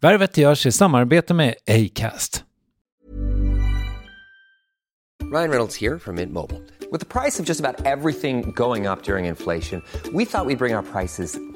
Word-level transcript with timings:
Värvet 0.00 0.36
görs 0.36 0.66
i 0.66 0.72
samarbete 0.72 1.34
med 1.34 1.54
Acast. 1.66 2.44
Ryan 5.32 5.50
Reynolds 5.50 5.80
här 5.80 5.98
från 5.98 6.14
Mint 6.14 6.32
Mobile. 6.32 6.60
Med 6.92 7.08
priset 7.08 7.46
på 7.46 7.50
nästan 7.50 7.74
allt 7.86 8.20
som 8.20 8.42
går 8.52 8.92
upp 8.92 9.08
under 9.08 9.18
inflationen, 9.18 9.82
trodde 10.02 10.18
vi 10.18 10.24
att 10.24 10.46
vi 10.48 10.56
skulle 10.56 10.58
ta 10.58 10.82
våra 10.82 10.82
priser 10.82 11.55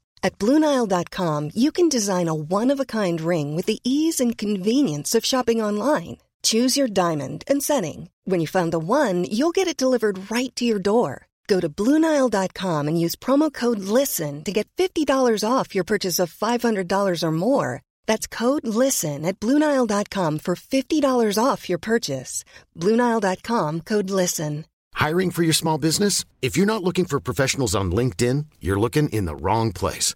At 0.23 0.37
Bluenile.com, 0.37 1.49
you 1.53 1.71
can 1.71 1.89
design 1.89 2.27
a 2.27 2.33
one 2.33 2.71
of 2.71 2.79
a 2.79 2.85
kind 2.85 3.19
ring 3.19 3.55
with 3.55 3.65
the 3.65 3.79
ease 3.83 4.19
and 4.23 4.37
convenience 4.37 5.13
of 5.13 5.25
shopping 5.25 5.61
online. 5.61 6.17
Choose 6.43 6.77
your 6.77 6.87
diamond 6.87 7.43
and 7.47 7.61
setting. 7.61 8.09
When 8.23 8.39
you 8.39 8.47
find 8.47 8.71
the 8.71 8.79
one, 8.79 9.25
you'll 9.25 9.51
get 9.59 9.67
it 9.67 9.77
delivered 9.77 10.31
right 10.31 10.55
to 10.55 10.63
your 10.63 10.79
door. 10.79 11.27
Go 11.47 11.59
to 11.59 11.67
Bluenile.com 11.67 12.87
and 12.87 12.99
use 12.99 13.17
promo 13.17 13.51
code 13.51 13.79
LISTEN 13.79 14.45
to 14.45 14.53
get 14.53 14.69
$50 14.77 15.43
off 15.43 15.75
your 15.75 15.83
purchase 15.83 16.17
of 16.17 16.33
$500 16.33 17.23
or 17.23 17.31
more. 17.31 17.81
That's 18.07 18.25
code 18.25 18.65
LISTEN 18.65 19.25
at 19.25 19.39
Bluenile.com 19.41 20.39
for 20.39 20.55
$50 20.55 21.43
off 21.43 21.67
your 21.67 21.77
purchase. 21.77 22.45
Bluenile.com 22.77 23.81
code 23.81 24.09
LISTEN. 24.09 24.65
Hiring 24.93 25.31
for 25.31 25.43
your 25.43 25.53
small 25.53 25.77
business? 25.77 26.25
If 26.41 26.57
you're 26.57 26.73
not 26.73 26.83
looking 26.83 27.05
for 27.05 27.19
professionals 27.19 27.75
on 27.75 27.91
LinkedIn, 27.91 28.45
you're 28.59 28.79
looking 28.79 29.09
in 29.09 29.25
the 29.25 29.35
wrong 29.35 29.71
place. 29.71 30.15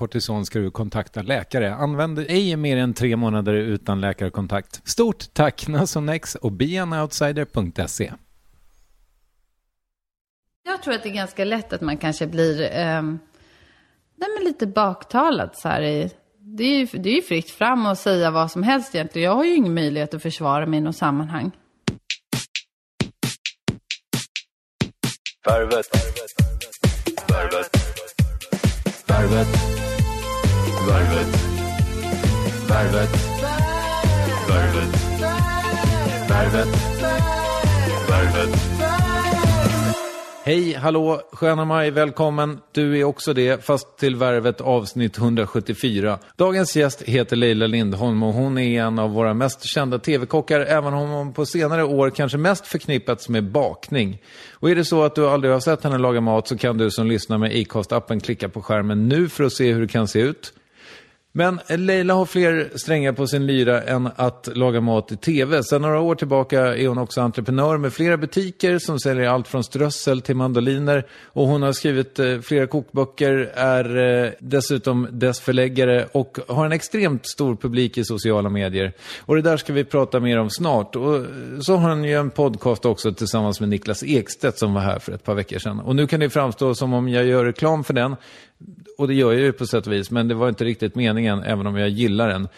kortison 0.00 0.46
ska 0.46 0.58
du 0.58 0.70
kontakta 0.70 1.22
läkare. 1.22 1.74
Använd 1.74 2.18
ej 2.18 2.56
mer 2.56 2.76
än 2.76 2.94
tre 2.94 3.16
månader 3.16 3.54
utan 3.54 4.00
läkarkontakt. 4.00 4.88
Stort 4.88 5.34
tack 5.34 5.68
Nasonex 5.68 6.34
och 6.34 6.52
beanoutsider.se. 6.52 8.12
Jag 10.64 10.82
tror 10.82 10.94
att 10.94 11.02
det 11.02 11.08
är 11.08 11.14
ganska 11.14 11.44
lätt 11.44 11.72
att 11.72 11.80
man 11.80 11.96
kanske 11.96 12.26
blir 12.26 12.62
eh, 12.62 13.02
nej, 13.02 14.44
lite 14.44 14.66
baktalad 14.66 15.50
så 15.54 15.68
här 15.68 15.82
i 15.82 16.10
det 16.38 16.64
är, 16.64 16.78
ju, 16.78 16.86
det 16.86 17.08
är 17.10 17.14
ju 17.14 17.22
fritt 17.22 17.50
fram 17.50 17.86
att 17.86 17.98
säga 17.98 18.30
vad 18.30 18.50
som 18.50 18.62
helst 18.62 18.94
egentligen. 18.94 19.24
Jag 19.26 19.36
har 19.36 19.44
ju 19.44 19.54
ingen 19.54 19.74
möjlighet 19.74 20.14
att 20.14 20.22
försvara 20.22 20.66
mig 20.66 20.78
i 20.78 20.80
något 20.80 20.96
sammanhang. 20.96 21.50
Värvet. 25.46 25.86
Värvet. 27.28 27.70
Värvet. 27.70 27.90
Värvet. 29.06 29.79
Värvet. 30.88 31.26
Värvet. 32.68 33.10
Värvet. 34.48 34.96
Värvet. 36.28 36.80
Hej, 40.44 40.74
hallå, 40.74 41.20
sköna 41.32 41.64
maj, 41.64 41.90
välkommen. 41.90 42.60
Du 42.72 42.98
är 42.98 43.04
också 43.04 43.32
det, 43.32 43.64
fast 43.64 43.98
till 43.98 44.16
Värvet 44.16 44.60
avsnitt 44.60 45.18
174. 45.18 46.18
Dagens 46.36 46.76
gäst 46.76 47.02
heter 47.02 47.36
Leila 47.36 47.66
Lindholm 47.66 48.22
och 48.22 48.34
hon 48.34 48.58
är 48.58 48.82
en 48.82 48.98
av 48.98 49.10
våra 49.10 49.34
mest 49.34 49.64
kända 49.64 49.98
tv-kockar, 49.98 50.60
även 50.60 50.94
om 50.94 51.08
hon 51.08 51.32
på 51.32 51.46
senare 51.46 51.84
år 51.84 52.10
kanske 52.10 52.38
mest 52.38 52.66
förknippats 52.66 53.28
med 53.28 53.44
bakning. 53.44 54.22
Och 54.52 54.70
är 54.70 54.74
det 54.74 54.84
så 54.84 55.02
att 55.02 55.14
du 55.14 55.28
aldrig 55.28 55.52
har 55.52 55.60
sett 55.60 55.84
henne 55.84 55.98
laga 55.98 56.20
mat 56.20 56.48
så 56.48 56.58
kan 56.58 56.78
du 56.78 56.90
som 56.90 57.06
lyssnar 57.06 57.38
med 57.38 57.52
Acast-appen 57.52 58.20
klicka 58.20 58.48
på 58.48 58.62
skärmen 58.62 59.08
nu 59.08 59.28
för 59.28 59.44
att 59.44 59.52
se 59.52 59.72
hur 59.72 59.80
det 59.80 59.88
kan 59.88 60.08
se 60.08 60.20
ut. 60.20 60.52
Men 61.32 61.60
Leila 61.68 62.14
har 62.14 62.26
fler 62.26 62.70
strängar 62.74 63.12
på 63.12 63.26
sin 63.26 63.46
lyra 63.46 63.82
än 63.82 64.08
att 64.16 64.48
laga 64.54 64.80
mat 64.80 65.12
i 65.12 65.16
tv. 65.16 65.62
Sedan 65.62 65.82
några 65.82 66.00
år 66.00 66.14
tillbaka 66.14 66.60
är 66.76 66.88
hon 66.88 66.98
också 66.98 67.20
entreprenör 67.20 67.78
med 67.78 67.92
flera 67.92 68.16
butiker 68.16 68.78
som 68.78 68.98
säljer 68.98 69.28
allt 69.28 69.48
från 69.48 69.64
strössel 69.64 70.20
till 70.20 70.36
mandoliner. 70.36 71.06
Och 71.26 71.46
hon 71.46 71.62
har 71.62 71.72
skrivit 71.72 72.18
eh, 72.18 72.40
flera 72.40 72.66
kokböcker, 72.66 73.52
är 73.54 73.96
eh, 74.24 74.30
dessutom 74.38 75.08
dess 75.10 75.40
förläggare 75.40 76.06
och 76.12 76.38
har 76.48 76.66
en 76.66 76.72
extremt 76.72 77.26
stor 77.26 77.56
publik 77.56 77.98
i 77.98 78.04
sociala 78.04 78.48
medier. 78.48 78.92
Och 79.20 79.36
det 79.36 79.42
där 79.42 79.56
ska 79.56 79.72
vi 79.72 79.84
prata 79.84 80.20
mer 80.20 80.38
om 80.38 80.50
snart. 80.50 80.96
Och 80.96 81.16
eh, 81.16 81.22
så 81.60 81.76
har 81.76 81.88
hon 81.90 82.04
ju 82.04 82.14
en 82.14 82.30
podcast 82.30 82.84
också 82.84 83.12
tillsammans 83.12 83.60
med 83.60 83.68
Niklas 83.68 84.02
Ekstedt 84.02 84.58
som 84.58 84.74
var 84.74 84.80
här 84.80 84.98
för 84.98 85.12
ett 85.12 85.24
par 85.24 85.34
veckor 85.34 85.58
sedan. 85.58 85.80
Och 85.80 85.96
nu 85.96 86.06
kan 86.06 86.20
det 86.20 86.30
framstå 86.30 86.74
som 86.74 86.92
om 86.92 87.08
jag 87.08 87.24
gör 87.24 87.44
reklam 87.44 87.84
för 87.84 87.94
den 87.94 88.16
och 88.98 89.08
det 89.08 89.14
gör 89.14 89.32
jag 89.32 89.40
ju 89.40 89.52
på 89.52 89.66
sätt 89.66 89.86
och 89.86 89.92
vis, 89.92 90.10
men 90.10 90.28
det 90.28 90.34
var 90.34 90.48
inte 90.48 90.64
riktigt 90.64 90.94
meningen, 90.94 91.42
även 91.42 91.66
om 91.66 91.76
jag 91.76 91.88
gillar 91.88 92.28
den. 92.28 92.48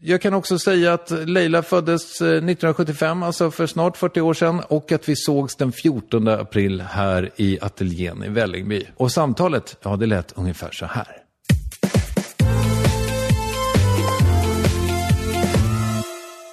Jag 0.00 0.20
kan 0.20 0.34
också 0.34 0.58
säga 0.58 0.92
att 0.92 1.10
Leila 1.10 1.62
föddes 1.62 2.20
1975, 2.20 3.22
alltså 3.22 3.50
för 3.50 3.66
snart 3.66 3.96
40 3.96 4.20
år 4.20 4.34
sedan, 4.34 4.60
och 4.68 4.92
att 4.92 5.08
vi 5.08 5.16
sågs 5.16 5.56
den 5.56 5.72
14 5.72 6.28
april 6.28 6.80
här 6.80 7.30
i 7.36 7.58
ateljén 7.60 8.24
i 8.24 8.28
Vällingby. 8.28 8.82
Och 8.96 9.12
samtalet, 9.12 9.76
ja 9.82 9.96
det 9.96 10.06
lät 10.06 10.32
ungefär 10.36 10.70
så 10.72 10.86
här. 10.86 11.06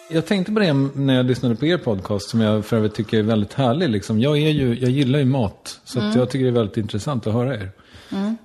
Jag 0.09 0.25
tänkte 0.25 0.51
på 0.51 0.59
det 0.59 0.73
när 0.73 1.15
jag 1.15 1.25
lyssnade 1.25 1.55
på 1.55 1.65
er 1.65 1.77
podcast 1.77 2.29
som 2.29 2.41
jag 2.41 2.65
för 2.65 2.77
övrigt 2.77 2.95
tycker 2.95 3.19
är 3.19 3.23
väldigt 3.23 3.53
härlig. 3.53 3.89
Liksom. 3.89 4.19
Jag, 4.19 4.37
är 4.37 4.49
ju, 4.49 4.79
jag 4.79 4.89
gillar 4.89 5.19
ju 5.19 5.25
mat, 5.25 5.79
så 5.83 5.99
mm. 5.99 6.17
jag 6.17 6.29
tycker 6.29 6.45
det 6.45 6.51
är 6.51 6.53
väldigt 6.53 6.77
intressant 6.77 7.27
att 7.27 7.33
höra 7.33 7.55
er. 7.55 7.71
Mm. 8.11 8.37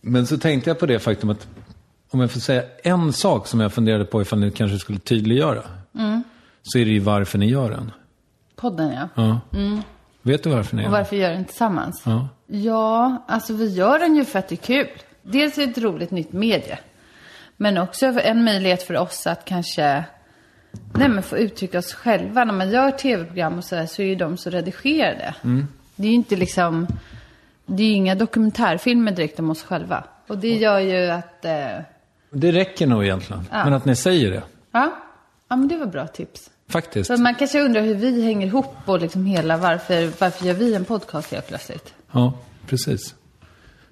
Men 0.00 0.26
så 0.26 0.38
tänkte 0.38 0.70
jag 0.70 0.78
på 0.78 0.86
det 0.86 0.98
faktum 0.98 1.30
att 1.30 1.48
om 2.10 2.20
jag 2.20 2.30
får 2.30 2.40
säga 2.40 2.62
en 2.82 3.12
sak 3.12 3.46
som 3.46 3.60
jag 3.60 3.72
funderade 3.72 4.04
på 4.04 4.22
ifall 4.22 4.38
ni 4.38 4.50
kanske 4.50 4.78
skulle 4.78 4.98
tydliggöra. 4.98 5.62
Mm. 5.94 6.22
Så 6.62 6.78
är 6.78 6.84
det 6.84 6.90
ju 6.90 7.00
varför 7.00 7.38
ni 7.38 7.46
gör 7.46 7.70
den. 7.70 7.92
Podden 8.56 8.92
ja. 8.92 9.08
ja. 9.14 9.40
Mm. 9.58 9.82
Vet 10.22 10.42
du 10.42 10.50
varför 10.50 10.76
ni 10.76 10.82
gör 10.82 10.88
den? 10.88 10.94
Och 10.94 10.98
varför 10.98 11.16
gör 11.16 11.30
den 11.30 11.44
tillsammans? 11.44 12.02
Ja. 12.06 12.28
ja, 12.46 13.24
alltså 13.28 13.54
vi 13.54 13.68
gör 13.68 13.98
den 13.98 14.16
ju 14.16 14.24
för 14.24 14.38
att 14.38 14.48
det 14.48 14.54
är 14.54 14.56
kul. 14.56 14.88
Dels 15.22 15.58
är 15.58 15.66
det 15.66 15.72
ett 15.72 15.78
roligt 15.78 16.10
nytt 16.10 16.32
medie. 16.32 16.78
Men 17.56 17.78
också 17.78 18.06
en 18.06 18.44
möjlighet 18.44 18.82
för 18.82 18.96
oss 18.96 19.26
att 19.26 19.44
kanske 19.44 20.04
Nej 20.94 21.08
men 21.08 21.22
få 21.22 21.38
uttrycka 21.38 21.78
oss 21.78 21.92
själva. 21.92 22.44
När 22.44 22.54
man 22.54 22.70
gör 22.70 22.90
tv-program 22.90 23.58
och 23.58 23.64
sådär 23.64 23.86
så 23.86 24.02
är 24.02 24.06
ju 24.06 24.14
de 24.14 24.36
så 24.36 24.50
redigerade. 24.50 25.34
Det 25.96 26.06
är 26.06 26.10
ju 26.10 26.14
inte 26.14 26.36
liksom, 26.36 26.86
det 27.68 27.82
är 27.82 27.86
ju 27.86 27.92
inga 27.94 28.14
dokumentärfilmer 28.14 29.12
direkt 29.12 29.38
om 29.40 29.50
oss 29.50 29.62
själva. 29.62 30.04
Och 30.26 30.38
det 30.38 30.56
gör 30.56 30.78
ju 30.78 31.10
att, 31.10 31.44
eh, 31.44 31.52
Det 32.30 32.52
räcker 32.52 32.86
nog 32.86 33.04
egentligen. 33.04 33.44
Men 33.50 33.72
att 33.72 33.84
ni 33.84 33.96
säger 33.96 34.30
det. 34.30 34.42
ja, 34.72 34.92
ja 35.48 35.56
men 35.56 35.68
det 35.68 35.76
var 35.76 35.86
bra 35.86 36.06
tips. 36.06 36.50
Faktiskt. 36.68 37.06
Så 37.06 37.22
man 37.22 37.34
kanske 37.34 37.60
undrar 37.60 37.82
hur 37.82 37.94
vi 37.94 38.22
hänger 38.24 38.46
ihop 38.46 38.74
och 38.84 39.00
liksom 39.00 39.26
hela 39.26 39.56
varför, 39.56 40.12
varför 40.20 40.46
gör 40.46 40.54
vi 40.54 40.74
en 40.74 40.84
podcast 40.84 41.32
helt 41.32 41.48
plötsligt? 41.48 41.94
Ja, 42.12 42.32
precis. 42.66 43.14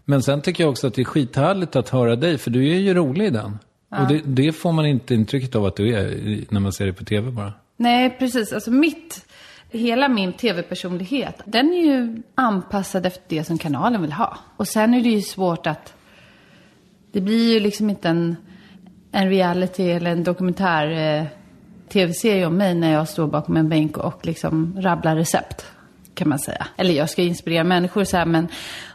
Men 0.04 0.22
sen 0.22 0.42
tycker 0.42 0.64
jag 0.64 0.70
också 0.70 0.86
att 0.86 0.94
det 0.94 1.02
är 1.02 1.04
skithärligt 1.04 1.76
att 1.76 1.88
höra 1.88 2.16
dig, 2.16 2.38
för 2.38 2.50
du 2.50 2.72
är 2.72 2.78
ju 2.78 2.94
rolig 2.94 3.26
i 3.26 3.30
den. 3.30 3.58
Och 3.90 4.08
det, 4.08 4.20
det 4.24 4.52
får 4.52 4.72
man 4.72 4.86
inte 4.86 5.14
intrycket 5.14 5.54
av 5.54 5.64
att 5.64 5.76
du 5.76 5.94
är 5.94 6.44
när 6.50 6.60
man 6.60 6.72
ser 6.72 6.84
dig 6.84 6.94
på 6.94 7.04
tv 7.04 7.30
bara. 7.30 7.52
Nej, 7.76 8.16
precis. 8.18 8.52
Alltså 8.52 8.70
mitt, 8.70 9.26
hela 9.70 10.08
min 10.08 10.32
tv-personlighet, 10.32 11.40
den 11.44 11.72
är 11.72 11.84
ju 11.84 12.22
anpassad 12.34 13.06
efter 13.06 13.24
det 13.28 13.44
som 13.44 13.58
kanalen 13.58 14.02
vill 14.02 14.12
ha. 14.12 14.38
Och 14.56 14.68
sen 14.68 14.94
är 14.94 15.02
det 15.02 15.08
ju 15.08 15.22
svårt 15.22 15.66
att, 15.66 15.94
det 17.12 17.20
blir 17.20 17.52
ju 17.54 17.60
liksom 17.60 17.90
inte 17.90 18.08
en, 18.08 18.36
en 19.12 19.28
reality 19.28 19.90
eller 19.90 20.10
en 20.10 20.24
dokumentär 20.24 20.90
eh, 20.90 21.24
tv-serie 21.88 22.46
om 22.46 22.56
mig 22.56 22.74
när 22.74 22.92
jag 22.92 23.08
står 23.08 23.26
bakom 23.26 23.56
en 23.56 23.68
bänk 23.68 23.96
och 23.96 24.26
liksom 24.26 24.76
rabblar 24.80 25.16
recept. 25.16 25.66
Kan 26.14 26.28
man 26.28 26.38
säga. 26.38 26.66
Eller 26.76 26.94
jag 26.94 27.10
ska 27.10 27.22
inspirera 27.22 27.64
människor 27.64 28.04
så 28.04 28.16
här, 28.16 28.26
men, 28.26 28.48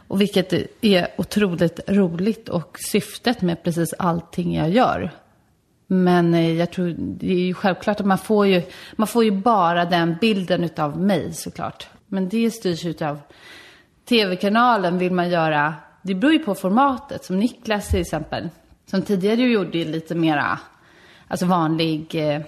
och 0.08 0.20
vilket 0.20 0.52
är 0.80 1.08
otroligt 1.16 1.80
roligt 1.88 2.48
och 2.48 2.76
syftet 2.92 3.42
med 3.42 3.62
precis 3.62 3.94
allting 3.98 4.54
jag 4.54 4.70
gör. 4.70 5.10
Men 5.92 6.34
eh, 6.34 6.52
jag 6.52 6.70
tror, 6.70 6.94
det 6.98 7.32
är 7.32 7.38
ju 7.38 7.54
självklart 7.54 8.00
att 8.00 8.06
man 8.06 8.18
får 8.18 8.46
ju, 8.46 8.62
man 8.96 9.06
får 9.06 9.24
ju 9.24 9.30
bara 9.30 9.84
den 9.84 10.16
bilden 10.20 10.64
utav 10.64 11.00
mig 11.00 11.32
såklart. 11.32 11.88
Men 12.06 12.28
det 12.28 12.50
styrs 12.50 12.86
utav 12.86 13.20
tv-kanalen 14.08 14.98
vill 14.98 15.12
man 15.12 15.30
göra, 15.30 15.74
det 16.02 16.14
beror 16.14 16.32
ju 16.32 16.38
på 16.38 16.54
formatet. 16.54 17.24
Som 17.24 17.38
Niklas 17.38 17.88
till 17.88 18.00
exempel, 18.00 18.48
som 18.86 19.02
tidigare 19.02 19.42
gjorde 19.42 19.84
lite 19.84 20.14
mera, 20.14 20.58
alltså 21.28 21.46
vanlig 21.46 22.14
eh, 22.14 22.42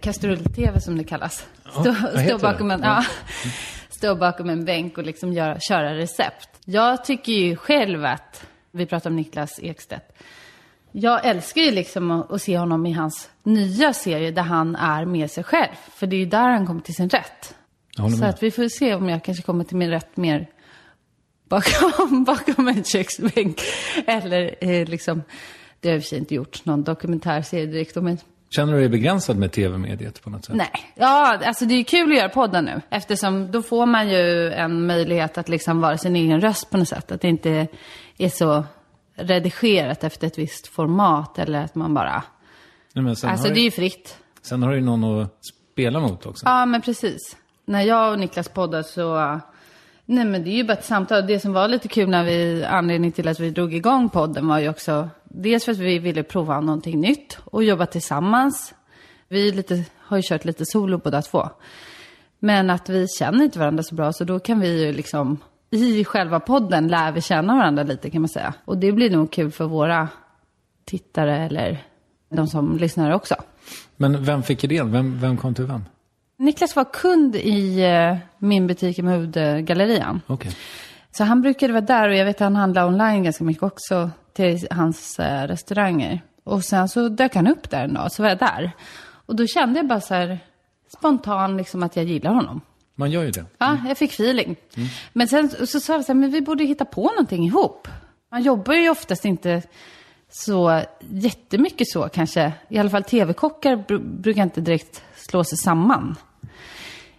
kastrull-tv 0.00 0.80
som 0.80 0.98
det 0.98 1.04
kallas. 1.04 1.46
Stå, 1.70 1.94
stå, 1.94 2.38
bakom 2.38 2.70
en, 2.70 2.80
ja. 2.82 3.04
stå 3.90 4.14
bakom 4.14 4.50
en 4.50 4.64
bänk 4.64 4.98
och 4.98 5.04
liksom 5.04 5.32
göra, 5.32 5.60
köra 5.60 5.94
recept. 5.94 6.48
Jag 6.64 7.04
tycker 7.04 7.32
ju 7.32 7.56
själv 7.56 8.04
att, 8.04 8.46
vi 8.70 8.86
pratar 8.86 9.10
om 9.10 9.16
Niklas 9.16 9.60
Ekstedt, 9.62 10.12
jag 10.92 11.26
älskar 11.26 11.60
ju 11.60 11.70
liksom 11.70 12.10
att, 12.10 12.32
att 12.32 12.42
se 12.42 12.58
honom 12.58 12.86
i 12.86 12.92
hans 12.92 13.30
nya 13.42 13.92
serie 13.92 14.30
där 14.30 14.42
han 14.42 14.76
är 14.76 15.04
med 15.04 15.30
sig 15.30 15.44
själv. 15.44 15.74
För 15.94 16.06
det 16.06 16.16
är 16.16 16.18
ju 16.18 16.26
där 16.26 16.48
han 16.48 16.66
kommer 16.66 16.80
till 16.80 16.94
sin 16.94 17.08
rätt. 17.08 17.54
Så 18.18 18.24
att 18.24 18.42
vi 18.42 18.50
får 18.50 18.68
se 18.68 18.94
om 18.94 19.08
jag 19.08 19.24
kanske 19.24 19.42
kommer 19.42 19.64
till 19.64 19.76
min 19.76 19.90
rätt 19.90 20.16
mer 20.16 20.48
bakom, 21.48 22.24
bakom 22.26 22.68
en 22.68 22.84
köksbänk. 22.84 23.60
Eller 24.06 24.54
eh, 24.60 24.88
liksom, 24.88 25.22
det 25.80 25.88
har 25.88 25.92
jag 25.92 25.96
i 25.96 25.98
och 25.98 26.02
för 26.02 26.08
sig 26.08 26.18
inte 26.18 26.34
gjort 26.34 26.64
någon 26.64 26.84
dokumentärserie 26.84 27.66
direkt 27.66 27.96
om 27.96 28.04
mig. 28.04 28.18
Känner 28.50 28.72
du 28.72 28.78
dig 28.78 28.88
begränsad 28.88 29.36
med 29.36 29.52
tv-mediet 29.52 30.22
på 30.22 30.30
något 30.30 30.44
sätt? 30.44 30.56
Nej, 30.56 30.70
ja, 30.94 31.38
alltså 31.44 31.64
det 31.64 31.74
är 31.74 31.78
ju 31.78 31.84
kul 31.84 32.12
att 32.12 32.18
göra 32.18 32.28
podden 32.28 32.64
nu. 32.64 32.80
Eftersom 32.90 33.50
då 33.50 33.62
får 33.62 33.86
man 33.86 34.08
ju 34.08 34.52
en 34.52 34.86
möjlighet 34.86 35.38
att 35.38 35.48
liksom 35.48 35.80
vara 35.80 35.98
sin 35.98 36.16
egen 36.16 36.40
röst 36.40 36.70
på 36.70 36.76
något 36.76 36.88
sätt. 36.88 37.12
Att 37.12 37.20
det 37.20 37.28
inte 37.28 37.66
är 38.18 38.28
så 38.28 38.64
redigerat 39.18 40.04
efter 40.04 40.26
ett 40.26 40.38
visst 40.38 40.66
format 40.66 41.38
eller 41.38 41.64
att 41.64 41.74
man 41.74 41.94
bara... 41.94 42.22
Nej, 42.92 43.08
Alltså 43.08 43.26
har 43.26 43.48
det 43.48 43.60
är 43.60 43.64
ju 43.64 43.70
fritt. 43.70 44.18
sen 44.42 44.62
har 44.62 44.70
du 44.70 44.76
ju 44.76 44.82
någon 44.84 45.22
att 45.22 45.38
spela 45.72 46.00
mot 46.00 46.26
också. 46.26 46.46
Ja, 46.46 46.66
men 46.66 46.82
precis. 46.82 47.36
När 47.64 47.82
jag 47.82 48.12
och 48.12 48.18
Niklas 48.18 48.48
poddar 48.48 48.82
så... 48.82 49.40
Nej, 50.04 50.24
men 50.24 50.44
det 50.44 50.50
är 50.50 50.54
ju 50.56 50.64
bara 50.64 50.72
ett 50.72 50.84
samtal. 50.84 51.26
Det 51.26 51.40
som 51.40 51.52
var 51.52 51.68
lite 51.68 51.88
kul 51.88 52.08
när 52.08 52.24
vi... 52.24 52.64
Anledningen 52.64 53.12
till 53.12 53.28
att 53.28 53.40
vi 53.40 53.50
drog 53.50 53.74
igång 53.74 54.08
podden 54.08 54.48
var 54.48 54.58
ju 54.58 54.68
också... 54.68 55.08
Dels 55.24 55.64
för 55.64 55.72
att 55.72 55.78
vi 55.78 55.98
ville 55.98 56.22
prova 56.22 56.60
någonting 56.60 57.00
nytt 57.00 57.38
och 57.44 57.64
jobba 57.64 57.86
tillsammans. 57.86 58.74
Vi 59.28 59.52
lite, 59.52 59.84
har 59.98 60.16
ju 60.16 60.22
kört 60.22 60.44
lite 60.44 60.66
solo 60.66 60.98
båda 60.98 61.22
två. 61.22 61.48
Men 62.38 62.70
att 62.70 62.88
vi 62.88 63.06
känner 63.18 63.44
inte 63.44 63.58
varandra 63.58 63.82
så 63.82 63.94
bra, 63.94 64.12
så 64.12 64.24
då 64.24 64.38
kan 64.38 64.60
vi 64.60 64.84
ju 64.84 64.92
liksom... 64.92 65.38
I 65.70 66.04
själva 66.04 66.40
podden 66.40 66.88
lär 66.88 67.12
vi 67.12 67.20
känna 67.20 67.56
varandra 67.56 67.82
lite 67.82 68.10
kan 68.10 68.22
man 68.22 68.28
säga. 68.28 68.54
Och 68.64 68.78
det 68.78 68.92
blir 68.92 69.10
nog 69.10 69.32
kul 69.32 69.50
för 69.50 69.64
våra 69.64 70.08
tittare 70.84 71.36
eller 71.36 71.84
de 72.28 72.46
som 72.46 72.76
lyssnar 72.76 73.10
också. 73.10 73.34
Men 73.96 74.24
vem 74.24 74.42
fick 74.42 74.64
idén? 74.64 74.92
Vem, 74.92 75.20
vem 75.20 75.36
kom 75.36 75.54
till 75.54 75.64
vem? 75.64 75.84
Niklas 76.36 76.76
var 76.76 76.84
kund 76.84 77.36
i 77.36 77.84
eh, 77.84 78.16
min 78.38 78.66
butik 78.66 78.98
i 78.98 79.02
Modegallerian. 79.02 80.20
Okej. 80.26 80.52
Så 81.10 81.24
han 81.24 81.42
brukade 81.42 81.72
vara 81.72 81.84
där 81.84 82.08
och 82.08 82.14
jag 82.14 82.24
vet 82.24 82.36
att 82.36 82.40
han 82.40 82.56
handlar 82.56 82.86
online 82.86 83.22
ganska 83.22 83.44
mycket 83.44 83.62
också 83.62 84.10
till 84.32 84.66
hans 84.70 85.18
eh, 85.18 85.46
restauranger. 85.46 86.20
Och 86.44 86.64
sen 86.64 86.88
så 86.88 87.08
dök 87.08 87.34
han 87.34 87.46
upp 87.46 87.70
där 87.70 87.84
en 87.84 87.94
dag, 87.94 88.12
så 88.12 88.22
var 88.22 88.28
jag 88.28 88.38
där. 88.38 88.72
Och 89.26 89.36
då 89.36 89.46
kände 89.46 89.78
jag 89.78 89.88
bara 89.88 90.00
så 90.00 90.14
här 90.14 90.38
spontan 90.96 91.56
liksom 91.56 91.82
att 91.82 91.96
jag 91.96 92.04
gillar 92.04 92.34
honom. 92.34 92.60
Man 92.98 93.10
gör 93.10 93.22
ju 93.22 93.30
det. 93.30 93.44
Ja, 93.58 93.76
jag 93.88 93.98
fick 93.98 94.12
feeling. 94.12 94.56
Men 95.12 95.28
sen 95.28 95.50
så 95.66 95.80
sa 95.80 95.98
vi 95.98 96.04
så 96.04 96.12
här, 96.12 96.20
men 96.20 96.30
vi 96.30 96.40
borde 96.40 96.64
hitta 96.64 96.84
på 96.84 97.04
någonting 97.04 97.44
ihop. 97.46 97.88
Man 98.30 98.42
jobbar 98.42 98.74
ju 98.74 98.90
oftast 98.90 99.24
inte 99.24 99.62
så 100.30 100.82
jättemycket 101.10 101.88
så 101.90 102.08
kanske. 102.08 102.52
I 102.68 102.78
alla 102.78 102.90
fall 102.90 103.04
tv-kockar 103.04 103.76
br- 103.76 104.20
brukar 104.20 104.42
inte 104.42 104.60
direkt 104.60 105.02
slå 105.16 105.44
sig 105.44 105.58
samman. 105.58 106.16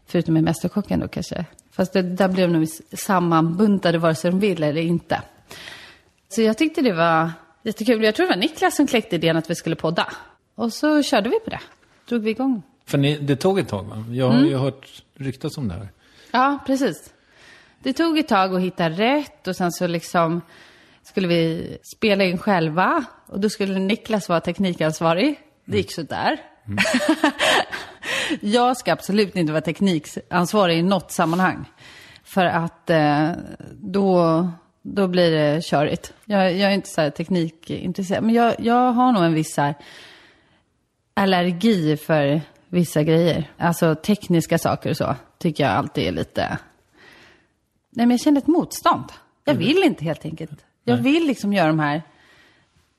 Förutom 0.05 0.33
med 0.33 0.43
Mästerkocken 0.43 0.99
då 0.99 1.07
kanske. 1.07 1.45
Fast 1.71 1.93
det, 1.93 2.01
där 2.01 2.27
blev 2.27 2.53
de 2.53 2.67
sammanbuntade 2.97 3.97
vare 3.97 4.15
sig 4.15 4.31
de 4.31 4.39
vill 4.39 4.63
eller 4.63 4.81
inte. 4.81 5.21
Så 6.29 6.41
jag 6.41 6.57
tyckte 6.57 6.81
det 6.81 6.93
var 6.93 7.31
jättekul. 7.63 8.03
Jag 8.03 8.15
tror 8.15 8.25
det 8.27 8.33
var 8.33 8.39
Niklas 8.41 8.75
som 8.75 8.87
kläckte 8.87 9.15
idén 9.15 9.37
att 9.37 9.49
vi 9.49 9.55
skulle 9.55 9.75
podda. 9.75 10.07
Och 10.55 10.73
så 10.73 11.03
körde 11.03 11.29
vi 11.29 11.39
på 11.39 11.49
det. 11.49 11.59
Drog 12.09 12.21
vi 12.21 12.29
igång. 12.31 12.61
För 12.89 12.97
ni, 12.97 13.18
det 13.18 13.36
tog 13.36 13.59
ett 13.59 13.68
tag 13.68 13.83
va? 13.83 14.06
Jag 14.12 14.30
har 14.30 14.45
ju 14.45 14.57
hört 14.57 15.03
ryktas 15.15 15.57
om 15.57 15.68
det 15.68 15.74
här. 15.74 15.89
Ja, 16.31 16.59
precis. 16.65 17.13
Det 17.83 17.94
tog 17.94 18.18
ett 18.18 18.27
tag 18.27 18.56
att 18.56 18.62
hitta 18.62 18.89
rätt 18.89 19.47
och 19.47 19.56
sen 19.56 19.71
så 19.71 19.88
liksom 19.88 20.41
skulle 21.03 21.27
vi 21.27 21.77
spela 21.95 22.24
in 22.24 22.38
själva 22.38 23.06
och 23.27 23.39
då 23.39 23.50
skulle 23.50 23.80
Niklas 23.80 24.30
vara 24.30 24.39
teknikansvarig. 24.39 25.39
Det 25.65 25.77
gick 25.77 25.94
sådär. 25.94 26.39
jag 28.41 28.77
ska 28.77 28.94
absolut 28.94 29.36
inte 29.36 29.53
vara 29.53 29.62
teknikansvarig 29.62 30.77
i 30.77 30.83
något 30.83 31.12
sammanhang. 31.12 31.65
För 32.24 32.46
att 32.46 32.89
eh, 32.89 33.31
då, 33.74 34.48
då 34.81 35.08
blir 35.08 35.31
det 35.31 35.65
körigt. 35.65 36.13
Jag, 36.25 36.53
jag 36.53 36.69
är 36.69 36.75
inte 36.75 36.89
så 36.89 37.01
här 37.01 37.10
teknikintresserad. 37.10 38.24
Men 38.24 38.36
jag, 38.36 38.55
jag 38.60 38.91
har 38.91 39.12
nog 39.12 39.24
en 39.24 39.34
viss 39.34 39.58
här 39.58 39.75
allergi 41.13 41.98
för 41.98 42.41
vissa 42.69 43.03
grejer. 43.03 43.51
Alltså 43.57 43.95
tekniska 43.95 44.57
saker 44.57 44.89
och 44.89 44.97
så 44.97 45.15
tycker 45.38 45.63
jag 45.63 45.73
alltid 45.73 46.07
är 46.07 46.11
lite... 46.11 46.57
Nej, 47.89 48.05
men 48.05 48.11
jag 48.11 48.19
känner 48.19 48.41
ett 48.41 48.47
motstånd. 48.47 49.05
Jag 49.45 49.53
vill 49.53 49.83
inte 49.83 50.05
helt 50.05 50.25
enkelt. 50.25 50.65
Jag 50.83 50.97
vill 50.97 51.27
liksom 51.27 51.53
göra 51.53 51.67
de 51.67 51.79
här... 51.79 52.01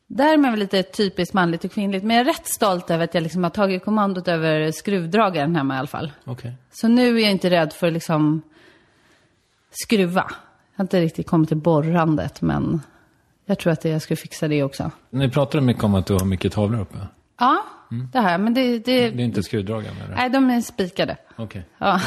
Därmed 0.06 0.52
är 0.52 0.56
lite 0.56 0.82
typiskt 0.82 1.34
manligt 1.34 1.64
och 1.64 1.72
kvinnligt. 1.72 2.04
Men 2.04 2.16
jag 2.16 2.26
är 2.26 2.32
rätt 2.32 2.46
stolt 2.46 2.90
över 2.90 3.04
att 3.04 3.14
jag 3.14 3.22
liksom 3.22 3.42
har 3.42 3.50
tagit 3.50 3.84
kommandot 3.84 4.28
över 4.28 4.72
skruvdragaren 4.72 5.56
hemma 5.56 5.74
i 5.74 5.78
alla 5.78 5.86
fall. 5.86 6.12
Okej. 6.24 6.52
Så 6.72 6.88
nu 6.88 7.16
är 7.16 7.22
jag 7.22 7.30
inte 7.30 7.50
rädd 7.50 7.72
för 7.72 7.86
att 7.86 7.92
liksom 7.92 8.42
skruva. 9.70 10.24
Jag 10.72 10.78
har 10.78 10.84
inte 10.84 11.00
riktigt 11.00 11.26
kommit 11.26 11.48
till 11.48 11.56
borrandet, 11.56 12.40
men 12.40 12.82
jag 13.46 13.58
tror 13.58 13.72
att 13.72 13.84
jag 13.84 14.02
skulle 14.02 14.16
fixa 14.16 14.48
det 14.48 14.62
också. 14.62 14.90
Ni 15.10 15.30
pratade 15.30 15.64
mycket 15.64 15.84
om 15.84 15.94
att 15.94 16.06
du 16.06 16.12
har 16.12 16.24
mycket 16.24 16.52
tavlor 16.52 16.80
uppe. 16.80 16.98
Ja, 17.38 17.64
det 18.12 18.20
här, 18.20 18.38
men 18.38 18.54
det... 18.54 18.78
det, 18.78 19.10
Det 19.10 19.22
är 19.22 19.24
inte 19.24 19.42
skruvdragaren 19.42 19.96
eller? 20.04 20.16
Nej, 20.16 20.30
de 20.30 20.50
är 20.50 20.60
spikade. 20.60 21.16
Okej. 21.36 21.64
Ja. 21.78 22.00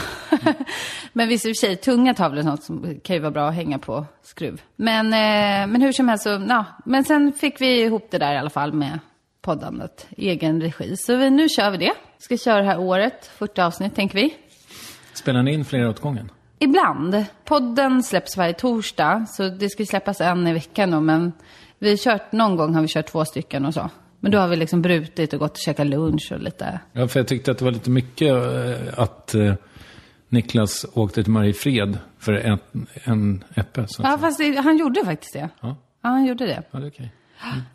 men 1.13 1.30
visst 1.30 1.46
i 1.46 1.52
och 1.52 1.56
för 1.56 1.68
sig, 1.68 1.75
tunga 1.75 2.13
tavlor 2.13 2.40
och 2.40 2.46
sånt 2.46 2.63
som 2.63 3.00
kan 3.04 3.16
ju 3.16 3.22
vara 3.22 3.32
bra 3.32 3.48
att 3.48 3.56
hänga 3.56 3.80
på 3.80 4.06
skruv. 4.22 4.62
Men, 4.75 5.06
eh, 5.06 5.68
men 5.72 5.82
hur 5.82 5.92
som 5.92 6.10
helst 6.10 6.24
så, 6.24 6.46
ja. 6.50 6.66
Men 6.86 7.04
sen 7.04 7.34
fick 7.34 7.62
vi 7.62 7.82
ihop 7.82 8.08
det 8.12 8.18
där 8.18 8.34
i 8.34 8.38
alla 8.38 8.50
fall 8.50 8.74
med 8.74 9.00
poddandet, 9.42 10.08
egen 10.18 10.62
regi. 10.62 10.98
Så 10.98 11.16
vi, 11.16 11.30
nu 11.30 11.50
kör 11.50 11.72
vi 11.72 11.78
det. 11.78 11.94
Ska 12.18 12.38
köra 12.38 12.58
det 12.58 12.68
här 12.68 12.80
året, 12.80 13.25
40 13.25 13.62
avsnitt 13.62 13.96
tänker 13.96 14.16
vi. 14.16 14.34
Spelar 15.13 15.44
ni 15.44 15.54
in 15.54 15.66
flera 15.66 15.90
åt 15.90 16.00
gången? 16.00 16.32
Ibland. 16.60 17.25
Podden 17.46 18.04
släpps 18.04 18.38
varje 18.38 18.54
torsdag, 18.54 19.25
så 19.30 19.50
det 19.50 19.70
ska 19.70 19.86
släppas 19.86 20.22
en 20.22 20.48
i 20.48 20.54
veckan 20.54 20.92
då, 20.92 21.00
men 21.00 21.32
vi 21.80 21.90
har 21.90 21.98
kört, 21.98 22.32
någon 22.32 22.56
gång 22.56 22.75
har 22.75 22.82
vi 22.82 22.88
kört 22.88 23.06
två 23.08 23.25
stycken 23.25 23.66
och 23.66 23.74
så. 23.74 23.90
Men 24.24 24.32
då 24.32 24.38
har 24.38 24.48
vi 24.48 24.56
liksom 24.56 24.82
brutit 24.82 25.34
och 25.34 25.39
gått 25.39 25.51
och 25.51 25.58
käkat 25.58 25.88
lunch 25.88 26.32
och 26.32 26.39
lite. 26.39 26.80
Ja, 26.94 27.08
för 27.08 27.20
jag 27.20 27.27
tyckte 27.27 27.51
att 27.51 27.58
det 27.58 27.65
var 27.65 27.72
lite 27.72 27.89
mycket 27.89 28.32
eh, 28.32 29.00
att 29.00 29.36
eh, 29.36 29.53
Niklas 30.30 30.86
åkte 30.94 31.24
till 31.24 31.32
Mariefred 31.32 31.98
för 32.20 32.34
en, 32.34 32.60
en 33.03 33.44
äppe. 33.56 33.86
Så 33.88 34.03
Ja, 34.03 34.18
fast 34.18 34.38
det, 34.39 34.56
han 34.58 34.77
gjorde 34.77 35.06
faktiskt 35.06 35.34
det. 35.34 35.50
Ja. 35.62 35.75
Ja, 36.01 36.10
han 36.10 36.25
gjorde 36.25 36.46
det. 36.46 36.63
Ja, 36.72 36.80
det 36.80 36.86
är 36.86 36.89
okej. 36.89 37.13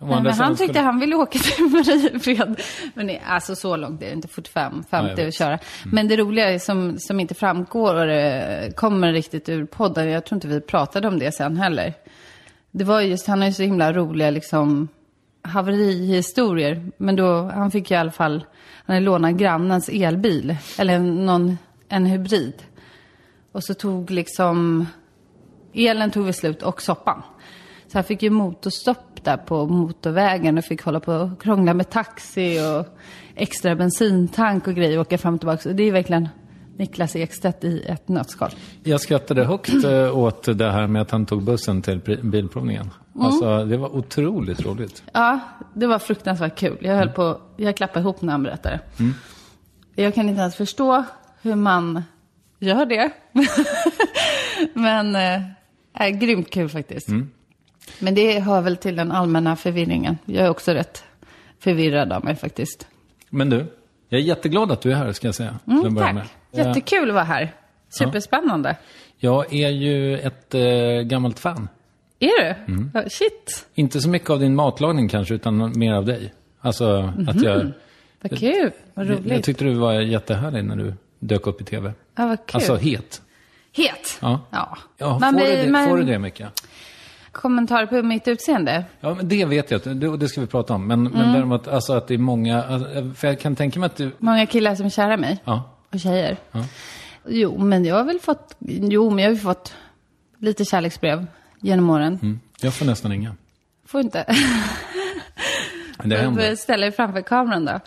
Nej, 0.00 0.22
men 0.22 0.26
han 0.32 0.56
tyckte 0.56 0.64
skulle- 0.74 0.80
han 0.80 1.00
ville 1.00 1.16
åka 1.16 1.38
till 1.38 1.64
Mariefred. 1.70 2.60
Men 2.94 3.06
det, 3.06 3.18
alltså 3.26 3.56
så 3.56 3.76
långt 3.76 4.02
är 4.02 4.06
det 4.06 4.12
inte, 4.12 4.28
45, 4.28 4.72
Ja, 4.90 4.98
jag 4.98 5.06
50 5.08 5.14
vet. 5.22 5.28
att 5.28 5.34
köra. 5.34 5.58
Men 5.92 6.08
det 6.08 6.16
roliga 6.16 6.50
är 6.52 6.58
som, 6.58 6.98
som 6.98 7.20
inte 7.20 7.34
framgår 7.34 7.94
och 7.94 8.06
det 8.06 8.72
kommer 8.76 9.12
riktigt 9.12 9.48
ur 9.48 9.64
podden, 9.64 10.08
jag 10.10 10.24
tror 10.26 10.36
inte 10.36 10.48
vi 10.48 10.60
pratade 10.60 11.08
om 11.08 11.18
det 11.18 11.32
sen 11.34 11.56
heller. 11.56 11.94
Det 12.70 12.84
var 12.84 13.00
just, 13.00 13.26
han 13.26 13.40
har 13.40 13.46
ju 13.46 13.52
så 13.54 13.62
himla 13.62 13.92
roliga 13.92 14.30
liksom 14.30 14.88
haverihistorier. 15.42 16.90
Men 16.96 17.16
då, 17.16 17.42
han 17.42 17.70
fick 17.70 17.90
ju 17.90 17.96
i 17.96 17.98
alla 17.98 18.10
fall, 18.10 18.44
han 18.84 18.94
hade 18.94 19.06
lånat 19.06 19.34
grannens 19.34 19.88
elbil. 19.88 20.56
Eller 20.78 20.98
någon, 20.98 21.58
en 21.88 22.06
hybrid. 22.06 22.62
Och 23.52 23.64
så 23.64 23.74
tog 23.74 24.10
liksom, 24.10 24.86
elen 25.74 26.10
tog 26.10 26.24
vi 26.24 26.32
slut 26.32 26.62
och 26.62 26.82
soppan. 26.82 27.22
Så 27.86 27.98
han 27.98 28.04
fick 28.04 28.22
ju 28.22 28.30
motorstopp 28.30 29.24
där 29.24 29.36
på 29.36 29.66
motorvägen 29.66 30.58
och 30.58 30.64
fick 30.64 30.82
hålla 30.82 31.00
på 31.00 31.12
och 31.12 31.42
krångla 31.42 31.74
med 31.74 31.90
taxi 31.90 32.58
och 32.60 32.98
extra 33.34 33.74
bensintank 33.74 34.66
och 34.66 34.74
grejer 34.74 34.98
och 34.98 35.06
åka 35.06 35.18
fram 35.18 35.34
och 35.34 35.40
tillbaka. 35.40 35.62
Så 35.62 35.68
det 35.68 35.82
är 35.82 35.92
verkligen 35.92 36.28
Niklas 36.78 37.16
Ekstedt 37.16 37.64
i 37.64 37.82
ett 37.86 38.08
nötskal. 38.08 38.50
Jag 38.82 39.00
skrattade 39.00 39.44
högt 39.44 39.84
eh, 39.84 40.18
åt 40.18 40.58
det 40.58 40.70
här 40.70 40.86
med 40.86 41.02
att 41.02 41.10
han 41.10 41.26
tog 41.26 41.42
bussen 41.42 41.82
till 41.82 42.18
bilprovningen. 42.22 42.90
Mm. 43.14 43.26
Alltså, 43.26 43.64
det 43.64 43.76
var 43.76 43.96
otroligt 43.96 44.66
roligt. 44.66 45.02
Ja, 45.12 45.40
det 45.74 45.86
var 45.86 45.98
fruktansvärt 45.98 46.58
kul. 46.58 46.76
Jag 46.80 46.96
höll 46.96 47.08
på, 47.08 47.40
jag 47.56 47.76
klappade 47.76 48.00
ihop 48.00 48.22
när 48.22 48.32
han 48.32 48.42
berättade. 48.42 48.80
Jag 49.94 50.14
kan 50.14 50.28
inte 50.28 50.40
ens 50.40 50.56
förstå 50.56 51.04
hur 51.42 51.54
man 51.54 52.02
gör 52.58 52.86
det. 52.86 53.10
Men, 54.74 55.16
eh, 55.16 55.42
är 55.92 56.10
grymt 56.10 56.50
kul 56.50 56.68
faktiskt. 56.68 57.08
Men 57.98 58.14
det 58.14 58.40
hör 58.40 58.60
väl 58.60 58.76
till 58.76 58.96
den 58.96 59.12
allmänna 59.12 59.56
förvirringen. 59.56 60.18
Jag 60.24 60.46
är 60.46 60.50
också 60.50 60.72
rätt 60.72 61.04
förvirrad 61.58 62.12
av 62.12 62.24
mig 62.24 62.36
faktiskt. 62.36 62.86
Men 63.30 63.50
du, 63.50 63.66
jag 64.08 64.20
är 64.20 64.24
jätteglad 64.24 64.72
att 64.72 64.80
du 64.80 64.92
är 64.92 64.96
här 64.96 65.12
ska 65.12 65.28
jag 65.28 65.34
säga. 65.34 65.58
Mm, 65.66 65.96
tack. 65.96 66.14
med. 66.14 66.24
Jättekul 66.52 67.08
att 67.08 67.14
vara 67.14 67.24
här. 67.24 67.52
Superspännande. 67.88 68.76
Jag 69.18 69.52
är 69.54 69.68
ju 69.68 70.18
ett 70.18 70.54
eh, 70.54 70.60
gammalt 71.02 71.38
fan. 71.38 71.68
Är 72.18 72.42
du? 72.44 72.72
Mm. 72.72 72.90
Shit, 73.08 73.66
Inte 73.74 74.00
så 74.00 74.08
mycket 74.08 74.30
av 74.30 74.38
din 74.40 74.54
matlagning 74.54 75.08
kanske, 75.08 75.34
utan 75.34 75.78
mer 75.78 75.92
av 75.94 76.04
dig. 76.04 76.32
Alltså 76.60 77.12
att 77.28 77.42
jag... 77.42 77.72
vad 78.22 78.38
kul. 78.38 78.72
Vad 78.94 79.06
Jag, 79.06 79.12
roligt. 79.12 79.32
jag 79.32 79.42
tyckte 79.42 79.64
du 79.64 79.74
var 79.74 79.92
jättehärlig 79.92 80.64
när 80.64 80.76
du 80.76 80.94
dök 81.18 81.46
upp 81.46 81.60
i 81.60 81.64
tv. 81.64 81.92
ja, 82.16 82.26
vad 82.26 82.46
kul. 82.46 82.54
Alltså 82.56 82.76
het. 82.76 83.22
Het. 83.76 84.18
Ja. 84.20 84.40
Ja. 84.50 84.78
Ja, 84.98 85.18
Man 85.18 85.32
får, 85.34 85.40
du 85.40 85.46
det, 85.46 85.70
man- 85.70 85.88
får 85.88 85.96
du 85.96 86.02
det 86.02 86.18
mycket? 86.18 86.48
Kommentarer 87.32 87.86
på 87.86 88.02
mitt 88.02 88.28
utseende? 88.28 88.84
Ja, 89.00 89.14
men 89.14 89.28
det 89.28 89.44
vet 89.44 89.70
jag, 89.70 89.80
det, 89.96 90.16
det 90.16 90.28
ska 90.28 90.40
vi 90.40 90.46
prata 90.46 90.74
om. 90.74 90.86
Men, 90.86 91.06
Mm. 91.06 91.12
men 91.18 91.32
däremot, 91.32 91.68
alltså 91.68 91.92
att 91.92 92.08
det 92.08 92.14
är 92.14 92.18
många, 92.18 92.62
alltså, 92.64 93.10
för 93.14 93.28
jag 93.28 93.40
kan 93.40 93.56
tänka 93.56 93.80
mig 93.80 93.86
att 93.86 93.96
du, 93.96 94.10
Många 94.18 94.46
killar 94.46 94.74
som 94.74 94.86
är 94.86 94.90
kära 94.90 95.14
i 95.14 95.16
mig. 95.16 95.38
ja, 95.44 95.62
Och 95.92 96.00
tjejer. 96.00 96.36
Jo, 97.26 97.58
men 97.58 97.84
jag 97.84 97.94
har 97.94 98.04
väl 98.04 98.20
fått, 98.20 98.56
jo, 98.68 99.10
men 99.10 99.18
jag 99.18 99.30
har 99.30 99.34
ju 99.34 99.40
fått 99.40 99.74
lite 100.38 100.64
kärleksbrev 100.64 101.26
genom 101.60 101.90
åren. 101.90 102.18
mm, 102.22 102.40
jag 102.60 102.74
får 102.74 102.86
nästan 102.86 103.12
inga. 103.12 103.34
Får 103.86 104.00
inte. 104.00 104.24
Det 106.04 106.16
händer. 106.16 106.54
ställa 106.56 106.86
dig 106.86 106.92
framför 106.92 107.20
kameran 107.22 107.64
då. 107.64 107.80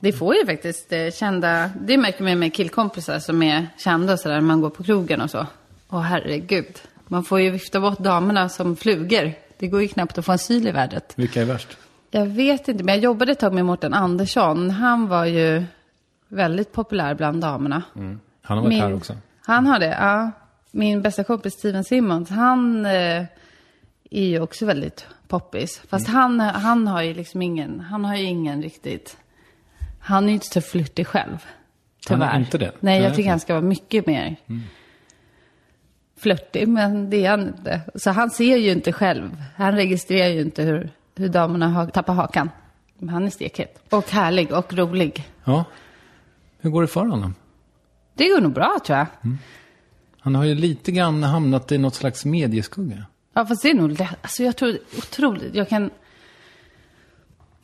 Det 0.00 0.12
får 0.12 0.34
ju 0.36 0.46
faktiskt 0.46 0.92
eh, 0.92 1.10
kända, 1.10 1.70
det 1.80 1.96
märker 1.96 2.24
man 2.24 2.38
med 2.38 2.54
killkompisar 2.54 3.18
som 3.18 3.42
är 3.42 3.66
kända 3.78 4.12
och 4.12 4.20
sådär, 4.20 4.34
när 4.34 4.42
man 4.42 4.60
går 4.60 4.70
på 4.70 4.82
krogen 4.84 5.20
och 5.20 5.30
så. 5.30 5.46
Åh 5.90 6.00
herregud, 6.00 6.78
man 7.06 7.24
får 7.24 7.40
ju 7.40 7.50
vifta 7.50 7.80
bort 7.80 7.98
damerna 7.98 8.48
som 8.48 8.76
flugor. 8.76 9.32
Det 9.58 9.66
går 9.68 9.82
ju 9.82 9.88
knappt 9.88 10.18
att 10.18 10.24
få 10.24 10.32
en 10.32 10.38
syl 10.38 10.68
i 10.68 10.70
värdet. 10.70 11.12
Vilka 11.16 11.40
är 11.40 11.44
värst? 11.44 11.76
Jag 12.10 12.26
vet 12.26 12.68
inte, 12.68 12.84
men 12.84 12.94
jag 12.94 13.04
jobbade 13.04 13.32
ett 13.32 13.38
tag 13.38 13.54
med 13.54 13.64
Mårten 13.64 13.94
Andersson. 13.94 14.70
Han 14.70 15.08
var 15.08 15.24
ju 15.24 15.64
väldigt 16.28 16.72
populär 16.72 17.14
bland 17.14 17.40
damerna. 17.40 17.82
Han 17.94 18.18
har 18.42 18.56
varit 18.56 18.68
Min- 18.68 18.80
här 18.82 18.94
också. 18.94 19.16
Han 19.46 19.66
har 19.66 19.78
det, 19.78 19.96
ja. 20.00 20.30
Min 20.70 21.02
bästa 21.02 21.24
kompis 21.24 21.54
Steven 21.54 21.84
Simmons, 21.84 22.30
han 22.30 22.86
eh, 22.86 23.24
är 24.10 24.24
ju 24.24 24.40
också 24.40 24.66
väldigt 24.66 25.06
poppis. 25.28 25.82
Fast 25.88 26.08
Mm. 26.08 26.20
han, 26.20 26.40
han 26.40 26.86
har 26.86 27.02
ju 27.02 27.14
liksom 27.14 27.42
ingen, 27.42 27.80
han 27.80 28.04
har 28.04 28.16
ju 28.16 28.22
ingen 28.24 28.62
riktigt, 28.62 29.16
han 30.00 30.24
är 30.24 30.28
ju 30.28 30.34
inte 30.34 30.46
så 30.46 30.60
flörtig 30.60 31.06
själv. 31.06 31.44
Han 32.08 32.22
är 32.22 32.26
Tyvärr. 32.26 32.38
inte 32.38 32.58
det? 32.58 32.72
Nej, 32.80 33.02
jag 33.02 33.14
tycker 33.14 33.30
han 33.30 33.40
ska 33.40 33.54
vara 33.54 33.64
mycket 33.64 34.06
mer 34.06 34.36
flörtig, 36.18 36.68
men 36.68 37.10
det 37.10 37.26
är 37.26 37.30
han 37.30 37.48
inte. 37.48 37.80
Så 37.94 38.10
han 38.10 38.30
ser 38.30 38.56
ju 38.56 38.70
inte 38.72 38.92
själv, 38.92 39.42
han 39.56 39.74
registrerar 39.74 40.28
ju 40.28 40.40
inte 40.40 40.62
hur, 40.62 40.90
hur 41.16 41.28
damerna 41.28 41.68
har, 41.68 41.86
tappar 41.86 42.14
hakan. 42.14 42.50
Men 42.98 43.08
han 43.08 43.24
är 43.26 43.30
stekhet. 43.30 43.82
Och 43.92 44.10
härlig 44.10 44.52
och 44.52 44.72
rolig. 44.74 45.24
Ja. 45.44 45.64
Hur 46.58 46.70
går 46.70 46.82
det 46.82 46.88
för 46.88 47.06
honom? 47.06 47.34
Det 48.14 48.28
går 48.28 48.40
nog 48.40 48.52
bra 48.52 48.78
tror 48.86 48.98
jag. 48.98 49.06
Han 50.20 50.34
har 50.34 50.44
ju 50.44 50.54
lite 50.54 50.92
grann 50.92 51.22
hamnat 51.22 51.72
i 51.72 51.78
något 51.78 51.94
slags 51.94 52.24
medieskugga. 52.24 53.06
Ja, 53.34 53.46
fast 53.46 53.62
det 53.62 53.70
är 53.70 53.74
nog 53.74 53.98
lätt. 53.98 54.18
Alltså 54.22 54.42
jag 54.42 54.56
tror 54.56 54.78
otroligt. 54.98 55.54
Jag 55.54 55.68
kan... 55.68 55.90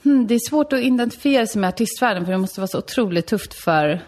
Hmm, 0.03 0.27
det 0.27 0.35
är 0.35 0.49
svårt 0.49 0.73
att 0.73 0.81
identifiera 0.81 1.47
sig 1.47 1.61
med 1.61 1.69
artistvärlden 1.69 2.25
för 2.25 2.33
det 2.33 2.39
måste 2.39 2.61
vara 2.61 2.69
så 2.69 2.79
otroligt 2.79 3.27
tufft 3.27 3.55
för 3.55 4.03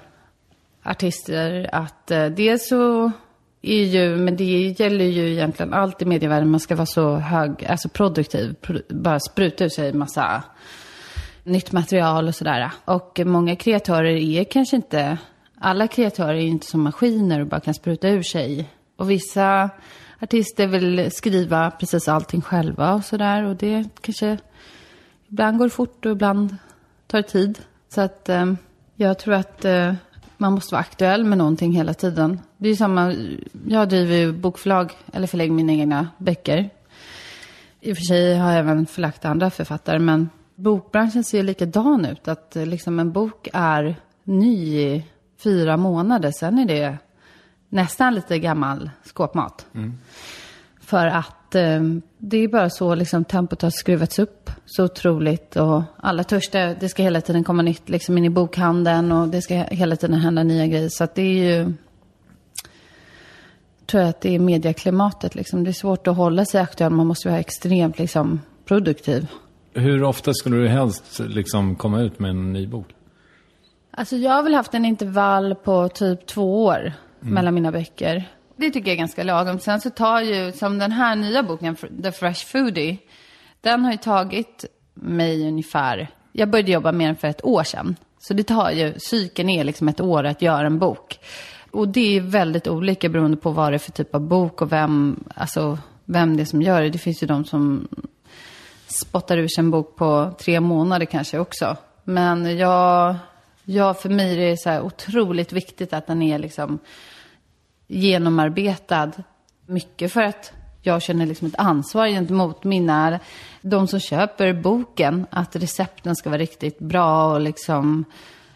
artister 0.82 1.70
att 1.72 2.10
eh, 2.10 2.26
dels 2.26 2.68
så 2.68 3.12
är 3.62 3.84
ju, 3.84 4.16
men 4.16 4.36
det 4.36 4.74
gäller 4.78 5.04
ju 5.04 5.32
egentligen 5.32 5.74
allt 5.74 6.02
i 6.02 6.04
medievärlden, 6.04 6.50
man 6.50 6.60
ska 6.60 6.76
vara 6.76 6.86
så 6.86 7.14
hög, 7.14 7.64
alltså 7.64 7.88
produktiv, 7.88 8.54
pro, 8.54 8.78
bara 8.88 9.20
spruta 9.20 9.64
ur 9.64 9.68
sig 9.68 9.92
massa 9.92 10.42
nytt 11.44 11.72
material 11.72 12.28
och 12.28 12.34
sådär. 12.34 12.70
Och 12.84 13.20
många 13.24 13.56
kreatörer 13.56 14.16
är 14.16 14.44
kanske 14.44 14.76
inte, 14.76 15.18
alla 15.58 15.88
kreatörer 15.88 16.34
är 16.34 16.40
ju 16.40 16.48
inte 16.48 16.66
som 16.66 16.82
maskiner 16.82 17.40
och 17.40 17.46
bara 17.46 17.60
kan 17.60 17.74
spruta 17.74 18.08
ur 18.08 18.22
sig. 18.22 18.70
Och 18.96 19.10
vissa 19.10 19.70
artister 20.20 20.66
vill 20.66 21.10
skriva 21.12 21.70
precis 21.70 22.08
allting 22.08 22.40
själva 22.40 22.94
och 22.94 23.04
sådär. 23.04 23.44
Och 23.44 23.56
det 23.56 23.84
kanske, 24.00 24.38
ibland 25.28 25.58
går 25.58 25.64
det 25.64 25.70
fort 25.70 26.06
och 26.06 26.12
ibland 26.12 26.56
tar 27.06 27.18
det 27.18 27.28
tid. 27.28 27.58
Så 27.88 28.00
att 28.00 28.28
eh, 28.28 28.52
jag 28.96 29.18
tror 29.18 29.34
att 29.34 29.64
eh, 29.64 29.94
man 30.36 30.52
måste 30.52 30.74
vara 30.74 30.80
aktuell 30.80 31.24
med 31.24 31.38
någonting 31.38 31.72
hela 31.72 31.94
tiden. 31.94 32.40
Det 32.56 32.68
är 32.68 32.70
ju 32.70 32.76
samma, 32.76 33.14
jag 33.66 33.88
driver 33.88 34.16
ju 34.16 34.32
bokförlag, 34.32 34.92
eller 35.12 35.26
förlägger 35.26 35.52
mina 35.52 35.72
egna 35.72 36.08
böcker. 36.18 36.70
I 37.80 37.92
och 37.92 37.96
för 37.96 38.04
sig 38.04 38.36
har 38.36 38.50
jag 38.50 38.58
även 38.58 38.86
förlagt 38.86 39.24
andra 39.24 39.50
författare, 39.50 39.98
men 39.98 40.28
bokbranschen 40.54 41.25
ser 41.25 41.38
ju 41.38 41.44
likadan 41.44 42.04
ut. 42.04 42.28
Att 42.28 42.56
eh, 42.56 42.66
liksom 42.66 43.00
en 43.00 43.12
bok 43.12 43.49
är 43.52 43.96
ny 44.25 44.78
i 44.78 45.04
fyra 45.42 45.76
månader, 45.76 46.30
sen 46.30 46.58
är 46.58 46.66
det 46.66 46.99
nästan 47.68 48.14
lite 48.14 48.38
gammal 48.38 48.90
skåpmat. 49.04 49.66
För 50.80 51.06
att 51.06 51.54
eh, 51.54 51.82
det 52.18 52.37
är 52.37 52.49
bara 52.49 52.70
så 52.70 52.94
liksom 52.94 53.25
tempot 53.25 53.62
har 53.62 53.70
skruvats 53.70 54.18
upp 54.18 54.50
så 54.66 54.84
otroligt 54.84 55.56
och 55.56 55.82
alla 55.96 56.25
törstar, 56.25 56.76
det 56.80 56.88
ska 56.88 57.02
hela 57.02 57.20
tiden 57.20 57.44
komma 57.44 57.62
nytt 57.62 57.88
liksom 57.88 58.18
in 58.18 58.25
i 58.25 58.30
bokhandeln 58.30 59.12
och 59.12 59.28
det 59.28 59.42
ska 59.42 59.54
hela 59.54 59.96
tiden 59.96 60.20
hända 60.20 60.42
nya 60.42 60.66
grejer. 60.66 60.88
Så 60.88 61.04
att 61.04 61.14
det 61.14 61.23
är 61.23 61.58
ju, 61.58 61.73
tror 63.87 64.00
jag 64.02 64.11
att 64.11 64.20
det 64.20 64.34
är 64.34 64.38
medieklimatet 64.38 65.34
liksom. 65.34 65.64
Det 65.64 65.70
är 65.70 65.73
svårt 65.73 66.06
att 66.06 66.16
hålla 66.16 66.44
sig 66.44 66.61
aktuell, 66.61 66.92
man 66.92 67.06
måste 67.06 67.28
vara 67.28 67.40
extremt 67.40 67.99
liksom 67.99 68.40
produktiv. 68.64 69.28
Hur 69.75 70.02
ofta 70.02 70.35
skulle 70.35 70.57
du 70.57 70.69
helst 70.69 71.21
liksom 71.28 71.76
komma 71.76 72.00
ut 72.00 72.19
med 72.19 72.31
en 72.31 72.52
ny 72.52 72.66
bok? 72.66 72.87
Alltså 73.90 74.16
jag 74.16 74.33
har 74.33 74.43
väl 74.43 74.54
haft 74.54 74.75
en 74.75 74.85
intervall 74.85 75.54
på 75.54 75.88
typ 75.88 76.26
två 76.26 76.64
år 76.64 76.93
mellan 77.21 77.54
mina 77.54 77.73
böcker. 77.73 78.28
Det 78.57 78.71
tycker 78.71 78.88
jag 78.88 78.95
är 78.95 78.99
ganska 78.99 79.23
lagom. 79.23 79.59
Sen 79.59 79.81
så 79.81 79.90
tar 79.90 80.21
ju, 80.21 80.52
som 80.52 80.78
den 80.78 80.93
här 80.93 81.16
nya 81.16 81.43
boken, 81.43 81.76
The 81.76 82.12
Fresh 82.12 82.47
Foodie, 82.47 82.99
den 83.61 83.85
har 83.85 83.93
ju 83.93 83.99
tagit 83.99 84.64
mig 84.95 85.49
ungefär, 85.49 86.11
jag 86.33 86.50
började 86.50 86.73
jobba 86.73 86.93
med 86.93 87.09
den 87.09 87.16
för 87.16 87.28
ett 87.28 87.45
år 87.45 87.62
sedan. 87.62 87.97
Så 88.19 88.35
det 88.35 88.43
tar 88.43 88.71
ju, 88.71 88.95
cykeln 88.99 89.50
är 89.50 89.64
liksom 89.64 89.88
ett 89.88 90.00
år 90.00 90.25
att 90.25 90.43
göra 90.43 90.66
en 90.66 90.78
bok. 90.78 91.19
Och 91.71 91.88
det 91.88 92.16
är 92.16 92.21
väldigt 92.21 92.69
olika 92.69 93.09
beroende 93.09 93.37
på 93.37 93.50
vad 93.50 93.73
det 93.73 93.76
är 93.76 93.78
för 93.78 93.93
typ 93.93 94.14
av 94.14 94.21
bok 94.21 94.62
och 94.62 94.73
vem, 94.73 95.25
alltså, 95.35 95.78
vem 96.04 96.37
det 96.37 96.43
är 96.43 96.45
som 96.45 96.62
gör 96.62 96.83
det. 96.83 96.90
Det 96.90 96.99
finns 96.99 97.23
ju 97.23 97.26
de 97.26 97.45
som 97.45 97.88
spottar 98.94 99.38
ur 99.38 99.48
sig 99.48 99.62
en 99.62 99.70
bok 99.70 99.96
på 99.96 100.34
tre 100.38 100.60
månader 100.60 101.06
kanske 101.06 101.38
också. 101.38 101.76
Men 102.04 102.58
jag, 102.58 103.16
jag 103.64 104.00
för 104.00 104.08
mig 104.08 104.32
är 104.32 104.50
det 104.50 104.56
så 104.56 104.70
här 104.70 104.82
otroligt 104.82 105.52
viktigt 105.52 105.92
att 105.92 106.06
den 106.06 106.22
är 106.22 106.38
liksom 106.38 106.78
genomarbetad. 107.86 109.12
Mycket 109.66 110.12
för 110.12 110.22
att 110.22 110.52
jag 110.82 111.02
känner 111.02 111.26
liksom 111.26 111.48
ett 111.48 111.58
ansvar 111.58 112.08
gentemot 112.08 112.64
mina, 112.64 113.20
de 113.60 113.88
som 113.88 114.00
köper 114.00 114.52
boken, 114.52 115.26
att 115.30 115.56
recepten 115.56 116.16
ska 116.16 116.30
vara 116.30 116.40
riktigt 116.40 116.78
bra 116.78 117.32
och 117.32 117.40
liksom 117.40 118.04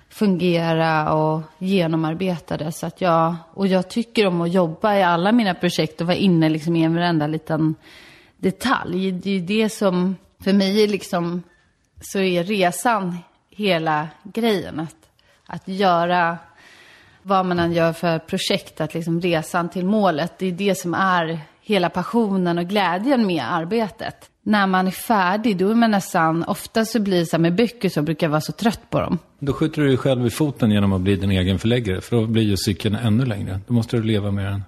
fungera 0.09 1.13
och 1.13 1.43
genomarbetade. 1.59 2.73
Så 2.73 2.87
att 2.87 3.01
jag, 3.01 3.35
och 3.55 3.67
jag 3.67 3.91
tycker 3.91 4.27
om 4.27 4.41
att 4.41 4.53
jobba 4.53 4.97
i 4.97 5.03
alla 5.03 5.33
mina 5.33 5.55
projekt 5.55 6.01
och 6.01 6.07
vara 6.07 6.17
inne 6.17 6.49
liksom 6.49 6.77
i 6.77 6.83
en 6.83 6.95
varenda 6.95 7.27
liten 7.27 7.75
detalj. 8.37 9.13
Det 9.13 9.31
är 9.31 9.35
ju 9.35 9.41
det 9.41 9.69
som 9.69 10.17
för 10.45 10.53
mig 10.53 10.87
liksom, 10.87 11.43
så 12.01 12.19
är 12.19 12.45
resan 12.45 13.19
hela 13.51 14.09
grejen. 14.23 14.81
Att, 14.81 14.97
att 15.47 15.69
göra 15.69 16.39
vad 17.23 17.47
man 17.47 17.59
än 17.59 17.73
gör 17.73 17.93
för 17.93 18.19
projekt, 18.19 18.81
att 18.81 18.95
liksom 18.95 19.21
resan 19.21 19.69
till 19.69 19.85
målet, 19.85 20.39
det 20.39 20.47
är 20.47 20.53
det 20.53 20.79
som 20.79 20.95
är 20.95 21.41
hela 21.61 21.91
passionen 21.91 22.59
och 22.59 22.67
glädjen 22.67 23.27
med 23.27 23.45
arbetet. 23.53 24.31
När 24.43 24.67
man 24.67 24.87
är 24.87 24.91
färdig, 24.91 25.57
då 25.57 25.71
är 25.71 25.75
man 25.75 25.91
nästan, 25.91 26.45
ofta 26.45 26.85
så 26.85 27.01
blir 27.01 27.19
det 27.19 27.27
så 27.27 27.37
här 27.37 27.43
med 27.43 27.55
böcker 27.55 27.89
så 27.89 28.03
brukar 28.03 28.27
jag 28.27 28.31
vara 28.31 28.41
så 28.41 28.53
trött 28.53 28.91
på 28.91 29.01
dem. 29.01 29.19
Då 29.39 29.53
skjuter 29.53 29.83
du 29.83 29.89
dig 29.89 29.97
själv 29.97 30.27
i 30.27 30.31
foten 30.31 30.71
genom 30.71 30.93
att 30.93 31.01
bli 31.01 31.17
din 31.17 31.31
egen 31.31 31.59
förläggare. 31.59 32.01
För 32.01 32.17
då 32.17 32.27
blir 32.27 32.43
ju 32.43 32.57
cykeln 32.57 32.95
ännu 32.95 33.25
längre. 33.25 33.61
Då 33.67 33.75
måste 33.75 33.97
du 33.97 34.03
leva 34.03 34.31
med 34.31 34.45
den. 34.45 34.65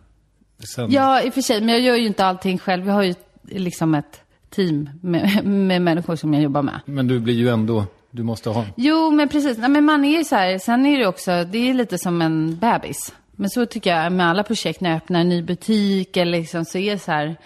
Sen... 0.75 0.93
Ja, 0.93 1.23
i 1.23 1.29
och 1.29 1.35
för 1.35 1.41
sig, 1.41 1.61
men 1.61 1.69
jag 1.69 1.81
gör 1.81 1.97
ju 1.97 2.07
inte 2.07 2.25
allting 2.25 2.59
själv. 2.59 2.87
Jag 2.87 2.95
har 2.95 3.03
ju 3.03 3.15
liksom 3.43 3.95
ett 3.95 4.20
team 4.51 4.91
med, 5.01 5.45
med 5.45 5.83
människor 5.83 6.17
som 6.17 6.35
jag 6.35 6.43
jobbar 6.43 6.63
med. 6.63 6.81
Men 6.85 7.09
du 7.09 7.21
blir 7.21 7.35
ju 7.35 7.49
ändå, 7.49 7.85
du 8.11 8.23
måste 8.23 8.51
ha. 8.51 8.65
Jo, 8.77 9.11
men 9.11 9.29
precis. 9.29 9.59
Nej, 9.59 9.71
men 9.71 9.85
man 9.85 10.05
är 10.05 10.19
ju 10.19 10.25
så 10.25 10.37
här, 10.37 10.59
sen 10.59 10.87
är 10.87 10.99
det 10.99 11.07
också, 11.07 11.45
det 11.45 11.71
är 11.71 11.75
lite 11.75 11.99
som 11.99 12.23
en 12.23 12.57
bebis. 12.57 13.15
Men 13.33 13.51
så 13.51 13.67
tycker 13.67 13.97
jag 13.97 14.13
med 14.13 14.27
alla 14.27 14.43
projekt 14.43 14.81
när 14.81 14.91
jag 14.91 14.97
öppnar 14.97 15.21
en 15.21 15.29
ny 15.29 15.43
butik 15.43 16.17
eller 16.17 16.39
liksom 16.39 16.65
så 16.65 16.79
är 16.79 16.93
det 16.93 16.99
så 16.99 17.13
här, 17.13 17.37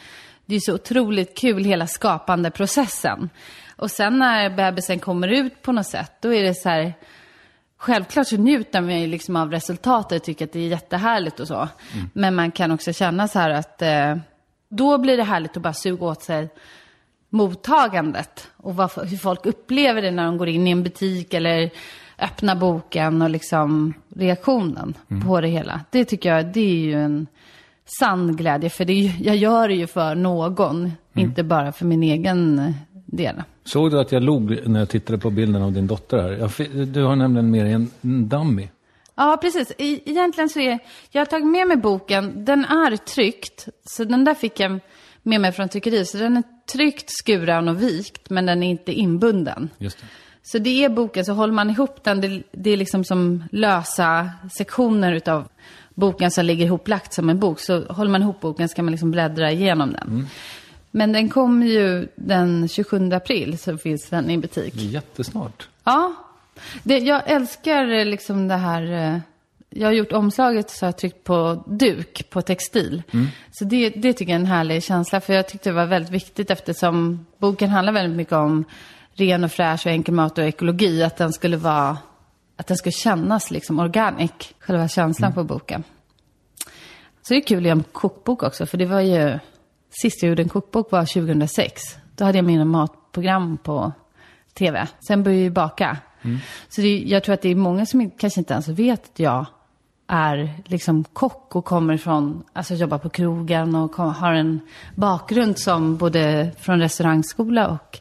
det 0.47 0.55
är 0.55 0.61
så 0.61 0.75
otroligt 0.75 1.39
kul 1.39 1.65
hela 1.65 1.87
skapande 1.87 2.51
processen. 2.51 3.31
Och 3.77 3.91
sen 3.91 4.19
när 4.19 4.51
bebisen 4.51 4.99
kommer 4.99 5.29
ut 5.29 5.63
på 5.63 5.73
något 5.73 5.87
sätt, 5.87 6.13
då 6.21 6.35
är 6.35 6.43
det 6.43 6.55
så 6.55 6.69
här, 6.69 6.95
Självklart 7.85 8.27
så 8.27 8.37
njuter 8.37 8.81
man 8.81 9.01
ju 9.01 9.07
liksom 9.07 9.37
av 9.37 9.51
resultatet, 9.51 10.25
tycker 10.25 10.45
att 10.45 10.53
det 10.53 10.59
är 10.59 10.69
jättehärligt 10.69 11.41
och 11.41 11.49
så. 11.49 11.69
Men 12.13 12.35
man 12.35 12.51
kan 12.51 12.71
också 12.71 12.93
känna 12.93 13.29
så 13.29 13.39
här 13.39 13.51
att 13.51 13.83
eh, 13.83 14.17
då 14.69 14.99
blir 14.99 15.17
det 15.17 15.23
härligt 15.23 15.57
att 15.57 15.63
bara 15.63 15.73
suga 15.73 16.07
åt 16.07 16.23
sig 16.23 16.49
mottagandet 17.35 18.49
och 18.57 18.77
vad, 18.77 18.91
hur 19.09 19.17
folk 19.17 19.47
upplever 19.47 20.03
det 20.03 20.11
när 20.11 20.25
de 20.25 20.39
går 20.39 20.49
in 20.49 20.67
i 20.67 20.71
en 20.71 20.83
butik 20.83 21.35
eller 21.35 21.71
öppnar 22.19 22.57
boken 22.57 23.23
och 23.23 23.31
liksom 23.31 23.95
reaktionen 24.09 24.95
på 25.27 25.41
det 25.41 25.49
hela. 25.49 25.81
Det 25.91 26.05
tycker 26.05 26.35
jag, 26.35 26.47
det 26.47 26.61
är 26.61 26.75
ju 26.75 26.95
en 26.95 27.27
sann 27.99 28.37
glädje, 28.37 28.71
för 28.71 28.85
det 28.85 28.93
är, 28.93 29.13
jag 29.21 29.37
gör 29.37 29.69
det 29.69 29.75
ju 29.75 29.87
för 29.87 30.15
någon, 30.15 30.93
inte 31.15 31.43
bara 31.43 31.73
för 31.73 31.85
min 31.85 32.03
egen 32.03 32.75
del. 33.07 33.43
Såg 33.65 33.91
du 33.91 34.01
att 34.01 34.13
jag 34.13 34.23
log 34.23 34.69
när 34.69 34.81
jag 34.81 34.89
tittade 34.89 35.19
på 35.19 35.31
bilden 35.31 35.63
av 35.63 35.73
din 35.73 35.87
dotter 35.87 36.19
här? 36.19 36.31
Jag, 36.31 36.89
du 36.89 37.05
har 37.05 37.17
nämligen 37.17 37.51
med 37.51 37.65
dig 37.65 37.73
en 37.73 37.91
en 38.01 38.29
dummy. 38.29 38.69
Ja, 39.15 39.39
precis. 39.41 39.73
Egentligen 39.79 40.49
så 40.49 40.61
är, 40.61 40.79
jag 41.11 41.21
har 41.21 41.27
tagit 41.27 41.47
med 41.47 41.67
mig 41.67 41.77
boken, 41.77 42.45
den 42.45 42.65
är 42.65 42.97
tryckt, 42.97 43.69
så 43.85 44.05
den 44.05 44.25
där 44.25 44.35
fick 44.35 44.61
jag 44.61 44.81
med 45.27 45.41
mig 45.41 45.53
från 45.53 45.69
tryckeriet. 45.69 46.09
Så 46.09 46.19
den 46.19 46.37
är 46.37 46.43
tryckt, 46.73 47.11
skuren 47.11 47.69
och 47.69 47.83
vikt, 47.83 48.31
men 48.31 48.47
den 48.47 48.63
är 48.63 48.71
inte 48.71 48.93
inbunden. 48.93 49.71
Just 49.79 50.01
det. 50.01 50.07
Så 50.43 50.59
det 50.59 50.85
är 50.85 50.89
boken, 50.89 51.25
så 51.25 51.33
håller 51.33 51.53
man 51.53 51.71
ihop 51.71 52.05
den, 52.05 52.21
det, 52.21 52.43
det 52.53 52.71
är 52.71 52.77
liksom 52.77 53.05
som 53.05 53.45
lösa 53.53 54.31
sektioner 54.57 55.13
utav 55.13 55.49
boken 55.95 56.31
som 56.31 56.45
ligger 56.45 56.67
ihoplagt 56.67 57.13
som 57.13 57.31
en 57.31 57.39
bok. 57.39 57.61
Så 57.61 57.85
håller 57.85 58.11
man 58.11 58.23
ihop 58.23 58.41
boken 58.41 58.69
ska 58.69 58.83
man 58.83 58.91
liksom 58.91 59.11
bläddra 59.11 59.51
igenom 59.51 59.93
den. 59.93 60.29
Men 60.91 61.13
den 61.13 61.29
kommer 61.29 61.67
ju 61.67 62.09
den 62.17 62.69
27 62.69 63.13
april, 63.13 63.59
så 63.59 63.79
finns 63.79 64.09
den 64.09 64.31
i 64.31 64.39
butik. 64.39 64.75
Jättesnart. 64.77 65.69
Ja, 65.85 66.15
det, 66.83 66.99
jag 66.99 67.31
älskar 67.31 67.93
eh, 67.93 68.05
liksom 68.05 68.49
det 68.49 68.57
här. 68.57 69.23
Jag 69.77 69.89
har 69.89 69.93
gjort 69.93 70.13
omslaget 70.13 70.71
så 70.71 70.85
har 70.85 70.89
jag 70.89 70.99
tryckt 70.99 71.25
på 71.25 71.65
duk, 71.67 72.31
på 72.31 72.43
textil. 72.43 73.03
Så 73.51 73.65
det, 73.65 73.91
det 73.91 74.13
tycker 74.13 74.33
jag 74.33 74.41
är 74.41 74.41
en 74.41 74.47
härlig 74.47 74.83
känsla. 74.83 75.21
För 75.21 75.33
jag 75.33 75.49
tyckte 75.49 75.71
det 75.71 75.75
var 75.75 75.87
väldigt 75.87 76.11
viktigt 76.11 76.51
eftersom 76.51 77.27
boken 77.39 77.71
handlar 77.71 77.93
väldigt 77.93 78.17
mycket 78.17 78.33
om 78.33 78.65
ren 79.15 79.45
och 79.45 79.53
fräsch 79.53 79.87
och 79.87 79.93
enkel 79.93 80.15
mat 80.15 80.39
och 80.39 80.45
ekologi. 80.45 81.03
Att 81.03 81.17
den 81.17 81.33
skulle 81.33 81.57
vara, 81.57 81.99
att 82.57 82.67
den 82.67 82.77
skulle 82.77 82.93
kännas 82.93 83.51
liksom 83.51 83.79
organic, 83.79 84.33
själva 84.59 84.89
känslan 84.89 85.33
på 85.33 85.45
boken. 85.45 85.85
Så 87.23 87.35
det 87.35 87.41
är 87.41 87.47
kul 87.47 87.59
att 87.59 87.65
göra 87.65 87.73
en 87.73 87.85
kokbok 87.93 88.43
också, 88.43 88.67
för 88.67 88.79
det 88.79 88.87
var 88.87 89.01
ju, 89.01 89.39
sist 89.91 90.23
jag 90.23 90.29
gjorde 90.29 90.43
en 90.43 90.49
kokbok 90.49 90.93
var 90.93 91.05
2006. 91.05 91.83
Då 92.17 92.25
hade 92.25 92.39
jag 92.39 92.45
mina 92.45 92.65
matprogram 92.65 93.59
på 93.59 93.93
tv. 94.59 94.87
Sen 95.07 95.23
började 95.23 95.41
jag 95.41 95.45
ju 95.45 95.51
baka. 95.51 95.99
Så 96.69 96.81
det, 96.81 96.99
jag 96.99 97.25
tror 97.25 97.35
att 97.35 97.43
det 97.43 97.49
är 97.49 97.55
många 97.55 97.87
som 97.87 98.11
kanske 98.11 98.41
inte 98.41 98.53
ens 98.53 98.69
vet 98.69 99.05
att 99.05 99.19
jag 99.19 99.47
är 100.07 100.55
liksom 100.65 101.05
kock 101.05 101.57
och 101.57 101.65
kommer 101.65 101.97
från, 101.97 102.45
alltså 102.53 102.75
jobbar 102.75 102.99
på 102.99 103.09
krogen 103.09 103.75
och 103.75 103.93
kom, 103.93 104.15
har 104.15 104.33
en 104.33 104.61
bakgrund 104.95 105.59
som 105.59 105.97
både 105.97 106.51
från 106.61 106.81
restaurangskola 106.81 107.69
och 107.69 107.99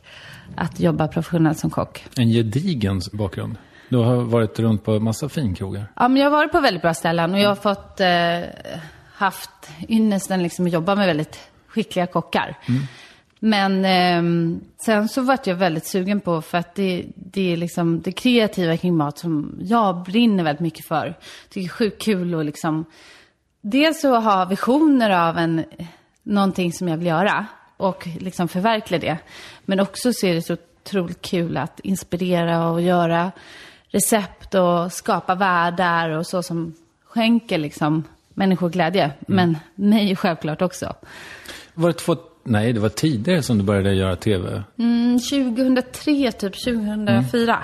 att 0.56 0.80
jobba 0.80 1.08
professionellt 1.08 1.60
som 1.60 1.70
kock. 1.70 2.06
En 2.18 2.30
gedigen 2.30 3.02
bakgrund. 3.14 3.58
Du 3.90 3.98
har 3.98 4.16
varit 4.16 4.60
runt 4.60 4.84
på 4.84 5.00
massa 5.00 5.30
finkrogar. 5.30 5.86
Ja, 5.96 6.08
men 6.08 6.22
jag 6.22 6.26
har 6.26 6.38
varit 6.38 6.52
på 6.52 6.60
väldigt 6.60 6.82
bra 6.82 6.94
ställen 6.94 7.34
och 7.34 7.40
jag 7.40 7.50
har 7.50 7.56
fått 7.56 8.00
eh, 8.00 8.80
haft 9.14 9.70
ynnesten 9.90 10.44
liksom 10.44 10.66
att 10.66 10.72
jobba 10.72 10.96
med 10.96 11.08
väldigt 11.08 11.40
skickliga 11.68 12.08
kockar. 12.08 12.58
Men 13.46 13.86
ehm, 13.86 14.62
sen 14.86 15.10
så 15.10 15.22
vart 15.22 15.48
jag 15.48 15.56
väldigt 15.56 15.88
sugen 15.88 16.20
på, 16.20 16.42
för 16.42 16.58
att 16.58 16.76
det, 16.76 17.06
det 17.16 17.54
är 17.54 17.58
liksom 17.58 18.02
det 18.02 18.12
kreativa 18.12 18.78
kring 18.78 18.96
mat 18.96 19.18
som 19.18 19.60
jag 19.62 20.04
brinner 20.04 20.44
väldigt 20.44 20.60
mycket 20.60 20.88
för. 20.88 21.18
Tycker 21.50 21.62
det 21.62 21.66
är 21.66 21.70
sjukt 21.70 22.02
kul 22.02 22.36
och 22.36 22.46
liksom, 22.46 22.86
dels 23.62 24.06
att 24.06 24.24
ha 24.24 24.46
visioner 24.46 25.10
av 25.10 25.38
en, 25.38 25.66
någonting 26.24 26.74
som 26.74 26.88
jag 26.88 26.98
vill 26.98 27.08
göra 27.08 27.46
och 27.78 28.08
liksom 28.20 28.48
förverkliga 28.48 29.00
det. 29.02 29.18
Men 29.66 29.80
också 29.80 30.14
så 30.14 30.28
är 30.28 30.34
det 30.34 30.42
så 30.42 30.54
otroligt 30.54 31.22
kul 31.22 31.58
att 31.58 31.80
inspirera 31.80 32.70
och 32.70 32.82
göra 32.82 33.32
recept 33.88 34.56
och 34.56 34.94
skapa 34.94 35.36
världar 35.36 36.10
och 36.10 36.28
så 36.28 36.44
som 36.44 36.74
skänker 37.06 37.58
liksom 37.58 38.04
människor 38.34 38.70
glädje. 38.70 39.12
Men 39.20 39.58
mig 39.76 40.16
självklart 40.16 40.62
också. 40.62 40.96
Var 41.74 41.88
det 41.88 41.94
två... 41.94 42.16
Nej, 42.44 42.74
det 42.74 42.80
var 42.80 42.90
tidigare 42.90 43.44
som 43.44 43.58
du 43.58 43.64
började 43.64 43.94
göra 43.94 44.16
tv. 44.16 44.64
Mm, 44.80 45.20
2003, 45.20 46.32
typ 46.32 46.64
2004. 46.64 47.64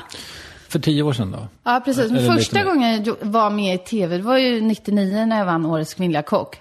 För 0.70 0.80
tio 0.80 1.04
år 1.04 1.14
sedan 1.14 1.32
då? 1.32 1.48
Ja, 1.64 1.82
precis. 1.86 2.12
Men 2.12 2.36
första 2.36 2.64
gången 2.64 3.04
jag 3.04 3.16
var 3.22 3.50
med 3.50 3.76
i 3.76 3.78
tv, 3.78 4.18
det 4.18 4.24
var 4.24 4.38
ju 4.38 4.62
99 4.62 5.26
när 5.26 5.38
jag 5.38 5.46
vann 5.46 5.66
Årets 5.66 5.94
kvinnliga 5.94 6.22
kock. 6.22 6.60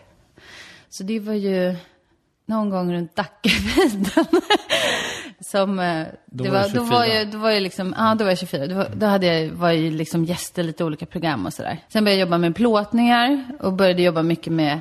Så 0.91 1.03
det 1.03 1.21
var 1.21 1.35
ju 1.35 1.77
någon 2.47 2.71
gång 2.71 2.95
runt 2.95 3.17
Dackefejden. 3.17 4.27
Som, 5.41 5.79
eh, 5.79 6.07
Då 6.27 6.45
det 6.45 6.51
var 6.51 6.61
var, 6.61 6.69
då 6.69 6.83
var 6.83 7.05
24. 7.05 7.15
jag, 7.19 7.31
då 7.31 7.39
var 7.39 7.51
jag 7.51 7.63
liksom, 7.63 7.95
ja 7.99 8.15
då 8.15 8.25
var 8.25 8.31
jag 8.31 8.39
24. 8.39 8.67
Då, 8.67 8.75
var, 8.75 8.89
då 8.95 9.07
hade 9.07 9.27
jag, 9.27 9.51
var 9.51 9.71
jag 9.71 9.93
liksom 9.93 10.25
gäster 10.25 10.63
i 10.63 10.67
lite 10.67 10.85
olika 10.85 11.07
program 11.07 11.47
och 11.47 11.55
sådär. 11.55 11.79
Sen 11.89 12.05
började 12.05 12.21
jag 12.21 12.27
jobba 12.27 12.39
med 12.39 12.57
plåtningar 12.57 13.45
och 13.61 13.73
började 13.73 14.03
jobba 14.03 14.23
mycket 14.23 14.53
med 14.53 14.81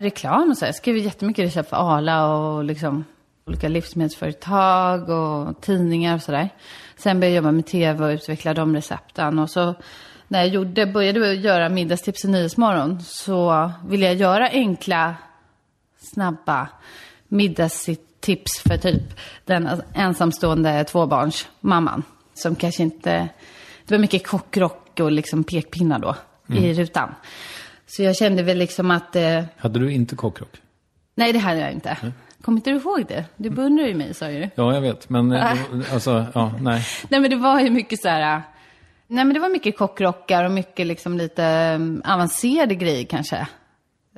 reklam 0.00 0.50
och 0.50 0.58
så. 0.58 0.64
Jag 0.64 0.74
skrev 0.74 0.96
jättemycket 0.96 1.44
recept 1.44 1.68
för 1.68 1.96
Arla 1.96 2.26
och 2.26 2.64
liksom 2.64 3.04
olika 3.46 3.68
livsmedelsföretag 3.68 5.10
och 5.10 5.60
tidningar 5.60 6.14
och 6.14 6.22
sådär. 6.22 6.48
Sen 6.96 7.20
började 7.20 7.34
jag 7.34 7.42
jobba 7.42 7.52
med 7.52 7.66
tv 7.66 8.04
och 8.04 8.10
utveckla 8.10 8.54
de 8.54 8.74
recepten. 8.74 9.38
Och 9.38 9.50
så 9.50 9.74
när 10.28 10.38
jag 10.38 10.48
gjorde, 10.48 10.86
började 10.86 11.34
göra 11.34 11.68
middagstips 11.68 12.24
i 12.24 12.28
Nyhetsmorgon 12.28 13.02
så 13.02 13.70
ville 13.86 14.06
jag 14.06 14.14
göra 14.14 14.48
enkla, 14.48 15.14
snabba 15.98 16.68
middagstips 17.28 18.60
för 18.68 18.76
typ 18.76 19.02
den 19.44 19.82
ensamstående 19.94 20.84
tvåbarnsmamman. 20.84 22.02
Som 22.34 22.54
kanske 22.54 22.82
inte, 22.82 23.28
det 23.86 23.94
var 23.94 23.98
mycket 23.98 24.26
kockrock 24.26 25.00
och 25.00 25.12
liksom 25.12 25.44
pekpinnar 25.44 25.98
då 25.98 26.16
i 26.48 26.74
rutan. 26.74 27.14
Så 27.90 28.02
jag 28.02 28.16
kände 28.16 28.42
väl 28.42 28.58
liksom 28.58 28.90
att 28.90 29.16
eh, 29.16 29.42
Hade 29.56 29.78
du 29.78 29.92
inte 29.92 30.16
kockrock? 30.16 30.62
Nej, 31.14 31.32
det 31.32 31.38
hade 31.38 31.60
jag 31.60 31.72
inte. 31.72 31.96
Kommer 32.42 32.58
inte 32.58 32.70
du 32.70 32.76
ihåg 32.76 33.04
det? 33.08 33.24
Du 33.36 33.50
beundrar 33.50 33.86
ju 33.86 33.94
mig, 33.94 34.14
sa 34.14 34.30
ju 34.30 34.40
du. 34.40 34.50
Ja, 34.54 34.74
jag 34.74 34.80
vet. 34.80 35.08
Men 35.08 35.32
eh, 35.32 35.52
alltså, 35.92 36.26
ja, 36.34 36.52
nej. 36.60 36.86
Nej, 37.08 37.20
men 37.20 37.30
det 37.30 37.36
var 37.36 37.60
ju 37.60 37.70
mycket 37.70 38.00
så 38.00 38.08
här... 38.08 38.36
äh, 38.36 38.42
Nej, 39.06 39.24
men 39.24 39.34
det 39.34 39.40
var 39.40 39.48
mycket 39.48 39.78
kockrockar 39.78 40.44
och 40.44 40.50
mycket 40.50 40.86
liksom 40.86 41.18
lite 41.18 41.72
um, 41.74 42.02
avancerade 42.04 42.74
grejer 42.74 43.04
kanske. 43.04 43.46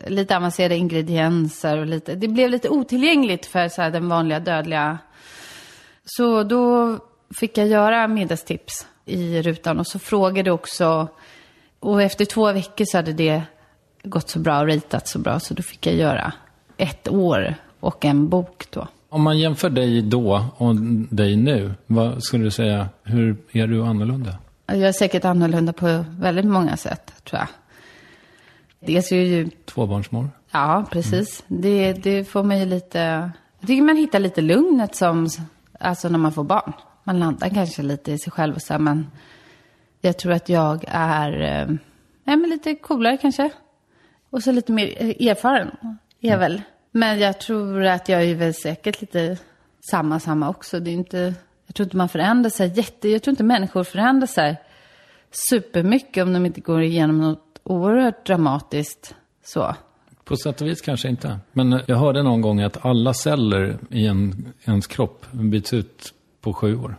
Lite 0.06 0.36
avancerade 0.36 0.76
ingredienser 0.76 1.78
och 1.78 1.86
lite... 1.86 2.14
Det 2.14 2.28
blev 2.28 2.50
lite 2.50 2.68
otillgängligt 2.68 3.46
för 3.46 3.68
så 3.68 3.82
här, 3.82 3.90
den 3.90 4.08
vanliga 4.08 4.40
dödliga... 4.40 4.98
Så 6.04 6.42
då 6.42 6.98
fick 7.38 7.58
jag 7.58 7.66
göra 7.66 8.08
middagstips 8.08 8.86
i 9.04 9.42
rutan 9.42 9.78
och 9.78 9.86
så 9.86 9.98
frågade 9.98 10.50
också... 10.50 11.08
Och 11.80 12.02
efter 12.02 12.24
två 12.24 12.52
veckor 12.52 12.84
så 12.84 12.98
hade 12.98 13.12
det 13.12 13.42
gått 14.02 14.28
så 14.28 14.38
bra 14.38 14.60
och 14.60 14.68
ratat 14.68 15.08
så 15.08 15.18
bra 15.18 15.40
så 15.40 15.54
då 15.54 15.62
fick 15.62 15.86
jag 15.86 15.94
göra 15.94 16.32
ett 16.76 17.08
år 17.08 17.54
och 17.80 18.04
en 18.04 18.28
bok 18.28 18.66
då. 18.70 18.88
Om 19.08 19.22
man 19.22 19.38
jämför 19.38 19.70
dig 19.70 20.02
då 20.02 20.46
och 20.56 20.74
dig 21.10 21.36
nu, 21.36 21.74
vad 21.86 22.22
skulle 22.22 22.44
du 22.44 22.50
säga, 22.50 22.88
hur 23.02 23.36
är 23.52 23.66
du 23.66 23.82
annorlunda? 23.82 24.38
Jag 24.66 24.80
är 24.80 24.92
säkert 24.92 25.24
annorlunda 25.24 25.72
på 25.72 26.04
väldigt 26.08 26.44
många 26.44 26.76
sätt, 26.76 27.12
tror 27.24 27.40
jag. 27.40 27.48
Dels 28.86 29.12
är 29.12 29.16
jag 29.16 29.26
ju, 29.26 29.50
Tvåbarnsmor? 29.64 30.30
ja 30.52 30.84
precis, 30.90 31.44
det, 31.48 31.92
det 31.92 32.24
får 32.24 32.42
man 32.42 32.58
ju 32.58 32.64
lite, 32.64 33.30
jag 33.60 33.68
tycker 33.68 33.82
man 33.82 33.96
hittar 33.96 34.18
lite 34.18 34.40
lugnet 34.40 34.94
som, 34.94 35.28
alltså 35.80 36.08
när 36.08 36.18
man 36.18 36.32
får 36.32 36.44
barn. 36.44 36.72
Man 37.04 37.18
landar 37.18 37.48
kanske 37.48 37.82
lite 37.82 38.12
i 38.12 38.18
sig 38.18 38.32
själv 38.32 38.54
och 38.54 38.62
så 38.62 38.72
här, 38.72 38.80
men 38.80 39.06
jag 40.00 40.18
tror 40.18 40.32
att 40.32 40.48
jag 40.48 40.84
är 40.88 41.40
eh, 41.40 41.76
ja, 42.24 42.36
men 42.36 42.50
lite 42.50 42.74
coolare 42.74 43.16
kanske. 43.16 43.50
Och 44.32 44.42
så 44.42 44.52
lite 44.52 44.72
mer 44.72 45.02
eh, 45.02 45.28
erfaren 45.28 45.70
är 46.20 46.30
jag 46.30 46.38
väl. 46.38 46.62
Men 46.92 47.18
jag 47.18 47.40
tror 47.40 47.84
att 47.84 48.08
jag 48.08 48.24
är 48.24 48.34
väl 48.34 48.54
säkert 48.54 49.00
lite 49.00 49.38
samma, 49.90 50.20
samma 50.20 50.48
också. 50.48 50.80
Det 50.80 50.90
är 50.90 50.92
inte, 50.92 51.34
jag 51.66 51.74
tror 51.74 51.84
inte 51.84 51.96
man 51.96 52.08
förändrar 52.08 52.50
sig 52.50 52.72
jätte, 52.74 53.08
jag 53.08 53.22
tror 53.22 53.32
inte 53.32 53.44
människor 53.44 53.84
förändrar 53.84 54.26
sig 54.26 54.56
supermycket 55.50 56.22
om 56.22 56.32
de 56.32 56.46
inte 56.46 56.60
går 56.60 56.82
igenom 56.82 57.20
något 57.20 57.60
oerhört 57.62 58.26
dramatiskt 58.26 59.14
så. 59.44 59.74
På 60.24 60.36
sätt 60.36 60.60
och 60.60 60.66
vis 60.66 60.80
kanske 60.80 61.08
inte. 61.08 61.38
Men 61.52 61.80
jag 61.86 61.96
hörde 61.96 62.22
någon 62.22 62.40
gång 62.40 62.60
att 62.60 62.84
alla 62.84 63.14
celler 63.14 63.78
i 63.90 64.06
en, 64.06 64.52
ens 64.64 64.86
kropp 64.86 65.26
byts 65.32 65.72
ut 65.72 66.14
på 66.40 66.52
sju 66.52 66.76
år. 66.76 66.96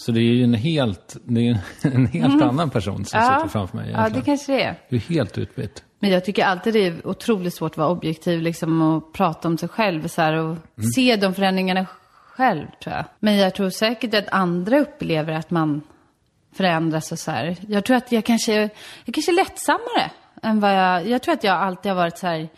Så 0.00 0.12
det 0.12 0.20
är 0.20 0.34
ju 0.34 0.44
en 0.44 0.54
helt, 0.54 1.16
det 1.24 1.48
är 1.48 1.58
en 1.82 2.06
helt 2.06 2.42
annan 2.42 2.70
person 2.70 3.04
som 3.04 3.04
sitter 3.04 3.48
framför 3.48 3.76
mig 3.76 3.90
ja, 3.90 3.98
egentligen. 3.98 4.20
det 4.20 4.26
kanske 4.26 4.52
det 4.52 4.62
är. 4.62 4.78
Du 4.88 4.96
är 4.96 5.00
helt 5.00 5.38
utbytt. 5.38 5.84
Men 6.02 6.10
jag 6.10 6.24
tycker 6.24 6.44
alltid 6.44 6.74
det 6.74 6.86
är 6.86 7.06
otroligt 7.06 7.54
svårt 7.54 7.72
att 7.72 7.76
vara 7.76 7.88
objektiv 7.88 8.40
liksom, 8.42 8.82
och 8.82 9.12
prata 9.12 9.48
om 9.48 9.58
sig 9.58 9.68
själv 9.68 10.08
så 10.08 10.22
här, 10.22 10.32
och 10.32 10.56
se 10.94 11.16
de 11.16 11.34
förändringarna 11.34 11.86
själv, 12.40 12.66
tror 12.82 12.96
jag. 12.96 13.04
Men 13.18 13.36
jag 13.36 13.54
tror 13.54 13.70
säkert 13.70 14.14
att 14.14 14.28
andra 14.28 14.78
upplever 14.78 15.32
att 15.32 15.50
man 15.50 15.82
förändras 16.52 17.12
och 17.12 17.18
så 17.18 17.30
här. 17.30 17.56
Jag 17.68 17.84
tror 17.84 17.96
att 17.96 18.12
jag 18.12 18.24
kanske, 18.24 18.54
jag 19.04 19.14
kanske 19.14 19.32
är 19.32 19.36
lättsammare 19.36 20.10
än 20.42 20.60
vad 20.60 20.74
jag... 20.74 21.08
Jag 21.08 21.22
tror 21.22 21.34
att 21.34 21.44
jag 21.44 21.56
alltid 21.56 21.92
har 21.92 21.96
varit 21.96 22.18
så 22.18 22.26
här... 22.26 22.48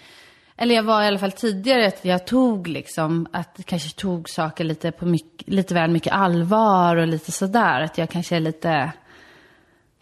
Eller 0.56 0.74
jag 0.74 0.82
var 0.82 1.02
i 1.02 1.06
alla 1.06 1.18
fall 1.18 1.32
tidigare 1.32 1.86
att 1.86 2.04
jag 2.04 2.26
tog 2.26 2.68
liksom, 2.68 3.26
att 3.32 3.60
kanske 3.64 4.00
tog 4.00 4.28
saker 4.28 4.64
lite 4.64 4.92
på 4.92 5.06
mycket, 5.06 5.48
lite 5.48 5.74
väl 5.74 5.90
mycket 5.90 6.12
allvar 6.12 6.96
och 6.96 7.06
lite 7.06 7.32
sådär. 7.32 7.80
Att 7.80 7.98
jag 7.98 8.10
kanske 8.10 8.36
är 8.36 8.40
lite, 8.40 8.92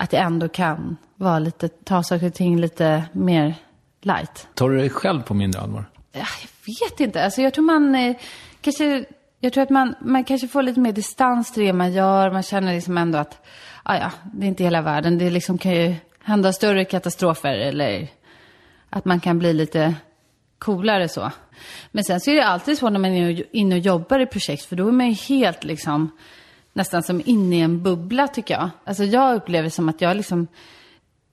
att 0.00 0.12
jag 0.12 0.22
ändå 0.22 0.48
kan 0.48 0.96
vara 1.16 1.38
lite, 1.38 1.68
ta 1.68 2.02
saker 2.02 2.26
och 2.26 2.34
ting 2.34 2.60
lite 2.60 3.04
mer 3.12 3.54
light. 4.02 4.48
Tar 4.54 4.70
du 4.70 4.78
dig 4.78 4.90
själv 4.90 5.22
på 5.22 5.34
mindre 5.34 5.60
allvar? 5.60 5.84
Ja, 6.12 6.26
jag 6.40 6.74
vet 6.74 7.00
inte. 7.00 7.24
Alltså 7.24 7.42
jag 7.42 7.54
tror 7.54 7.64
man 7.64 7.94
eh, 7.94 8.16
kanske, 8.60 9.04
jag 9.40 9.52
tror 9.52 9.62
att 9.62 9.70
man, 9.70 9.94
man 10.00 10.24
kanske 10.24 10.48
får 10.48 10.62
lite 10.62 10.80
mer 10.80 10.92
distans 10.92 11.52
till 11.52 11.62
det 11.64 11.72
man 11.72 11.92
gör. 11.92 12.30
Man 12.30 12.42
känner 12.42 12.74
liksom 12.74 12.98
ändå 12.98 13.18
att, 13.18 13.46
ah, 13.82 13.96
ja, 13.96 14.10
det 14.32 14.46
är 14.46 14.48
inte 14.48 14.64
hela 14.64 14.82
världen. 14.82 15.18
Det 15.18 15.30
liksom 15.30 15.58
kan 15.58 15.72
ju 15.72 15.94
hända 16.22 16.52
större 16.52 16.84
katastrofer 16.84 17.54
eller 17.54 18.08
att 18.90 19.04
man 19.04 19.20
kan 19.20 19.38
bli 19.38 19.52
lite 19.52 19.94
coolare 20.58 21.08
så. 21.08 21.30
Men 21.90 22.04
sen 22.04 22.20
så 22.20 22.30
är 22.30 22.34
det 22.34 22.46
alltid 22.46 22.78
så 22.78 22.90
när 22.90 23.00
man 23.00 23.12
är 23.12 23.56
inne 23.56 23.74
och 23.74 23.80
jobbar 23.80 24.20
i 24.20 24.26
projekt, 24.26 24.64
för 24.64 24.76
då 24.76 24.88
är 24.88 24.92
man 24.92 25.08
ju 25.08 25.14
helt 25.14 25.64
liksom 25.64 26.10
nästan 26.72 27.02
som 27.02 27.22
inne 27.24 27.56
i 27.56 27.60
en 27.60 27.82
bubbla 27.82 28.28
tycker 28.28 28.54
jag. 28.54 28.70
Alltså 28.84 29.04
jag 29.04 29.36
upplever 29.36 29.68
som 29.68 29.88
att 29.88 30.00
jag 30.00 30.16
liksom 30.16 30.46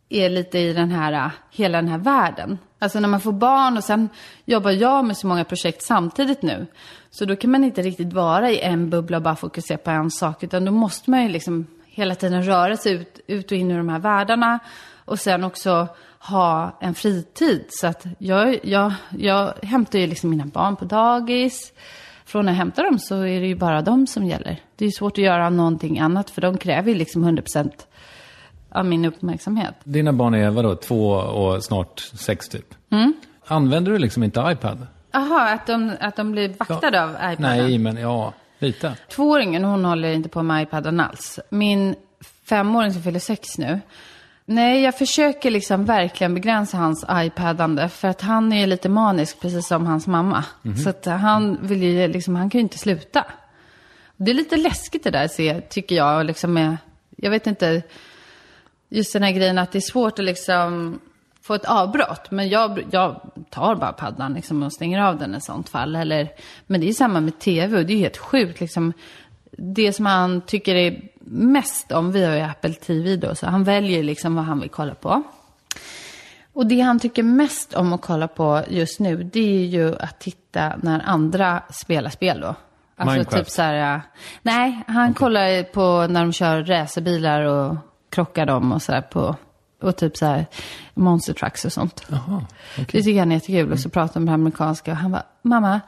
är 0.10 0.30
lite 0.30 0.60
i 0.60 0.74
den 0.74 0.92
här, 0.92 1.32
hela 1.52 1.78
den 1.78 1.88
här 1.88 1.98
världen. 1.98 2.58
Alltså 2.80 3.00
när 3.00 3.08
man 3.08 3.22
får 3.22 3.32
barn 3.32 3.78
och 3.78 3.84
sen 3.84 4.10
jobbar 4.46 4.72
jag 4.72 5.06
med 5.06 5.18
så 5.18 5.28
många 5.28 5.44
projekt 5.44 5.84
samtidigt 5.84 6.42
nu. 6.42 6.68
Så 7.10 7.26
då 7.26 7.36
kan 7.36 7.52
man 7.52 7.64
inte 7.64 7.82
riktigt 7.82 8.14
vara 8.14 8.52
i 8.52 8.60
en 8.60 8.90
bubbla 8.90 9.18
och 9.18 9.24
bara 9.24 9.36
fokusera 9.36 9.78
på 9.78 9.92
en 9.92 10.12
sak. 10.12 10.44
Utan 10.44 10.66
då 10.66 10.72
måste 10.72 11.10
man 11.10 11.24
ju 11.24 11.30
liksom 11.30 11.68
hela 11.86 12.16
tiden 12.16 12.44
röra 12.44 12.78
sig 12.78 12.94
ut, 12.94 13.20
ut 13.28 13.52
och 13.52 13.58
in 13.58 13.72
i 13.72 13.78
de 13.78 13.90
här 13.90 14.00
världarna. 14.00 14.60
Och 15.06 15.20
sen 15.20 15.44
också 15.44 15.88
ha 16.20 16.78
en 16.82 16.94
fritid. 16.94 17.66
Så 17.70 17.88
att 17.88 18.06
jag, 18.18 18.66
jag, 18.66 18.94
jag 19.10 19.54
hämtar 19.64 20.00
ju 20.00 20.08
liksom 20.08 20.30
mina 20.30 20.46
barn 20.46 20.76
på 20.76 20.86
dagis. 20.86 21.74
Från 22.28 22.46
när 22.46 22.52
jag 22.52 22.58
hämtar 22.58 22.84
dem 22.84 23.00
så 23.00 23.16
är 23.22 23.42
det 23.42 23.48
ju 23.48 23.56
bara 23.56 23.82
de 23.82 24.08
som 24.08 24.26
gäller. 24.26 24.62
Det 24.76 24.86
är 24.86 24.88
ju 24.88 24.92
svårt 24.92 25.18
att 25.18 25.24
göra 25.24 25.50
någonting 25.50 26.00
annat 26.00 26.30
för 26.30 26.42
de 26.42 26.58
kräver 26.58 26.92
ju 26.92 26.98
liksom 26.98 27.26
100% 27.26 27.72
av 28.72 28.86
min 28.86 29.06
uppmärksamhet. 29.06 29.76
Dina 29.84 30.14
barn 30.14 30.34
är 30.34 30.50
vadå, 30.50 30.76
två 30.76 31.12
och 31.12 31.64
snart 31.64 32.00
sex 32.00 32.50
typ? 32.50 32.74
Mm. 32.92 33.14
Använder 33.48 33.92
du 33.92 33.98
liksom 33.98 34.24
inte 34.24 34.44
iPad? 34.48 34.88
Jaha, 35.12 35.54
att 35.54 35.68
de, 35.68 35.92
att 36.00 36.16
de 36.16 36.32
blir 36.32 36.50
vaktade 36.50 37.04
av 37.04 37.10
iPaden? 37.10 37.36
Nej, 37.40 37.78
men 37.78 37.98
ja, 37.98 38.34
lite. 38.60 38.94
Tvååringen, 39.10 39.64
hon 39.64 39.86
håller 39.86 40.12
inte 40.12 40.30
på 40.30 40.44
med 40.44 40.64
iPaden 40.64 41.00
alls. 41.00 41.40
Min 41.50 41.96
femåring 42.46 42.94
som 42.94 43.02
fyller 43.02 43.20
sex 43.20 43.58
nu. 43.58 43.80
Nej, 44.50 44.82
jag 44.82 44.98
försöker 44.98 45.52
liksom 45.52 45.86
verkligen 45.86 46.34
begränsa 46.34 46.78
hans 46.78 47.06
iPadande. 47.12 47.90
För 47.90 48.08
att 48.08 48.22
han 48.22 48.54
är 48.54 48.68
lite 48.68 48.90
manisk, 48.90 49.40
precis 49.42 49.68
som 49.68 49.86
hans 49.86 50.08
mamma. 50.08 50.44
Så 50.84 50.90
att 50.90 51.06
han 51.06 51.58
vill 51.62 51.84
ju 51.84 52.08
liksom, 52.08 52.36
han 52.36 52.50
kan 52.50 52.60
ju 52.60 52.64
inte 52.64 52.78
sluta. 52.78 53.26
Det 54.18 54.32
är 54.32 54.36
lite 54.36 54.58
läskigt 54.58 55.04
det 55.04 55.10
där, 55.10 55.28
se, 55.28 55.62
tycker 55.62 55.96
jag. 55.96 56.26
Liksom 56.26 56.54
med, 56.54 56.78
jag 57.18 57.32
vet 57.32 57.48
inte, 57.48 57.82
just 58.90 59.14
den 59.14 59.24
här 59.24 59.32
grejen 59.32 59.58
att 59.58 59.72
det 59.72 59.80
är 59.80 59.92
svårt 59.92 60.20
att 60.20 60.26
liksom 60.26 61.00
få 61.42 61.54
ett 61.54 61.66
avbrott. 61.66 62.32
Men 62.32 62.50
jag, 62.50 62.84
jag 62.92 63.22
tar 63.50 63.76
bara 63.76 63.94
paddan 63.94 64.34
liksom 64.34 64.64
och 64.64 64.74
stänger 64.74 65.02
av 65.02 65.18
den 65.18 65.36
i 65.36 65.42
sånt 65.42 65.70
fall. 65.70 65.96
Eller, 65.96 66.30
men 66.68 66.82
det 66.82 66.90
är 66.90 66.94
samma 66.94 67.20
med 67.22 67.40
tv 67.40 67.78
och 67.78 67.86
det 67.86 67.94
är 67.94 67.98
helt 67.98 68.18
sjukt. 68.18 68.60
Liksom, 68.60 68.94
det 69.52 69.94
som 69.94 70.06
han 70.06 70.42
tycker 70.42 70.76
är 70.76 71.02
mest 71.30 71.92
om, 71.92 72.12
vi 72.12 72.26
har 72.26 72.36
ju 72.36 72.42
Apple 72.42 72.74
TV 72.74 73.16
då, 73.16 73.36
så 73.36 73.48
han 73.48 73.64
väljer 73.64 74.04
liksom 74.04 74.36
vad 74.36 74.46
han 74.46 74.60
vill 74.60 74.70
kolla 74.70 74.96
på. 74.96 75.24
Och 76.54 76.68
det 76.68 76.80
han 76.80 77.00
tycker 77.00 77.24
mest 77.24 77.74
om 77.74 77.94
att 77.94 78.02
kolla 78.02 78.28
på 78.28 78.64
just 78.68 79.00
nu, 79.00 79.24
det 79.24 79.40
är 79.40 79.66
ju 79.66 79.96
att 80.00 80.20
titta 80.20 80.74
när 80.78 81.02
andra 81.06 81.62
spelar 81.70 82.10
spel 82.10 82.40
då. 82.40 82.56
Alltså 82.96 83.14
Minecraft. 83.14 83.38
typ 83.38 83.50
så 83.50 83.62
här, 83.62 84.02
nej, 84.42 84.84
han 84.88 85.14
kollar 85.14 85.64
på 85.64 86.08
när 86.14 86.22
de 86.22 86.34
kör 86.34 86.64
racerbilar 86.64 87.42
och 87.42 87.76
krockar 88.10 88.46
dem 88.46 88.72
och 88.72 88.82
så 88.82 88.92
här 88.92 89.02
på, 89.02 89.36
och 89.82 89.98
typ 89.98 90.18
så 90.18 90.26
här 90.26 90.46
monster 90.94 91.34
trucks 91.34 91.66
och 91.66 91.74
sånt. 91.74 92.06
Det 92.76 93.04
tycker 93.04 93.20
han 93.20 93.32
är 93.32 93.36
jättekul. 93.36 93.72
Och 93.72 93.80
så 93.80 93.90
pratar 93.90 94.20
de 94.20 94.28
på 94.28 94.34
amerikanska 94.34 94.92
och 94.92 94.98
han 94.98 95.12
bara, 95.12 95.24
mamma, 95.42 95.82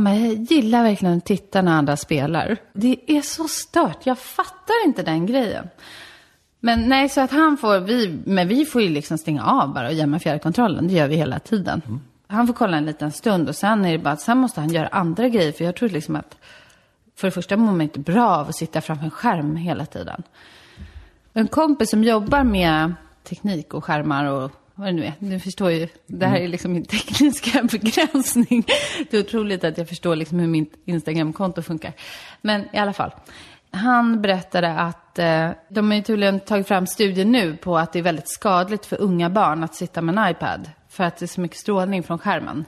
mamma, 0.00 0.16
jag 0.16 0.34
gillar 0.34 0.82
verkligen 0.82 1.18
att 1.18 1.24
titta 1.24 1.62
när 1.62 1.72
andra 1.72 1.96
spelar. 1.96 2.56
Det 2.72 2.96
är 3.06 3.22
så 3.22 3.48
stört, 3.48 4.06
jag 4.06 4.18
fattar 4.18 4.86
inte 4.86 5.02
den 5.02 5.26
grejen. 5.26 5.68
Men 6.60 6.88
nej, 6.88 7.08
så 7.08 7.20
att 7.20 7.30
han 7.30 7.56
får, 7.56 7.80
vi, 7.80 8.18
men 8.24 8.48
vi 8.48 8.64
får 8.64 8.82
ju 8.82 8.88
liksom 8.88 9.18
stänga 9.18 9.44
av 9.44 9.74
bara 9.74 9.86
och 9.86 9.94
gömma 9.94 10.18
fjärrkontrollen. 10.18 10.88
Det 10.88 10.94
gör 10.94 11.08
vi 11.08 11.16
hela 11.16 11.38
tiden. 11.38 12.00
Han 12.26 12.46
får 12.46 12.54
kolla 12.54 12.76
en 12.76 12.86
liten 12.86 13.12
stund 13.12 13.48
och 13.48 13.56
sen 13.56 13.84
är 13.84 13.92
det 13.92 13.98
bara 13.98 14.14
att 14.14 14.20
sen 14.20 14.38
måste 14.38 14.60
han 14.60 14.72
göra 14.72 14.86
andra 14.86 15.28
grejer. 15.28 15.52
För 15.52 15.64
jag 15.64 15.76
tror 15.76 15.88
liksom 15.88 16.16
att 16.16 16.36
för 17.16 17.26
det 17.26 17.32
första 17.32 17.56
mår 17.56 17.72
man 17.72 17.80
inte 17.80 18.00
bra 18.00 18.28
av 18.28 18.48
att 18.48 18.56
sitta 18.56 18.80
framför 18.80 19.04
en 19.04 19.10
skärm 19.10 19.56
hela 19.56 19.86
tiden. 19.86 20.22
En 21.32 21.48
kompis 21.48 21.90
som 21.90 22.04
jobbar 22.04 22.44
med 22.44 22.94
teknik 23.22 23.74
och 23.74 23.84
skärmar 23.84 24.24
och 24.24 24.50
vad 24.74 24.88
det 24.88 24.92
nu 24.92 25.04
är. 25.04 25.12
Du 25.18 25.40
förstår 25.40 25.70
ju, 25.70 25.88
det 26.06 26.26
här 26.26 26.36
är 26.36 26.48
liksom 26.48 26.72
min 26.72 26.84
tekniska 26.84 27.62
begränsning. 27.62 28.64
Det 29.10 29.16
är 29.16 29.20
otroligt 29.20 29.64
att 29.64 29.78
jag 29.78 29.88
förstår 29.88 30.16
liksom 30.16 30.38
hur 30.38 30.46
mitt 30.46 30.74
Instagramkonto 30.84 31.62
funkar. 31.62 31.92
Men 32.40 32.64
i 32.72 32.78
alla 32.78 32.92
fall. 32.92 33.10
Han 33.70 34.22
berättade 34.22 34.72
att 34.72 35.18
eh, 35.18 35.50
de 35.68 35.90
har 35.90 35.96
ju 35.96 36.02
tydligen 36.02 36.40
tagit 36.40 36.68
fram 36.68 36.86
studier 36.86 37.24
nu 37.24 37.56
på 37.56 37.78
att 37.78 37.92
det 37.92 37.98
är 37.98 38.02
väldigt 38.02 38.28
skadligt 38.28 38.86
för 38.86 39.00
unga 39.00 39.30
barn 39.30 39.64
att 39.64 39.74
sitta 39.74 40.02
med 40.02 40.18
en 40.18 40.30
iPad. 40.30 40.70
För 40.88 41.04
att 41.04 41.16
det 41.16 41.24
är 41.24 41.26
så 41.26 41.40
mycket 41.40 41.58
strålning 41.58 42.02
från 42.02 42.18
skärmen. 42.18 42.64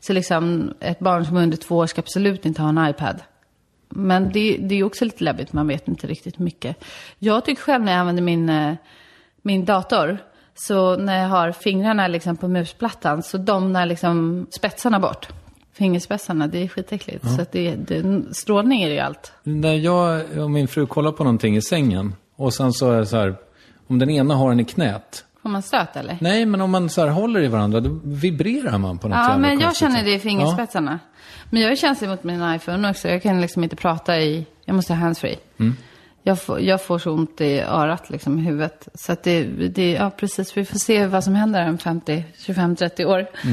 Så 0.00 0.12
liksom 0.12 0.74
ett 0.80 0.98
barn 0.98 1.26
som 1.26 1.36
är 1.36 1.42
under 1.42 1.56
två 1.56 1.76
år 1.76 1.86
ska 1.86 2.00
absolut 2.00 2.46
inte 2.46 2.62
ha 2.62 2.68
en 2.68 2.90
iPad. 2.90 3.22
Men 3.88 4.32
det, 4.32 4.56
det 4.56 4.74
är 4.74 4.84
också 4.84 5.04
lite 5.04 5.24
läbbigt, 5.24 5.52
man 5.52 5.68
vet 5.68 5.88
inte 5.88 6.06
riktigt 6.06 6.38
mycket. 6.38 6.84
Jag 7.18 7.44
tycker 7.44 7.62
själv 7.62 7.84
när 7.84 7.92
jag 7.92 8.00
använder 8.00 8.22
min, 8.22 8.48
eh, 8.48 8.74
min 9.42 9.64
dator, 9.64 10.18
så 10.54 10.96
när 10.96 11.22
jag 11.22 11.28
har 11.28 11.52
fingrarna 11.52 12.08
liksom 12.08 12.36
på 12.36 12.48
musplattan 12.48 13.22
så 13.22 13.38
domnar 13.38 13.86
liksom 13.86 14.46
spetsarna 14.50 15.00
bort. 15.00 15.28
Fingerspetsarna, 15.74 16.46
det 16.46 16.62
är 16.62 16.68
skitäckligt. 16.68 17.30
Så 17.36 17.42
att 17.42 17.52
det, 17.52 17.74
det, 17.74 18.22
strålning 18.34 18.82
är 18.82 18.88
det 18.88 18.94
ju 18.94 19.00
allt. 19.00 19.32
När 19.42 19.74
jag 19.74 20.22
och 20.38 20.50
min 20.50 20.68
fru 20.68 20.86
kollar 20.86 21.12
på 21.12 21.24
någonting 21.24 21.56
i 21.56 21.62
sängen 21.62 22.14
och 22.36 22.54
sen 22.54 22.72
så 22.72 22.90
är 22.90 22.98
det 22.98 23.06
så 23.06 23.16
här, 23.16 23.36
om 23.86 23.98
den 23.98 24.10
ena 24.10 24.34
har 24.34 24.48
den 24.50 24.60
i 24.60 24.64
knät. 24.64 25.24
Får 25.42 25.48
man 25.48 25.62
stöt 25.62 25.96
eller? 25.96 26.18
Nej, 26.20 26.46
men 26.46 26.60
om 26.60 26.70
man 26.70 26.88
så 26.90 27.00
här 27.00 27.08
håller 27.08 27.40
i 27.42 27.48
varandra, 27.48 27.80
då 27.80 28.00
vibrerar 28.04 28.78
man 28.78 28.98
på 28.98 29.08
något 29.08 29.16
Ja, 29.16 29.22
jävla 29.22 29.38
men 29.48 29.60
jag 29.60 29.76
känner 29.76 29.96
sätt. 29.96 30.04
det 30.04 30.14
i 30.14 30.18
fingerspetsarna. 30.18 30.98
Men 31.50 31.62
jag 31.62 31.72
är 31.72 31.76
känslig 31.76 32.08
mot 32.08 32.24
min 32.24 32.54
iPhone 32.54 32.90
också. 32.90 33.08
Jag 33.08 33.22
kan 33.22 33.40
liksom 33.40 33.64
inte 33.64 33.76
prata 33.76 34.20
i, 34.20 34.46
jag 34.64 34.74
måste 34.74 34.92
ha 34.94 35.00
handsfree. 35.00 35.38
Mm. 35.58 35.76
Jag, 36.22 36.42
får, 36.42 36.60
jag 36.60 36.82
får 36.84 36.98
så 36.98 37.12
ont 37.12 37.40
i 37.40 37.60
örat, 37.60 38.10
liksom 38.10 38.38
i 38.38 38.42
huvudet. 38.42 38.88
Så 38.94 39.12
att 39.12 39.22
det, 39.22 39.44
det, 39.68 39.92
ja 39.92 40.10
precis, 40.10 40.56
vi 40.56 40.64
får 40.64 40.78
se 40.78 41.06
vad 41.06 41.24
som 41.24 41.34
händer 41.34 41.68
om 41.68 41.78
50, 41.78 42.24
25, 42.38 42.76
30 42.76 43.04
år. 43.04 43.26
Ja, 43.42 43.48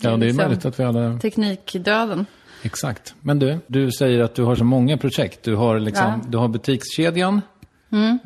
det 0.00 0.08
är 0.08 0.16
liksom- 0.16 0.36
möjligt 0.36 0.64
att 0.64 0.80
vi 0.80 0.84
alla... 0.84 1.18
Teknikdöden. 1.18 2.26
Exakt. 2.62 3.14
Men 3.20 3.38
du, 3.38 3.58
du 3.66 3.90
säger 3.92 4.20
att 4.20 4.34
du 4.34 4.42
har 4.42 4.56
så 4.56 4.64
många 4.64 4.96
projekt. 4.98 5.42
Du 5.42 5.54
har, 5.56 5.78
liksom, 5.78 6.06
Ja. 6.06 6.20
du 6.28 6.38
har 6.38 6.48
butikskedjan. 6.48 7.40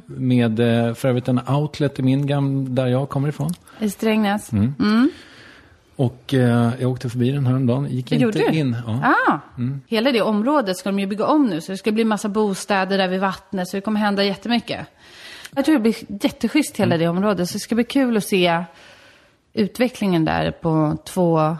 Med 0.06 0.60
eh, 0.60 0.94
för 0.94 1.08
övrigt 1.08 1.28
en 1.28 1.40
outlet 1.48 1.98
i 1.98 2.02
min 2.02 2.26
gam 2.26 2.74
där 2.74 2.86
jag 2.86 3.08
kommer 3.08 3.28
ifrån. 3.28 3.50
I 3.80 3.90
Strängnäs. 3.90 4.52
Mm. 4.52 5.10
Och 5.96 6.34
eh, 6.34 6.72
jag 6.80 6.90
åkte 6.90 7.10
förbi 7.10 7.30
den 7.30 7.46
här 7.46 7.58
dagen. 7.58 7.88
Gick 7.90 8.12
inte 8.12 8.24
Gjorde 8.24 8.56
in. 8.56 8.76
Ja. 8.86 9.14
Ah, 9.28 9.38
hela 9.86 10.12
det 10.12 10.22
området 10.22 10.76
ska 10.76 10.88
de 10.88 10.98
ju 10.98 11.06
bygga 11.06 11.26
om 11.26 11.46
nu. 11.46 11.60
Så 11.60 11.72
det 11.72 11.78
ska 11.78 11.92
bli 11.92 12.04
massa 12.04 12.28
bostäder 12.28 12.98
där 12.98 13.08
vid 13.08 13.20
vattnet. 13.20 13.68
Så 13.68 13.76
det 13.76 13.80
kommer 13.80 14.00
hända 14.00 14.24
jättemycket. 14.24 14.86
Jag 15.54 15.64
tror 15.64 15.74
det 15.74 15.80
blir 15.80 16.24
jätteschysst 16.24 16.76
hela 16.76 16.96
det 16.96 17.08
området. 17.08 17.48
Så 17.48 17.52
det 17.52 17.60
ska 17.60 17.74
bli 17.74 17.84
kul 17.84 18.16
att 18.16 18.24
se 18.24 18.64
utvecklingen 19.52 20.24
där 20.24 20.50
på 20.50 20.96
två, 21.04 21.56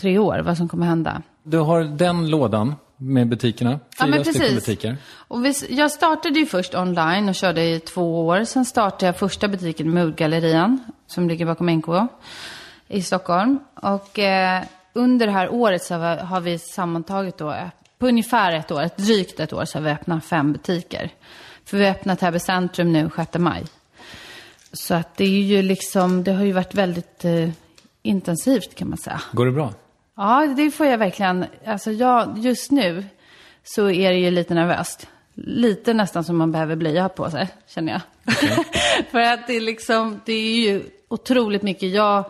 tre 0.00 0.18
år. 0.18 0.38
Vad 0.38 0.56
som 0.56 0.68
kommer 0.68 0.86
hända. 0.86 1.22
Du 1.42 1.58
har 1.58 1.84
den 1.84 2.30
lådan 2.30 2.74
med 2.96 3.28
butikerna. 3.28 3.70
Ja, 3.70 3.78
Fyra 4.04 4.10
men 4.10 4.24
stycken 4.24 4.40
precis. 4.40 4.66
butiker. 4.66 4.96
Och 5.12 5.44
vi, 5.44 5.54
jag 5.68 5.90
startade 5.90 6.38
ju 6.38 6.46
först 6.46 6.74
online 6.74 7.28
och 7.28 7.34
körde 7.34 7.64
i 7.64 7.80
två 7.80 8.26
år. 8.26 8.44
Sen 8.44 8.64
startade 8.64 9.06
jag 9.06 9.16
första 9.16 9.48
butiken, 9.48 9.90
Moodgallerian, 9.90 10.78
som 11.06 11.28
ligger 11.28 11.46
bakom 11.46 11.66
NK 11.70 11.86
i 12.92 13.02
Stockholm. 13.02 13.58
Och 13.74 14.18
eh, 14.18 14.62
under 14.92 15.26
det 15.26 15.32
här 15.32 15.52
året 15.52 15.82
så 15.82 15.94
har 15.94 16.16
vi, 16.16 16.22
har 16.22 16.40
vi 16.40 16.58
sammantaget 16.58 17.38
då, 17.38 17.52
eh, 17.52 17.68
på 17.98 18.08
ungefär 18.08 18.52
ett 18.52 18.70
år, 18.70 18.82
ett 18.82 18.96
drygt 18.96 19.40
ett 19.40 19.52
år, 19.52 19.64
så 19.64 19.78
har 19.78 19.82
vi 19.82 19.90
öppnat 19.90 20.24
fem 20.24 20.52
butiker. 20.52 21.10
För 21.64 21.76
vi 21.76 21.84
har 21.84 21.90
öppnat 21.90 22.20
Täby 22.20 22.38
centrum 22.38 22.92
nu 22.92 23.10
6 23.16 23.38
maj. 23.38 23.64
Så 24.72 24.94
att 24.94 25.16
det 25.16 25.24
är 25.24 25.42
ju 25.42 25.62
liksom, 25.62 26.24
det 26.24 26.32
har 26.32 26.44
ju 26.44 26.52
varit 26.52 26.74
väldigt 26.74 27.24
eh, 27.24 27.48
intensivt 28.02 28.74
kan 28.74 28.88
man 28.88 28.98
säga. 28.98 29.22
Går 29.32 29.46
det 29.46 29.52
bra? 29.52 29.72
Ja, 30.16 30.46
det 30.56 30.70
får 30.70 30.86
jag 30.86 30.98
verkligen. 30.98 31.44
Alltså 31.66 31.92
jag, 31.92 32.38
just 32.38 32.70
nu 32.70 33.04
så 33.64 33.90
är 33.90 34.10
det 34.10 34.18
ju 34.18 34.30
lite 34.30 34.54
nervöst. 34.54 35.08
Lite 35.34 35.94
nästan 35.94 36.24
som 36.24 36.36
man 36.36 36.52
behöver 36.52 36.76
blöja 36.76 37.08
på 37.08 37.30
sig, 37.30 37.48
känner 37.68 37.92
jag. 37.92 38.00
För 39.10 39.18
att 39.18 39.46
det 39.46 39.56
är 39.56 39.60
liksom, 39.60 40.20
det 40.24 40.32
är 40.32 40.70
ju 40.70 40.82
otroligt 41.08 41.62
mycket. 41.62 41.90
Jag 41.90 42.24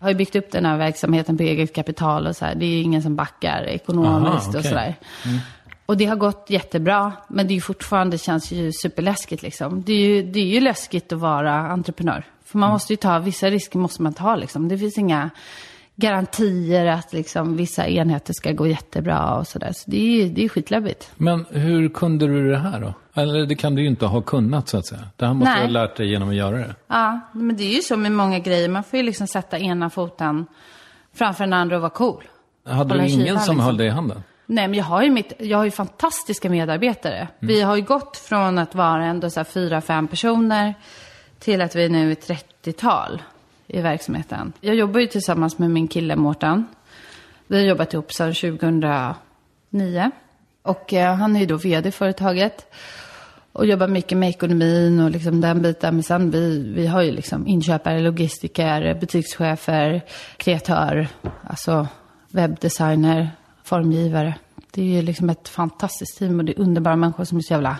har 0.00 0.08
ju 0.08 0.14
byggt 0.14 0.36
upp 0.36 0.50
den 0.50 0.64
här 0.64 0.76
verksamheten 0.76 1.36
på 1.36 1.42
eget 1.42 1.74
kapital 1.74 2.26
och 2.26 2.36
så 2.36 2.44
här. 2.44 2.54
Det 2.54 2.64
är 2.66 2.70
ju 2.70 2.80
ingen 2.80 3.02
som 3.02 3.16
backar 3.16 3.62
ekonomiskt 3.62 4.46
Aha, 4.46 4.48
och 4.48 4.48
okej. 4.48 4.62
sådär. 4.62 4.94
Och 5.86 5.96
det 5.96 6.04
har 6.04 6.16
gått 6.16 6.46
jättebra, 6.48 7.12
men 7.28 7.46
det 7.46 7.52
är 7.52 7.54
ju 7.54 7.60
fortfarande, 7.60 8.18
känns 8.18 8.52
ju 8.52 8.72
superläskigt 8.72 9.42
liksom. 9.42 9.82
Det 9.82 9.92
är 9.92 10.08
ju, 10.08 10.22
det 10.22 10.40
är 10.40 10.44
ju 10.46 10.60
läskigt 10.60 11.12
att 11.12 11.18
vara 11.18 11.54
entreprenör. 11.54 12.24
För 12.44 12.58
man 12.58 12.70
måste 12.70 12.92
ju 12.92 12.96
ta, 12.96 13.18
vissa 13.18 13.50
risker 13.50 13.78
måste 13.78 14.02
man 14.02 14.14
ta 14.14 14.36
liksom. 14.36 14.68
Det 14.68 14.78
finns 14.78 14.98
inga 14.98 15.30
garantier 15.96 16.86
att 16.86 17.12
liksom 17.12 17.56
vissa 17.56 17.86
enheter 17.86 18.32
ska 18.32 18.52
gå 18.52 18.66
jättebra 18.66 19.34
och 19.34 19.46
sådär. 19.46 19.72
Så 19.74 19.90
det 19.90 19.96
är 19.96 20.24
ju 20.24 20.28
det 20.28 20.44
är 20.44 20.48
skitläbbigt. 20.48 21.10
Men 21.16 21.46
hur 21.50 21.88
kunde 21.88 22.26
du 22.26 22.50
det 22.50 22.58
här 22.58 22.80
då? 22.80 22.94
Eller 23.18 23.46
det 23.46 23.54
kan 23.54 23.74
du 23.74 23.82
ju 23.82 23.88
inte 23.88 24.06
ha 24.06 24.20
kunnat 24.20 24.68
så 24.68 24.78
att 24.78 24.86
säga. 24.86 25.00
Det 25.16 25.26
här 25.26 25.34
måste 25.34 25.50
Nej. 25.50 25.60
du 25.60 25.66
ha 25.66 25.72
lärt 25.72 25.96
dig 25.96 26.10
genom 26.10 26.28
att 26.28 26.34
göra 26.34 26.56
det. 26.56 26.74
Ja, 26.86 27.20
men 27.32 27.56
det 27.56 27.64
är 27.64 27.74
ju 27.74 27.82
så 27.82 27.96
med 27.96 28.12
många 28.12 28.38
grejer. 28.38 28.68
Man 28.68 28.84
får 28.84 28.96
ju 28.96 29.02
liksom 29.02 29.26
sätta 29.26 29.58
ena 29.58 29.90
foten 29.90 30.46
framför 31.14 31.44
den 31.44 31.52
andra 31.52 31.76
och 31.76 31.82
vara 31.82 31.90
cool. 31.90 32.24
Hade 32.64 32.78
Hålla 32.78 32.94
du 32.94 33.08
ingen 33.08 33.26
kilar, 33.26 33.40
som 33.40 33.56
liksom. 33.56 33.60
höll 33.60 33.76
dig 33.76 33.86
i 33.86 33.90
handen? 33.90 34.22
Nej, 34.46 34.68
men 34.68 34.78
jag 34.78 34.84
har 34.84 35.02
ju, 35.02 35.10
mitt, 35.10 35.32
jag 35.38 35.58
har 35.58 35.64
ju 35.64 35.70
fantastiska 35.70 36.50
medarbetare. 36.50 37.28
Vi 37.38 37.60
har 37.60 37.76
ju 37.76 37.82
gått 37.82 38.16
från 38.16 38.58
att 38.58 38.74
vara 38.74 39.04
ändå 39.04 39.30
så 39.30 39.40
här 39.40 39.44
fyra, 39.44 39.80
fem 39.80 40.08
personer 40.08 40.74
till 41.38 41.60
att 41.60 41.76
vi 41.76 41.88
nu 41.88 42.10
är 42.10 42.14
30-tal 42.14 43.22
i 43.66 43.80
verksamheten. 43.80 44.52
Jag 44.60 44.74
jobbar 44.74 45.00
ju 45.00 45.06
tillsammans 45.06 45.58
med 45.58 45.70
min 45.70 45.88
kille 45.88 46.16
Mårten. 46.16 46.66
Vi 47.46 47.56
har 47.56 47.64
jobbat 47.64 47.94
ihop 47.94 48.12
sedan 48.12 48.34
2009. 48.34 50.10
Och 50.62 50.92
eh, 50.92 51.14
han 51.14 51.36
är 51.36 51.40
ju 51.40 51.46
då 51.46 51.56
vd 51.56 51.88
i 51.88 51.92
företaget. 51.92 52.74
Och 53.52 53.66
jobbar 53.66 53.88
mycket 53.88 54.18
med 54.18 54.28
ekonomin 54.28 55.00
och 55.00 55.10
liksom 55.10 55.40
den 55.40 55.62
biten. 55.62 55.94
Men 55.94 56.02
sen 56.02 56.30
vi, 56.30 56.72
vi 56.72 56.86
har 56.86 57.02
ju 57.02 57.10
liksom 57.10 57.46
inköpare, 57.46 58.00
logistiker, 58.00 58.94
butikschefer, 59.00 60.02
kreatör, 60.36 61.08
alltså 61.42 61.88
webbdesigner, 62.30 63.30
formgivare. 63.64 64.34
Det 64.70 64.82
är 64.82 64.86
ju 64.86 65.02
liksom 65.02 65.30
ett 65.30 65.48
fantastiskt 65.48 66.18
team 66.18 66.38
och 66.38 66.44
det 66.44 66.52
är 66.52 66.60
underbara 66.60 66.96
människor 66.96 67.24
som 67.24 67.38
är 67.38 67.42
så 67.42 67.52
jävla 67.52 67.76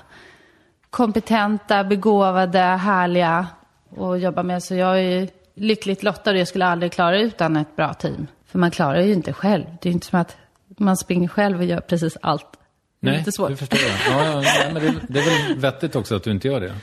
kompetenta, 0.90 1.84
begåvade, 1.84 2.58
härliga 2.58 3.46
och 3.90 4.18
jobba 4.18 4.42
med. 4.42 4.62
Så 4.62 4.74
jag 4.74 5.00
är 5.02 5.28
lyckligt 5.54 6.02
lottad 6.02 6.30
och 6.30 6.36
jag 6.36 6.48
skulle 6.48 6.66
aldrig 6.66 6.92
klara 6.92 7.16
det 7.16 7.22
utan 7.22 7.56
ett 7.56 7.76
bra 7.76 7.94
team. 7.94 8.26
För 8.46 8.58
man 8.58 8.70
klarar 8.70 9.00
ju 9.00 9.12
inte 9.12 9.32
själv. 9.32 9.64
Det 9.64 9.88
är 9.88 9.90
ju 9.90 9.94
inte 9.94 10.06
som 10.06 10.20
att 10.20 10.36
man 10.66 10.96
springer 10.96 11.28
själv 11.28 11.58
och 11.58 11.64
gör 11.64 11.80
precis 11.80 12.16
allt. 12.20 12.57
Det 13.00 13.08
är 13.08 13.10
Nej, 13.10 13.18
lite 13.18 13.32
svårt. 13.32 13.50
det 13.50 13.56
förstår 13.56 13.78
jag. 13.80 14.18
Ja, 14.18 14.24
ja, 14.32 14.40
nej, 14.40 14.70
men 14.72 14.82
det, 14.82 15.00
det 15.08 15.20
är 15.20 15.48
väl 15.48 15.58
vettigt 15.58 15.96
också 15.96 16.16
att 16.16 16.22
du 16.24 16.30
inte 16.30 16.48
gör 16.48 16.60
det. 16.60 16.74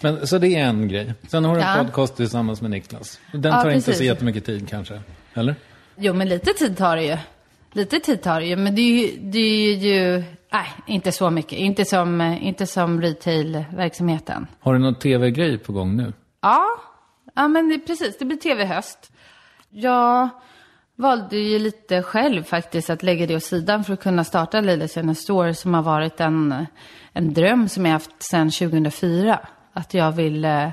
Men, 0.00 0.26
så 0.26 0.38
det 0.38 0.48
är 0.48 0.64
en 0.64 0.88
grej. 0.88 1.14
Sen 1.28 1.44
har 1.44 1.54
du 1.56 1.60
en 1.62 1.78
Ja. 1.78 1.84
podcast 1.84 2.16
tillsammans 2.16 2.62
med 2.62 2.70
Niklas. 2.70 3.20
Den 3.32 3.42
Ja, 3.52 3.62
tar 3.62 3.70
inte 3.70 3.94
så 3.94 4.04
jättemycket 4.04 4.44
tid 4.44 4.68
kanske. 4.68 5.00
Eller? 5.34 5.54
Jo, 5.96 6.14
men 6.14 6.28
lite 6.28 6.52
tid 6.52 6.76
tar 6.76 6.96
det 6.96 7.02
ju. 7.04 7.16
Lite 7.72 7.98
tid 8.00 8.22
tar 8.22 8.40
det 8.40 8.46
ju, 8.46 8.56
men 8.56 8.74
det 8.74 8.80
är 8.82 9.02
ju, 9.06 9.18
det 9.20 9.38
är 9.38 9.76
ju 9.76 10.24
nej, 10.52 10.66
inte 10.86 11.12
så 11.12 11.30
mycket. 11.30 11.52
Inte 11.58 11.84
som, 11.84 12.20
eh, 12.20 12.46
inte 12.46 12.66
som 12.66 13.00
retail-verksamheten. 13.02 14.46
Har 14.60 14.72
du 14.72 14.78
någon 14.78 14.94
tv-grej 14.94 15.58
på 15.58 15.72
gång 15.72 15.96
nu? 15.96 16.12
Ja, 16.42 16.64
ja 17.34 17.48
men 17.48 17.68
det, 17.68 17.78
precis. 17.78 18.18
Det 18.18 18.24
blir 18.24 18.36
tv 18.36 18.62
i 18.62 18.66
höst. 18.66 19.12
Jag 19.70 20.28
valde 20.96 21.36
ju 21.36 21.58
lite 21.58 22.02
själv 22.02 22.42
faktiskt 22.42 22.90
att 22.90 23.02
lägga 23.02 23.26
det 23.26 23.36
åt 23.36 23.44
sidan 23.44 23.84
för 23.84 23.92
att 23.94 24.02
kunna 24.02 24.24
starta 24.24 24.60
Lilla 24.60 24.88
Känner 24.88 25.14
Store 25.14 25.54
som 25.54 25.74
har 25.74 25.82
varit 25.82 26.20
en, 26.20 26.66
en 27.12 27.34
dröm 27.34 27.68
som 27.68 27.86
jag 27.86 27.92
haft 27.92 28.22
sedan 28.22 28.50
2004. 28.50 29.40
Att 29.72 29.94
jag 29.94 30.12
vill, 30.12 30.44
eh, 30.44 30.68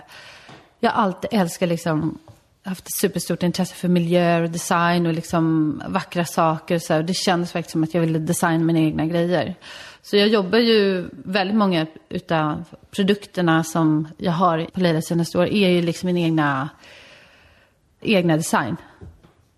jag 0.80 0.92
har 0.92 1.04
alltid 1.04 1.30
älskat 1.34 1.70
liksom, 1.70 2.20
haft 2.64 2.88
ett 2.88 2.96
superstort 2.96 3.44
intresse 3.44 3.76
för 3.76 3.88
miljöer 3.88 4.42
och 4.42 4.50
design 4.50 5.06
och 5.06 5.14
liksom 5.14 5.82
vackra 5.88 6.26
saker. 6.26 6.76
och 6.76 6.82
Så 6.82 6.94
här. 6.94 7.04
Det 7.04 7.14
kändes 7.14 7.52
faktiskt 7.52 7.72
som 7.72 7.84
att 7.84 7.94
jag 7.94 8.02
ville 8.02 8.20
designa 8.20 8.64
mina 8.64 8.80
egna 8.80 9.06
grejer. 9.06 9.56
Så 10.02 10.18
jag 10.18 10.28
jobbar 10.28 10.60
ju, 10.60 11.10
väldigt 11.12 11.58
många 11.58 11.88
utav 12.10 12.64
produkterna 12.92 13.64
som 13.64 14.08
jag 14.18 14.32
har 14.32 14.66
på 14.74 14.80
Lilla 14.80 15.02
Känner 15.02 15.24
Store 15.24 15.56
är 15.56 15.70
ju 15.70 15.82
liksom 15.82 16.08
min 16.08 16.18
egna, 16.18 16.70
egna 18.02 18.38
design. 18.38 18.78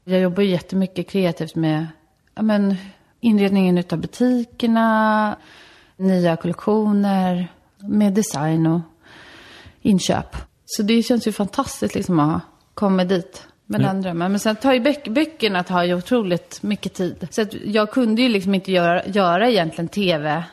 Jag 0.03 0.19
jobbar 0.19 0.43
jättemycket 0.43 1.09
kreativt 1.09 1.55
med 1.55 1.87
ja, 2.35 2.41
men, 2.41 2.75
inredningen 3.19 3.77
utav 3.77 3.99
butikerna, 3.99 5.35
nya 5.97 6.35
kollektioner, 6.35 7.47
med 7.77 8.13
design 8.13 8.67
och 8.67 8.81
inköp. 9.81 10.35
Så 10.65 10.83
det 10.83 11.03
känns 11.03 11.27
ju 11.27 11.31
fantastiskt 11.31 11.95
liksom 11.95 12.19
att 12.19 12.31
ha 12.31 12.39
kommit 12.73 13.09
dit 13.09 13.47
med 13.65 13.81
den 13.81 14.01
drömmen. 14.01 14.31
Men 14.31 14.39
sen 14.39 14.55
tar 14.55 14.73
ju 14.73 14.79
böck, 14.79 15.07
böckerna 15.07 15.63
tar 15.63 15.83
ju 15.83 15.95
otroligt 15.95 16.63
mycket 16.63 16.93
tid. 16.93 17.27
Så 17.31 17.41
att 17.41 17.53
jag 17.53 17.91
kunde 17.91 18.21
ju 18.21 18.29
liksom 18.29 18.55
inte 18.55 18.71
göra, 18.71 19.05
göra 19.05 19.49
egentligen 19.49 19.87
tv 19.87 20.43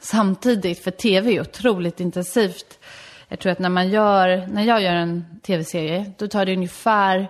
samtidigt. 0.00 0.84
För 0.84 0.90
tv 0.90 1.28
är 1.30 1.32
ju 1.32 1.40
otroligt 1.40 2.00
intensivt. 2.00 2.78
Jag 3.28 3.38
tror 3.38 3.52
att 3.52 3.58
när 3.58 3.68
man 3.68 3.88
gör, 3.88 4.46
när 4.46 4.62
jag 4.62 4.82
gör 4.82 4.94
en 4.94 5.24
tv-serie, 5.42 6.12
då 6.18 6.28
tar 6.28 6.46
det 6.46 6.52
ungefär 6.52 7.28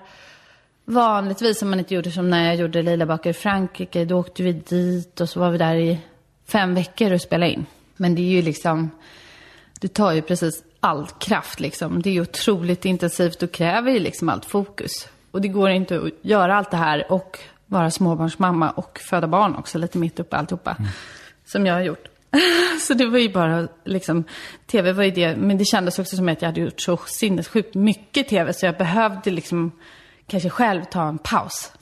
Vanligtvis 0.85 1.59
som 1.59 1.71
man 1.71 1.79
inte 1.79 1.95
gjorde 1.95 2.11
som 2.11 2.31
när 2.31 2.47
jag 2.47 2.57
gjorde 2.57 2.83
Lila 2.83 3.07
bakar 3.07 3.31
i 3.31 3.33
Frankrike. 3.33 4.05
Då 4.05 4.19
åkte 4.19 4.43
vi 4.43 4.53
dit 4.53 5.21
och 5.21 5.29
så 5.29 5.41
var 5.41 5.51
vi 5.51 5.59
där 5.59 5.75
i 5.75 5.99
fem 6.47 6.75
veckor 6.75 7.13
och 7.13 7.21
spelade 7.21 7.53
in. 7.53 7.67
Men 7.97 8.15
det 8.15 8.23
är 8.23 8.31
ju 8.31 8.43
liksom, 8.43 8.91
det 9.81 9.89
tar 9.89 10.13
ju 10.13 10.23
precis 10.23 10.63
all 10.81 11.07
kraft 11.07 11.61
liksom. 11.61 12.03
Det 12.03 12.11
är 12.11 12.15
ju 12.15 12.21
otroligt 12.21 12.85
intensivt 12.85 13.43
och 13.43 13.53
kräver 13.53 13.91
ju 13.91 13.99
liksom 13.99 14.29
allt 14.29 14.45
fokus. 14.45 15.09
Och 15.31 15.41
det 15.41 15.49
går 15.49 15.71
inte 15.71 15.97
att 15.97 16.13
göra 16.23 16.57
allt 16.57 16.71
det 16.71 16.77
här 16.77 17.13
och 17.13 17.39
vara 17.67 17.91
småbarnsmamma 17.91 18.71
och 18.71 18.99
föda 18.99 19.27
barn 19.27 19.57
också 19.57 19.79
lite 19.79 19.99
mitt 19.99 20.21
uppe 20.21 20.37
i 20.37 20.39
alltihopa. 20.39 20.77
Som 21.45 21.67
jag 21.67 21.75
har 21.75 21.81
gjort. 21.81 22.09
så 22.87 22.95
det 22.95 23.07
var 23.07 23.19
ju 23.19 23.33
bara 23.33 23.69
liksom, 23.85 24.25
tv 24.67 24.93
var 24.93 25.05
ju 25.05 25.11
det, 25.11 25.37
men 25.37 25.59
det 25.59 25.65
kändes 25.65 25.99
också 25.99 26.17
som 26.17 26.29
att 26.29 26.43
jag 26.43 26.49
hade 26.49 26.61
gjort 26.61 26.81
så 26.81 26.99
sinnessjukt 27.07 27.75
mycket 27.75 28.29
tv 28.29 28.53
så 28.53 28.67
jag 28.67 28.77
behövde 28.77 29.31
liksom 29.31 29.73
kanske 30.31 30.51
själv 30.51 30.85
ta 30.85 31.09
en 31.09 31.19
paus. 31.19 31.73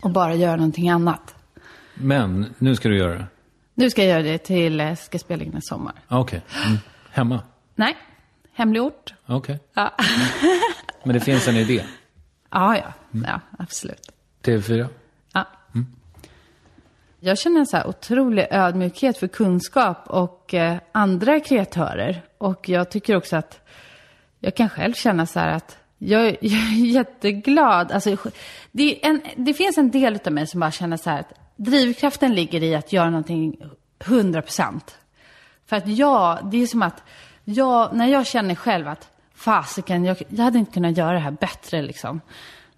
Och 0.00 0.10
bara 0.10 0.34
göra 0.34 0.56
någonting 0.56 0.88
annat. 0.90 1.34
Men 1.94 2.54
nu 2.58 2.76
ska 2.76 2.88
du 2.88 2.98
göra 2.98 3.18
det? 3.18 3.26
Nu 3.74 3.90
ska 3.90 4.04
jag 4.04 4.10
göra 4.10 4.22
det 4.22 4.38
till, 4.38 4.80
eh, 4.80 4.94
ska 4.94 5.18
spela 5.18 5.44
in 5.44 5.54
en 5.54 5.62
sommar. 5.62 5.92
Ah, 6.08 6.18
Okej. 6.18 6.42
Mm. 6.66 6.78
Hemma? 7.10 7.40
Nej, 7.74 7.96
hemlig 8.52 8.82
ort. 8.82 9.14
Okej. 9.26 9.58
Ja, 9.74 9.92
Men 11.04 11.14
det 11.14 11.20
finns 11.20 11.48
en 11.48 11.56
idé? 11.56 11.84
ja, 12.50 12.76
ja, 12.76 12.92
ja 13.26 13.40
absolut. 13.58 14.12
TV4? 14.42 14.88
Ja. 15.32 15.46
Jag 17.20 17.38
känner 17.38 17.60
en 17.60 17.66
så 17.66 17.76
här 17.76 17.86
otrolig 17.86 18.46
ödmjukhet 18.50 19.18
för 19.18 19.28
kunskap 19.28 19.98
och 20.06 20.54
eh, 20.54 20.76
andra 20.92 21.40
kreatörer. 21.40 22.22
Och 22.38 22.68
jag 22.68 22.90
tycker 22.90 23.16
också 23.16 23.36
att 23.36 23.60
jag 24.40 24.54
kan 24.56 24.68
själv 24.68 24.92
känna 24.92 25.26
så 25.26 25.40
här 25.40 25.48
att 25.48 25.78
jag, 26.04 26.26
är 26.26 26.86
jätteglad. 26.86 27.92
Alltså, 27.92 28.16
det, 28.72 29.06
en, 29.06 29.20
det 29.36 29.54
finns 29.54 29.78
en 29.78 29.90
del 29.90 30.18
av 30.26 30.32
mig 30.32 30.46
som 30.46 30.60
bara 30.60 30.70
känner 30.70 30.96
så 30.96 31.10
här 31.10 31.20
att 31.20 31.32
drivkraften 31.56 32.34
ligger 32.34 32.62
i 32.62 32.74
att 32.74 32.92
göra 32.92 33.10
någonting 33.10 33.56
100 34.04 34.42
procent. 34.42 34.98
För 35.66 35.76
att 35.76 35.88
jag, 35.88 36.38
det 36.50 36.62
är 36.62 36.66
som 36.66 36.82
att 36.82 37.02
jag, 37.44 37.94
när 37.94 38.06
jag 38.06 38.26
känner 38.26 38.54
själv 38.54 38.88
att 38.88 39.08
fasiken, 39.34 40.04
jag, 40.04 40.22
jag 40.28 40.44
hade 40.44 40.58
inte 40.58 40.72
kunnat 40.72 40.96
göra 40.96 41.12
det 41.12 41.18
här 41.18 41.30
bättre 41.30 41.82
liksom. 41.82 42.20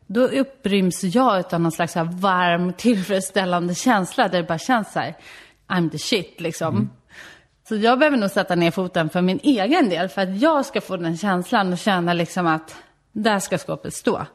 då 0.07 0.21
uppryms 0.27 1.05
jag 1.05 1.55
av 1.55 1.61
någon 1.61 1.73
slags 1.73 1.95
här 1.95 2.05
varm, 2.05 2.73
tillfredsställande 2.73 3.75
känsla 3.75 4.29
där 4.29 4.39
det 4.39 4.49
bara 4.49 4.59
känns 4.59 4.93
så 4.93 4.99
här, 4.99 5.15
I'm 5.69 5.91
the 5.91 5.99
shit 5.99 6.41
liksom. 6.41 6.91
Så 7.69 7.77
jag 7.77 7.99
behöver 7.99 8.17
nog 8.17 8.31
sätta 8.31 8.55
ner 8.55 8.71
foten 8.71 9.11
för 9.11 9.23
min 9.23 9.41
egen 9.43 9.89
del, 9.89 10.09
för 10.09 10.23
att 10.23 10.41
jag 10.41 10.67
ska 10.67 10.81
få 10.81 10.97
den 10.97 11.17
känslan 11.17 11.73
och 11.73 11.79
känna 11.79 12.13
liksom 12.13 12.47
att 12.47 12.77
där 13.15 13.39
ska 13.39 13.59
skåpet 13.59 13.95
stå. 13.95 14.27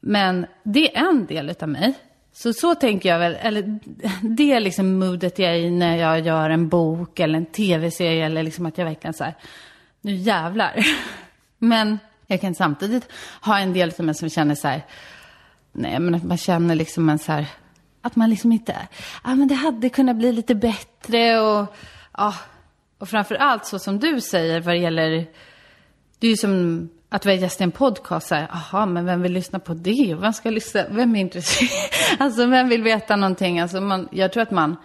Men 0.00 0.46
det 0.62 0.96
är 0.96 1.08
en 1.08 1.26
del 1.26 1.50
utav 1.50 1.68
mig. 1.68 1.94
Så 2.32 2.52
så 2.52 2.74
tänker 2.74 3.08
jag 3.08 3.18
väl, 3.18 3.36
eller 3.40 3.80
det 4.22 4.52
är 4.52 4.60
liksom 4.60 4.98
moodet 4.98 5.38
jag 5.38 5.50
är 5.50 5.54
i 5.54 5.70
när 5.70 5.96
jag 5.96 6.20
gör 6.20 6.50
en 6.50 6.68
bok 6.68 7.20
eller 7.20 7.38
en 7.38 7.46
tv-serie 7.46 8.26
eller 8.26 8.42
liksom 8.42 8.66
att 8.66 8.78
jag 8.78 8.84
verkligen 8.84 9.14
så 9.14 9.24
här, 9.24 9.34
nu 10.00 10.14
jävlar. 10.14 10.86
Men 11.58 11.98
jag 12.26 12.40
kan 12.40 12.54
samtidigt 12.54 13.08
ha 13.40 13.58
en 13.58 13.72
del 13.72 13.92
av 13.98 14.04
mig 14.04 14.14
som 14.14 14.30
känner 14.30 14.54
så 14.54 14.68
här, 14.68 14.82
nej 15.72 15.98
men 16.00 16.14
att 16.14 16.24
man 16.24 16.36
känner 16.36 16.74
liksom 16.74 17.08
en 17.08 17.18
så 17.18 17.32
här, 17.32 17.46
att 18.02 18.16
man 18.16 18.30
liksom 18.30 18.52
inte, 18.52 18.76
ja 19.24 19.34
men 19.34 19.48
det 19.48 19.54
hade 19.54 19.88
kunnat 19.88 20.16
bli 20.16 20.32
lite 20.32 20.54
bättre 20.54 21.40
och, 21.40 21.74
ja, 22.16 22.34
och 22.98 23.08
framför 23.08 23.34
allt 23.34 23.66
så 23.66 23.78
som 23.78 23.98
du 23.98 24.20
säger 24.20 24.60
vad 24.60 24.74
det 24.74 24.78
gäller, 24.78 25.26
det 26.18 26.26
är 26.26 26.30
ju 26.30 26.36
som 26.36 26.88
att 27.08 27.26
vara 27.26 27.34
gäst 27.34 27.60
i 27.60 27.64
en 27.64 27.70
podcast, 27.70 28.28
så 28.28 28.34
här, 28.34 28.48
aha, 28.52 28.86
men 28.86 29.06
vem 29.06 29.22
vill 29.22 29.32
lyssna 29.32 29.58
på 29.58 29.74
det? 29.74 30.16
Vem 30.20 30.32
ska 30.32 30.50
lyssna? 30.50 30.84
Vem 30.90 31.16
är 31.16 31.20
intresserad? 31.20 31.70
Alltså, 32.18 32.46
vem 32.46 32.68
vill 32.68 32.82
veta 32.82 33.16
någonting? 33.16 33.60
Alltså, 33.60 33.80
man, 33.80 34.08
jag 34.12 34.32
tror 34.32 34.42
att 34.42 34.50
man, 34.50 34.76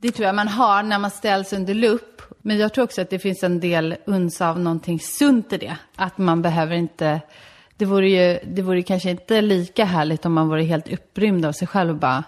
det 0.00 0.10
tror 0.10 0.26
jag 0.26 0.34
man 0.34 0.48
har 0.48 0.82
när 0.82 0.98
man 0.98 1.10
ställs 1.10 1.52
under 1.52 1.74
lupp. 1.74 2.22
Men 2.42 2.58
jag 2.58 2.72
tror 2.72 2.84
också 2.84 3.00
att 3.00 3.10
det 3.10 3.18
finns 3.18 3.42
en 3.42 3.60
del 3.60 3.96
uns 4.06 4.40
av 4.40 4.60
någonting 4.60 5.00
sunt 5.00 5.52
i 5.52 5.56
det. 5.56 5.76
Att 5.96 6.18
man 6.18 6.42
behöver 6.42 6.74
inte, 6.74 7.20
det 7.76 7.84
vore 7.84 8.08
ju, 8.08 8.38
det 8.46 8.62
vore 8.62 8.82
kanske 8.82 9.10
inte 9.10 9.40
lika 9.40 9.84
härligt 9.84 10.26
om 10.26 10.32
man 10.32 10.48
vore 10.48 10.62
helt 10.62 10.92
upprymd 10.92 11.46
av 11.46 11.52
sig 11.52 11.68
själv 11.68 11.90
och 11.90 11.96
bara, 11.96 12.24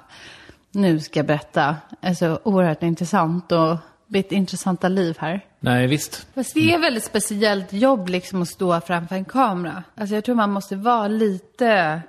nu 0.72 1.00
ska 1.00 1.18
jag 1.18 1.26
berätta, 1.26 1.76
alltså 2.02 2.40
oerhört 2.44 2.82
intressant 2.82 3.52
och 3.52 3.76
mitt 4.06 4.32
intressanta 4.32 4.88
liv 4.88 5.16
här. 5.18 5.40
Nej, 5.60 5.86
visst. 5.86 6.26
Fast 6.34 6.54
det 6.54 6.70
är 6.70 6.74
ett 6.76 6.82
väldigt 6.82 7.04
speciellt 7.04 7.72
jobb 7.72 8.08
liksom 8.08 8.42
att 8.42 8.48
stå 8.48 8.80
framför 8.80 9.14
en 9.14 9.24
kamera. 9.24 9.82
Alltså 9.94 10.14
jag 10.14 10.24
tror 10.24 10.34
man 10.34 10.52
måste 10.52 10.76
vara 10.76 11.08
lite... 11.08 12.00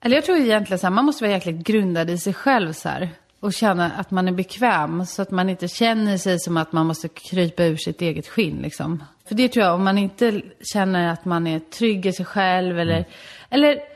Eller 0.00 0.16
jag 0.16 0.24
tror 0.24 0.38
egentligen 0.38 0.78
så 0.78 0.86
här, 0.86 0.94
man 0.94 1.04
måste 1.04 1.24
vara 1.24 1.32
jäkligt 1.32 1.66
grundad 1.66 2.10
i 2.10 2.18
sig 2.18 2.34
själv 2.34 2.72
så 2.72 2.88
här. 2.88 3.10
Och 3.40 3.52
känna 3.52 3.90
att 3.90 4.10
man 4.10 4.28
är 4.28 4.32
bekväm. 4.32 5.06
Så 5.06 5.22
att 5.22 5.30
man 5.30 5.48
inte 5.48 5.68
känner 5.68 6.16
sig 6.16 6.40
som 6.40 6.56
att 6.56 6.72
man 6.72 6.86
måste 6.86 7.08
krypa 7.08 7.64
ur 7.64 7.76
sitt 7.76 8.02
eget 8.02 8.28
skinn 8.28 8.62
liksom. 8.62 9.04
För 9.28 9.34
det 9.34 9.48
tror 9.48 9.64
jag, 9.64 9.74
om 9.74 9.84
man 9.84 9.98
inte 9.98 10.42
känner 10.72 11.12
att 11.12 11.24
man 11.24 11.46
är 11.46 11.58
trygg 11.58 12.06
i 12.06 12.12
sig 12.12 12.26
själv 12.26 12.78
eller... 12.78 13.04
Eller 13.50 13.93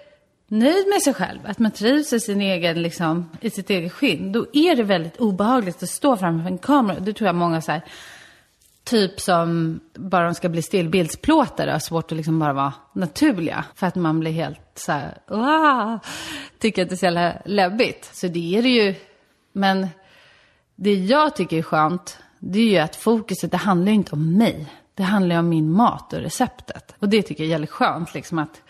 nöjd 0.49 0.89
med 0.89 1.03
sig 1.03 1.15
själv, 1.15 1.41
att 1.45 1.59
man 1.59 1.71
trivs 1.71 2.13
i, 2.13 2.21
sin 2.21 2.41
egen, 2.41 2.83
liksom, 2.83 3.31
i 3.41 3.51
sitt 3.51 3.71
eget 3.71 3.93
skinn, 3.93 4.33
då 4.33 4.47
är 4.53 4.77
det 4.77 4.83
väldigt 4.83 5.17
obehagligt 5.17 5.83
att 5.83 5.89
stå 5.89 6.17
framför 6.17 6.51
en 6.51 6.59
kamera. 6.59 7.01
Det 7.01 7.13
tror 7.13 7.27
jag 7.27 7.35
många 7.35 7.61
så 7.61 7.73
här, 7.73 7.85
typ 8.85 9.21
som 9.21 9.81
bara 9.95 10.25
de 10.25 10.35
ska 10.35 10.49
bli 10.49 10.63
stillbildsplåtare 10.63 11.71
har 11.71 11.79
svårt 11.79 12.13
att 12.13 12.17
liksom 12.17 12.39
bara 12.39 12.53
vara 12.53 12.73
naturliga. 12.93 13.65
För 13.75 13.87
att 13.87 13.95
man 13.95 14.21
blir 14.21 14.33
helt 14.33 14.61
så 14.75 14.93
här, 14.93 15.19
wow, 15.29 15.99
tycker 16.59 16.83
att 16.83 16.89
det 16.89 16.95
är 16.95 16.97
så 16.97 17.05
jävla 17.05 17.33
läbbigt. 17.45 18.11
Så 18.13 18.27
det 18.27 18.57
är 18.59 18.63
det 18.63 18.69
ju. 18.69 18.95
Men 19.53 19.89
det 20.77 20.95
jag 20.95 21.37
tycker 21.37 21.59
är 21.59 21.63
skönt, 21.63 22.19
det 22.39 22.59
är 22.59 22.71
ju 22.71 22.79
att 22.79 22.97
fokuset, 22.97 23.51
det 23.51 23.57
handlar 23.57 23.87
ju 23.87 23.95
inte 23.95 24.13
om 24.13 24.39
mig. 24.39 24.67
Det 24.95 25.03
handlar 25.03 25.37
ju 25.37 25.41
om 25.41 25.49
min 25.49 25.73
mat 25.73 26.13
och 26.13 26.21
receptet. 26.21 26.95
Och 26.99 27.09
det 27.09 27.23
tycker 27.23 27.43
jag 27.43 27.49
är 27.49 27.51
jävligt 27.51 27.71
skönt, 27.71 28.15
liksom 28.15 28.39
att 28.39 28.63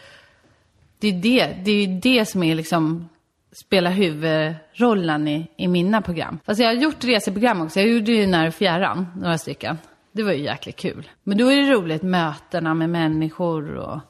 det 0.99 1.09
är 1.09 1.13
det, 1.13 1.57
det, 1.65 1.71
är 1.71 2.01
det 2.01 2.25
som 2.25 2.43
är 2.43 2.55
liksom 2.55 3.09
spelar 3.53 3.91
huvudrollen 3.91 5.29
i, 5.29 5.47
i 5.57 5.69
mina 5.69 6.03
program. 6.03 6.39
Fast 6.45 6.61
jag 6.61 6.67
har 6.67 6.75
gjort 6.75 7.05
reseprogram 7.05 7.61
också. 7.61 7.81
Jag 7.81 7.89
gjorde 7.89 8.13
ju 8.13 8.27
När 8.27 8.51
fjärran, 8.51 9.07
några 9.17 9.39
stycken. 9.39 9.79
Det 10.13 10.23
var 10.23 10.33
ju 10.33 10.45
jäkligt 10.45 10.77
kul. 10.77 11.11
Men 11.23 11.39
då 11.39 11.53
är 11.53 11.57
det 11.57 11.73
roligt, 11.73 12.03
mötena 12.03 12.75
med 12.75 12.91
människor 12.91 13.75
och 13.75 14.01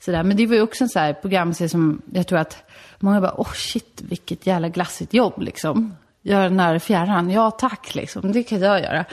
sådär. 0.00 0.22
Men 0.22 0.36
det 0.36 0.46
var 0.46 0.54
ju 0.54 0.62
också 0.62 0.84
en 0.84 0.88
sån 0.88 1.02
här 1.02 1.12
programserie 1.12 1.68
som 1.68 2.02
jag 2.12 2.26
tror 2.26 2.38
att 2.38 2.70
många 2.98 3.20
bara, 3.20 3.34
åh 3.34 3.46
oh, 3.46 3.52
shit, 3.52 4.02
vilket 4.08 4.46
jävla 4.46 4.68
glassigt 4.68 5.14
jobb 5.14 5.42
liksom. 5.42 5.96
Göra 6.22 6.48
När 6.48 6.78
fjärran, 6.78 7.30
ja 7.30 7.50
tack 7.50 7.94
liksom, 7.94 8.32
det 8.32 8.42
kan 8.42 8.60
jag 8.60 8.80
göra. 8.80 9.04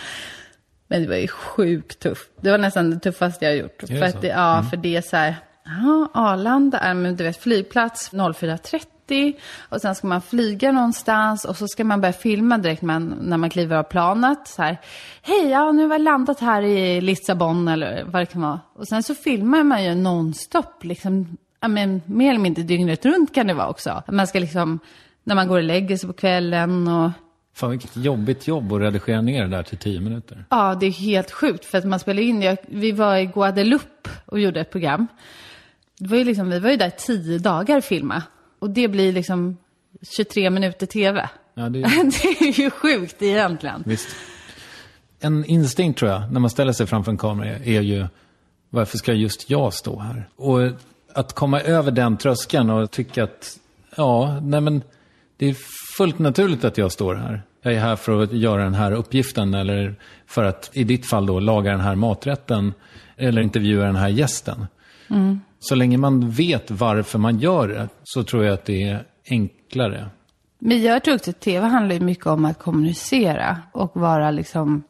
Men 0.88 1.02
det 1.02 1.08
var 1.08 1.16
ju 1.16 1.28
sjukt 1.28 2.00
tufft. 2.00 2.30
Det 2.42 2.52
var 2.52 2.58
nästan 2.58 2.90
det 2.90 3.00
tuffaste 3.00 3.46
jag 3.46 3.52
har 3.52 3.58
gjort. 3.58 3.84
För 3.88 4.04
att 4.04 4.22
det, 4.22 4.28
ja, 4.28 4.64
för 4.70 4.78
det 4.78 4.96
är 4.96 5.02
så 5.02 5.18
här, 5.18 5.36
ja, 5.70 6.10
Arlanda 6.14 6.78
är, 6.78 6.94
men 6.94 7.16
du 7.16 7.24
vet, 7.24 7.44
flygplats 7.44 8.12
04.30 8.14 9.34
och 9.70 9.82
sen 9.82 9.96
ska 9.96 10.08
man 10.08 10.22
flyga 10.22 10.72
någonstans 10.72 11.46
och 11.46 11.56
så 11.58 11.68
ska 11.68 11.84
man 11.84 12.02
börja 12.02 12.14
filma 12.14 12.58
direkt 12.58 12.82
man, 12.82 13.18
när 13.22 13.38
man 13.38 13.50
kliver 13.50 13.76
av 13.76 13.84
planet. 13.84 14.48
Så 14.48 14.62
här, 14.62 14.78
hej, 15.22 15.50
ja, 15.50 15.72
nu 15.72 15.84
har 15.84 15.92
jag 15.92 16.02
landat 16.02 16.40
här 16.40 16.62
i 16.62 17.02
Lissabon 17.02 17.68
eller 17.68 18.04
vad 18.04 18.22
det 18.22 18.26
kan 18.26 18.42
vara. 18.42 18.60
Och 18.74 18.88
sen 18.88 19.04
så 19.04 19.16
filmar 19.16 19.64
man 19.64 19.84
ju 19.84 19.96
nonstop, 19.96 20.84
liksom, 20.84 21.38
ja, 21.60 21.68
men, 21.68 22.02
mer 22.06 22.30
eller 22.30 22.40
mindre 22.40 22.64
dygnet 22.64 23.06
runt 23.06 23.36
kan 23.36 23.48
det 23.48 23.54
vara 23.54 23.70
också. 23.70 24.04
Man 24.08 24.28
ska 24.28 24.40
liksom, 24.40 24.80
när 25.24 25.36
man 25.36 25.48
går 25.48 25.58
och 25.58 25.64
lägger 25.64 25.98
sig 25.98 26.08
på 26.08 26.14
kvällen 26.14 26.88
och 26.88 27.12
Fan 27.54 27.72
vilket 27.72 27.98
jobbigt 27.98 28.48
jobb 28.48 28.74
att 28.74 28.82
redigera 28.82 29.22
ner 29.22 29.44
det 29.44 29.50
där 29.50 29.64
till 29.64 29.78
tio 29.78 30.00
minuter. 30.00 30.46
Ja, 30.50 30.76
det 30.80 30.86
är 30.86 30.92
helt 30.92 31.32
sjukt 31.32 31.66
för 31.66 31.78
att 31.78 31.86
man 31.86 32.00
spelar 32.00 32.22
in, 32.22 32.42
jag, 32.42 32.58
vi 32.68 32.92
var 32.92 33.16
i 33.16 33.26
Guadeloupe 33.26 34.10
och 34.26 34.40
gjorde 34.40 34.60
ett 34.60 34.72
program. 34.72 35.08
Det 36.00 36.10
var 36.10 36.18
ju 36.18 36.24
liksom, 36.24 36.50
vi 36.50 36.60
var 36.60 36.70
ju 36.70 36.78
där 36.78 36.90
tio 36.90 37.38
dagar 37.38 37.82
filma. 37.82 38.24
Och 38.60 38.70
det 38.70 38.88
blir 38.88 39.14
liksom 39.14 39.58
23 40.12 40.50
minuter 40.50 40.86
tv. 40.86 41.30
Ja, 41.54 41.70
det 41.70 41.80
är, 41.80 42.04
det 42.40 42.48
är 42.50 42.60
ju 42.60 42.70
sjukt 42.70 43.22
egentligen. 43.22 43.84
visst. 43.86 44.16
En 45.20 45.46
instinkt 45.46 46.00
tror 46.00 46.12
jag, 46.12 46.32
när 46.32 46.40
man 46.40 46.50
ställer 46.50 46.74
sig 46.74 46.88
framför 46.88 47.12
en 47.12 47.18
kamera, 47.18 47.58
är 47.58 47.82
ju 47.82 48.06
varför 48.70 48.98
ska 48.98 49.14
just 49.14 49.50
jag 49.50 49.74
stå 49.74 50.00
här? 50.00 50.30
Och 50.36 50.60
att 51.14 51.34
komma 51.34 51.62
över 51.62 51.92
den 51.92 52.18
tröskeln 52.18 52.70
och 52.70 52.92
tycka 52.92 53.24
att, 53.24 53.60
ja, 53.96 54.40
nej 54.42 54.62
men 54.62 54.84
det 55.38 55.50
är 55.50 55.56
fullt 55.98 56.20
naturligt 56.20 56.64
att 56.64 56.78
jag 56.78 56.92
står 56.92 57.16
här. 57.16 57.42
Jag 57.62 57.74
är 57.74 57.80
här 57.80 57.96
för 57.96 58.24
att 58.24 58.34
göra 58.34 58.64
den 58.64 58.74
här 58.74 58.92
uppgiften 58.92 59.54
eller 59.54 59.96
för 60.28 60.44
att 60.44 60.70
i 60.74 60.84
ditt 60.84 61.06
fall 61.06 61.26
då 61.26 61.40
laga 61.40 61.72
den 61.72 61.80
här 61.80 61.96
maträtten 61.96 62.74
eller 63.18 63.42
intervjua 63.42 63.86
den 63.86 63.96
här 63.96 64.10
gästen. 64.10 64.68
Så 65.60 65.76
länge 65.76 65.98
man 65.98 66.30
vet 66.30 66.72
varför 66.72 67.20
man 67.20 67.40
gör 67.40 67.68
det 67.68 67.90
så 68.04 68.24
tror 68.24 68.44
jag 68.44 68.54
att 68.54 68.66
det 68.66 68.84
är 68.84 69.06
enklare. 69.30 70.10
Men 70.60 70.82
jag 70.82 71.04
tror 71.04 71.16
också 71.16 71.30
att 71.30 71.40
tv 71.40 71.68
handlar 71.68 71.96
ju 71.96 72.02
mycket 72.02 72.26
om 72.26 72.46
att 72.46 72.60
kommunicera 72.60 73.58
och 73.72 73.92
vara 73.96 74.32
liksom, 74.32 74.84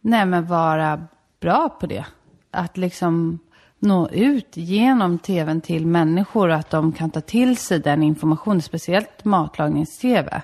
nej 0.00 0.26
men 0.26 0.46
vara 0.46 1.06
bra 1.40 1.68
på 1.80 1.86
det. 1.86 2.06
Att 2.50 2.76
liksom 2.76 3.38
nå 3.78 4.08
ut 4.08 4.56
genom 4.56 5.18
tvn 5.18 5.60
till 5.60 5.86
människor 5.86 6.48
och 6.48 6.54
att 6.54 6.70
de 6.70 6.92
kan 6.92 7.10
ta 7.10 7.20
till 7.20 7.56
sig 7.56 7.78
den 7.78 8.02
informationen, 8.02 8.62
speciellt 8.62 9.24
matlagnings-tv. 9.24 10.42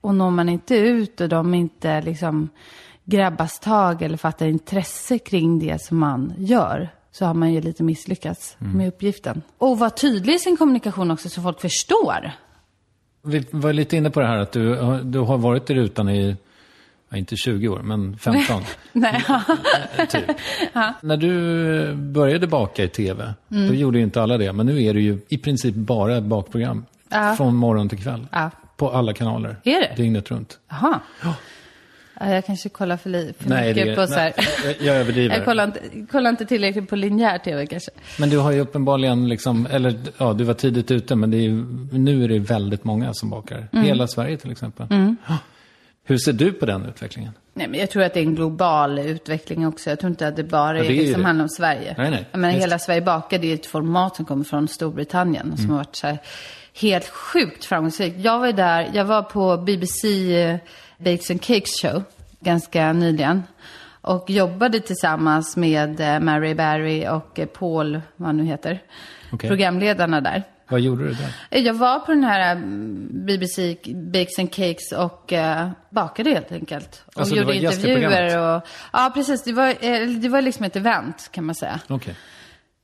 Och 0.00 0.14
når 0.14 0.30
man 0.30 0.48
inte 0.48 0.76
ut 0.76 1.20
och 1.20 1.28
de 1.28 1.54
inte 1.54 2.02
liksom 2.02 2.48
grabbas 3.04 3.60
tag 3.60 4.02
eller 4.02 4.16
fattar 4.16 4.46
intresse 4.46 5.18
kring 5.18 5.58
det 5.58 5.82
som 5.82 5.98
man 5.98 6.34
gör 6.36 6.90
så 7.12 7.26
har 7.26 7.34
man 7.34 7.52
ju 7.52 7.60
lite 7.60 7.82
misslyckats 7.82 8.56
med 8.58 8.88
uppgiften. 8.88 9.42
Och 9.58 9.78
vara 9.78 9.90
tydlig 9.90 10.34
i 10.34 10.38
sin 10.38 10.56
kommunikation 10.56 11.10
också 11.10 11.28
så 11.28 11.42
folk 11.42 11.60
förstår. 11.60 12.32
Vi 13.22 13.46
var 13.50 13.72
lite 13.72 13.96
inne 13.96 14.10
på 14.10 14.20
det 14.20 14.26
här 14.26 14.38
att 14.38 14.52
du, 14.52 14.76
du 15.02 15.18
har 15.18 15.38
varit 15.38 15.70
i 15.70 15.74
rutan 15.74 16.08
i, 16.08 16.36
ja, 17.08 17.16
inte 17.16 17.36
20 17.36 17.68
år, 17.68 17.78
men 17.82 18.18
15. 18.18 18.62
Nej. 18.92 19.24
typ. 20.08 20.24
När 21.02 21.16
du 21.16 21.94
började 21.94 22.46
baka 22.46 22.84
i 22.84 22.88
tv, 22.88 23.34
då 23.48 23.74
gjorde 23.74 23.98
ju 23.98 24.04
inte 24.04 24.22
alla 24.22 24.38
det. 24.38 24.52
Men 24.52 24.66
nu 24.66 24.82
är 24.82 24.94
det 24.94 25.00
ju 25.00 25.18
i 25.28 25.38
princip 25.38 25.74
bara 25.74 26.16
ett 26.16 26.24
bakprogram. 26.24 26.84
Från 27.36 27.54
morgon 27.54 27.88
till 27.88 28.02
kväll. 28.02 28.26
Ja. 28.32 28.50
På 28.76 28.90
alla 28.90 29.12
kanaler. 29.12 29.56
Är 29.64 29.80
det? 29.80 29.94
Dygnet 29.96 30.30
runt. 30.30 30.58
Jaha. 30.68 31.00
Ja, 31.22 31.34
jag 32.30 32.46
kanske 32.46 32.68
kollar 32.68 32.96
för, 32.96 33.10
li- 33.10 33.32
för 33.38 33.48
Nej, 33.48 33.68
mycket 33.74 33.86
det- 33.86 33.94
på 33.94 34.06
så 34.06 34.14
här. 34.14 34.32
nej, 34.64 34.76
jag- 34.80 34.96
överdriver. 34.96 35.34
jag 35.36 35.44
kollar 35.44 35.64
inte, 35.64 35.80
kollar 36.10 36.30
inte 36.30 36.44
tillräckligt 36.46 36.88
på 36.88 36.96
linjär 36.96 37.38
tv 37.38 37.66
kanske. 37.66 37.90
Men 38.18 38.30
du 38.30 38.38
har 38.38 38.52
ju 38.52 38.60
uppenbarligen, 38.60 39.28
liksom, 39.28 39.66
eller 39.70 39.94
ja, 40.18 40.32
du 40.32 40.44
var 40.44 40.54
tidigt 40.54 40.90
ute, 40.90 41.14
men 41.16 41.30
det 41.30 41.36
är 41.36 41.40
ju, 41.40 41.64
nu 41.92 42.24
är 42.24 42.28
det 42.28 42.38
väldigt 42.38 42.84
många 42.84 43.14
som 43.14 43.30
bakar. 43.30 43.68
Mm. 43.72 43.84
Hela 43.84 44.06
Sverige 44.06 44.36
till 44.36 44.50
exempel. 44.50 44.86
Ja. 45.28 45.36
Hur 46.04 46.18
ser 46.18 46.32
du 46.32 46.52
på 46.52 46.66
den 46.66 46.86
utvecklingen? 46.86 47.32
Nej, 47.54 47.68
men 47.68 47.80
jag 47.80 47.90
tror 47.90 48.02
att 48.02 48.14
det 48.14 48.20
är 48.20 48.24
en 48.24 48.34
global 48.34 48.98
utveckling 48.98 49.66
också. 49.66 49.90
Jag 49.90 49.98
tror 50.00 50.10
inte 50.10 50.28
att 50.28 50.36
det 50.36 50.44
bara 50.44 50.78
Ja, 50.78 50.84
är, 50.84 50.88
det 50.88 50.94
är 50.94 50.98
liksom 51.02 51.20
det. 51.20 51.26
handlar 51.26 51.42
om 51.44 51.48
Sverige. 51.48 51.94
Nej, 51.98 52.10
nej. 52.10 52.26
Jag 52.32 52.38
menar, 52.40 52.54
hela 52.54 52.78
Sverige 52.78 53.00
bakar, 53.00 53.38
det 53.38 53.50
är 53.50 53.54
ett 53.54 53.66
format 53.66 54.16
som 54.16 54.24
kommer 54.24 54.44
från 54.44 54.68
Storbritannien. 54.68 55.56
Som 55.56 55.70
har 55.70 55.76
varit 55.76 55.96
så 55.96 56.06
här 56.06 56.18
helt 56.80 57.08
sjukt 57.08 57.64
framgångsrikt. 57.64 58.16
Jag 58.24 58.38
var 58.38 58.52
där, 58.52 58.90
jag 58.94 59.04
var 59.04 59.22
på 59.22 59.56
BBC 59.56 60.34
eh, 60.42 60.56
Bakes 61.04 61.30
and 61.30 61.42
Cakes 61.42 61.80
show 61.82 62.02
ganska 62.40 62.92
nyligen. 62.92 63.42
Och 64.00 64.30
jobbade 64.30 64.80
tillsammans 64.80 65.56
med 65.56 66.00
eh, 66.00 66.20
Mary 66.20 66.54
Barry 66.54 67.08
och 67.08 67.38
eh, 67.38 67.46
Paul, 67.46 68.00
vad 68.16 68.26
han 68.26 68.36
nu 68.36 68.44
heter. 68.44 68.82
Okej. 69.32 69.48
programledarna 69.48 70.20
där. 70.20 70.42
Vad 70.68 70.80
gjorde 70.80 71.04
du 71.04 71.14
där? 71.14 71.60
Jag 71.60 71.74
var 71.74 71.98
på 71.98 72.12
den 72.12 72.24
här 72.24 72.56
BBC 73.10 73.76
Bakes 73.94 74.38
and 74.38 74.52
Cakes 74.52 74.92
och 74.92 75.32
eh, 75.32 75.70
bakade 75.90 76.30
helt 76.30 76.52
enkelt. 76.52 77.02
Och 77.06 77.20
Alltså, 77.20 77.36
gjorde 77.36 77.56
intervjuer 77.56 78.56
och... 78.56 78.62
Ja, 78.92 79.10
precis. 79.14 79.42
Det 79.42 79.52
var, 79.52 79.68
eh, 79.68 80.08
det 80.08 80.28
var 80.28 80.42
liksom 80.42 80.64
ett 80.64 80.76
event 80.76 81.28
kan 81.32 81.44
man 81.44 81.54
säga. 81.54 81.80
Okej. 81.88 82.14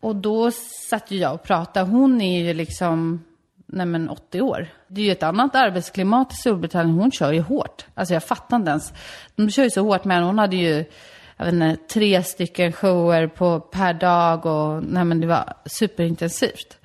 Och 0.00 0.16
då 0.16 0.50
satt 0.90 1.10
ju 1.10 1.18
jag 1.18 1.34
och 1.34 1.42
pratade. 1.42 1.90
Hon 1.90 2.20
är 2.20 2.46
ju 2.46 2.54
liksom, 2.54 3.24
nej 3.68 3.86
men 3.86 4.08
80 4.08 4.40
år. 4.40 4.68
Det 4.88 5.00
är 5.00 5.04
ju 5.04 5.12
ett 5.12 5.22
annat 5.22 5.54
arbetsklimat 5.54 6.32
i 6.32 6.36
Storbritannien. 6.36 6.98
Hon 6.98 7.10
kör 7.10 7.32
ju 7.32 7.40
hårt. 7.40 7.86
Alltså 7.94 8.14
jag 8.14 8.24
fattar 8.24 8.56
inte 8.56 8.70
ens. 8.70 8.92
De 9.36 9.50
kör 9.50 9.64
ju 9.64 9.70
så 9.70 9.82
hårt 9.82 10.04
men 10.04 10.22
hon 10.22 10.38
hade 10.38 10.56
ju, 10.56 10.84
jag 11.36 11.44
vet 11.44 11.54
inte, 11.54 11.76
tre 11.76 12.22
stycken 12.22 12.72
shower 12.72 13.26
på, 13.26 13.60
per 13.60 13.94
dag 13.94 14.46
och 14.46 14.82
nej 14.84 15.04
men 15.04 15.20
det 15.20 15.26
var 15.26 15.54
superintensivt. 15.66 16.78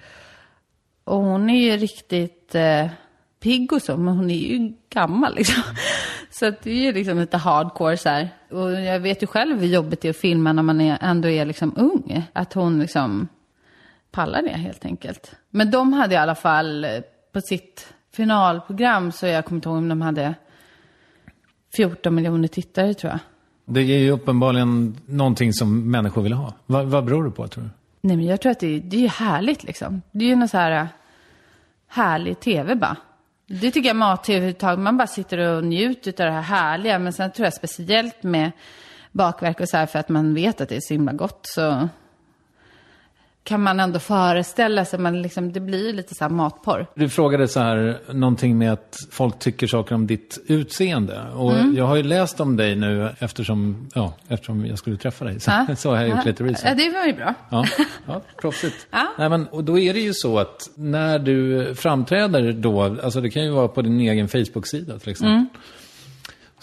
Och 1.03 1.17
hon 1.17 1.49
är 1.49 1.71
ju 1.71 1.77
riktigt 1.77 2.55
eh, 2.55 2.87
pigg 3.39 3.73
och 3.73 3.81
så, 3.81 3.97
men 3.97 4.17
hon 4.17 4.29
är 4.29 4.35
ju 4.35 4.73
gammal 4.89 5.35
liksom. 5.35 5.63
Så 6.31 6.45
att 6.45 6.61
det 6.61 6.71
är 6.71 6.75
ju 6.75 6.93
liksom 6.93 7.19
lite 7.19 7.37
hardcore 7.37 7.97
så 7.97 8.09
här. 8.09 8.29
Och 8.51 8.71
jag 8.71 8.99
vet 8.99 9.23
ju 9.23 9.27
själv 9.27 9.59
hur 9.59 9.67
jobbigt 9.67 10.01
det 10.01 10.07
är 10.07 10.09
att 10.09 10.17
filma 10.17 10.53
när 10.53 10.63
man 10.63 10.81
är, 10.81 10.97
ändå 11.01 11.29
är 11.29 11.45
liksom 11.45 11.73
ung. 11.77 12.23
Att 12.33 12.53
hon 12.53 12.79
liksom 12.79 13.27
pallar 14.13 14.41
det 14.41 14.49
helt 14.49 14.85
enkelt. 14.85 15.35
Men 15.49 15.71
de 15.71 15.93
hade 15.93 16.13
i 16.15 16.17
alla 16.17 16.35
fall 16.35 16.85
eh, 16.85 16.91
på 17.31 17.41
sitt 17.41 17.93
finalprogram, 18.11 19.11
så 19.11 19.27
jag 19.27 19.45
kommer 19.45 19.57
inte 19.57 19.69
ihåg 19.69 19.77
om 19.77 19.89
de 19.89 20.01
hade 20.01 20.35
14 21.75 22.15
miljoner 22.15 22.47
tittare 22.47 22.93
tror 22.93 23.11
jag. 23.11 23.19
Det 23.65 23.79
är 23.79 23.99
ju 23.99 24.11
uppenbarligen 24.11 24.97
någonting 25.05 25.53
som 25.53 25.91
människor 25.91 26.21
vill 26.21 26.33
ha. 26.33 26.53
Vad, 26.65 26.85
vad 26.85 27.05
beror 27.05 27.23
det 27.23 27.31
på, 27.31 27.47
tror 27.47 27.63
du? 27.63 27.69
Nej 28.01 28.17
men 28.17 28.25
jag 28.25 28.41
tror 28.41 28.51
att 28.51 28.59
det, 28.59 28.79
det 28.79 29.05
är 29.05 29.09
härligt 29.09 29.63
liksom. 29.63 30.01
Det 30.11 30.25
är 30.25 30.29
ju 30.29 30.35
någon 30.35 30.47
så 30.47 30.57
här 30.57 30.71
äh, 30.71 30.85
härlig 31.87 32.39
tv 32.39 32.75
bara. 32.75 32.97
Det 33.47 33.71
tycker 33.71 33.89
jag 33.89 33.95
mat-tv 33.95 34.37
överhuvudtaget, 34.37 34.79
man 34.79 34.97
bara 34.97 35.07
sitter 35.07 35.37
och 35.37 35.63
njuter 35.63 36.11
av 36.11 36.31
det 36.31 36.31
här 36.31 36.41
härliga. 36.41 36.99
Men 36.99 37.13
sen 37.13 37.31
tror 37.31 37.45
jag 37.45 37.53
speciellt 37.53 38.23
med 38.23 38.51
bakverk 39.11 39.59
och 39.59 39.69
så 39.69 39.77
här 39.77 39.85
för 39.85 39.99
att 39.99 40.09
man 40.09 40.33
vet 40.33 40.61
att 40.61 40.69
det 40.69 40.75
är 40.75 40.81
så 40.81 40.93
himla 40.93 41.13
gott 41.13 41.39
så 41.43 41.89
kan 43.45 43.61
man 43.63 43.79
ändå 43.79 43.99
föreställa 43.99 44.85
sig, 44.85 44.99
man 44.99 45.21
liksom, 45.21 45.51
det 45.51 45.59
blir 45.59 45.93
lite 45.93 46.15
så 46.15 46.23
här 46.23 46.29
matporr. 46.31 46.87
Du 46.95 47.09
frågade 47.09 47.47
så 47.47 47.59
här, 47.59 47.97
någonting 48.13 48.57
med 48.57 48.73
att 48.73 48.97
folk 49.11 49.39
tycker 49.39 49.67
saker 49.67 49.95
om 49.95 50.07
ditt 50.07 50.39
utseende. 50.47 51.21
Och 51.35 51.51
Mm. 51.53 51.75
jag 51.75 51.85
har 51.85 51.95
ju 51.95 52.03
läst 52.03 52.39
om 52.39 52.57
dig 52.57 52.75
nu 52.75 53.09
eftersom, 53.19 53.89
ja, 53.95 54.13
eftersom 54.27 54.65
jag 54.65 54.77
skulle 54.77 54.97
träffa 54.97 55.25
dig. 55.25 55.39
Så, 55.39 55.51
så 55.77 55.89
har 55.89 56.01
jag 56.01 56.09
gjort 56.09 56.25
lite 56.25 56.43
research. 56.43 56.71
Ja, 56.79 56.83
det 56.85 56.89
var 56.97 57.05
ju 57.05 57.13
bra. 57.13 57.33
Ja, 57.49 57.65
ja 58.07 58.21
proffsigt. 58.41 58.87
Ja. 58.91 59.07
Nej, 59.17 59.29
men, 59.29 59.47
och 59.47 59.63
då 59.63 59.79
är 59.79 59.93
det 59.93 59.99
ju 59.99 60.13
så 60.13 60.39
att 60.39 60.69
när 60.75 61.19
du 61.19 61.75
framträder 61.75 62.51
då, 62.53 62.81
alltså 62.83 63.21
det 63.21 63.29
kan 63.29 63.43
ju 63.43 63.49
vara 63.49 63.67
på 63.67 63.81
din 63.81 63.99
egen 63.99 64.27
Facebook-sida 64.27 64.99
till 64.99 65.09
exempel. 65.11 65.33
Mm. 65.33 65.49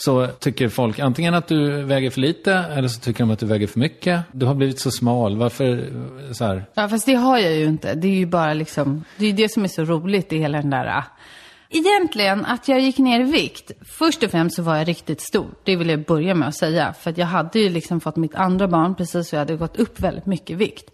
Så 0.03 0.27
tycker 0.27 0.69
folk 0.69 0.99
antingen 0.99 1.35
att 1.35 1.49
du 1.49 1.83
väger 1.83 2.11
för 2.11 2.21
lite 2.21 2.53
eller 2.53 2.89
så 2.89 3.01
tycker 3.01 3.21
de 3.21 3.31
att 3.31 3.39
du 3.39 3.47
väger 3.47 3.67
för 3.67 3.79
mycket. 3.81 4.21
Du 4.33 4.47
har 4.47 4.55
blivit 4.55 4.81
så 4.81 4.91
smal, 4.91 5.37
varför 5.37 5.87
så 6.33 6.45
här? 6.45 6.65
Ja, 6.75 6.89
fast 6.89 7.07
det 7.07 7.15
har 7.15 7.39
jag 7.39 7.53
ju 7.55 7.65
inte. 7.65 7.95
Det 7.95 8.09
är 8.09 8.15
ju 8.15 8.27
bara 8.27 8.55
liksom, 8.55 9.05
det 9.17 9.25
är 9.25 9.29
ju 9.29 9.37
det 9.37 9.53
som 9.53 9.65
är 9.65 9.69
så 9.69 9.85
roligt 9.85 10.33
i 10.33 10.39
hela 10.39 10.59
den 10.61 10.71
där... 10.71 10.87
Ah. 10.87 11.05
Egentligen, 11.73 12.45
att 12.45 12.69
jag 12.69 12.81
gick 12.81 12.99
ner 12.99 13.21
i 13.21 13.23
vikt. 13.23 13.71
Först 13.99 14.23
och 14.23 14.31
främst 14.31 14.57
så 14.57 14.63
var 14.63 14.77
jag 14.77 14.89
riktigt 14.89 15.21
stor. 15.21 15.47
Det 15.65 15.77
vill 15.77 15.89
jag 15.89 16.05
börja 16.05 16.35
med 16.35 16.49
att 16.49 16.57
säga. 16.57 16.93
För 16.93 17.11
att 17.11 17.19
jag 17.19 17.27
hade 17.27 17.59
ju 17.59 17.69
liksom 17.69 18.01
fått 18.01 18.17
mitt 18.17 18.35
andra 18.35 18.69
barn 18.69 18.95
precis 18.95 19.29
så 19.29 19.35
jag 19.35 19.41
hade 19.41 19.57
gått 19.57 19.77
upp 19.77 20.01
väldigt 20.01 20.27
mycket 20.27 20.51
i 20.51 20.55
vikt. 20.55 20.91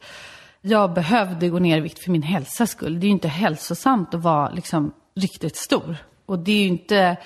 Jag 0.60 0.94
behövde 0.94 1.48
gå 1.48 1.58
ner 1.58 1.78
i 1.78 1.80
vikt 1.80 1.98
för 1.98 2.10
min 2.10 2.22
hälsas 2.22 2.70
skull. 2.70 3.00
Det 3.00 3.04
är 3.04 3.08
ju 3.08 3.12
inte 3.12 3.28
hälsosamt 3.28 4.14
att 4.14 4.22
vara 4.22 4.50
liksom 4.50 4.92
riktigt 5.16 5.56
stor. 5.56 5.96
Och 6.26 6.38
det 6.38 6.52
är 6.52 6.58
ju 6.58 6.68
inte... 6.68 7.16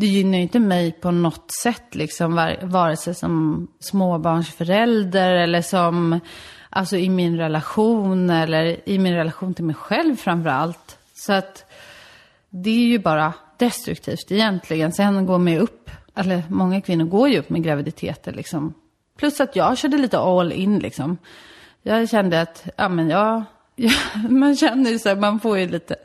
Det 0.00 0.06
gynnar 0.06 0.38
ju 0.38 0.42
inte 0.42 0.58
mig 0.58 0.92
på 0.92 1.10
något 1.10 1.50
sätt, 1.62 1.94
liksom, 1.94 2.56
vare 2.62 2.96
sig 2.96 3.14
som 3.14 3.66
småbarnsförälder 3.80 5.34
eller 5.34 5.62
som, 5.62 6.20
alltså 6.70 6.96
i 6.96 7.08
min 7.08 7.36
relation 7.36 8.30
eller 8.30 8.88
i 8.88 8.98
min 8.98 9.14
relation 9.14 9.54
till 9.54 9.64
mig 9.64 9.74
själv 9.74 10.16
framför 10.16 10.50
allt. 10.50 10.98
Så 11.14 11.32
att 11.32 11.64
det 12.50 12.70
är 12.70 12.86
ju 12.86 12.98
bara 12.98 13.32
destruktivt 13.56 14.32
egentligen. 14.32 14.92
Sen 14.92 15.26
går 15.26 15.38
man 15.38 15.52
ju 15.52 15.58
upp, 15.58 15.90
eller 16.14 16.42
många 16.48 16.80
kvinnor 16.80 17.04
går 17.04 17.28
ju 17.28 17.38
upp 17.38 17.50
med 17.50 17.62
graviditeter 17.62 18.32
liksom. 18.32 18.74
Plus 19.16 19.40
att 19.40 19.56
jag 19.56 19.78
körde 19.78 19.98
lite 19.98 20.18
all 20.18 20.52
in 20.52 20.78
liksom. 20.78 21.18
Jag 21.82 22.08
kände 22.08 22.40
att, 22.40 22.68
ja 22.76 22.88
men 22.88 23.10
jag, 23.10 23.44
ja, 23.78 23.92
man 24.28 24.56
känner 24.56 24.90
ju 24.90 24.98
så 24.98 25.08
här, 25.08 25.16
man 25.16 25.40
får 25.40 25.58
ju 25.58 25.68
lite, 25.68 25.96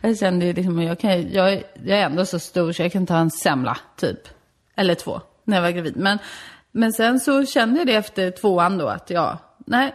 jag 0.00 0.18
kände 0.18 0.46
ju 0.46 0.52
liksom, 0.52 0.82
jag, 0.82 0.98
kan, 0.98 1.32
jag, 1.32 1.62
jag 1.84 1.98
är 1.98 2.04
ändå 2.04 2.26
så 2.26 2.38
stor 2.38 2.72
så 2.72 2.82
jag 2.82 2.92
kan 2.92 3.06
ta 3.06 3.16
en 3.16 3.30
semla 3.30 3.76
typ. 3.96 4.20
Eller 4.76 4.94
två, 4.94 5.20
när 5.44 5.56
jag 5.56 5.62
var 5.62 5.70
gravid. 5.70 5.96
Men, 5.96 6.18
men 6.72 6.92
sen 6.92 7.20
så 7.20 7.46
kände 7.46 7.78
jag 7.78 7.86
det 7.86 7.94
efter 7.94 8.30
tvåan 8.30 8.78
då 8.78 8.86
att 8.88 9.10
ja, 9.10 9.38
nej, 9.66 9.94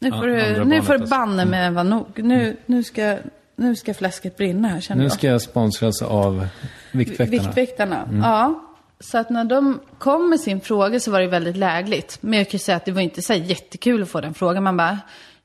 nu 0.00 0.08
Ja, 0.08 0.16
får 0.20 0.28
andra 0.28 0.58
du, 0.58 0.64
nu 0.64 0.82
får 0.82 0.92
du 0.94 1.00
alltså. 1.00 1.16
banne 1.16 1.44
med 1.44 1.74
vara 1.74 1.84
nog. 1.84 2.06
Nu, 2.16 2.56
nu, 2.66 2.82
ska, 2.82 3.18
nu 3.56 3.76
ska 3.76 3.94
fläsket 3.94 4.36
brinna 4.36 4.68
här 4.68 4.80
känner 4.80 4.98
Nu 4.98 5.04
jag. 5.04 5.12
ska 5.12 5.26
jag 5.26 5.42
sponsras 5.42 6.02
av 6.02 6.46
Viktväktarna. 6.92 7.30
Viktväktarna, 7.30 8.08
ja. 8.22 8.60
Så 9.00 9.18
att 9.18 9.30
när 9.30 9.44
de 9.44 9.80
kom 9.98 10.30
med 10.30 10.40
sin 10.40 10.60
fråga 10.60 11.00
så 11.00 11.10
var 11.10 11.20
det 11.20 11.26
väldigt 11.26 11.56
lägligt. 11.56 12.18
Men 12.20 12.38
jag 12.38 12.46
kan 12.48 12.52
ju 12.52 12.58
säga 12.58 12.76
att 12.76 12.84
det 12.84 12.92
var 12.92 13.00
inte 13.00 13.22
så 13.22 13.34
jättekul 13.34 14.02
att 14.02 14.08
få 14.08 14.20
den 14.20 14.34
frågan. 14.34 14.62
Man 14.62 14.76
bara, 14.76 14.98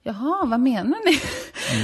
jaha, 0.03 0.45
vad 0.45 0.59
menar 0.59 0.97
ni? 1.05 1.19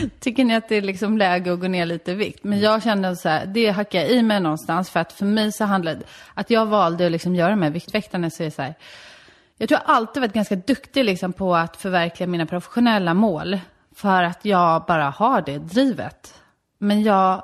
Tycker 0.20 0.46
ni 0.46 0.56
att 0.56 0.70
det 0.70 0.76
är 0.76 0.82
liksom 0.82 1.18
läge 1.18 1.54
att 1.54 1.60
gå 1.60 1.68
ner 1.68 1.86
lite 1.86 2.12
i 2.12 2.16
vikt? 2.16 2.44
Men 2.44 2.60
jag 2.60 2.84
kände 2.84 3.16
så 3.16 3.30
här, 3.30 3.46
det 3.46 3.70
hackar 3.70 4.00
jag 4.00 4.10
i 4.10 4.24
mig 4.24 4.40
någonstans. 4.40 4.90
För 4.90 5.00
att 5.00 5.14
för 5.14 5.26
mig 5.26 5.52
så 5.52 5.64
handlade 5.64 6.02
att 6.34 6.50
jag 6.50 6.66
valde 6.66 7.06
att 7.06 7.12
liksom 7.12 7.36
göra 7.36 7.50
de 7.50 7.62
här 7.62 7.70
Viktväktarna 7.70 8.30
så 8.30 8.44
är 8.44 8.46
det 8.46 8.52
så 8.52 8.62
här. 8.62 8.74
Jag 9.58 9.70
tror 9.70 9.82
jag 9.86 9.96
alltid 9.96 10.22
varit 10.22 10.34
ganska 10.34 10.56
duktig 10.56 11.06
liksom 11.06 11.34
på 11.34 11.56
att 11.56 11.78
förverkliga 11.78 12.28
mina 12.28 12.46
professionella 12.46 13.14
mål. 13.14 13.60
För 13.96 14.24
att 14.24 14.46
jag 14.46 14.86
bara 14.86 15.10
har 15.10 15.42
det 15.42 15.58
drivet. 15.58 16.42
Men 16.78 17.04
jag 17.04 17.44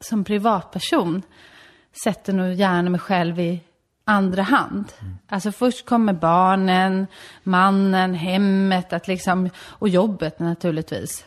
som 0.00 0.24
privatperson 0.24 1.22
sätter 2.04 2.32
nog 2.32 2.52
gärna 2.52 2.90
mig 2.90 3.00
själv 3.00 3.40
i 3.40 3.60
andra 4.10 4.42
hand. 4.42 4.84
Alltså 5.28 5.52
först 5.52 5.86
kommer 5.86 6.12
barnen, 6.12 7.06
mannen, 7.42 8.14
hemmet 8.14 8.92
att 8.92 9.08
liksom, 9.08 9.50
och 9.60 9.88
jobbet 9.88 10.38
naturligtvis. 10.38 11.24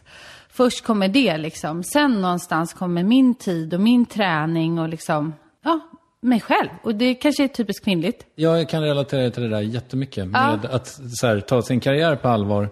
Först 0.49 0.83
kommer 0.83 1.07
det 1.07 1.37
liksom. 1.37 1.83
Sen 1.83 2.21
någonstans 2.21 2.73
kommer 2.73 3.03
min 3.03 3.35
tid 3.35 3.73
och 3.73 3.79
min 3.79 4.05
träning 4.05 4.79
och 4.79 4.89
liksom, 4.89 5.33
ja, 5.63 5.79
mig 6.21 6.39
själv. 6.39 6.69
Och 6.83 6.95
det 6.95 7.15
kanske 7.15 7.43
är 7.43 7.47
typiskt 7.47 7.85
kvinnligt. 7.85 8.25
Jag 8.35 8.69
kan 8.69 8.81
relatera 8.81 9.31
till 9.31 9.43
det 9.43 9.49
där 9.49 9.61
jättemycket. 9.61 10.27
Ja. 10.33 10.47
Med 10.47 10.65
att 10.65 10.99
så 11.09 11.27
här, 11.27 11.39
ta 11.39 11.61
sin 11.61 11.79
karriär 11.79 12.15
på 12.15 12.27
allvar. 12.27 12.69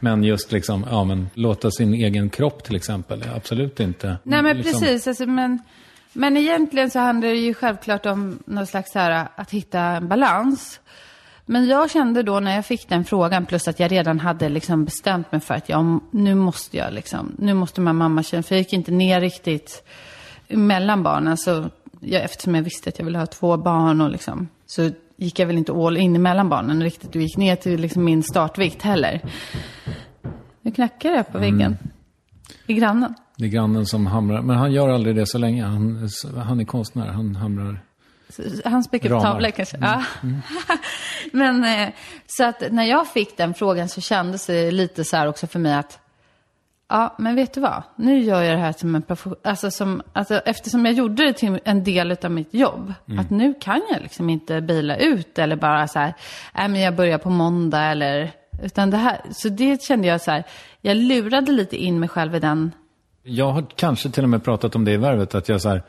Men 0.00 0.24
just 0.24 0.52
liksom, 0.52 0.86
ja 0.90 1.04
men 1.04 1.28
låta 1.34 1.70
sin 1.70 1.94
egen 1.94 2.30
kropp 2.30 2.64
till 2.64 2.76
exempel. 2.76 3.24
Absolut 3.36 3.80
inte. 3.80 4.16
Nej 4.22 4.42
men 4.42 4.56
liksom, 4.56 4.80
precis, 4.80 5.06
alltså, 5.06 5.26
men, 5.26 5.58
men 6.16 6.36
egentligen 6.36 6.90
så 6.90 6.98
handlar 6.98 7.28
det 7.28 7.34
ju 7.34 7.54
självklart 7.54 8.06
om 8.06 8.38
någon 8.46 8.66
slags 8.66 8.94
här, 8.94 9.28
att 9.34 9.50
hitta 9.50 9.80
en 9.80 10.08
balans. 10.08 10.80
Men 11.46 11.66
jag 11.66 11.90
kände 11.90 12.22
då 12.22 12.40
när 12.40 12.54
jag 12.54 12.66
fick 12.66 12.88
den 12.88 13.04
frågan, 13.04 13.46
plus 13.46 13.68
att 13.68 13.80
jag 13.80 13.92
redan 13.92 14.20
hade 14.20 14.48
liksom 14.48 14.84
bestämt 14.84 15.32
mig 15.32 15.40
för 15.40 15.54
att 15.54 15.68
jag, 15.68 16.00
nu 16.10 16.34
måste 16.34 16.76
jag 16.76 16.94
liksom, 16.94 17.32
nu 17.38 17.54
måste 17.54 17.80
man 17.80 17.96
mamma 17.96 18.22
känna, 18.22 18.42
för 18.42 18.54
jag 18.54 18.58
gick 18.58 18.72
inte 18.72 18.90
ner 18.90 19.20
riktigt 19.20 19.88
mellan 20.48 21.02
barnen. 21.02 21.36
Så 21.36 21.64
jag, 22.00 22.22
eftersom 22.22 22.54
jag 22.54 22.62
visste 22.62 22.88
att 22.88 22.98
jag 22.98 23.06
ville 23.06 23.18
ha 23.18 23.26
två 23.26 23.56
barn 23.56 24.00
och 24.00 24.10
liksom, 24.10 24.48
så 24.66 24.90
gick 25.16 25.38
jag 25.38 25.46
väl 25.46 25.58
inte 25.58 25.72
all 25.72 25.96
in 25.96 26.22
mellan 26.22 26.48
barnen 26.48 26.82
riktigt 26.82 27.16
och 27.16 27.22
gick 27.22 27.36
ner 27.36 27.56
till 27.56 27.80
liksom 27.80 28.04
min 28.04 28.22
startvikt 28.22 28.82
heller. 28.82 29.20
Nu 30.62 30.70
knackar 30.70 31.12
det 31.12 31.24
på 31.24 31.38
väggen. 31.38 31.78
I 32.66 32.74
grannen. 32.74 33.14
Det 33.36 33.44
är 33.44 33.48
grannen 33.48 33.86
som 33.86 34.06
hamrar. 34.06 34.42
Men 34.42 34.56
han 34.56 34.72
gör 34.72 34.88
aldrig 34.88 35.16
det 35.16 35.26
så 35.26 35.38
länge. 35.38 35.64
Han, 35.64 36.08
han 36.36 36.60
är 36.60 36.64
konstnär. 36.64 37.06
Han 37.06 37.36
hamrar. 37.36 37.80
Han 38.64 38.84
spikar 38.84 39.12
upp 39.12 39.22
tavlor 39.22 39.50
kanske. 39.50 39.78
Ja. 39.80 40.04
Men 41.32 41.64
eh, 41.64 41.88
så 42.26 42.44
att 42.44 42.62
när 42.70 42.84
jag 42.84 43.08
fick 43.08 43.36
den 43.36 43.54
frågan 43.54 43.88
så 43.88 44.00
kändes 44.00 44.46
det 44.46 44.70
lite 44.70 45.04
så 45.04 45.16
här 45.16 45.26
också 45.26 45.46
för 45.46 45.58
mig 45.58 45.74
att 45.74 46.00
Ja, 46.88 47.14
men 47.18 47.34
vet 47.34 47.54
du 47.54 47.60
vad? 47.60 47.82
Nu 47.96 48.18
gör 48.18 48.42
jag 48.42 48.56
det 48.56 48.60
här 48.60 48.72
som 48.72 48.94
en 48.94 49.02
profession. 49.02 49.34
Alltså, 49.44 49.70
som, 49.70 50.02
alltså 50.12 50.34
eftersom 50.34 50.86
jag 50.86 50.94
gjorde 50.94 51.26
det 51.26 51.32
till 51.32 51.60
en 51.64 51.84
del 51.84 52.16
av 52.22 52.30
mitt 52.30 52.54
jobb. 52.54 52.94
Att 53.18 53.30
nu 53.30 53.54
kan 53.60 53.82
jag 53.90 54.02
liksom 54.02 54.30
inte 54.30 54.60
bila 54.60 54.96
ut 54.96 55.38
eller 55.38 55.56
bara 55.56 55.88
så 55.88 55.98
här, 55.98 56.14
nej 56.54 56.68
men 56.68 56.80
jag 56.80 56.96
börjar 56.96 57.18
på 57.18 57.30
måndag 57.30 57.82
eller. 57.82 58.32
Utan 58.62 58.90
det 58.90 58.96
här, 58.96 59.20
så 59.30 59.48
det 59.48 59.82
kände 59.82 60.08
jag 60.08 60.20
så 60.20 60.30
här, 60.30 60.44
jag 60.80 60.96
lurade 60.96 61.52
lite 61.52 61.76
in 61.76 62.00
mig 62.00 62.08
själv 62.08 62.34
i 62.34 62.38
den. 62.38 62.72
Jag 63.26 63.52
har 63.52 63.66
kanske 63.76 64.10
till 64.10 64.22
och 64.22 64.28
med 64.28 64.44
pratat 64.44 64.76
om 64.76 64.84
det 64.84 64.92
i 64.92 64.96
värvet. 64.96 65.34
Att 65.34 65.48
jag 65.48 65.60
så 65.60 65.68
här, 65.68 65.82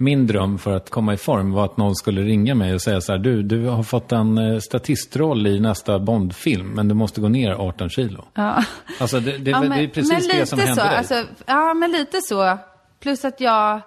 Min 0.00 0.26
dröm 0.26 0.58
för 0.58 0.76
att 0.76 0.90
komma 0.90 1.14
i 1.14 1.16
form 1.16 1.52
var 1.52 1.64
att 1.64 1.76
någon 1.76 1.96
skulle 1.96 2.22
ringa 2.22 2.54
mig 2.54 2.74
och 2.74 2.82
säga 2.82 3.00
så 3.00 3.12
här, 3.12 3.18
du, 3.18 3.42
du 3.42 3.64
har 3.66 3.82
fått 3.82 4.12
en 4.12 4.38
eh, 4.38 4.58
statistroll 4.58 5.46
i 5.46 5.60
nästa 5.60 5.98
Bondfilm, 5.98 6.68
men 6.68 6.88
du 6.88 6.94
måste 6.94 7.20
gå 7.20 7.28
ner 7.28 7.50
18 7.52 7.90
kilo. 7.90 8.24
Ja. 8.34 8.64
Alltså 9.00 9.20
det, 9.20 9.38
det, 9.38 9.50
Ja, 9.50 9.60
det 9.60 9.82
är 9.82 9.88
precis 9.88 10.28
det 10.28 10.46
som 10.46 10.58
hände 10.58 10.74
så, 10.74 10.80
dig. 10.88 10.96
alltså, 10.96 11.24
Ja, 11.46 11.74
men 11.74 11.92
lite 11.92 12.20
så. 12.22 12.58
Plus 13.00 13.24
att 13.24 13.40
jag... 13.40 13.80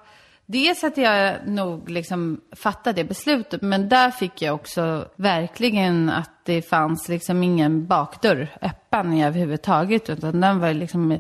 Dels 0.46 0.84
att 0.84 0.98
jag 0.98 1.36
nog 1.48 1.90
liksom 1.90 2.42
fattade 2.56 3.02
det 3.02 3.08
beslutet, 3.08 3.62
men 3.62 3.90
där 3.90 4.12
fick 4.12 4.42
jag 4.42 4.56
också 4.56 5.06
verkligen 5.16 6.10
att 6.10 6.32
det 6.46 6.62
fanns 6.62 7.10
liksom 7.10 7.44
ingen 7.44 7.86
bakdörr 7.88 8.48
öppen 8.62 9.22
överhuvudtaget, 9.22 10.10
utan 10.10 10.42
den 10.42 10.60
var 10.60 10.74
liksom 10.74 11.20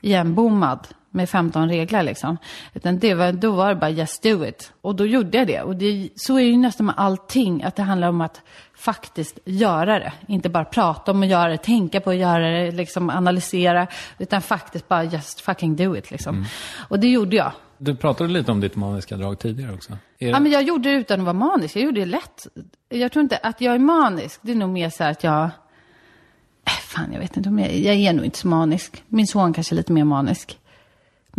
igenbommad 0.00 0.86
med 1.10 1.28
15 1.28 1.68
regler 1.68 2.02
liksom. 2.02 2.36
Utan 2.74 2.98
det 2.98 3.14
var, 3.14 3.32
då 3.32 3.50
var 3.50 3.68
det 3.68 3.74
bara 3.74 3.90
just 3.90 4.22
do 4.22 4.44
it. 4.44 4.72
Och 4.80 4.94
då 4.94 5.06
gjorde 5.06 5.38
jag 5.38 5.46
det. 5.46 5.62
Och 5.62 5.76
det, 5.76 6.08
så 6.16 6.38
är 6.38 6.42
det 6.42 6.48
ju 6.48 6.56
nästan 6.56 6.86
med 6.86 6.94
allting, 6.98 7.62
att 7.62 7.76
det 7.76 7.82
handlar 7.82 8.08
om 8.08 8.20
att 8.20 8.42
faktiskt 8.74 9.38
göra 9.44 9.98
det. 9.98 10.12
Inte 10.26 10.48
bara 10.48 10.64
prata 10.64 11.10
om 11.10 11.22
att 11.22 11.28
göra 11.28 11.48
det, 11.48 11.58
tänka 11.58 12.00
på 12.00 12.10
att 12.10 12.16
göra 12.16 12.50
det, 12.50 12.70
liksom 12.70 13.10
analysera, 13.10 13.86
utan 14.18 14.42
faktiskt 14.42 14.88
bara 14.88 15.04
just 15.04 15.40
fucking 15.40 15.76
do 15.76 15.96
it 15.96 16.10
liksom. 16.10 16.44
Och 16.88 17.00
det 17.00 17.08
gjorde 17.08 17.36
jag. 17.36 17.52
Du 17.78 17.96
pratade 17.96 18.32
lite 18.32 18.52
om 18.52 18.60
ditt 18.60 18.76
maniska 18.76 19.16
drag 19.16 19.38
tidigare 19.38 19.72
också. 19.72 19.92
Är 20.18 20.28
Ja, 20.28 20.40
men 20.40 20.52
jag 20.52 20.62
gjorde 20.62 20.90
det 20.90 20.96
utan 20.96 21.20
att 21.20 21.24
vara 21.24 21.32
manisk. 21.32 21.76
Jag 21.76 21.82
gjorde 21.82 22.00
det 22.00 22.06
lätt. 22.06 22.46
Jag 22.88 23.12
tror 23.12 23.22
inte 23.22 23.36
att 23.36 23.60
jag 23.60 23.74
är 23.74 23.78
manisk. 23.78 24.40
Det 24.42 24.52
är 24.52 24.56
nog 24.56 24.70
mer 24.70 24.90
så 24.90 25.04
här 25.04 25.10
att 25.10 25.24
jag... 25.24 25.44
Äh, 25.44 26.72
fan, 26.82 27.12
jag 27.12 27.20
vet 27.20 27.36
inte 27.36 27.48
om 27.48 27.58
jag... 27.58 27.76
Jag 27.76 27.94
är 27.94 28.12
nog 28.12 28.24
inte 28.24 28.38
så 28.38 28.48
manisk. 28.48 29.04
Min 29.08 29.26
son 29.26 29.52
kanske 29.52 29.74
är 29.74 29.76
lite 29.76 29.92
mer 29.92 30.04
manisk. 30.04 30.58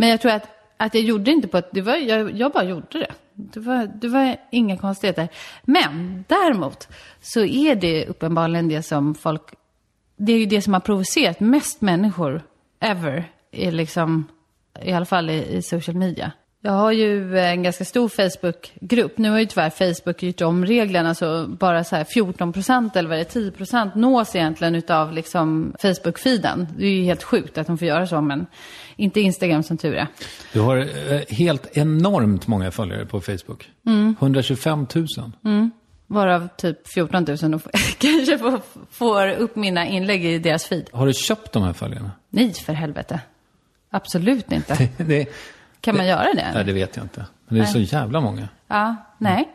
Men 0.00 0.08
jag 0.08 0.20
tror 0.20 0.32
att, 0.32 0.48
att 0.76 0.94
jag 0.94 1.04
gjorde 1.04 1.24
det 1.24 1.30
inte 1.30 1.48
på 1.48 1.56
att... 1.56 1.68
Det 1.72 1.80
var, 1.80 1.96
jag, 1.96 2.38
jag 2.38 2.52
bara 2.52 2.64
gjorde 2.64 2.98
det. 2.98 3.12
Det 3.34 3.60
var, 3.60 3.86
det 3.86 4.08
var 4.08 4.36
inga 4.50 4.76
konstigheter. 4.76 5.28
Men 5.62 6.24
däremot 6.28 6.88
så 7.20 7.40
är 7.40 7.74
det 7.74 8.06
uppenbarligen 8.06 8.68
det 8.68 8.82
som 8.82 9.14
folk... 9.14 9.42
Det 10.16 10.32
är 10.32 10.38
ju 10.38 10.46
det 10.46 10.62
som 10.62 10.72
har 10.72 10.80
provocerat 10.80 11.40
mest 11.40 11.80
människor 11.80 12.42
ever. 12.80 13.32
Är 13.52 13.72
liksom, 13.72 14.28
I 14.82 14.92
alla 14.92 15.06
fall 15.06 15.30
i, 15.30 15.56
i 15.56 15.62
social 15.62 15.96
media. 15.96 16.32
Jag 16.62 16.72
har 16.72 16.92
ju 16.92 17.38
en 17.38 17.62
ganska 17.62 17.84
stor 17.84 18.08
Facebook-grupp. 18.08 19.18
Nu 19.18 19.30
har 19.30 19.38
ju 19.38 19.46
tyvärr 19.46 19.70
Facebook 19.70 20.22
gjort 20.22 20.40
om 20.40 20.66
reglerna 20.66 21.14
så 21.14 21.46
bara 21.46 21.84
så 21.84 21.96
här 21.96 22.04
14 22.04 22.52
procent 22.52 22.96
eller 22.96 23.08
vad 23.08 23.18
det 23.18 23.22
är, 23.22 23.24
10 23.24 23.50
procent 23.50 23.94
nås 23.94 24.36
egentligen 24.36 24.74
utav 24.74 25.12
liksom 25.12 25.74
Facebook-feeden. 25.82 26.66
Det 26.76 26.84
är 26.84 26.90
ju 26.90 27.02
helt 27.02 27.22
sjukt 27.22 27.58
att 27.58 27.66
de 27.66 27.78
får 27.78 27.88
göra 27.88 28.06
så, 28.06 28.20
men 28.20 28.46
inte 28.96 29.20
Instagram 29.20 29.62
som 29.62 29.78
tur 29.78 29.94
är. 29.94 30.06
Du 30.52 30.60
har 30.60 30.76
eh, 30.76 31.20
helt 31.28 31.76
enormt 31.76 32.46
många 32.46 32.70
följare 32.70 33.06
på 33.06 33.20
Facebook. 33.20 33.70
Mm. 33.86 34.16
125 34.20 34.86
000. 35.42 35.70
Varav 36.06 36.48
typ 36.56 36.88
14 36.94 37.24
000 37.42 37.54
och 37.54 37.62
kanske 37.98 38.38
får, 38.38 38.60
får 38.90 39.28
upp 39.30 39.56
mina 39.56 39.86
inlägg 39.86 40.24
i 40.24 40.38
deras 40.38 40.64
feed. 40.64 40.88
Har 40.92 41.06
du 41.06 41.12
köpt 41.12 41.52
de 41.52 41.62
här 41.62 41.72
följarna? 41.72 42.10
Nej, 42.30 42.54
för 42.54 42.72
helvete. 42.72 43.20
Absolut 43.90 44.52
inte. 44.52 44.88
det, 44.96 45.28
Kan 45.80 45.96
man 45.96 46.06
göra 46.06 46.34
det? 46.34 46.50
nej, 46.54 46.64
det 46.64 46.72
vet 46.72 46.96
jag 46.96 47.04
inte. 47.04 47.26
Men 47.48 47.58
det 47.58 47.64
är 47.64 47.66
så 47.66 47.78
jävla 47.78 48.20
många. 48.20 48.48
Ja, 48.66 48.96
nej. 49.18 49.48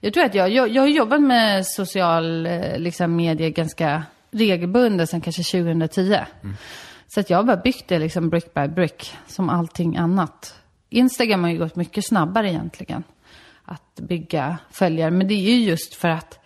Jag 0.00 0.14
tror 0.14 0.24
att 0.24 0.34
jag, 0.34 0.50
jag, 0.50 0.68
jag 0.68 0.82
har 0.82 0.88
jobbat 0.88 1.22
med 1.22 1.66
social 1.66 2.46
eh, 2.46 2.78
liksom, 2.78 3.16
media 3.16 3.50
ganska 3.50 4.02
regelbundet 4.30 5.10
sedan 5.10 5.20
kanske 5.20 5.42
2010. 5.42 6.18
Så 7.06 7.20
att 7.20 7.30
jag 7.30 7.38
har 7.38 7.44
bara 7.44 7.56
byggt 7.56 7.88
det 7.88 7.98
liksom 7.98 8.28
brick 8.28 8.54
by 8.54 8.68
brick, 8.68 9.12
som 9.26 9.48
allting 9.48 9.96
annat. 9.96 10.54
Instagram 10.90 11.44
har 11.44 11.50
ju 11.50 11.58
gått 11.58 11.76
mycket 11.76 12.06
snabbare 12.06 12.50
egentligen, 12.50 13.02
att 13.64 13.94
bygga 13.94 14.58
följare. 14.70 15.10
Men 15.10 15.28
det 15.28 15.34
är 15.34 15.54
ju 15.54 15.64
just 15.64 15.94
för 15.94 16.08
att 16.08 16.38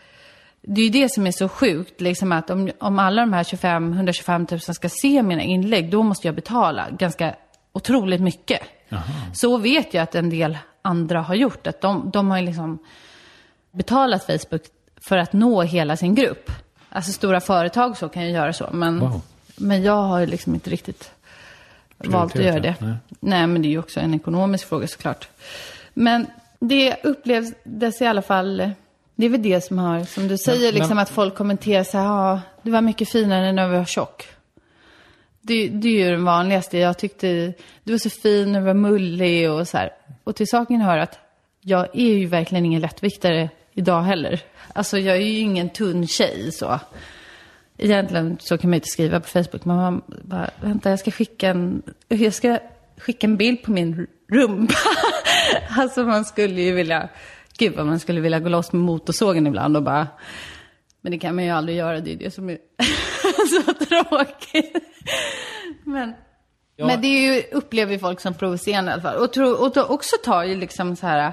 det 0.63 0.81
är 0.81 0.85
ju 0.85 0.91
det 0.91 1.13
som 1.13 1.27
är 1.27 1.33
så 1.33 1.49
sjukt, 1.49 2.01
liksom 2.01 2.33
att 2.33 2.51
om, 2.51 2.71
om 2.79 2.99
alla 2.99 3.23
de 3.23 3.33
här 3.33 3.45
25, 3.45 3.93
125 3.93 4.47
000 4.51 4.61
ska 4.61 4.89
se 4.89 5.23
mina 5.23 5.43
inlägg, 5.43 5.91
då 5.91 6.03
måste 6.03 6.29
jag 6.29 6.35
betala 6.35 6.91
ganska 6.91 7.35
otroligt 7.73 8.21
mycket. 8.21 8.61
Så 9.35 9.57
vet 9.57 9.95
jag 9.95 10.03
att 10.03 10.15
en 10.15 10.31
del 10.31 10.59
andra 10.83 11.21
har 11.21 11.35
gjort, 11.35 11.67
att 11.67 11.81
de, 11.81 12.11
de 12.11 12.31
har 12.31 12.41
liksom 12.43 12.79
betalat 13.71 14.25
Facebook 14.27 14.63
för 15.09 15.17
att 15.19 15.33
nå 15.33 15.63
hela 15.63 15.97
sin 15.97 16.15
grupp. 16.15 16.51
Alltså 16.89 17.13
stora 17.13 17.41
företag 17.41 17.97
så 17.97 18.09
kan 18.09 18.23
ju 18.25 18.31
göra 18.31 18.53
så, 18.53 18.69
men, 18.73 18.99
Wow. 19.01 19.21
men 19.57 19.83
jag 19.83 20.03
har 20.03 20.27
liksom 20.27 20.55
inte 20.55 20.71
riktigt 20.71 21.11
valt 21.99 22.37
att 22.37 22.45
göra 22.45 22.61
det. 22.61 22.75
Nej. 22.81 22.95
nej. 23.21 23.47
men 23.47 23.63
det 23.63 23.69
är 23.69 23.71
ju 23.71 23.79
också 23.79 24.01
en 24.01 24.15
ekonomisk 24.15 24.69
fråga 24.69 24.87
såklart. 24.89 25.29
Men 25.95 26.27
det 26.61 26.97
upplevdes 27.05 28.01
i 28.03 28.07
alla 28.07 28.23
fall, 28.23 28.57
det 29.15 29.27
är 29.27 29.31
väl 29.31 29.43
det 29.43 29.61
som 29.65 29.79
har, 29.79 30.05
som 30.05 30.29
du 30.29 30.39
säger, 30.39 30.67
Men- 30.67 30.75
liksom 30.75 30.89
men- 30.97 30.99
att 31.03 31.11
folk 31.11 31.35
kommenterar 31.35 31.85
så 31.85 31.99
här, 31.99 32.05
ja, 32.05 32.41
du 32.63 32.71
var 32.71 32.81
mycket 32.81 33.09
finare 33.13 33.53
när 33.53 33.69
du 33.69 33.77
var 33.77 33.85
tjock. 33.85 34.27
Det, 35.43 35.69
det 35.69 35.89
är 35.89 36.05
ju 36.05 36.11
den 36.11 36.25
vanligaste. 36.25 36.79
Jag 36.79 36.99
tyckte 36.99 37.55
du 37.85 37.93
var 37.93 37.99
så 37.99 38.11
fin 38.11 38.53
du 38.53 38.61
var 38.61 38.75
mullig 38.75 39.51
och 39.51 39.69
så 39.69 39.79
här. 39.79 39.93
Och 40.25 40.37
till 40.37 40.47
saken 40.49 40.81
hör 40.81 40.99
att 40.99 41.19
jag 41.61 41.89
är 41.93 42.15
ju 42.15 42.27
verkligen 42.27 42.65
ingen 42.65 42.81
lättviktare 42.81 43.51
idag 43.73 44.03
heller. 44.03 44.41
Alltså 44.73 44.99
jag 44.99 45.17
är 45.17 45.21
ju 45.21 45.39
ingen 45.39 45.71
tunn 45.71 46.07
tjej 46.07 46.53
så. 46.53 46.81
Egentligen 47.79 48.37
så 48.41 48.59
kan 48.59 48.71
man 48.71 48.75
ju 48.75 48.79
inte 48.79 48.89
skriva 48.89 49.21
på 49.21 49.29
Facebook. 49.29 49.65
Men 49.65 49.77
man 49.77 50.03
bara, 50.09 50.51
vänta 50.61 50.91
jag 50.91 50.99
ska 50.99 51.11
skicka 51.11 51.49
en, 51.49 51.83
jag 52.09 52.35
ska 52.35 52.59
skicka 52.99 53.27
en 53.27 53.37
bild 53.37 53.63
på 53.63 53.71
min 53.71 54.07
rumpa. 54.33 54.75
alltså 55.69 56.05
man 56.05 56.25
skulle 56.25 56.61
ju 56.61 56.73
vilja, 56.73 57.09
gud 57.59 57.75
vad 57.77 57.87
man 57.87 58.01
skulle 58.01 58.21
vilja 58.21 58.41
gå 58.41 58.49
loss 58.49 58.73
med 58.73 58.83
motorsågen 58.83 59.47
ibland 59.47 59.77
och 59.77 59.83
bara, 59.83 60.07
men 61.01 61.13
det 61.13 61.19
kan 61.19 61.35
man 61.35 61.45
ju 61.45 61.51
aldrig 61.51 61.79
göra, 61.79 62.01
det 62.01 62.13
är 62.13 62.17
det 62.17 62.31
som 62.31 62.51
är 62.51 62.59
så 63.67 63.73
tråkigt. 63.73 64.77
Men, 65.85 66.15
Ja. 66.77 66.87
men 66.87 67.01
det 67.01 67.07
är 67.09 67.35
ju, 67.35 67.43
upplever 67.53 67.93
ju 67.93 67.99
folk 67.99 68.21
som 68.21 68.35
provocerande 68.35 68.91
i 68.91 68.93
alla 68.93 69.03
fall. 69.03 69.17
Och, 69.17 69.33
tro, 69.33 69.49
och 69.49 69.73
då 69.73 69.85
också 69.85 70.17
tar 70.25 70.45
ju 70.45 70.57
liksom 70.57 70.97
så 70.97 71.07
här, 71.07 71.33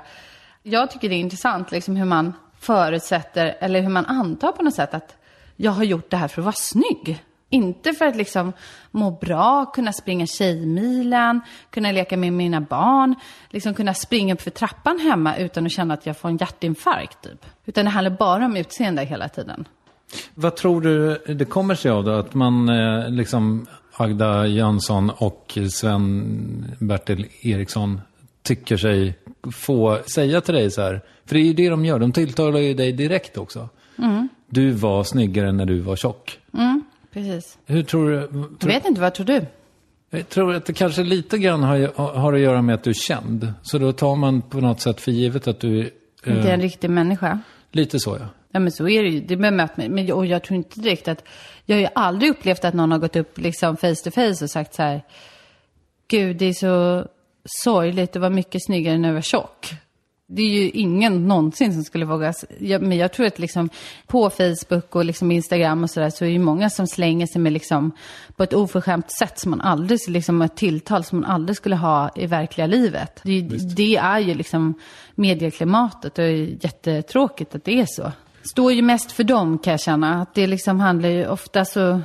jag 0.63 0.91
tycker 0.91 1.09
det 1.09 1.15
är 1.15 1.19
intressant 1.19 1.71
liksom 1.71 1.95
hur 1.95 2.05
man 2.05 2.33
förutsätter, 2.59 3.57
eller 3.59 3.81
hur 3.81 3.89
man 3.89 4.05
antar 4.05 4.51
på 4.51 4.63
något 4.63 4.73
sätt 4.73 4.93
att 4.93 5.15
jag 5.55 5.71
har 5.71 5.83
gjort 5.83 6.09
det 6.09 6.17
här 6.17 6.27
för 6.27 6.41
att 6.41 6.45
vara 6.45 6.55
snygg. 6.55 7.23
Inte 7.49 7.93
för 7.93 8.05
att 8.05 8.15
liksom 8.15 8.53
må 8.91 9.11
bra, 9.11 9.65
kunna 9.65 9.93
springa 9.93 10.25
tjejmilen, 10.27 11.41
kunna 11.69 11.91
leka 11.91 12.17
med 12.17 12.33
mina 12.33 12.61
barn, 12.61 13.15
liksom 13.49 13.73
kunna 13.73 13.93
springa 13.93 14.33
upp 14.33 14.41
för 14.41 14.51
trappan 14.51 14.99
hemma 14.99 15.37
utan 15.37 15.65
att 15.65 15.71
känna 15.71 15.93
att 15.93 16.05
jag 16.05 16.17
får 16.17 16.29
en 16.29 16.37
hjärtinfarkt 16.37 17.21
typ. 17.23 17.45
Utan 17.65 17.85
det 17.85 17.91
handlar 17.91 18.17
bara 18.17 18.45
om 18.45 18.57
utseende 18.57 19.03
hela 19.03 19.29
tiden. 19.29 19.67
Vad 20.35 20.55
tror 20.55 20.81
du 20.81 21.17
det 21.35 21.45
kommer 21.45 21.75
sig 21.75 21.91
av 21.91 22.03
då? 22.03 22.11
Att 22.11 22.33
man 22.33 22.69
eh, 22.69 23.09
liksom 23.09 23.67
Agda 23.93 24.47
Jönsson 24.47 25.09
och 25.09 25.57
Sven-Bertil 25.71 27.25
Eriksson 27.41 28.01
tycker 28.43 28.77
sig 28.77 29.17
få 29.53 29.99
säga 30.13 30.41
till 30.41 30.53
dig 30.53 30.71
så 30.71 30.81
här. 30.81 31.01
För 31.25 31.35
det 31.35 31.41
är 31.41 31.45
ju 31.45 31.53
det 31.53 31.69
de 31.69 31.85
gör. 31.85 31.99
De 31.99 32.11
tilltalar 32.11 32.59
ju 32.59 32.73
dig 32.73 32.91
direkt 32.91 33.37
också. 33.37 33.69
Du 34.49 34.71
var 34.71 35.03
snyggare 35.03 35.51
när 35.51 35.65
du 35.65 35.79
var 35.79 35.95
tjock. 35.95 36.39
Precis. 37.13 37.57
Hur 37.65 37.83
tror 37.83 38.09
du? 38.09 38.15
Jag 38.15 38.59
Tror, 38.59 38.69
vet 38.71 38.85
inte, 38.85 39.01
vad 39.01 39.13
tror 39.13 39.25
du? 39.25 39.45
jag 40.09 40.29
tror 40.29 40.53
att 40.55 40.65
det 40.65 40.73
kanske 40.73 41.03
lite 41.03 41.37
grann 41.37 41.63
har, 41.63 41.91
har 42.19 42.33
att 42.33 42.39
göra 42.39 42.61
med 42.61 42.75
att 42.75 42.83
du 42.83 42.89
är 42.89 42.93
känd. 42.93 43.53
Så 43.61 43.77
då 43.77 43.91
tar 43.91 44.15
man 44.15 44.41
på 44.41 44.61
något 44.61 44.81
sätt 44.81 45.01
för 45.01 45.11
givet 45.11 45.47
att 45.47 45.59
du 45.59 45.79
är... 45.79 45.89
Inte 46.25 46.39
eh, 46.47 46.53
en 46.53 46.61
riktig 46.61 46.89
människa. 46.89 47.39
lite 47.71 47.99
så 47.99 48.17
ja. 48.19 48.25
Ja 48.51 48.59
men 48.59 48.71
så 48.71 48.89
är 48.89 49.03
det 49.03 49.09
ju. 49.09 49.19
Det 49.19 49.35
bemöter 49.37 49.77
mig. 49.77 49.89
Men, 49.89 50.11
och 50.11 50.25
jag 50.25 50.43
tror 50.43 50.57
inte 50.57 50.79
direkt 50.79 51.07
att... 51.07 51.23
Jag 51.65 51.75
har 51.75 51.81
ju 51.81 51.87
aldrig 51.95 52.31
upplevt 52.31 52.65
att 52.65 52.73
någon 52.73 52.91
har 52.91 52.99
gått 52.99 53.15
upp 53.15 53.37
liksom 53.37 53.77
face 53.77 53.95
to 54.03 54.11
face 54.11 54.43
och 54.43 54.49
sagt 54.49 54.73
så 54.75 54.81
här. 54.83 55.01
Gud, 56.07 56.37
det 56.37 56.45
är 56.45 56.53
så 56.53 57.05
sorgligt. 57.63 58.13
Det 58.13 58.19
var 58.19 58.29
mycket 58.29 58.63
snyggare 58.65 58.97
när 58.97 59.09
jag 59.09 59.13
var 59.15 59.21
tjock. 59.21 59.73
Det 60.31 60.41
är 60.41 60.47
ju 60.49 60.69
ingen 60.69 61.27
någonsin 61.27 61.73
som 61.73 61.83
skulle 61.83 62.05
våga... 62.05 62.33
Jag, 62.59 62.81
men 62.81 62.97
jag 62.97 63.13
tror 63.13 63.25
att 63.25 63.39
liksom 63.39 63.69
på 64.07 64.29
Facebook 64.29 64.95
och 64.95 65.05
liksom 65.05 65.31
Instagram 65.31 65.83
och 65.83 65.89
sådär 65.89 66.09
så 66.09 66.23
är 66.25 66.27
det 66.27 66.33
ju 66.33 66.39
många 66.39 66.69
som 66.69 66.87
slänger 66.87 67.27
sig 67.27 67.41
med 67.41 67.53
liksom 67.53 67.91
på 68.35 68.43
ett 68.43 68.53
oförskämt 68.53 69.11
sätt 69.19 69.39
som 69.39 69.51
man 69.51 69.61
aldrig, 69.61 69.99
liksom 70.07 70.41
ett 70.41 70.55
tilltal 70.57 71.03
som 71.03 71.19
man 71.21 71.31
aldrig 71.31 71.55
skulle 71.57 71.75
ha 71.75 72.09
i 72.15 72.25
verkliga 72.25 72.67
livet. 72.67 73.19
Det, 73.23 73.31
är 73.31 73.35
ju- 73.41 73.57
det 73.57 73.95
är 73.95 74.19
ju 74.19 74.33
liksom 74.33 74.73
medieklimatet 75.15 76.11
och 76.17 76.23
det 76.23 76.29
är 76.29 76.57
jättetråkigt 76.63 77.55
att 77.55 77.63
det 77.63 77.79
är 77.81 77.85
så. 77.85 78.11
Står 78.49 78.73
ju 78.73 78.81
mest 78.81 79.11
för 79.11 79.23
dem 79.23 79.57
kan 79.57 79.71
jag 79.71 79.79
känna. 79.79 80.21
Att 80.21 80.33
det 80.33 80.47
liksom 80.47 80.79
handlar 80.79 81.09
ju, 81.09 81.27
ofta 81.27 81.65
så 81.65 82.01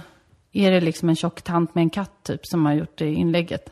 är 0.53 0.71
det 0.71 0.81
liksom 0.81 1.09
en 1.09 1.17
tjock 1.17 1.43
tant 1.43 1.75
med 1.75 1.83
en 1.83 1.91
katt 1.91 2.13
typ 2.23 2.47
som 2.47 2.67
har 2.67 2.73
gjort 2.73 2.99
det 2.99 3.13
inlägget. 3.13 3.71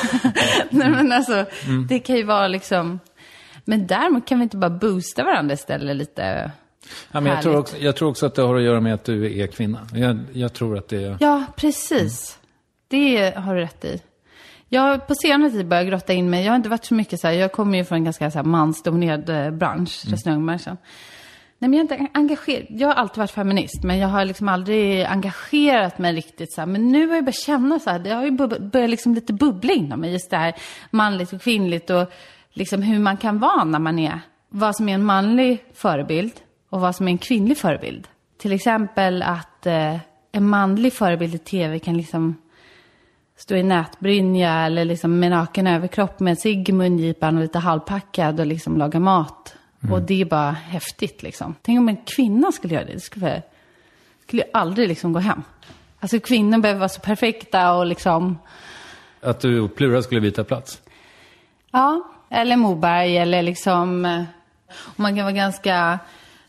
Nej 0.70 0.90
men 0.90 1.12
alltså, 1.12 1.46
det 1.88 1.98
kan 1.98 2.16
ju 2.16 2.22
vara 2.22 2.48
liksom... 2.48 3.00
Men 3.64 3.86
däremot 3.86 4.26
kan 4.26 4.38
vi 4.38 4.42
inte 4.42 4.56
bara 4.56 4.70
boosta 4.70 5.24
varandra 5.24 5.54
istället 5.54 5.96
lite? 5.96 6.50
ja 7.12 7.20
men 7.20 7.32
jag, 7.32 7.42
tror 7.42 7.56
också, 7.56 7.76
jag 7.78 7.96
tror 7.96 8.08
också 8.10 8.26
att 8.26 8.34
det 8.34 8.42
har 8.42 8.56
att 8.56 8.62
göra 8.62 8.80
med 8.80 8.94
att 8.94 9.04
du 9.04 9.40
är 9.40 9.46
kvinna. 9.46 9.88
Jag, 9.94 10.18
jag 10.32 10.52
tror 10.52 10.78
att 10.78 10.88
det 10.88 11.04
är... 11.04 11.16
Ja, 11.20 11.44
precis. 11.56 12.38
Det 12.88 13.34
har 13.36 13.54
du 13.54 13.60
rätt 13.60 13.84
i. 13.84 14.02
Jag 14.68 14.82
har 14.82 14.98
på 14.98 15.14
senare 15.14 15.50
tid 15.50 15.68
börjat 15.68 15.86
grotta 15.86 16.12
in 16.12 16.30
mig. 16.30 16.44
Jag 16.44 16.52
har 16.52 16.56
inte 16.56 16.68
varit 16.68 16.84
så 16.84 16.94
mycket 16.94 17.20
så 17.20 17.26
här, 17.26 17.34
jag 17.34 17.52
kommer 17.52 17.78
ju 17.78 17.84
från 17.84 17.96
en 17.96 18.04
ganska 18.04 18.30
så 18.30 18.38
här 18.38 18.44
mansdominerad 18.44 19.28
eh, 19.28 19.50
bransch, 19.50 20.04
restaurangbranschen. 20.06 20.76
Nej, 21.64 21.68
men 21.68 21.78
jag 21.78 21.90
är 21.90 21.94
inte 21.94 22.18
engagerad. 22.18 22.66
Jag 22.68 22.88
har 22.88 22.94
alltid 22.94 23.18
varit 23.18 23.30
feminist, 23.30 23.82
men 23.82 23.98
jag 23.98 24.08
har 24.08 24.24
liksom 24.24 24.48
aldrig 24.48 25.04
engagerat 25.04 25.98
mig 25.98 26.12
riktigt 26.12 26.52
så 26.52 26.60
här. 26.60 26.66
Men 26.66 26.88
nu 26.88 27.08
har 27.08 27.14
jag 27.14 27.24
börjat 27.24 27.44
känna 27.46 27.78
så 27.78 27.90
här, 27.90 27.98
det 27.98 28.10
har 28.10 28.24
ju 28.24 28.30
börjat 28.30 28.90
liksom 28.90 29.14
lite 29.14 29.32
bubbla 29.32 29.72
inom 29.72 30.00
mig, 30.00 30.12
just 30.12 30.30
det 30.30 30.36
här 30.36 30.54
manligt 30.90 31.32
och 31.32 31.40
kvinnligt 31.42 31.90
och 31.90 32.12
liksom 32.52 32.82
hur 32.82 32.98
man 32.98 33.16
kan 33.16 33.38
vara 33.38 33.64
när 33.64 33.78
man 33.78 33.98
är, 33.98 34.20
vad 34.48 34.76
som 34.76 34.88
är 34.88 34.94
en 34.94 35.04
manlig 35.04 35.64
förebild 35.74 36.32
och 36.70 36.80
vad 36.80 36.96
som 36.96 37.08
är 37.08 37.12
en 37.12 37.18
kvinnlig 37.18 37.58
förebild. 37.58 38.08
Till 38.38 38.52
exempel 38.52 39.22
att 39.22 39.66
eh, 39.66 39.96
en 40.32 40.48
manlig 40.48 40.92
förebild 40.92 41.34
i 41.34 41.38
tv 41.38 41.78
kan 41.78 41.96
liksom 41.96 42.36
stå 43.36 43.54
i 43.56 43.62
nätbrynja 43.62 44.66
eller 44.66 44.84
liksom 44.84 45.20
med 45.20 45.30
naken 45.30 45.66
överkropp 45.66 46.20
med 46.20 46.38
cigg 46.38 46.68
i 46.68 46.72
mungipan 46.72 47.36
och 47.36 47.42
lite 47.42 47.58
halvpackad 47.58 48.40
och 48.40 48.46
liksom 48.46 48.76
laga 48.76 49.00
mat. 49.00 49.56
Och 49.92 50.02
det 50.02 50.20
är 50.20 50.24
bara 50.24 50.50
häftigt 50.50 51.22
liksom. 51.22 51.54
Tänk 51.62 51.78
om 51.78 51.88
en 51.88 51.96
kvinna 51.96 52.52
skulle 52.52 52.74
göra 52.74 52.84
det. 52.84 52.92
Det 52.92 53.00
skulle, 53.00 53.42
skulle 54.22 54.42
ju 54.42 54.48
aldrig 54.52 54.88
liksom 54.88 55.12
gå 55.12 55.18
hem. 55.18 55.42
Alltså 56.00 56.20
kvinnor 56.20 56.58
behöver 56.58 56.78
vara 56.78 56.88
så 56.88 57.00
perfekta 57.00 57.74
och 57.74 57.86
liksom, 57.86 58.38
Att 59.20 59.40
du 59.40 59.60
och 59.60 59.74
Plura 59.74 60.02
skulle 60.02 60.20
byta 60.20 60.44
plats? 60.44 60.80
ja, 61.72 62.02
eller 62.30 62.56
Moberg 62.56 63.16
eller 63.16 63.42
liksom, 63.42 64.04
eh, 64.04 64.22
och 64.74 65.00
man 65.00 65.16
kan 65.16 65.24
vara 65.24 65.34
ganska, 65.34 65.98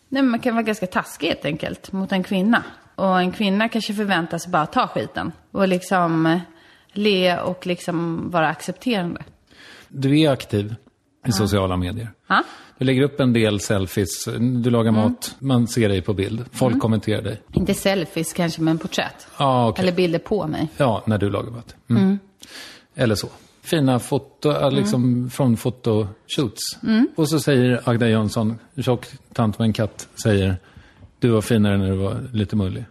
nej 0.09 0.23
man 0.23 0.39
kan 0.39 0.53
vara 0.55 0.63
ganska 0.63 0.87
taskig 0.87 1.27
helt 1.27 1.45
enkelt 1.45 1.91
mot 1.91 2.11
en 2.11 2.23
kvinna. 2.23 2.63
Och 2.95 3.19
en 3.19 3.31
kvinna 3.31 3.69
kanske 3.69 3.93
förväntas 3.93 4.47
bara 4.47 4.65
ta 4.65 4.87
skiten 4.87 5.31
och 5.51 5.67
liksom 5.67 6.25
eh, 6.25 6.39
le 6.91 7.39
och 7.39 7.67
liksom 7.67 8.29
vara 8.31 8.47
accepterande. 8.47 9.23
Du 9.87 10.19
är 10.19 10.31
aktiv 10.31 10.75
i 11.27 11.31
sociala 11.31 11.77
medier. 11.77 12.11
Ja. 12.27 12.43
Du 12.77 12.85
lägger 12.85 13.01
upp 13.01 13.19
en 13.19 13.33
del 13.33 13.59
selfies, 13.59 14.25
du 14.39 14.69
lagar 14.69 14.91
Mm. 14.91 15.01
mat, 15.03 15.35
man 15.39 15.67
ser 15.67 15.89
dig 15.89 16.01
på 16.01 16.13
bild. 16.13 16.45
Folk 16.51 16.79
kommenterar 16.79 17.21
dig. 17.21 17.41
Inte 17.53 17.73
selfies 17.73 18.33
kanske, 18.33 18.61
men 18.61 18.77
porträtt. 18.77 19.27
Ja, 19.37 19.67
okej. 19.69 19.83
Eller 19.83 19.91
bilder 19.91 20.19
på 20.19 20.47
mig. 20.47 20.67
Ja, 20.77 21.03
när 21.05 21.17
du 21.17 21.29
lagar 21.29 21.51
mat. 21.51 21.75
Mm. 21.89 22.19
Eller 22.95 23.15
så. 23.15 23.27
Fina 23.61 23.99
foto, 23.99 24.69
liksom 24.69 25.29
från 25.29 25.57
fotoshoots. 25.57 26.77
Och 27.15 27.29
så 27.29 27.39
säger 27.39 27.81
Agda 27.89 28.09
Jönsson, 28.09 28.59
tjock 28.81 29.07
tant 29.33 29.59
med 29.59 29.65
en 29.65 29.73
katt, 29.73 30.07
säger 30.23 30.55
du 31.19 31.29
var 31.29 31.41
finare 31.41 31.77
när 31.77 31.89
du 31.91 31.95
var 31.97 32.29
lite 32.33 32.55
mullig. 32.55 32.85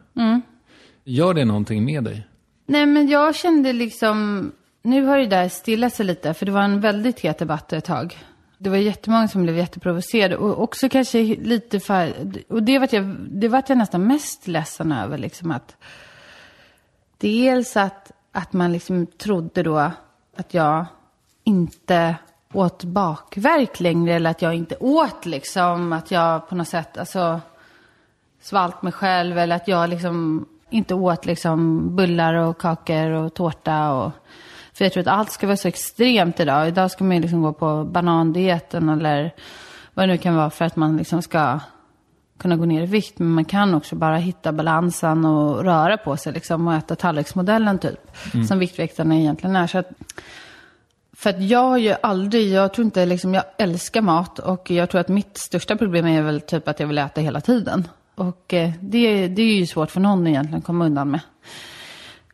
Gör 1.04 1.34
det 1.34 1.44
någonting 1.44 1.84
med 1.84 2.04
dig? 2.04 2.26
Nej, 2.66 2.86
men 2.86 3.08
jag 3.08 3.34
kände 3.34 3.72
liksom... 3.72 4.52
Nu 4.82 5.04
har 5.04 5.18
det 5.18 5.26
där 5.26 5.48
stillat 5.48 5.94
sig 5.94 6.06
lite, 6.06 6.34
för 6.34 6.46
det 6.46 6.52
var 6.52 6.62
en 6.62 6.80
väldigt 6.80 7.20
het 7.20 7.38
debatt 7.38 7.72
ett 7.72 7.84
tag. 7.84 8.18
Det 8.64 8.70
var 8.70 8.76
jättemånga 8.76 9.28
som 9.28 9.42
blev 9.42 9.56
jätteprovocerade 9.56 10.36
och 10.36 10.62
också 10.62 10.88
kanske 10.88 11.18
lite 11.22 11.80
för... 11.80 12.12
Och 12.48 12.62
det 12.62 12.78
var 12.78 12.88
jag, 12.92 13.16
det 13.30 13.48
var 13.48 13.62
jag 13.66 13.78
nästan 13.78 14.06
mest 14.06 14.46
ledsen 14.46 14.92
över, 14.92 15.18
liksom 15.18 15.50
att... 15.50 15.76
Dels 17.18 17.76
att, 17.76 18.12
att 18.32 18.52
man 18.52 18.72
liksom 18.72 19.06
trodde 19.06 19.62
då 19.62 19.90
att 20.36 20.54
jag 20.54 20.86
inte 21.44 22.16
åt 22.52 22.84
bakverk 22.84 23.80
längre 23.80 24.14
eller 24.14 24.30
att 24.30 24.42
jag 24.42 24.54
inte 24.54 24.76
åt 24.76 25.26
liksom, 25.26 25.92
att 25.92 26.10
jag 26.10 26.48
på 26.48 26.54
något 26.54 26.68
sätt, 26.68 26.98
alltså 26.98 27.40
svalt 28.40 28.82
mig 28.82 28.92
själv 28.92 29.38
eller 29.38 29.56
att 29.56 29.68
jag 29.68 29.90
liksom 29.90 30.46
inte 30.74 30.94
åt 30.94 31.26
liksom 31.26 31.88
bullar 31.96 32.34
och 32.34 32.58
kakor 32.58 33.10
och 33.10 33.34
tårta 33.34 33.92
och 33.92 34.12
för 34.72 34.84
jag 34.84 34.92
tror 34.92 35.00
att 35.00 35.06
allt 35.06 35.30
ska 35.30 35.46
vara 35.46 35.56
så 35.56 35.68
extremt 35.68 36.40
idag. 36.40 36.68
Idag 36.68 36.90
ska 36.90 37.04
man 37.04 37.16
ju 37.16 37.22
liksom 37.22 37.42
gå 37.42 37.52
på 37.52 37.84
banandieten 37.84 38.88
eller 38.88 39.34
vad 39.94 40.08
det 40.08 40.12
nu 40.12 40.18
kan 40.18 40.36
vara 40.36 40.50
för 40.50 40.64
att 40.64 40.76
man 40.76 40.96
liksom 40.96 41.22
ska 41.22 41.60
kunna 42.38 42.56
gå 42.56 42.64
ner 42.64 42.82
i 42.82 42.86
vikt. 42.86 43.18
Men 43.18 43.28
man 43.28 43.44
kan 43.44 43.74
också 43.74 43.96
bara 43.96 44.16
hitta 44.16 44.52
balansen 44.52 45.24
och 45.24 45.64
röra 45.64 45.96
på 45.96 46.16
sig 46.16 46.32
liksom 46.32 46.68
och 46.68 46.74
äta 46.74 46.96
tallriksmodellen 46.96 47.78
typ. 47.78 48.10
Som 48.48 48.58
Viktväktarna 48.58 49.16
egentligen 49.16 49.56
är. 49.56 49.66
Så 49.66 49.78
att, 49.78 49.90
för 51.12 51.30
att 51.30 51.42
jag 51.42 51.68
har 51.68 51.78
ju 51.78 51.94
aldrig, 52.02 52.52
jag 52.52 52.74
tror 52.74 52.84
inte 52.84 53.06
liksom, 53.06 53.34
jag 53.34 53.44
älskar 53.58 54.00
mat 54.00 54.38
och 54.38 54.70
jag 54.70 54.90
tror 54.90 55.00
att 55.00 55.08
mitt 55.08 55.38
största 55.38 55.76
problem 55.76 56.06
är 56.06 56.22
väl 56.22 56.40
typ 56.40 56.68
att 56.68 56.80
jag 56.80 56.86
vill 56.86 56.98
äta 56.98 57.20
hela 57.20 57.40
tiden. 57.40 57.88
Och 58.14 58.54
eh, 58.54 58.70
det, 58.80 59.28
det 59.28 59.42
är 59.42 59.56
ju 59.56 59.66
svårt 59.66 59.90
för 59.90 60.00
någon 60.00 60.26
egentligen 60.26 60.58
att 60.58 60.64
komma 60.64 60.86
undan 60.86 61.10
med. 61.10 61.20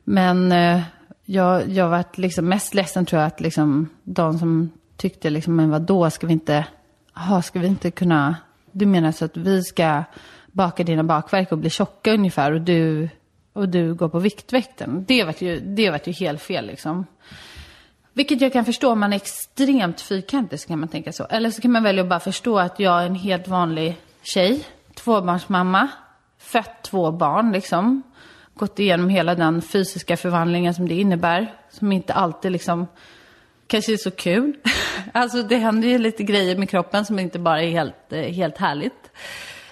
Men 0.04 0.52
eh, 0.52 0.82
jag, 1.24 1.68
jag 1.68 1.88
var 1.88 2.04
liksom 2.14 2.48
mest 2.48 2.74
ledsen 2.74 3.06
tror 3.06 3.20
jag 3.20 3.26
att 3.26 3.40
liksom 3.40 3.88
de 4.02 4.38
som 4.38 4.70
tyckte 4.96 5.30
liksom, 5.30 5.56
men 5.56 5.70
vadå, 5.70 6.10
ska 6.10 6.26
vi 6.26 6.32
inte, 6.32 6.66
aha, 7.14 7.42
ska 7.42 7.58
vi 7.58 7.66
inte 7.66 7.90
kunna, 7.90 8.36
du 8.72 8.86
menar 8.86 9.12
så 9.12 9.24
att 9.24 9.36
vi 9.36 9.62
ska 9.62 10.04
baka 10.52 10.84
dina 10.84 11.04
bakverk 11.04 11.52
och 11.52 11.58
bli 11.58 11.70
tjocka 11.70 12.12
ungefär 12.12 12.52
och 12.52 12.60
du, 12.60 13.08
och 13.52 13.68
du 13.68 13.94
går 13.94 14.08
på 14.08 14.18
Viktväkten. 14.18 15.04
Det 15.08 15.24
vart 15.24 15.40
ju, 15.42 15.60
det 15.60 15.90
vart 15.90 16.06
ju 16.06 16.12
helt 16.12 16.42
fel 16.42 16.66
liksom. 16.66 17.06
Vilket 18.12 18.40
jag 18.40 18.52
kan 18.52 18.64
förstå, 18.64 18.92
om 18.92 19.00
man 19.00 19.12
är 19.12 19.16
extremt 19.16 20.00
fyrkantig 20.00 20.60
så 20.60 20.68
kan 20.68 20.78
man 20.78 20.88
tänka 20.88 21.12
så. 21.12 21.24
Eller 21.24 21.50
så 21.50 21.62
kan 21.62 21.72
man 21.72 21.82
välja 21.82 22.02
att 22.02 22.08
bara 22.08 22.20
förstå 22.20 22.58
att 22.58 22.80
jag 22.80 23.02
är 23.02 23.06
en 23.06 23.14
helt 23.14 23.48
vanlig 23.48 23.96
tjej, 24.22 24.64
tvåbarnsmamma, 25.04 25.88
fött 26.38 26.82
två 26.82 27.12
barn 27.12 27.52
liksom. 27.52 28.02
Gått 28.54 28.78
igenom 28.78 29.08
hela 29.08 29.34
den 29.34 29.62
fysiska 29.62 30.16
förvandlingen 30.16 30.74
som 30.74 30.88
det 30.88 30.94
innebär. 30.94 31.54
Som 31.70 31.92
inte 31.92 32.14
alltid 32.14 32.52
liksom 32.52 32.86
kanske 33.66 33.92
är 33.92 33.96
så 33.96 34.10
kul. 34.10 34.56
alltså 35.12 35.42
det 35.42 35.56
händer 35.56 35.88
ju 35.88 35.98
lite 35.98 36.22
grejer 36.22 36.56
med 36.56 36.70
kroppen 36.70 37.04
som 37.04 37.18
inte 37.18 37.38
bara 37.38 37.62
är 37.62 37.70
helt, 37.70 38.12
eh, 38.12 38.20
helt 38.20 38.58
härligt. 38.58 39.10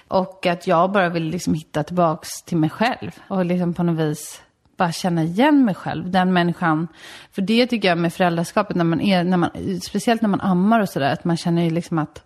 Och 0.08 0.46
att 0.46 0.66
jag 0.66 0.92
bara 0.92 1.08
vill 1.08 1.24
liksom 1.24 1.54
hitta 1.54 1.82
tillbaks 1.82 2.42
till 2.42 2.56
mig 2.56 2.70
själv. 2.70 3.10
Och 3.28 3.44
liksom 3.44 3.74
på 3.74 3.82
något 3.82 4.00
vis 4.00 4.42
bara 4.76 4.92
känna 4.92 5.22
igen 5.22 5.64
mig 5.64 5.74
själv, 5.74 6.10
den 6.10 6.32
människan. 6.32 6.88
För 7.32 7.42
det 7.42 7.66
tycker 7.66 7.88
jag 7.88 7.98
med 7.98 8.12
föräldraskapet, 8.12 8.76
när 8.76 8.84
man 8.84 9.00
är, 9.00 9.24
när 9.24 9.36
man, 9.36 9.50
speciellt 9.82 10.22
när 10.22 10.28
man 10.28 10.40
ammar 10.40 10.80
och 10.80 10.88
sådär, 10.88 11.12
att 11.12 11.24
man 11.24 11.36
känner 11.36 11.62
ju 11.62 11.70
liksom 11.70 11.98
att 11.98 12.24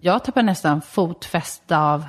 jag 0.00 0.24
tappar 0.24 0.42
nästan 0.42 0.80
fotfäste 0.80 1.78
av 1.78 2.04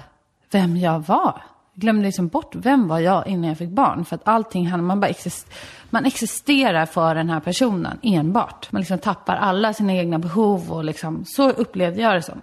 vem 0.52 0.78
jag 0.78 1.00
var. 1.00 1.42
Jag 1.74 1.82
glömde 1.82 2.04
liksom 2.04 2.28
bort 2.28 2.56
vem 2.56 2.88
var 2.88 3.00
jag 3.00 3.28
innan 3.28 3.50
jag 3.50 3.58
fick 3.58 3.70
barn. 3.70 4.06
För 4.06 4.16
att 4.16 4.28
allting 4.28 4.68
handlar, 4.68 4.88
man 4.88 5.00
bara 5.00 5.08
exist, 5.08 5.54
man 5.90 6.06
existerar 6.06 6.86
för 6.86 7.16
den 7.16 7.30
här 7.30 7.40
personen 7.40 8.00
enbart. 8.02 8.72
Man 8.72 8.82
liksom 8.82 9.00
tappar 9.00 9.36
alla 9.36 9.74
sina 9.74 9.94
egna 9.94 10.20
behov 10.20 10.72
och 10.72 10.84
liksom, 10.84 11.26
så 11.26 11.50
upplevde 11.50 12.02
jag 12.02 12.16
det 12.16 12.22
som. 12.22 12.42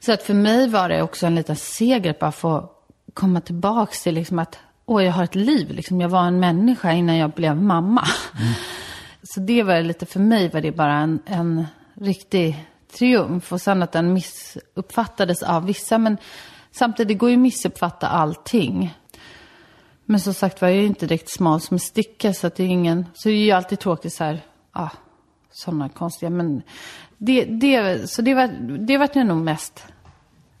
Så 0.00 0.12
att 0.12 0.22
för 0.22 0.34
mig 0.34 0.68
var 0.68 0.88
det 0.88 1.02
också 1.02 1.26
en 1.26 1.34
liten 1.34 1.56
seger 1.56 2.10
att 2.10 2.18
bara 2.18 2.32
få 2.32 2.70
komma 3.14 3.40
tillbaks 3.40 4.02
till 4.02 4.14
liksom 4.14 4.38
att, 4.38 4.58
åh 4.86 5.04
jag 5.04 5.12
har 5.12 5.24
ett 5.24 5.34
liv, 5.34 5.70
liksom 5.70 6.00
jag 6.00 6.08
var 6.08 6.22
en 6.22 6.40
människa 6.40 6.92
innan 6.92 7.16
jag 7.16 7.30
blev 7.30 7.56
mamma. 7.56 8.04
Så 9.22 9.40
det 9.40 9.62
var 9.62 9.82
lite, 9.82 10.06
för 10.06 10.20
mig 10.20 10.48
var 10.48 10.60
det 10.60 10.72
bara 10.72 10.94
en, 10.94 11.22
en 11.26 11.66
riktig 11.94 12.66
triumf. 12.94 13.52
Och 13.52 13.60
sen 13.60 13.82
att 13.82 13.92
den 13.92 14.12
missuppfattades 14.12 15.42
av 15.42 15.66
vissa. 15.66 15.98
Men 15.98 16.16
samtidigt 16.70 17.18
går 17.18 17.30
ju 17.30 17.36
att 17.36 17.40
missuppfatta 17.40 18.08
allting. 18.08 18.94
Men 20.04 20.20
som 20.20 20.34
sagt 20.34 20.60
var 20.60 20.68
jag 20.68 20.76
är 20.76 20.80
ju 20.80 20.86
inte 20.86 21.06
direkt 21.06 21.30
smal 21.30 21.60
som 21.60 21.74
en 21.74 21.80
sticka. 21.80 22.34
Så 22.34 22.46
att 22.46 22.56
det 22.56 22.62
är 22.62 22.68
ingen, 22.68 23.06
så 23.14 23.28
det 23.28 23.34
är 23.34 23.44
ju 23.44 23.50
alltid 23.50 23.78
tråkigt 23.78 24.12
så 24.12 24.24
här, 24.24 24.40
ah, 24.72 24.90
sådana 25.52 25.88
konstiga. 25.88 26.30
Men 26.30 26.62
det, 27.18 27.44
det, 27.44 28.10
så 28.10 28.22
det 28.22 28.34
var, 28.34 28.48
det 28.78 28.98
var 28.98 29.08
jag 29.14 29.26
nog 29.26 29.38
mest 29.38 29.84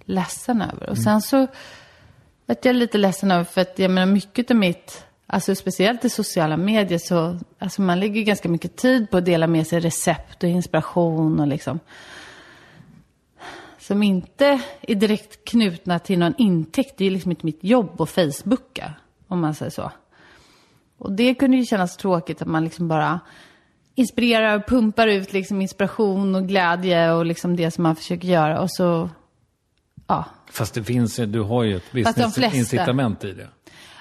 ledsen 0.04 0.62
över. 0.62 0.90
Och 0.90 0.98
sen 0.98 1.22
så 1.22 1.46
vart 2.46 2.64
jag 2.64 2.76
lite 2.76 2.98
ledsen 2.98 3.30
över 3.30 3.44
för 3.44 3.60
att 3.60 3.78
jag 3.78 3.90
menar 3.90 4.12
mycket 4.12 4.50
av 4.50 4.56
mitt, 4.56 5.04
alltså 5.26 5.54
speciellt 5.54 6.04
i 6.04 6.10
sociala 6.10 6.56
medier 6.56 6.98
så, 6.98 7.38
alltså 7.58 7.82
man 7.82 8.00
lägger 8.00 8.22
ganska 8.22 8.48
mycket 8.48 8.76
tid 8.76 9.10
på 9.10 9.16
att 9.16 9.24
dela 9.24 9.46
med 9.46 9.66
sig 9.66 9.80
recept 9.80 10.42
och 10.42 10.48
inspiration 10.48 11.40
och 11.40 11.46
liksom. 11.46 11.80
Som 13.86 14.02
inte 14.02 14.60
är 14.80 14.94
direkt 14.94 15.44
knutna 15.44 15.98
till 15.98 16.18
någon 16.18 16.34
intäkt. 16.38 16.94
Det 16.96 17.04
är 17.04 17.10
liksom 17.10 17.30
inte 17.30 17.46
mitt 17.46 17.64
jobb 17.64 18.00
att 18.00 18.10
Facebooka, 18.10 18.92
om 19.28 19.40
man 19.40 19.54
säger 19.54 19.70
så. 19.70 19.90
Och 20.98 21.12
det 21.12 21.34
kunde 21.34 21.56
ju 21.56 21.64
kännas 21.64 21.96
tråkigt 21.96 22.42
att 22.42 22.48
man 22.48 22.64
liksom 22.64 22.88
bara 22.88 23.20
inspirerar 23.94 24.56
och 24.56 24.66
pumpar 24.66 25.06
ut 25.06 25.32
liksom 25.32 25.60
inspiration 25.62 26.34
och 26.34 26.48
glädje 26.48 27.12
och 27.12 27.26
liksom 27.26 27.56
det 27.56 27.70
som 27.70 27.82
man 27.82 27.96
försöker 27.96 28.28
göra. 28.28 28.60
Och 28.60 28.70
så, 28.70 29.10
ja, 30.06 30.24
Fast 30.50 30.74
det 30.74 30.84
finns, 30.84 31.18
ju- 31.18 31.26
du 31.26 31.40
har 31.40 31.62
ju 31.62 31.76
ett 31.76 31.92
de 31.92 32.02
business-incitament 32.02 33.24
i 33.24 33.32
det. 33.32 33.48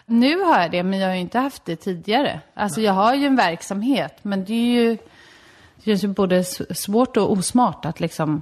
Nu 0.05 0.39
har 0.39 0.61
jag 0.61 0.71
det, 0.71 0.83
men 0.83 0.99
jag 0.99 1.07
har 1.07 1.15
ju 1.15 1.21
inte 1.21 1.39
haft 1.39 1.65
det 1.65 1.75
tidigare. 1.75 2.41
Alltså 2.53 2.81
jag 2.81 2.93
har 2.93 3.15
ju 3.15 3.25
en 3.25 3.35
verksamhet, 3.35 4.13
men 4.21 4.45
det 4.45 4.53
är 4.53 4.81
ju, 4.81 4.97
det 5.75 5.83
känns 5.85 6.03
ju 6.03 6.07
både 6.07 6.43
svårt 6.75 7.17
och 7.17 7.31
osmart 7.31 7.85
att 7.85 7.99
liksom 7.99 8.41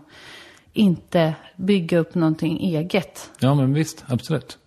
inte 0.73 1.33
bygga 1.55 1.97
upp 1.97 2.15
någonting 2.15 2.59
eget. 2.59 3.29
Ja, 3.39 3.53
men 3.55 3.73
visst, 3.73 4.03
absolut. 4.07 4.57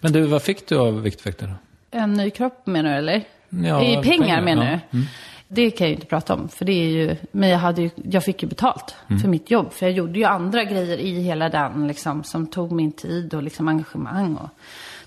Men 0.00 0.12
du, 0.12 0.22
vad 0.22 0.42
fick 0.42 0.68
du 0.68 0.78
av 0.78 1.02
Viktväktarna? 1.02 1.54
En 1.90 2.12
ny 2.12 2.30
kropp 2.30 2.66
menar 2.66 2.90
du 2.90 2.96
eller? 2.96 3.24
Ja, 3.48 3.82
I 3.82 3.94
pengar, 3.94 4.02
pengar, 4.02 4.42
menar 4.42 4.64
ja. 4.64 4.70
Mm. 4.70 4.80
du? 4.90 5.06
Det 5.50 5.70
kan 5.70 5.84
jag 5.84 5.88
ju 5.88 5.94
inte 5.94 6.06
prata 6.06 6.34
om, 6.34 6.48
för 6.48 6.64
det 6.64 6.72
är 6.72 6.88
ju, 6.88 7.16
men 7.32 7.48
jag, 7.48 7.58
hade 7.58 7.82
ju, 7.82 7.90
jag 8.10 8.24
fick 8.24 8.42
ju 8.42 8.48
betalt 8.48 8.94
Mm. 9.08 9.20
för 9.20 9.28
mitt 9.28 9.50
jobb. 9.50 9.72
För 9.72 9.86
jag 9.86 9.92
gjorde 9.92 10.18
ju 10.18 10.24
andra 10.24 10.64
grejer 10.64 10.98
i 10.98 11.20
hela 11.20 11.48
den, 11.48 11.88
liksom, 11.88 12.24
som 12.24 12.46
tog 12.46 12.72
min 12.72 12.92
tid 12.92 13.34
och 13.34 13.42
liksom 13.42 13.68
engagemang. 13.68 14.34
Och, 14.36 14.48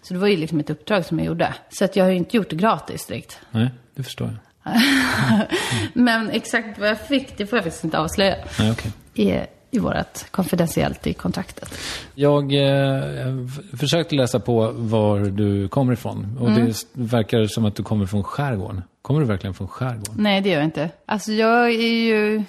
så 0.02 0.14
det 0.14 0.20
var 0.20 0.28
ju 0.28 0.38
liksom 0.38 0.60
ett 0.60 0.70
uppdrag 0.70 1.06
som 1.06 1.20
jag 1.20 1.26
gjorde. 1.28 1.54
Så 1.70 1.86
att 1.86 1.96
jag 1.96 2.04
har 2.04 2.12
ju 2.12 2.18
inte 2.18 2.38
gjort 2.38 2.50
det 2.50 2.56
gratis 2.56 3.06
direkt. 3.06 3.40
Nej, 3.52 3.70
det 3.96 4.04
förstår 4.04 4.28
jag. 4.28 4.38
Men 5.94 6.30
exakt 6.30 6.80
vad 6.80 6.90
jag 6.90 7.02
fick, 7.08 7.38
det 7.38 7.46
får 7.48 7.58
jag 7.58 7.64
faktiskt 7.64 7.84
inte 7.84 8.00
avslöja. 8.00 8.36
Nej, 8.60 8.72
okej. 8.72 8.92
I, 9.14 9.46
i 9.72 9.80
vårt 9.80 10.32
konfidentiellt 10.32 11.08
i 11.08 11.14
kontraktet. 11.14 11.78
Jag 12.16 12.54
eh, 12.54 13.34
försökte 13.80 14.16
läsa 14.16 14.40
på 14.40 14.72
var 14.76 15.20
du 15.20 15.68
kommer 15.68 15.94
ifrån. 15.94 16.38
Och 16.40 16.48
Mm. 16.50 16.66
det 16.66 16.76
verkar 16.94 17.46
som 17.46 17.66
att 17.66 17.76
du 17.76 17.84
kommer 17.84 18.06
från 18.06 18.24
skärgården. 18.24 18.84
Kommer 19.02 19.20
du 19.20 19.26
verkligen 19.26 19.54
från 19.54 19.68
skärgården? 19.68 20.16
Nej, 20.18 20.42
det 20.42 20.50
gör 20.50 20.56
jag 20.58 20.66
inte. 20.66 20.90
Alltså 21.06 21.32
jag 21.32 21.68
är 21.68 22.04
ju 22.04 22.44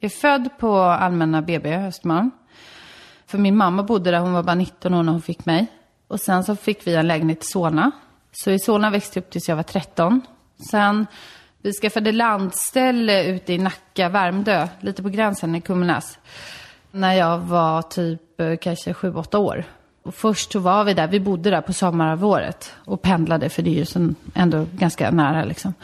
är 0.00 0.08
född 0.08 0.48
på 0.58 0.78
Allmänna 0.80 1.42
BB 1.42 1.74
Östermalm. 1.76 2.30
För 3.26 3.38
min 3.38 3.56
mamma 3.56 3.82
bodde 3.82 4.10
där, 4.10 4.18
hon 4.18 4.32
var 4.32 4.42
bara 4.42 4.54
19 4.54 4.94
år 4.94 5.02
när 5.02 5.12
hon 5.12 5.22
fick 5.22 5.46
mig. 5.46 5.66
Och 6.08 6.20
sen 6.20 6.44
så 6.44 6.56
fick 6.56 6.86
vi 6.86 6.94
en 6.94 7.06
lägenhet 7.08 7.42
i 7.44 7.46
Solna. 7.46 7.90
Så 8.32 8.50
i 8.50 8.58
Solna 8.58 8.90
växte 8.90 9.18
jag 9.18 9.24
upp 9.24 9.30
tills 9.30 9.48
jag 9.48 9.56
var 9.56 9.62
13. 9.62 10.20
Sen, 10.70 11.06
vi 11.62 11.72
skaffade 11.72 12.12
landställe 12.12 13.24
ute 13.24 13.52
i 13.52 13.58
Nacka, 13.58 14.08
Värmdö, 14.08 14.68
lite 14.80 15.02
på 15.02 15.08
gränsen 15.08 15.54
i 15.54 15.60
Kummelnäs. 15.60 16.18
När 16.90 17.14
jag 17.14 17.38
var 17.38 17.82
typ 17.82 18.40
eh, 18.40 18.56
kanske 18.56 18.92
7-8 18.92 19.36
år. 19.36 19.64
Och 20.02 20.14
först 20.14 20.52
så 20.52 20.58
var 20.58 20.84
vi 20.84 20.94
där, 20.94 21.08
vi 21.08 21.20
bodde 21.20 21.50
där 21.50 21.60
på 21.60 21.72
sommarhalvåret 21.72 22.72
och 22.84 23.02
pendlade 23.02 23.48
för 23.48 23.62
det 23.62 23.70
är 23.70 23.74
ju 23.74 23.84
så 23.84 24.14
ändå 24.34 24.66
ganska 24.72 25.10
nära 25.10 25.44
liksom. 25.44 25.74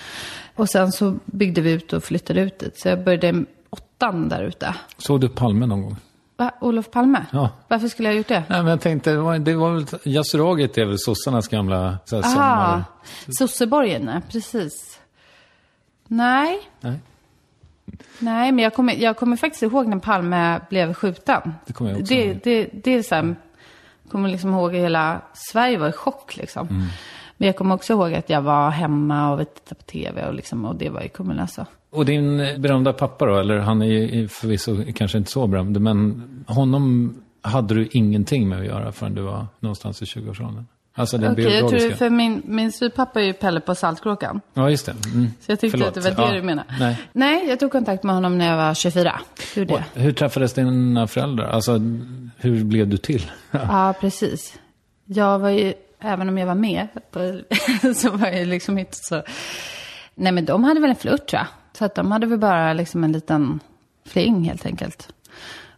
Och 0.55 0.69
sen 0.69 0.93
så 0.93 1.17
byggde 1.25 1.61
vi 1.61 1.73
ut 1.73 1.93
och 1.93 2.05
flyttade 2.05 2.41
ut 2.41 2.59
dit. 2.59 2.79
Så 2.79 2.89
jag 2.89 3.05
började 3.05 3.45
åttan 3.71 4.29
där 4.29 4.43
ute. 4.43 4.75
Såg 4.99 5.21
du 5.21 5.29
Palme 5.29 5.67
någon 5.67 5.83
gång? 5.83 5.97
Va? 6.37 6.51
Olof 6.61 6.91
Palme? 6.91 7.27
Ja. 7.31 7.51
Varför 7.69 7.89
skulle 7.89 8.09
jag 8.09 8.15
ha 8.15 8.19
gjort 8.19 8.29
det? 8.29 8.45
Nej, 8.49 8.63
men 8.63 8.67
jag 8.67 8.81
tänkte, 8.81 9.11
det 9.11 9.17
var, 9.17 9.39
det 9.39 9.55
var 9.55 9.73
väl, 9.73 9.87
Yasuragit 10.05 10.79
är 10.79 10.85
väl 10.85 10.99
sossarnas 10.99 11.49
gamla 11.49 11.99
så 12.05 12.17
här, 12.17 12.23
sommar... 12.23 12.85
Sosseborgen, 13.29 14.23
precis. 14.29 15.01
Nej, 16.09 16.59
Nej, 16.81 17.01
nej, 18.19 18.53
men 18.53 18.65
jag 18.65 18.75
kommer, 18.75 18.95
jag 18.95 19.17
kommer 19.17 19.37
faktiskt 19.37 19.63
ihåg 19.63 19.87
när 19.87 19.99
Palme 19.99 20.61
blev 20.71 20.95
skjuten. 20.95 21.55
Det 21.67 21.73
kommer 21.73 21.91
jag 21.91 22.01
också 22.01 22.15
det, 22.15 22.25
ihåg. 22.25 22.41
det, 22.45 22.69
det 22.73 22.91
är 22.91 23.03
så 23.03 23.15
här, 23.15 23.35
jag 24.03 24.13
kommer 24.13 24.29
liksom 24.29 24.51
ihåg 24.51 24.77
att 24.77 24.83
hela 24.83 25.23
Sverige 25.33 25.79
var 25.79 25.89
i 25.89 25.93
chock 25.93 26.37
liksom. 26.37 26.69
Mm. 26.69 26.87
Men 27.37 27.47
jag 27.47 27.57
kommer 27.57 27.75
också 27.75 27.93
ihåg 27.93 28.15
att 28.15 28.31
jag 28.31 28.43
var 28.43 28.71
hemma 28.71 29.33
och 29.33 29.55
tittade 29.55 29.75
på 29.75 29.83
tv 29.83 30.29
och, 30.29 30.35
liksom, 30.35 30.65
och 30.65 30.77
det 30.77 30.89
var 30.89 31.03
i 31.03 31.09
Kummelnäs. 31.09 31.59
Och 31.91 32.05
din 32.05 32.37
berömda 32.37 32.93
pappa 32.93 33.27
då, 33.27 33.37
eller 33.37 33.59
han 33.59 33.83
är 33.83 33.87
ju 33.87 34.29
förvisso 34.29 34.77
kanske 34.95 35.19
inte 35.19 35.31
så 35.31 35.47
berömd, 35.47 35.81
men 35.81 36.23
honom 36.47 37.15
hade 37.43 37.75
du 37.75 37.89
ingenting 37.93 38.49
med 38.49 38.59
att 38.61 38.67
göra 38.67 38.93
förrän 38.93 39.15
du 39.15 39.23
var 39.23 39.47
någonstans 39.61 40.03
i 40.03 40.05
20-årsåldern? 40.05 40.65
Alltså 40.97 41.19
den 41.19 41.27
jag 41.27 41.37
biologiska? 41.37 41.89
tror 41.89 41.97
för 41.97 42.11
min, 42.11 42.43
min 42.45 42.73
styvpappa 42.73 43.21
är 43.21 43.25
ju 43.25 43.33
Pelle 43.33 43.61
på 43.61 43.75
Saltkråkan. 43.75 44.41
Ja, 44.55 44.71
just 44.71 44.87
det. 44.87 44.95
Mm. 45.15 45.27
Så 45.41 45.53
jag 45.53 45.61
tyckte 45.61 45.79
Förlåt. 45.79 45.89
att 45.97 46.05
det 46.05 46.11
var 46.11 46.27
det 46.27 46.35
Ja. 46.35 46.41
du 46.41 46.43
menade. 46.43 46.69
Nej. 46.81 47.01
Nej, 47.13 47.49
jag 47.49 47.61
tog 47.61 47.73
kontakt 47.73 48.03
med 48.03 48.15
honom 48.15 48.39
när 48.39 48.47
jag 48.51 48.57
var 48.57 48.75
24. 48.75 49.21
Gjorde 49.55 49.75
Och 49.75 49.81
jag. 49.95 50.03
hur 50.03 50.13
träffades 50.13 50.53
dina 50.53 51.07
föräldrar? 51.07 51.45
Alltså, 51.51 51.81
hur 52.37 52.65
blev 52.65 52.89
du 52.89 52.97
till? 52.97 53.31
Ja, 53.51 53.95
precis. 54.01 54.59
Jag 55.05 55.39
var 55.39 55.51
ju, 55.51 55.75
även 56.01 56.29
om 56.29 56.39
jag 56.39 56.47
var 56.47 56.55
med, 56.55 56.89
så 57.97 58.11
var 58.11 58.29
jag 58.29 58.47
liksom 58.49 58.79
inte 58.79 58.97
så... 58.97 59.23
Nej, 60.15 60.33
men 60.33 60.45
de 60.45 60.65
hade 60.65 60.81
väl 60.81 60.91
en 60.91 60.97
flört 60.97 61.27
tror 61.29 61.39
jag. 61.41 61.47
Så 61.79 61.85
att 61.85 61.95
de 61.95 62.13
hade 62.13 62.27
väl 62.27 62.39
bara 62.39 62.73
liksom 62.73 63.05
en 63.05 63.13
liten 63.13 63.61
fling 64.07 64.45
helt 64.45 64.67
enkelt. 64.67 65.09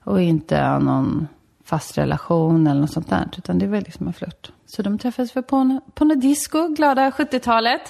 Och 0.05 0.23
inte 0.23 0.79
någon 0.79 1.29
fast 1.67 1.99
relation 1.99 2.67
eller 2.67 2.81
något 2.81 2.93
sånt 2.93 3.11
där. 3.11 3.29
Utan 3.39 3.59
det 3.59 3.67
var 3.67 3.81
liksom 3.81 4.07
en 4.07 4.13
flört. 4.13 4.51
Så 4.67 4.83
de 4.83 4.99
träffades 4.99 5.37
väl 5.37 5.43
på, 5.43 5.57
en, 5.57 5.81
på 5.95 6.05
en 6.05 6.21
disco, 6.21 6.69
glada 6.69 7.11
70-talet. 7.11 7.81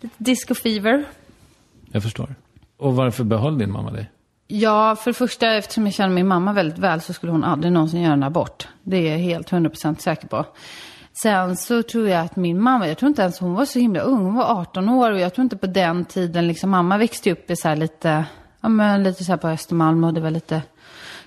Lite 0.00 0.14
disco 0.18 0.54
fever. 0.54 1.04
Jag 1.92 2.02
förstår. 2.02 2.34
Och 2.76 2.96
varför 2.96 3.24
behöll 3.24 3.58
din 3.58 3.72
mamma 3.72 3.90
dig? 3.90 4.10
Ja, 4.46 4.96
för 4.96 5.10
det 5.10 5.14
första, 5.14 5.54
eftersom 5.54 5.84
jag 5.84 5.94
känner 5.94 6.14
min 6.14 6.26
mamma 6.26 6.52
väldigt 6.52 6.78
väl 6.78 7.00
så 7.00 7.12
skulle 7.12 7.32
hon 7.32 7.44
aldrig 7.44 7.72
någonsin 7.72 8.02
göra 8.02 8.12
en 8.12 8.22
abort. 8.22 8.68
Det 8.82 8.96
är 8.96 9.12
jag 9.12 9.18
helt 9.18 9.50
100% 9.50 9.98
säker 9.98 10.28
på. 10.28 10.44
Sen 11.22 11.56
så 11.56 11.82
tror 11.82 12.08
jag 12.08 12.24
att 12.24 12.36
min 12.36 12.60
mamma, 12.62 12.88
jag 12.88 12.98
tror 12.98 13.08
inte 13.08 13.22
ens 13.22 13.40
hon 13.40 13.54
var 13.54 13.64
så 13.64 13.78
himla 13.78 14.00
ung, 14.00 14.24
hon 14.24 14.34
var 14.34 14.60
18 14.60 14.88
år 14.88 15.10
och 15.10 15.20
jag 15.20 15.34
tror 15.34 15.42
inte 15.42 15.56
på 15.56 15.66
den 15.66 16.04
tiden, 16.04 16.46
liksom 16.46 16.70
mamma 16.70 16.98
växte 16.98 17.32
upp 17.32 17.50
i 17.50 17.56
så 17.56 17.68
här 17.68 17.76
lite, 17.76 18.24
ja 18.60 18.68
men 18.68 19.02
lite 19.02 19.24
så 19.24 19.32
här 19.32 19.36
på 19.36 19.48
Östermalm 19.48 20.04
och 20.04 20.14
det 20.14 20.20
var 20.20 20.30
lite, 20.30 20.62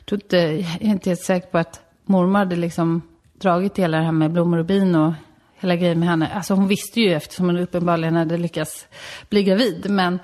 tror 0.09 0.21
inte, 0.21 0.37
jag 0.37 0.81
är 0.81 0.85
inte 0.85 1.09
helt 1.09 1.21
säker 1.21 1.47
på 1.47 1.57
att 1.57 1.81
mormor 2.05 2.39
hade 2.39 2.55
liksom 2.55 3.01
dragit 3.33 3.79
hela 3.79 3.97
det 3.97 4.03
här 4.03 4.11
med 4.11 4.31
blommor 4.31 4.57
och 4.57 4.65
bin 4.65 4.95
och 4.95 5.13
hela 5.55 5.75
grejen 5.75 5.99
med 5.99 6.09
henne. 6.09 6.27
Alltså 6.33 6.53
hon 6.53 6.67
visste 6.67 7.01
ju 7.01 7.13
eftersom 7.13 7.45
hon 7.45 7.57
uppenbarligen 7.57 8.15
hade 8.15 8.37
lyckats 8.37 8.87
bli 9.29 9.43
gravid, 9.43 9.89
men 9.89 10.19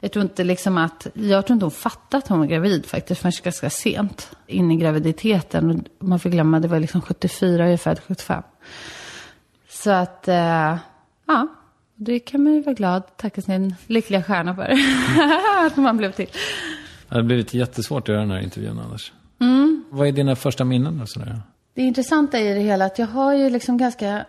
jag 0.00 0.12
tror 0.12 0.22
inte 0.22 0.44
liksom 0.44 0.78
att, 0.78 1.06
jag 1.14 1.46
tror 1.46 1.54
inte 1.54 1.64
hon 1.64 1.70
fattade 1.70 2.18
att 2.18 2.28
hon 2.28 2.38
var 2.38 2.46
gravid 2.46 2.86
faktiskt 2.86 3.20
förrän 3.20 3.32
ganska 3.44 3.70
sent 3.70 4.36
in 4.46 4.70
i 4.70 4.76
graviditeten. 4.76 5.70
Och 5.70 6.06
man 6.06 6.20
får 6.20 6.30
glömma, 6.30 6.60
det 6.60 6.68
var 6.68 6.80
liksom 6.80 7.00
74, 7.00 7.64
jag 7.64 7.72
är 7.72 7.76
född 7.76 8.00
75. 8.06 8.42
Så 9.68 9.90
att, 9.90 10.28
eh, 10.28 10.76
ja, 11.26 11.46
det 11.96 12.18
kan 12.18 12.42
man 12.42 12.54
ju 12.54 12.62
vara 12.62 12.74
glad, 12.74 13.16
tacka 13.16 13.42
sin 13.42 13.74
lyckliga 13.86 14.22
stjärna 14.22 14.54
för. 14.54 14.72
att 15.66 15.76
man 15.76 15.96
blev 15.96 16.12
till. 16.12 16.28
Det 17.08 17.14
hade 17.14 17.24
blivit 17.24 17.54
jättesvårt 17.54 18.02
att 18.02 18.08
göra 18.08 18.20
den 18.20 18.30
här 18.30 18.40
intervjun 18.40 18.78
annars. 18.78 19.12
Mm. 19.40 19.84
Vad 19.90 20.08
är 20.08 20.12
dina 20.12 20.36
första 20.36 20.64
minnen 20.64 21.00
och 21.00 21.08
sådär? 21.08 21.40
Det 21.74 21.82
intressanta 21.82 22.40
i 22.40 22.54
det 22.54 22.60
hela 22.60 22.84
är 22.84 22.86
att 22.86 22.98
jag 22.98 23.06
har 23.06 23.34
ju 23.34 23.50
liksom 23.50 23.78
ganska 23.78 24.24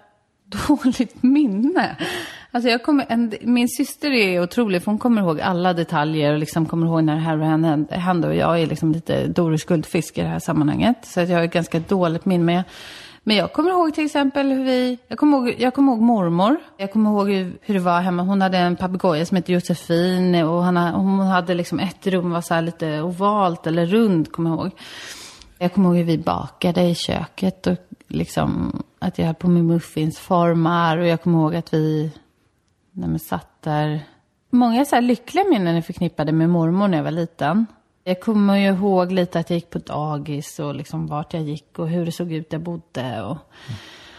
dåligt 0.68 1.24
minne. 1.24 1.98
Alltså 2.52 2.70
jag 2.70 2.84
kommer, 2.84 3.06
en, 3.10 3.34
min 3.42 3.70
syster 3.70 4.12
är 4.12 4.44
otrolig, 4.44 4.84
för 4.84 4.92
hon 4.92 5.00
kommer 5.00 5.22
ihåg 5.22 5.42
alla 5.42 5.74
detaljer 5.74 6.34
och 6.34 6.40
liksom 6.40 6.66
kommer 6.66 6.88
ihåg 6.88 7.04
när 7.04 7.16
det 7.16 7.22
här 7.22 7.40
och 7.40 7.46
hände. 7.46 7.96
hände. 7.96 8.28
Och 8.28 8.36
jag 8.36 8.62
är 8.62 8.68
liksom 8.68 8.92
lite 8.92 9.28
Doris 9.28 9.66
Guldfisk 9.66 10.18
i 10.18 10.22
det 10.22 10.28
här 10.28 10.40
sammanhanget. 10.40 10.98
Så 11.02 11.20
att 11.20 11.30
jag 11.30 11.38
har 11.38 11.44
ett 11.44 11.54
ganska 11.54 11.80
dåligt 11.80 12.26
minne. 12.26 12.44
Men 12.44 12.56
jag 12.56 12.64
men 13.24 13.36
jag 13.36 13.54
kommer 13.54 13.72
ihåg 13.72 13.94
till 13.94 14.06
exempel 14.06 14.52
hur 14.52 14.64
vi, 14.64 15.00
jag 15.08 15.18
kommer 15.18 15.38
ihåg, 15.38 15.56
jag 15.58 15.74
kommer 15.74 15.92
ihåg 15.92 16.02
mormor. 16.02 16.58
Jag 16.78 16.92
kommer 16.92 17.10
ihåg 17.10 17.30
hur, 17.62 17.74
det 17.74 17.80
var 17.80 18.02
hemma. 18.02 18.24
Hon 18.24 18.42
hade 18.42 18.58
en 18.58 18.76
papegoja 18.76 19.26
som 19.26 19.36
hette 19.38 19.54
Josefin 19.54 20.36
och 20.36 20.64
hon 20.64 21.20
hade 21.20 21.54
liksom 21.54 21.80
ett 21.80 22.08
rum 22.08 22.32
var 22.32 22.42
så 22.42 22.54
här 22.54 22.62
lite 22.62 23.02
ovalt 23.02 23.68
eller 23.68 23.86
rund, 23.86 24.32
kommer 24.32 24.50
jag 24.50 24.60
ihåg. 24.60 24.72
Jag 25.58 25.74
kommer 25.74 25.90
ihåg 25.90 25.98
hur 25.98 26.04
vi 26.04 26.18
bakade 26.18 26.82
i 26.82 26.96
köket 26.96 27.68
och 27.68 27.78
liksom 28.08 28.84
att 29.00 29.18
jag 29.18 29.26
höll 29.26 29.36
på 29.36 29.48
med 29.48 29.66
muffinsformar 29.66 30.98
och 30.98 31.08
jag 31.08 31.22
kommer 31.22 31.40
ihåg 31.40 31.56
att 31.56 31.74
vi 31.74 32.12
när 32.92 33.08
men 33.08 33.20
satt 33.20 33.62
där. 33.62 34.02
Många 34.50 34.86
så 34.86 34.96
här 34.96 35.02
lyckliga 35.02 35.46
minnen 35.50 35.76
är 35.76 35.82
förknippade 35.82 36.32
med 36.32 36.50
mormor 36.50 36.88
när 36.88 36.98
jag 36.98 37.04
var 37.04 37.12
liten. 37.12 37.66
Jag 38.04 38.22
kommer 38.22 38.58
ju 38.58 38.68
ihåg 38.68 39.12
lite 39.12 39.40
att 39.40 39.50
jag 39.50 39.58
gick 39.58 39.70
på 39.70 39.80
dagis 39.80 40.60
och 40.60 40.76
liksom 40.76 41.08
vart 41.08 41.34
jag 41.34 41.44
gick 41.44 41.80
och 41.80 41.90
hur 41.90 42.06
det 42.06 42.12
såg 42.12 42.32
ut 42.32 42.50
där 42.50 42.58
jag 42.58 42.64
bodde. 42.64 43.22
Och... 43.22 43.38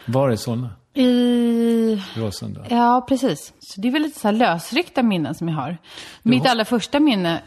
Var 0.07 0.31
i 0.31 0.37
Solna? 0.37 0.71
I... 0.95 2.03
Råsunda? 2.15 2.67
Ja, 2.69 3.05
precis. 3.09 3.53
Så 3.61 3.81
det 3.81 3.89
är 3.89 3.93
väl 3.93 4.03
lite 4.03 4.21
så 4.21 4.29
här 4.29 4.33
lösryckta 4.33 5.03
minnen 5.03 5.35
som 5.35 5.49
jag 5.49 5.55
har. 5.55 5.79
Mitt 6.23 6.47
allra 6.47 6.65
första 6.65 7.01
minne, 7.01 7.43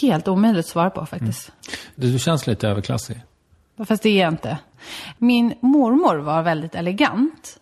helt 0.00 0.28
omöjligt 0.28 0.60
att 0.60 0.70
svara 0.70 0.90
på 0.90 1.06
faktiskt. 1.06 1.52
Du, 1.94 2.12
du 2.12 2.18
känns 2.18 2.46
lite 2.46 2.68
överklassig. 2.68 3.20
Fast 3.84 4.02
det 4.02 4.08
är 4.08 4.20
jag 4.22 4.32
inte. 4.32 4.58
Min 5.18 5.54
mormor 5.60 6.16
var 6.16 6.42
väldigt 6.42 6.74
elegant 6.74 7.60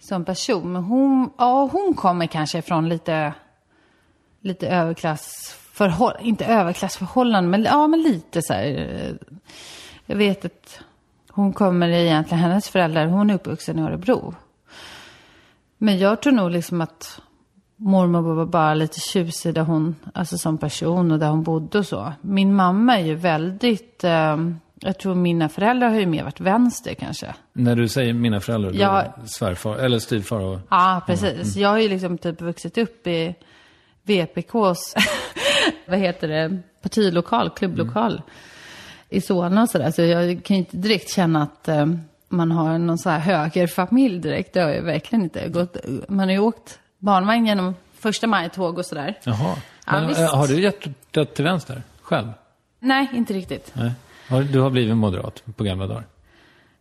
som 0.00 0.24
person. 0.24 0.72
Men 0.72 0.82
hon, 0.82 1.32
ja, 1.38 1.68
hon 1.72 1.94
kommer 1.94 2.26
kanske 2.26 2.62
från 2.62 2.88
lite, 2.88 3.34
lite 4.40 4.68
överklassförhållanden. 5.78 6.26
Inte 6.26 6.44
överklassförhållanden, 6.44 7.50
men, 7.50 7.64
ja, 7.64 7.86
men 7.86 8.02
lite 8.02 8.42
så 8.42 8.52
här. 8.52 8.66
eh, 8.66 9.14
Jag 10.06 10.16
vet 10.16 10.44
att 10.44 10.80
hon 11.30 11.52
kommer 11.52 11.88
egentligen, 11.88 12.42
hennes 12.42 12.68
föräldrar, 12.68 13.06
hon 13.06 13.30
är 13.30 13.34
uppvuxen 13.34 13.78
i 13.78 13.82
Örebro. 13.82 14.34
Men 15.78 15.98
jag 15.98 16.22
tror 16.22 16.32
nog 16.32 16.50
liksom 16.50 16.80
att 16.80 17.20
mormor 17.76 18.34
var 18.34 18.46
bara 18.46 18.74
lite 18.74 19.00
tjusig 19.00 19.54
där 19.54 19.62
hon, 19.62 19.96
alltså 20.14 20.38
som 20.38 20.58
person 20.58 21.12
och 21.12 21.18
där 21.18 21.28
hon 21.28 21.42
bodde 21.42 21.78
och 21.78 21.86
så. 21.86 22.12
Min 22.20 22.54
mamma 22.54 22.98
är 22.98 23.04
ju 23.04 23.14
väldigt, 23.14 24.04
eh, 24.04 24.36
jag 24.74 24.98
tror 24.98 25.14
mina 25.14 25.48
föräldrar 25.48 25.88
har 25.88 26.00
ju 26.00 26.06
mer 26.06 26.24
varit 26.24 26.40
vänster 26.40 26.94
kanske. 26.94 27.34
När 27.52 27.76
du 27.76 27.88
säger 27.88 28.12
mina 28.12 28.40
föräldrar, 28.40 28.72
Ja. 28.74 29.04
då 29.20 29.26
svärfar, 29.26 29.76
eller 29.76 29.98
styvfar 29.98 30.40
och... 30.40 30.58
Ja, 30.70 31.02
precis. 31.06 31.56
Jag 31.56 31.68
har 31.68 31.78
ju 31.78 31.88
liksom 31.88 32.18
typ 32.18 32.40
vuxit 32.40 32.78
upp 32.78 33.06
i 33.06 33.34
VPKs, 34.02 34.94
vad 35.86 35.98
heter 35.98 36.28
det, 36.28 36.58
partilokal, 36.82 37.50
klubblokal 37.50 38.22
i 39.08 39.20
Solna 39.20 39.62
och 39.62 39.68
sådär. 39.70 39.90
Så 39.90 40.02
jag 40.02 40.44
kan 40.44 40.56
ju 40.56 40.58
inte 40.62 40.76
direkt 40.76 41.10
känna 41.14 41.42
att 41.42 41.68
eh, 41.68 41.86
man 42.28 42.50
har 42.50 42.78
någon 42.78 42.98
så 42.98 43.10
här 43.10 43.18
högerfamilj 43.18 44.18
direkt. 44.18 44.54
Det 44.54 44.60
har 44.60 44.70
jag 44.70 44.82
verkligen 44.82 45.22
inte. 45.24 45.48
Gått, 45.48 45.76
man 46.08 46.18
har 46.28 46.32
ju 46.32 46.38
åkt 46.38 46.78
barnvagn 46.98 47.46
genom 47.46 47.74
första 47.98 48.26
maj-tåg 48.26 48.78
och 48.78 48.86
sådär. 48.86 49.18
Jaha. 49.24 49.56
Ja, 49.86 49.92
Men, 49.92 50.08
visst. 50.08 50.20
eh, 50.20 50.34
har 50.36 50.48
du 50.48 50.60
hjärtat 50.62 51.34
till 51.34 51.44
vänster 51.44 51.82
själv? 52.02 52.28
Nej, 52.80 53.08
inte 53.14 53.32
riktigt. 53.34 53.72
Nej. 53.74 53.92
Du 54.52 54.60
har 54.60 54.70
blivit 54.70 54.96
moderat 54.96 55.42
på 55.56 55.64
gamla 55.64 55.86
dagar? 55.86 56.04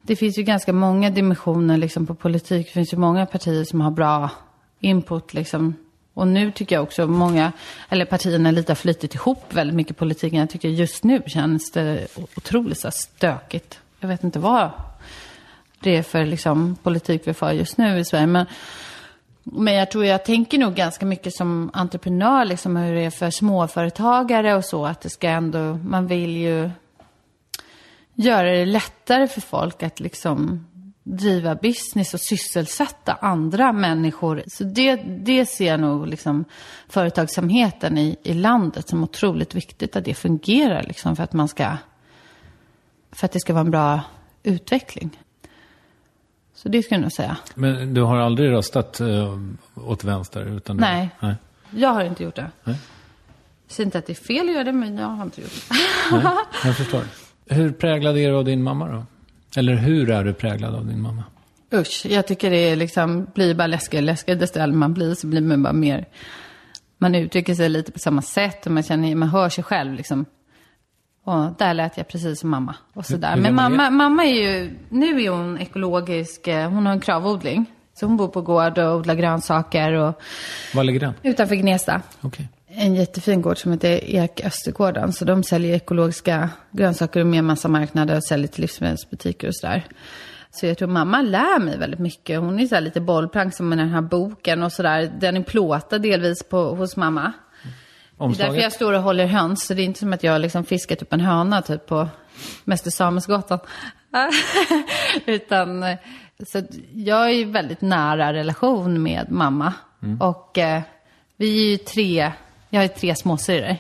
Det 0.02 0.16
finns 0.16 0.38
ju 0.38 0.44
ganska 0.44 0.74
många 0.74 1.10
dimensioner 1.10 1.78
liksom, 1.78 2.06
på 2.08 2.16
politik. 2.16 2.68
Det 2.68 2.74
finns 2.74 2.94
ju 2.94 2.98
många 2.98 3.26
partier 3.26 3.64
som 3.64 3.82
har 3.82 3.92
bra 3.92 4.30
input. 4.80 5.34
Liksom. 5.34 5.76
Och 6.14 6.28
nu 6.28 6.52
tycker 6.52 6.76
jag 6.76 6.84
också 6.84 7.08
många, 7.08 7.52
eller 7.90 8.06
partierna 8.06 8.52
lite 8.52 8.72
har 8.72 8.76
flytit 8.76 9.16
ihop 9.16 9.46
väldigt 9.50 9.76
mycket 9.76 9.92
i 9.92 9.94
politiken. 9.94 10.40
Jag 10.40 10.50
tycker 10.50 10.70
just 10.70 11.04
nu 11.04 11.24
känns 11.28 11.72
det 11.72 12.08
otroligt 12.36 12.80
så 12.80 12.88
här 12.88 12.92
stökigt. 12.92 13.80
Jag 14.00 14.08
vet 14.08 14.24
inte 14.24 14.40
vad 14.40 14.70
det 15.80 15.96
är 15.98 16.04
för 16.04 16.26
liksom, 16.26 16.78
politik 16.84 17.22
vi 17.26 17.34
för 17.34 17.52
just 17.52 17.78
nu 17.78 18.00
i 18.00 18.06
Sverige. 18.06 18.28
Men, 18.28 18.46
men 19.44 19.74
jag 19.74 19.92
tror 19.92 20.06
jag 20.06 20.26
tänker 20.26 20.58
nog 20.58 20.76
ganska 20.76 21.06
mycket 21.06 21.34
som 21.34 21.72
entreprenör, 21.74 22.46
liksom 22.46 22.76
hur 22.76 22.96
det 22.96 23.06
är 23.06 23.10
för 23.10 23.30
småföretagare 23.30 24.56
och 24.56 24.66
så. 24.66 24.86
Att 24.86 25.02
det 25.02 25.10
ska 25.10 25.30
ändå, 25.30 25.80
man 25.84 26.08
vill 26.08 26.38
ju 26.38 26.70
göra 28.14 28.52
det 28.52 28.66
lättare 28.66 29.28
för 29.28 29.42
folk 29.42 29.84
att 29.84 30.00
liksom 30.00 30.68
driva 31.04 31.56
business 31.56 32.14
och 32.14 32.20
sysselsätta 32.20 33.14
andra 33.14 33.72
människor. 33.72 34.44
Så 34.48 34.64
det, 34.64 34.96
det 34.96 35.46
ser 35.46 35.68
jag 35.68 35.80
nog 35.80 36.08
liksom 36.08 36.46
företagsamheten 36.88 37.98
i, 37.98 38.18
i 38.24 38.34
landet 38.34 38.90
som 38.90 39.04
otroligt 39.04 39.56
viktigt 39.56 39.96
att 39.96 40.06
det 40.06 40.14
fungerar 40.14 40.84
liksom 40.84 41.16
för 41.16 41.24
att 41.24 41.34
man 41.34 41.48
ska, 41.48 41.78
för 43.12 43.26
att 43.26 43.32
det 43.32 43.40
ska 43.40 43.54
vara 43.54 43.66
en 43.66 43.72
bra 43.72 44.02
utveckling. 44.44 45.20
Så 46.54 46.70
det 46.70 46.84
skulle 46.84 46.96
jag 46.96 47.02
nog 47.02 47.12
säga. 47.12 47.38
Men 47.56 47.94
du 47.94 48.02
har 48.02 48.18
aldrig 48.18 48.52
röstat 48.52 49.00
eh, 49.00 49.40
åt 49.76 50.04
vänster? 50.04 50.58
Utan 50.58 50.78
du... 50.78 50.82
Nej. 50.82 51.10
Nej. 51.20 51.36
Jag 51.72 51.90
har 51.90 52.04
inte 52.04 52.24
gjort 52.24 52.36
det. 52.36 52.52
Nej. 52.64 52.76
Jag 53.68 53.76
säger 53.76 53.86
inte 53.86 53.98
att 53.98 54.06
det 54.06 54.14
är 54.14 54.26
fel 54.26 54.50
att 54.50 54.54
göra 54.54 54.64
det, 54.64 54.72
men 54.72 54.98
jag 54.98 55.08
har 55.08 55.24
inte 55.24 55.42
gjort 55.42 55.52
det. 55.70 55.76
Nej, 56.24 56.34
jag 56.64 56.78
förstår. 56.78 57.04
Hur 57.46 57.72
präglad 57.72 58.18
är 58.18 58.30
du 58.30 58.36
av 58.36 58.46
din 58.46 58.64
mamma 58.64 58.88
då? 58.88 59.06
Eller 59.58 59.76
hur 59.76 60.10
är 60.10 60.24
du 60.24 60.34
präglad 60.34 60.76
av 60.76 60.86
din 60.88 61.02
mamma? 61.02 61.24
Usch, 61.74 62.06
jag 62.10 62.28
tycker 62.28 62.50
det 62.50 62.58
är 62.58 62.76
liksom, 62.76 63.28
blir 63.36 63.54
bara 63.56 63.68
läskigare 63.68 64.04
och 64.04 64.06
läskigare. 64.06 64.40
Desto 64.40 64.60
äldre 64.60 64.78
man 64.78 64.94
blir 64.94 65.16
så 65.16 65.28
blir 65.28 65.42
man 65.42 65.64
bara 65.64 65.74
mer, 65.74 66.06
man 66.98 67.16
uttrycker 67.16 67.56
sig 67.56 67.70
lite 67.70 67.92
på 67.92 68.00
samma 68.00 68.22
sätt 68.22 68.66
och 68.66 68.72
man 68.72 68.84
känner, 68.84 69.16
man 69.16 69.30
hör 69.30 69.50
sig 69.50 69.64
själv 69.64 69.94
liksom. 69.94 70.26
Och 71.24 71.56
där 71.58 71.74
lät 71.74 71.98
jag 71.98 72.08
precis 72.08 72.40
som 72.40 72.50
mamma. 72.50 72.76
Och 72.94 73.06
sådär. 73.06 73.36
Men 73.36 73.56
mamma, 73.56 73.90
mamma 73.90 74.26
är 74.26 74.34
ju, 74.34 74.72
nu 74.90 75.22
är 75.22 75.30
hon 75.30 75.58
ekologisk, 75.60 76.48
eh, 76.48 76.70
hon 76.70 76.86
har 76.86 76.94
en 76.94 77.00
kravodling. 77.00 77.66
Så 77.94 78.06
hon 78.06 78.18
bor 78.18 78.28
på 78.28 78.42
gård 78.42 78.78
och 78.78 78.96
odlar 78.96 79.16
grönsaker 79.16 79.94
och 79.94 80.22
Var 80.76 80.84
ligger 80.84 81.00
den? 81.00 81.14
utanför 81.24 81.56
Gnesta. 81.56 82.02
Okej. 82.22 82.50
En 82.74 82.96
jättefin 82.96 83.42
gård 83.42 83.58
som 83.58 83.72
heter 83.72 84.16
Ek 84.16 84.42
Östergården. 84.46 85.14
Så 85.14 85.26
de 85.26 85.44
säljer 85.44 85.76
ekologiska 85.76 86.50
grönsaker 86.72 87.24
med 87.24 87.44
massa 87.44 87.68
marknader 87.68 88.16
och 88.16 88.24
säljer 88.24 88.48
till 88.48 88.62
livsmedelsbutiker 88.62 89.48
och 89.48 89.56
sådär. 89.56 89.86
Så 90.52 90.66
jag 90.66 90.78
tror 90.78 90.88
mamma 90.88 91.22
lär 91.22 91.60
mig 91.60 91.78
väldigt 91.78 92.00
mycket. 92.00 92.40
Hon 92.40 92.60
är 92.60 92.68
så 92.68 92.76
här 92.76 92.82
lite 92.82 93.02
bollplank 93.02 93.56
som 93.56 93.70
med 93.70 93.78
den 93.78 93.90
här 93.90 94.02
boken 94.02 94.64
och 94.64 94.72
sådär. 94.72 95.12
Den 95.20 95.38
är 95.38 95.44
plåtad 95.44 96.02
delvis 96.02 96.44
på, 96.44 96.76
hos 96.76 96.98
mamma. 96.98 97.22
Det 97.22 98.24
är 98.24 98.28
därför 98.28 98.44
Omslaget? 98.44 98.64
jag 98.64 98.72
står 98.72 98.94
och 98.94 99.02
håller 99.02 99.26
höns. 99.26 99.66
Så 99.66 99.74
det 99.74 99.82
är 99.82 99.86
inte 99.86 100.00
som 100.00 100.14
att 100.14 100.24
jag 100.24 100.42
liksom 100.42 100.64
fiskat 100.64 101.02
upp 101.02 101.14
en 101.14 101.20
höna 101.20 101.62
typ 101.62 101.86
på 101.86 102.08
Mäster 102.64 102.92
Samuelsgatan. 102.92 103.60
Utan, 105.26 105.86
så 106.48 106.64
jag 106.94 107.30
är 107.30 107.34
i 107.34 107.44
väldigt 107.44 107.82
nära 107.82 108.34
relation 108.34 109.04
med 109.04 109.32
mamma. 109.32 109.74
Och 110.20 110.58
eh, 110.58 110.82
vi 111.38 111.66
är 111.66 111.72
ju 111.72 111.78
tre, 111.78 112.32
jag 112.74 112.82
har 112.82 112.88
tre 112.88 113.16
småsyrror. 113.16 113.78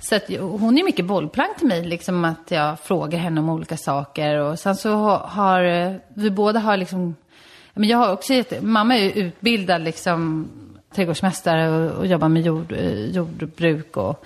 Så 0.00 0.14
att 0.14 0.28
hon 0.40 0.78
är 0.78 0.84
mycket 0.84 1.04
bollplank 1.04 1.58
till 1.58 1.66
mig, 1.66 1.84
liksom 1.84 2.24
att 2.24 2.50
jag 2.50 2.80
frågar 2.80 3.18
henne 3.18 3.40
om 3.40 3.48
olika 3.48 3.76
saker. 3.76 4.38
Och 4.38 4.58
sen 4.58 4.76
så 4.76 4.94
har 5.16 5.64
eh, 5.64 5.92
vi 6.08 6.30
båda 6.30 6.60
har 6.60 6.76
liksom, 6.76 7.16
men 7.74 7.88
jag 7.88 7.98
har 7.98 8.12
också 8.12 8.34
gett, 8.34 8.62
mamma 8.62 8.96
är 8.96 9.02
ju 9.02 9.10
utbildad 9.10 9.82
liksom 9.82 10.48
trädgårdsmästare 10.94 11.70
och, 11.70 11.98
och 11.98 12.06
jobbar 12.06 12.28
med 12.28 12.42
jord, 12.42 12.72
eh, 12.72 13.06
jordbruk 13.06 13.96
och, 13.96 14.24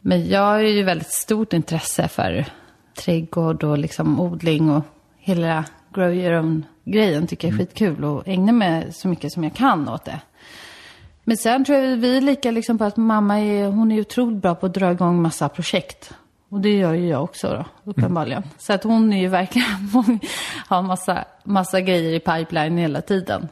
men 0.00 0.28
jag 0.28 0.40
har 0.40 0.58
ju 0.58 0.82
väldigt 0.82 1.12
stort 1.12 1.52
intresse 1.52 2.08
för 2.08 2.46
trädgård 2.94 3.64
och 3.64 3.78
liksom 3.78 4.20
odling 4.20 4.70
och 4.70 4.84
hela 5.18 5.64
grow 5.94 6.14
your 6.14 6.38
own 6.38 6.64
grejen 6.84 7.26
tycker 7.26 7.48
jag 7.48 7.54
är 7.54 7.58
skitkul 7.58 8.04
och 8.04 8.28
ägnar 8.28 8.52
mig 8.52 8.92
så 8.92 9.08
mycket 9.08 9.32
som 9.32 9.44
jag 9.44 9.54
kan 9.54 9.88
åt 9.88 10.04
det. 10.04 10.20
Men 11.30 11.36
sen 11.36 11.64
tror 11.64 11.78
jag 11.78 11.96
vi 11.96 12.16
är 12.16 12.20
lika 12.20 12.50
liksom 12.50 12.78
på 12.78 12.84
att 12.84 12.96
mamma 12.96 13.40
är, 13.40 13.66
hon 13.66 13.92
är 13.92 14.00
otroligt 14.00 14.42
bra 14.42 14.54
på 14.54 14.66
att 14.66 14.74
dra 14.74 14.92
igång 14.92 15.22
massa 15.22 15.48
projekt. 15.48 16.12
Och 16.48 16.60
det 16.60 16.70
gör 16.70 16.92
ju 16.92 17.08
jag 17.08 17.24
också 17.24 17.48
då, 17.48 17.90
uppenbarligen. 17.90 18.42
Så 18.58 18.72
att 18.72 18.84
hon 18.84 19.12
är 19.12 19.20
ju 19.20 19.28
verkligen, 19.28 19.68
har 20.66 20.82
massa, 20.82 21.24
massa 21.44 21.80
grejer 21.80 22.12
i 22.14 22.20
pipeline 22.20 22.78
hela 22.78 23.00
tiden. 23.00 23.48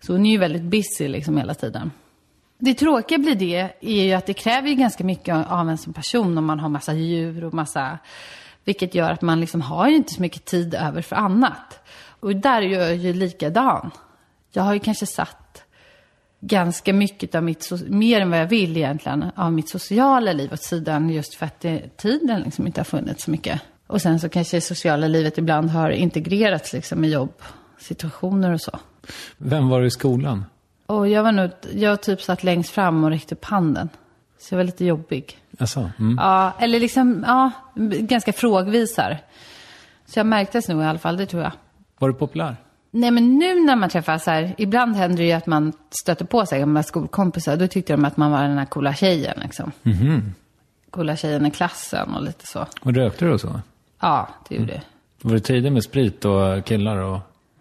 Så 0.00 0.12
hon 0.12 0.26
är 0.26 0.30
ju 0.30 0.38
väldigt 0.38 0.62
busy 0.62 1.08
liksom 1.08 1.36
hela 1.36 1.54
tiden. 1.54 1.90
Det 2.58 2.74
tråkiga 2.74 3.18
blir 3.18 3.34
det 3.34 3.70
är 3.80 4.04
ju 4.04 4.12
att 4.12 4.26
det 4.26 4.34
kräver 4.34 4.68
ju 4.68 4.74
ganska 4.74 5.04
mycket 5.04 5.46
av 5.48 5.70
en 5.70 5.78
som 5.78 5.92
person 5.92 6.38
om 6.38 6.44
man 6.44 6.60
har 6.60 6.68
massa 6.68 6.94
djur 6.94 7.44
och 7.44 7.54
massa... 7.54 7.98
Vilket 8.64 8.94
gör 8.94 9.10
att 9.10 9.22
man 9.22 9.40
liksom 9.40 9.60
har 9.60 9.88
ju 9.88 9.96
inte 9.96 10.14
så 10.14 10.22
mycket 10.22 10.44
tid 10.44 10.74
över 10.74 11.02
för 11.02 11.16
annat. 11.16 11.80
Och 12.20 12.36
där 12.36 12.62
är 12.62 12.80
jag 12.80 12.96
ju 12.96 13.12
likadan. 13.12 13.90
Jag 14.52 14.62
har 14.62 14.74
ju 14.74 14.80
kanske 14.80 15.06
satt 15.06 15.45
ganska 16.40 16.92
mycket 16.92 17.34
av 17.34 17.42
mitt, 17.42 17.70
mer 17.88 18.20
än 18.20 18.30
vad 18.30 18.40
jag 18.40 18.46
vill 18.46 18.76
egentligen, 18.76 19.24
av 19.36 19.52
mitt 19.52 19.68
sociala 19.68 20.32
liv 20.32 20.52
åt 20.52 20.62
sidan 20.62 21.10
just 21.10 21.34
för 21.34 21.46
att 21.46 21.60
det, 21.60 21.96
tiden 21.96 22.40
liksom 22.40 22.66
inte 22.66 22.80
har 22.80 22.84
funnits 22.84 23.24
så 23.24 23.30
mycket. 23.30 23.60
Och 23.86 24.02
sen 24.02 24.20
så 24.20 24.28
kanske 24.28 24.56
det 24.56 24.60
sociala 24.60 25.08
livet 25.08 25.38
ibland 25.38 25.70
har 25.70 25.90
integrerats 25.90 26.72
liksom 26.72 27.04
i 27.04 27.08
jobbsituationer 27.12 28.52
och 28.52 28.60
så. 28.60 28.78
Vem 29.38 29.68
var 29.68 29.80
du 29.80 29.86
i 29.86 29.90
skolan? 29.90 30.44
Och 30.86 31.08
jag 31.08 31.22
var 31.22 31.32
nog, 31.32 31.50
jag 31.74 32.02
typ 32.02 32.22
satt 32.22 32.44
längst 32.44 32.70
fram 32.70 33.04
och 33.04 33.10
räckte 33.10 33.34
upp 33.34 33.44
handen. 33.44 33.88
Så 34.38 34.54
jag 34.54 34.56
var 34.56 34.64
lite 34.64 34.84
jobbig. 34.84 35.38
Alltså, 35.58 35.90
mm. 35.98 36.16
Ja, 36.18 36.52
eller 36.58 36.80
liksom, 36.80 37.24
ja, 37.26 37.50
ganska 38.00 38.32
frågvis 38.32 38.96
här. 38.96 39.18
Så 40.06 40.18
jag 40.18 40.26
märktes 40.26 40.68
nog 40.68 40.82
i 40.82 40.84
alla 40.84 40.98
fall, 40.98 41.16
det 41.16 41.26
tror 41.26 41.42
jag. 41.42 41.52
Var 41.98 42.08
du 42.08 42.14
populär? 42.14 42.56
Nej, 42.96 43.10
men 43.10 43.38
nu 43.38 43.60
när 43.60 43.76
man 43.76 43.88
träffas 43.88 44.24
så 44.24 44.30
här, 44.30 44.54
ibland 44.58 44.96
händer 44.96 45.18
det 45.18 45.24
ju 45.24 45.32
att 45.32 45.46
man 45.46 45.72
stöter 45.90 46.24
på 46.24 46.46
sig 46.46 46.60
gamla 46.60 46.82
skolkompisar. 46.82 47.56
Då 47.56 47.66
tyckte 47.66 47.92
de 47.92 48.04
att 48.04 48.16
man 48.16 48.30
var 48.30 48.42
den 48.42 48.58
här 48.58 48.64
coola 48.64 48.94
tjejen 48.94 49.38
liksom. 49.42 49.72
Coola 50.90 51.16
tjejen 51.16 51.46
i 51.46 51.50
klassen 51.50 52.14
och 52.14 52.22
lite 52.22 52.46
så. 52.46 52.66
Och 52.80 52.94
rökte 52.94 53.24
du 53.24 53.32
och 53.32 53.40
så? 53.40 53.60
Ja, 54.00 54.28
det 54.48 54.54
gjorde 54.54 54.72
det. 54.72 54.82
Var 55.22 55.32
du 55.32 55.38
tidig 55.38 55.72
med 55.72 55.82
sprit 55.82 56.24
och 56.24 56.64
killar 56.64 56.96
och... 56.96 57.18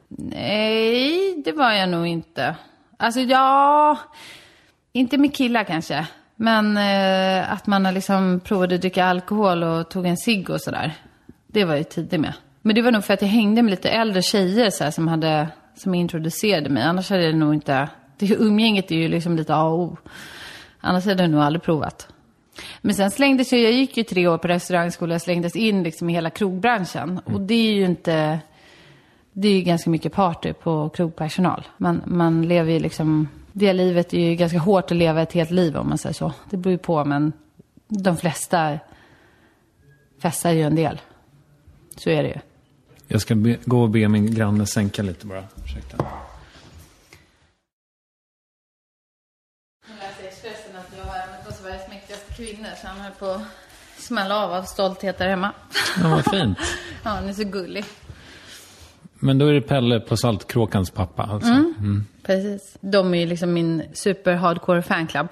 Nej, 0.08 1.42
det 1.46 1.52
var 1.52 1.72
jag 1.72 1.90
nog 1.90 2.08
inte. 2.08 2.56
Alltså, 2.98 3.20
ja, 3.20 3.98
inte 4.92 5.18
med 5.18 5.36
killar 5.36 5.64
kanske. 5.64 6.08
Men 6.36 6.78
eh, 6.78 7.54
att 7.54 7.68
man 7.68 7.84
liksom 7.84 8.40
provade 8.40 8.76
att 8.76 8.82
dricka 8.82 9.06
alkohol 9.06 9.64
och 9.64 9.90
tog 9.90 10.06
en 10.06 10.18
cigg 10.18 10.50
och 10.50 10.62
sådär. 10.62 10.94
Det 11.48 11.66
var 11.66 11.72
jag 11.74 11.80
ju 11.80 11.84
tidig 11.84 12.20
med. 12.20 12.34
Men 12.66 12.76
det 12.76 12.82
var 12.82 12.92
nog 12.92 13.04
för 13.04 13.14
att 13.14 13.22
jag 13.22 13.30
hängde 13.30 13.62
med 13.62 13.72
lite 13.72 13.90
äldre 13.90 14.22
tjejer 14.22 14.70
så 14.70 14.84
här, 14.84 14.92
som, 14.92 15.08
hade, 15.08 15.48
som 15.76 15.94
introducerade 15.94 16.70
mig. 16.70 16.84
Annars 16.84 17.10
hade 17.10 17.24
jag 17.24 17.36
nog 17.36 17.54
inte... 17.54 17.90
Det, 18.18 18.36
umgänget 18.36 18.92
är 18.92 18.96
ju 18.96 19.08
liksom 19.08 19.36
lite 19.36 19.56
A 19.56 19.64
och 19.64 19.80
O. 19.80 19.98
Annars 20.80 21.06
hade 21.06 21.24
jag 21.24 21.30
nog 21.30 21.42
aldrig 21.42 21.64
provat. 21.64 22.08
Men 22.82 22.96
sen 22.96 23.12
slängdes 23.12 23.52
jag, 23.52 23.62
jag 23.62 23.72
gick 23.72 23.98
ju 23.98 24.04
tre 24.04 24.28
år 24.28 24.38
på 24.38 24.48
restaurangskola, 24.48 25.14
jag 25.14 25.22
slängdes 25.22 25.56
in 25.56 25.84
liksom 25.84 26.10
i 26.10 26.14
hela 26.14 26.30
krogbranschen. 26.30 27.20
Och 27.26 27.42
det 27.42 27.54
är 27.54 27.74
ju 27.74 27.86
inte, 27.86 28.40
det 29.34 29.48
är 29.48 29.54
ju 29.54 29.62
ganska 29.62 29.90
mycket 29.90 30.14
party 30.14 30.54
på 30.54 30.90
krogpersonal. 30.90 31.68
Man, 31.78 32.02
man 32.06 32.48
lever 32.48 32.72
ju 32.72 32.80
liksom, 32.80 33.30
det 33.52 33.74
livet 33.74 34.14
är 34.14 34.20
ju 34.20 34.36
ganska 34.36 34.60
hårt 34.60 34.92
att 34.92 34.98
leva 34.98 35.22
ett 35.22 35.34
helt 35.34 35.52
liv 35.52 35.78
om 35.78 35.90
man 35.90 35.98
säger 35.98 36.14
så. 36.14 36.34
Det 36.50 36.58
beror 36.58 36.72
ju 36.72 36.78
på, 36.78 37.06
men 37.06 37.34
de 37.88 38.18
flesta 38.18 38.80
festar 40.22 40.52
ju 40.52 40.62
en 40.62 40.76
del. 40.76 41.02
Så 41.98 42.10
är 42.10 42.24
det 42.24 42.30
ju. 42.30 42.40
Jag 43.08 43.22
ska 43.22 43.36
be, 43.36 43.58
gå 43.66 43.82
och 43.82 43.90
be 43.90 44.08
min 44.08 44.36
granne 44.36 44.66
sänka 44.66 45.04
lite 45.04 45.26
bara. 45.26 45.44
Ursäkta. 45.66 45.98
Jag 49.88 49.98
läste 50.00 50.24
i 50.24 50.28
Expressen 50.28 50.76
att 50.76 50.98
jag 50.98 51.06
var 51.06 51.16
en 51.16 51.48
av 51.48 51.52
Sveriges 51.52 51.90
mäktigaste 51.90 52.34
kvinnor, 52.34 52.70
så 52.82 52.88
han 52.88 53.00
höll 53.00 53.12
på 53.12 53.26
att 53.26 53.42
smälla 53.98 54.36
av 54.46 54.52
av 54.54 54.64
stolthet 54.64 55.18
där 55.18 55.28
hemma. 55.28 55.52
Ja, 56.02 56.10
vad 56.10 56.32
fint. 56.32 56.58
Ja, 57.04 57.10
han 57.10 57.30
är 57.30 57.34
så 57.34 57.44
gullig. 57.44 57.86
Men 59.20 59.38
då 59.38 59.48
är 59.48 59.54
det 59.54 59.62
Pelle 59.62 60.00
på 60.00 60.18
Saltkråkans 60.18 60.92
pappa 60.92 61.24
alltså. 61.24 61.50
Mm. 61.50 62.06
Precis. 62.24 62.78
De 62.82 63.14
är 63.14 63.20
ju 63.20 63.26
liksom 63.26 63.54
min 63.54 63.84
super 63.94 64.34
hardcore 64.34 64.82
fanclub. 64.82 65.28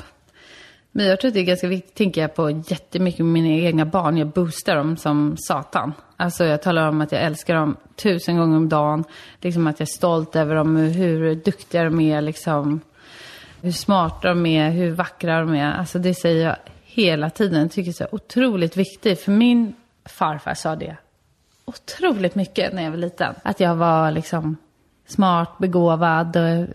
Men 0.96 1.06
jag 1.06 1.20
tror 1.20 1.30
att 1.30 1.34
det 1.34 1.40
är 1.40 1.44
ganska 1.44 1.68
viktigt, 1.68 1.96
tänker 1.96 2.22
jag 2.22 2.36
på 2.36 2.50
jättemycket 2.50 3.26
med 3.26 3.34
mina 3.34 3.48
egna 3.48 3.86
barn. 3.86 4.18
Jag 4.18 4.28
boostar 4.28 4.76
dem 4.76 4.98
som 4.98 5.36
satan. 5.38 5.94
Alltså 6.18 6.46
jag 6.46 6.62
talar 6.62 6.90
om 6.90 7.02
att 7.02 7.12
jag 7.12 7.22
älskar 7.22 7.56
dem 7.56 7.78
tusen 7.96 8.38
gånger 8.38 8.58
om 8.58 8.70
dagen. 8.70 9.04
Liksom 9.42 9.68
att 9.68 9.80
jag 9.80 9.88
är 9.88 9.94
stolt 9.94 10.36
över 10.36 10.56
dem, 10.56 10.76
hur 10.76 11.36
duktiga 11.36 11.84
de 11.84 12.00
är 12.00 12.22
liksom. 12.22 12.82
hur 13.62 13.72
smarta 13.72 14.28
de 14.28 14.46
är, 14.46 14.70
hur 14.70 14.92
vackra 14.92 15.40
de 15.40 15.56
är. 15.56 15.72
Alltså 15.72 16.00
det 16.00 16.14
säger 16.14 16.46
jag 16.46 16.56
hela 16.84 17.30
tiden. 17.30 17.62
Jag 17.62 17.72
tycker 17.72 17.92
det 17.92 18.04
är 18.04 18.08
så 18.08 18.16
otroligt 18.16 18.78
viktigt. 18.78 19.22
För 19.22 19.32
min 19.32 19.76
farfar 20.06 20.54
sa 20.54 20.76
det 20.76 20.98
otroligt 21.66 22.36
mycket 22.36 22.74
när 22.74 22.84
jag 22.84 22.92
var 22.92 22.98
liten. 22.98 23.36
Att 23.44 23.60
jag 23.60 23.76
var 23.76 24.12
liksom 24.12 24.58
smart, 25.08 25.58
begåvad, 25.58 26.38
och 26.38 26.68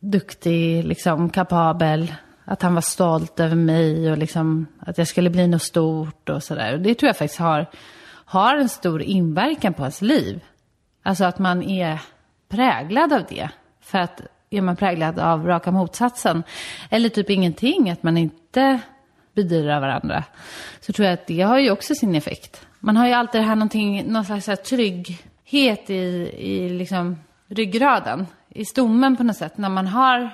duktig, 0.00 0.84
liksom 0.84 1.30
kapabel. 1.30 2.12
Att 2.48 2.62
han 2.62 2.74
var 2.74 2.80
stolt 2.80 3.40
över 3.40 3.56
mig 3.56 4.10
och 4.10 4.18
liksom 4.18 4.66
att 4.80 4.98
jag 4.98 5.08
skulle 5.08 5.30
bli 5.30 5.46
något 5.46 5.62
stort 5.62 6.28
och 6.28 6.42
sådär. 6.42 6.72
Och 6.72 6.80
det 6.80 6.94
tror 6.94 7.08
jag 7.08 7.16
faktiskt 7.16 7.40
har, 7.40 7.66
har 8.24 8.56
en 8.56 8.68
stor 8.68 9.02
inverkan 9.02 9.74
på 9.74 9.82
hans 9.82 10.02
liv. 10.02 10.44
Alltså 11.02 11.24
att 11.24 11.38
man 11.38 11.62
är 11.62 12.00
präglad 12.48 13.12
av 13.12 13.22
det. 13.28 13.48
För 13.80 13.98
att 13.98 14.20
är 14.50 14.60
man 14.60 14.76
präglad 14.76 15.18
av 15.18 15.46
raka 15.46 15.70
motsatsen, 15.70 16.42
eller 16.90 17.08
typ 17.08 17.30
ingenting, 17.30 17.90
att 17.90 18.02
man 18.02 18.16
inte 18.16 18.80
bedyrar 19.34 19.80
varandra, 19.80 20.24
så 20.80 20.92
tror 20.92 21.06
jag 21.06 21.14
att 21.14 21.26
det 21.26 21.40
har 21.40 21.58
ju 21.58 21.70
också 21.70 21.94
sin 21.94 22.14
effekt. 22.14 22.66
Man 22.80 22.96
har 22.96 23.06
ju 23.06 23.12
alltid 23.12 23.40
det 23.40 23.44
här 23.44 23.56
någonting, 23.56 24.12
någon 24.12 24.24
slags 24.24 24.46
här 24.46 24.56
trygghet 24.56 25.90
i, 25.90 26.30
i 26.36 26.68
liksom 26.68 27.16
ryggraden, 27.48 28.26
i 28.48 28.64
stommen 28.64 29.16
på 29.16 29.22
något 29.22 29.36
sätt, 29.36 29.58
när 29.58 29.68
man 29.68 29.86
har 29.86 30.30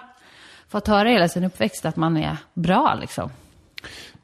fått 0.73 0.89
höra 0.89 1.09
hela 1.09 1.29
sin 1.29 1.45
uppväxt 1.45 1.85
att 1.85 1.97
man 1.97 2.17
är 2.17 2.37
bra 2.55 2.99
liksom. 3.01 3.31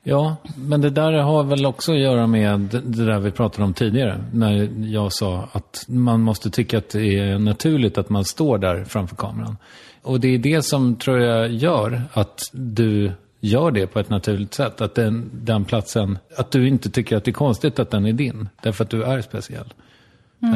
Ja, 0.02 0.36
men 0.56 0.80
det 0.80 0.90
där 0.90 1.12
har 1.12 1.42
väl 1.42 1.66
också 1.66 1.92
att 1.92 1.98
göra 1.98 2.26
med 2.26 2.60
det 2.84 3.04
där 3.04 3.18
vi 3.18 3.30
pratade 3.30 3.64
om 3.64 3.74
tidigare. 3.74 4.24
När 4.32 4.70
jag 4.84 5.12
sa 5.12 5.48
att 5.52 5.84
man 5.88 6.20
måste 6.20 6.50
tycka 6.50 6.78
att 6.78 6.90
det 6.90 7.18
är 7.18 7.38
naturligt 7.38 7.98
att 7.98 8.08
man 8.08 8.24
står 8.24 8.58
där 8.58 8.84
framför 8.84 9.16
kameran. 9.16 9.56
Och 10.02 10.20
det 10.20 10.34
är 10.34 10.38
det 10.38 10.62
som 10.62 10.96
tror 10.96 11.20
jag 11.20 11.50
gör 11.50 12.02
att 12.12 12.40
du 12.52 13.12
gör 13.40 13.70
det 13.70 13.86
på 13.86 13.98
ett 14.00 14.10
naturligt 14.10 14.54
sätt. 14.54 14.80
Att 14.80 14.94
den, 14.94 15.30
den 15.32 15.64
platsen, 15.64 16.18
att 16.36 16.50
du 16.50 16.68
inte 16.68 16.90
tycker 16.90 17.16
att 17.16 17.24
det 17.24 17.30
är 17.30 17.32
konstigt 17.32 17.78
att 17.78 17.90
den 17.90 18.06
är 18.06 18.12
din. 18.12 18.48
Därför 18.62 18.84
att 18.84 18.90
du 18.90 19.02
är 19.02 19.20
speciell. 19.20 19.74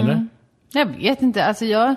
Eller? 0.00 0.26
Jag 0.72 0.86
vet 0.86 1.22
inte, 1.22 1.44
alltså 1.44 1.64
jag, 1.64 1.96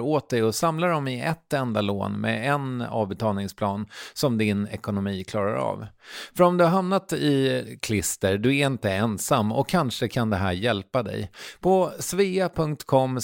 åt 0.00 0.30
dig 0.30 0.42
och 0.42 0.54
samla 0.54 0.86
dem 0.86 1.08
i 1.08 1.20
ett 1.20 1.52
enda 1.52 1.80
lån 1.80 2.20
med 2.20 2.52
en 2.52 2.82
avbetalningsplan 2.82 3.86
som 4.14 4.38
din 4.38 4.68
ekonomi 4.68 5.24
klarar 5.24 5.54
av. 5.54 5.86
För 6.36 6.44
om 6.44 6.56
du 6.56 6.64
har 6.64 6.70
hamnat 6.70 7.12
i 7.12 7.78
klister, 7.82 8.38
du 8.38 8.56
är 8.56 8.66
inte 8.66 8.92
ensam 8.92 9.52
och 9.52 9.68
kanske 9.68 10.08
kan 10.08 10.30
det 10.30 10.36
här 10.36 10.52
hjälpa 10.52 11.02
dig. 11.02 11.30
På 11.60 11.92
svea.com 11.98 13.20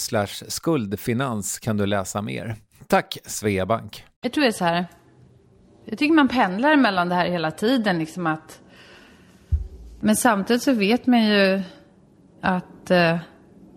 skuldfinans 0.47 1.59
kan 1.59 1.77
du 1.77 1.85
läsa 1.85 2.21
mer. 2.21 2.55
Tack 2.87 3.17
Sveabank! 3.25 4.05
jag 4.25 4.33
tror 4.33 4.41
det 4.41 4.49
är 4.49 4.51
så 4.51 4.65
här. 4.65 4.85
Jag 5.85 5.97
tycker 5.97 6.13
man 6.13 6.27
pendlar 6.27 6.75
mellan 6.75 7.09
det 7.09 7.15
här 7.15 7.25
hela 7.25 7.51
tiden. 7.51 7.99
Liksom 7.99 8.27
att, 8.27 8.61
men 9.99 10.15
samtidigt 10.15 10.63
så 10.63 10.73
vet 10.73 11.07
man 11.07 11.25
ju 11.25 11.61
att 12.41 12.91
eh, 12.91 13.17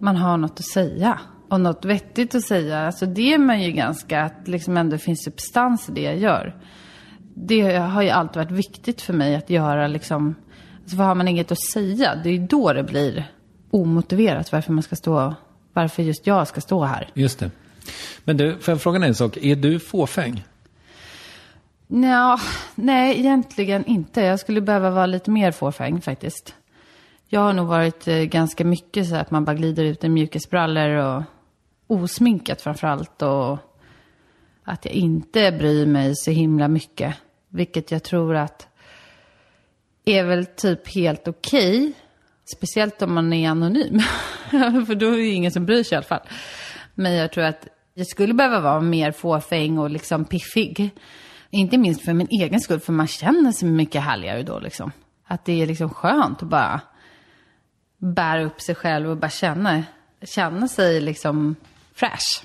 man 0.01 0.17
har 0.17 0.37
något 0.37 0.61
att 0.61 0.65
säga. 0.65 1.21
Och 1.49 1.61
något 1.61 1.85
vettigt 1.85 2.35
att 2.35 2.45
säga. 2.45 2.87
Alltså 2.87 3.07
det 3.07 3.35
är 3.35 3.39
man 3.39 3.63
ju 3.63 3.73
ganska, 3.73 4.23
att 4.23 4.49
liksom 4.49 4.77
ändå 4.77 4.99
finns 4.99 5.25
substans 5.25 5.89
i 5.89 5.93
det 5.93 6.03
jag 6.03 6.19
gör. 6.19 6.57
Det 7.35 7.77
har 7.77 8.03
ju 8.03 8.11
alltid 8.11 8.37
varit 8.37 8.51
viktigt 8.51 9.01
för 9.01 9.13
mig 9.13 9.37
att 9.37 9.51
göra 9.51 9.87
liksom. 9.87 10.35
Alltså 10.83 10.97
för 10.97 11.05
har 11.05 11.15
man 11.15 11.29
inget 11.29 11.53
att 11.53 11.63
säga, 11.63 12.15
det 12.15 12.29
är 12.29 12.33
ju 12.33 12.47
då 12.47 12.73
det 12.73 12.83
blir 12.83 13.25
omotiverat 13.71 14.53
varför 14.53 14.73
man 14.73 14.83
ska 14.83 14.97
stå, 14.97 15.35
varför 15.73 16.03
just 16.03 16.27
jag 16.27 16.49
ska 16.49 16.61
stå 16.61 16.85
här. 16.85 17.11
Just 17.15 17.39
det. 17.39 17.51
Men 18.25 18.37
du, 18.37 18.59
får 18.59 18.73
jag 18.73 18.81
fråga 18.81 18.99
dig 18.99 19.09
en 19.09 19.15
sak? 19.15 19.37
Är 19.37 19.57
du 19.57 19.81
fåfäng? 19.81 20.45
Nja, 21.87 22.41
nej, 22.75 23.19
egentligen 23.19 23.85
inte. 23.85 24.21
Jag 24.21 24.41
skulle 24.41 24.61
behöva 24.61 24.91
vara 24.91 25.07
lite 25.07 25.31
mer 25.31 25.53
fåfäng 25.53 26.01
faktiskt. 26.01 26.55
Jag 27.27 27.41
har 27.41 27.53
nog 27.53 27.67
varit 27.67 28.09
eh, 28.09 28.17
ganska 28.17 28.65
mycket 28.65 29.09
så 29.09 29.17
att 29.17 29.31
man 29.31 29.45
bara 29.45 29.55
glider 29.55 29.85
ut 29.85 30.05
i 30.05 30.09
mjukisbrallor 30.09 30.89
och 30.91 31.23
osminkat 31.89 32.63
framförallt. 32.63 33.23
Och 33.23 33.59
att 34.65 34.85
jag 34.85 34.95
inte 34.95 35.53
bryr 35.53 35.87
mig 35.87 36.17
så 36.17 36.31
himla 36.31 36.69
mycket. 36.69 37.15
Vilket 37.49 37.91
jag 37.91 38.03
tror 38.03 38.37
att 38.37 38.69
är 40.05 40.25
väl 40.25 40.47
typ 40.47 40.95
helt 40.95 41.29
okej. 41.29 41.93
Speciellt 42.57 43.03
om 43.03 43.15
man 43.15 43.33
är 43.33 43.51
anonym. 43.51 44.01
För 44.87 44.95
då 44.95 45.07
är 45.07 45.17
det 45.17 45.27
ingen 45.27 45.53
som 45.53 45.67
bryr 45.67 45.83
sig 45.83 45.95
i 45.95 45.97
alla 45.97 46.07
fall. 46.07 46.29
Men 46.95 47.13
jag 47.13 47.33
tror 47.33 47.45
att 47.45 47.69
Jag 47.95 48.07
skulle 48.07 48.35
behöva 48.35 48.61
vara 48.61 48.81
mer 48.81 49.13
fåfäng 49.13 49.79
och 49.79 49.91
liksom 49.91 50.25
piffig. 50.25 50.91
Inte 51.51 51.79
minst 51.79 52.05
för 52.05 52.13
min 52.13 52.29
egen 52.31 52.61
skull, 52.61 52.81
för 52.81 52.93
man 52.93 53.07
känner 53.07 53.53
sig 53.53 53.69
mycket 53.69 54.03
härligare 54.03 54.43
då 54.43 54.59
liksom. 54.59 54.93
Att 55.27 55.45
det 55.45 55.63
är 55.63 55.67
liksom 55.67 55.91
skönt 55.91 56.43
att 56.43 56.49
bara 56.49 56.81
bära 57.99 58.45
upp 58.45 58.61
sig 58.61 58.75
själv 58.75 59.11
och 59.11 59.17
bara 59.17 59.31
känna, 59.31 59.83
känna 60.23 60.69
sig 60.69 61.01
liksom 61.01 61.57
fräsch. 61.99 62.43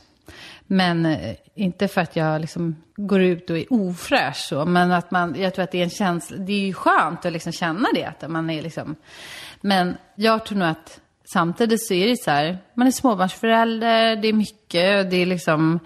Men 0.68 1.06
eh, 1.06 1.36
inte 1.56 1.88
för 1.88 2.02
att 2.02 2.16
jag 2.16 2.42
liksom 2.42 2.76
går 2.96 3.22
ut 3.22 3.50
och 3.50 3.58
är 3.58 3.74
ofräsch 3.74 4.36
så, 4.36 4.66
men 4.66 4.92
att 4.92 5.12
man, 5.12 5.36
jag 5.38 5.54
tror 5.54 5.64
att 5.64 5.72
det 5.72 5.80
är 5.80 5.84
en 5.84 5.90
känsla, 5.90 6.38
det 6.38 6.54
är 6.54 6.66
ju 6.66 6.74
skönt 6.74 7.26
att 7.26 7.34
liksom 7.34 7.52
känna 7.52 7.88
det, 7.94 8.06
att 8.06 8.30
man 8.32 8.50
är 8.50 8.62
liksom, 8.62 8.96
men 9.62 9.98
jag 10.16 10.46
tror 10.46 10.58
nog 10.58 10.68
att 10.68 11.00
samtidigt 11.34 11.88
så 11.88 11.94
är 11.94 12.08
det 12.08 12.18
så 12.18 12.32
här, 12.32 12.58
man 12.74 12.88
är 12.88 12.92
småbarnsförälder, 12.92 14.16
det 14.16 14.28
är 14.28 14.34
mycket, 14.34 15.12
det 15.12 15.16
är 15.16 15.26
liksom, 15.26 15.80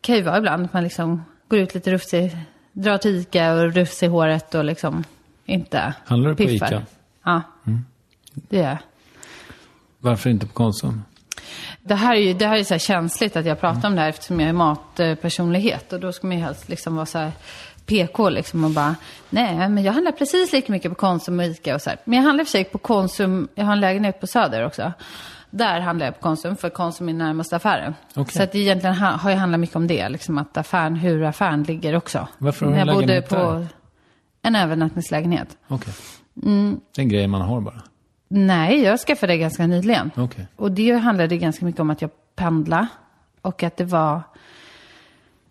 kan 0.00 0.14
ju 0.14 0.22
vara 0.22 0.38
ibland 0.38 0.64
att 0.64 0.72
man 0.72 0.84
liksom 0.84 1.24
går 1.48 1.58
ut 1.58 1.74
lite 1.74 1.90
rufsig, 1.90 2.36
drar 2.72 2.98
till 2.98 3.16
Ica 3.16 3.52
och 3.52 3.72
rufsig 3.72 4.06
i 4.06 4.10
håret 4.10 4.54
och 4.54 4.64
liksom 4.64 5.04
inte 5.44 5.94
Handlar 6.04 6.30
du 6.30 6.36
på 6.36 6.42
piffar. 6.42 6.66
Ica? 6.66 6.76
Mm. 6.76 6.86
Ja, 7.24 7.42
det 8.34 8.56
gör 8.56 8.64
jag. 8.64 8.78
Varför 9.98 10.30
inte 10.30 10.46
på 10.46 10.52
Konsum? 10.52 11.02
Det 11.86 11.94
här 11.94 12.14
är 12.14 12.20
ju 12.20 12.34
det 12.34 12.46
här 12.46 12.56
är 12.56 12.64
så 12.64 12.74
här 12.74 12.78
känsligt 12.78 13.36
att 13.36 13.46
jag 13.46 13.60
pratar 13.60 13.88
om 13.88 13.94
det 13.94 14.00
här 14.00 14.08
eftersom 14.08 14.40
jag 14.40 14.48
är 14.48 14.52
matpersonlighet. 14.52 15.92
Och 15.92 16.00
då 16.00 16.12
ska 16.12 16.26
man 16.26 16.36
ju 16.36 16.42
helst 16.42 16.68
liksom 16.68 16.96
vara 16.96 17.06
så 17.06 17.18
här 17.18 17.32
PK 17.86 18.28
liksom 18.28 18.64
och 18.64 18.70
bara, 18.70 18.96
nej 19.30 19.68
men 19.68 19.84
jag 19.84 19.92
handlar 19.92 20.12
precis 20.12 20.52
lika 20.52 20.72
mycket 20.72 20.90
på 20.90 20.94
Konsum 20.94 21.38
och 21.38 21.44
Ica 21.44 21.74
och 21.74 21.82
så 21.82 21.90
här. 21.90 21.98
Men 22.04 22.18
jag 22.18 22.24
handlar 22.24 22.44
för 22.44 22.50
sig 22.50 22.64
på 22.64 22.78
Konsum, 22.78 23.48
jag 23.54 23.64
har 23.64 23.72
en 23.72 23.80
lägenhet 23.80 24.20
på 24.20 24.26
Söder 24.26 24.66
också. 24.66 24.92
Där 25.50 25.80
handlar 25.80 26.06
jag 26.06 26.14
på 26.14 26.20
Konsum, 26.20 26.56
för 26.56 26.70
Konsum 26.70 27.08
är 27.08 27.12
närmaste 27.12 27.56
affären. 27.56 27.94
Okej. 28.14 28.34
Så 28.34 28.42
att 28.42 28.54
egentligen 28.54 28.96
ha, 28.96 29.10
har 29.10 29.30
jag 29.30 29.38
handlat 29.38 29.60
mycket 29.60 29.76
om 29.76 29.86
det, 29.86 30.08
liksom 30.08 30.38
att 30.38 30.56
affären, 30.56 30.96
hur 30.96 31.24
affären 31.24 31.62
ligger 31.62 31.96
också. 31.96 32.28
Varför 32.38 32.66
har 32.66 32.72
du 32.72 32.78
en 32.78 32.86
jag 32.86 32.96
bodde 32.96 33.06
lägenhet 33.06 33.28
på 33.28 33.36
där? 33.36 33.68
en 34.42 34.56
övernattningslägenhet. 34.56 35.56
Okej. 35.68 35.94
Mm. 36.42 36.80
Det 36.94 37.00
är 37.00 37.02
en 37.02 37.08
grej 37.08 37.26
man 37.26 37.40
har 37.40 37.60
bara. 37.60 37.82
Nej, 38.28 38.82
jag 38.82 39.00
skaffade 39.00 39.32
det 39.32 39.38
ganska 39.38 39.66
nyligen. 39.66 40.10
Okej. 40.16 40.46
Och 40.56 40.72
det 40.72 40.92
handlade 40.92 41.36
ganska 41.36 41.64
mycket 41.64 41.80
om 41.80 41.90
att 41.90 42.02
jag 42.02 42.10
pendla 42.36 42.88
och 43.42 43.62
att 43.62 43.76
det 43.76 43.84
var... 43.84 44.22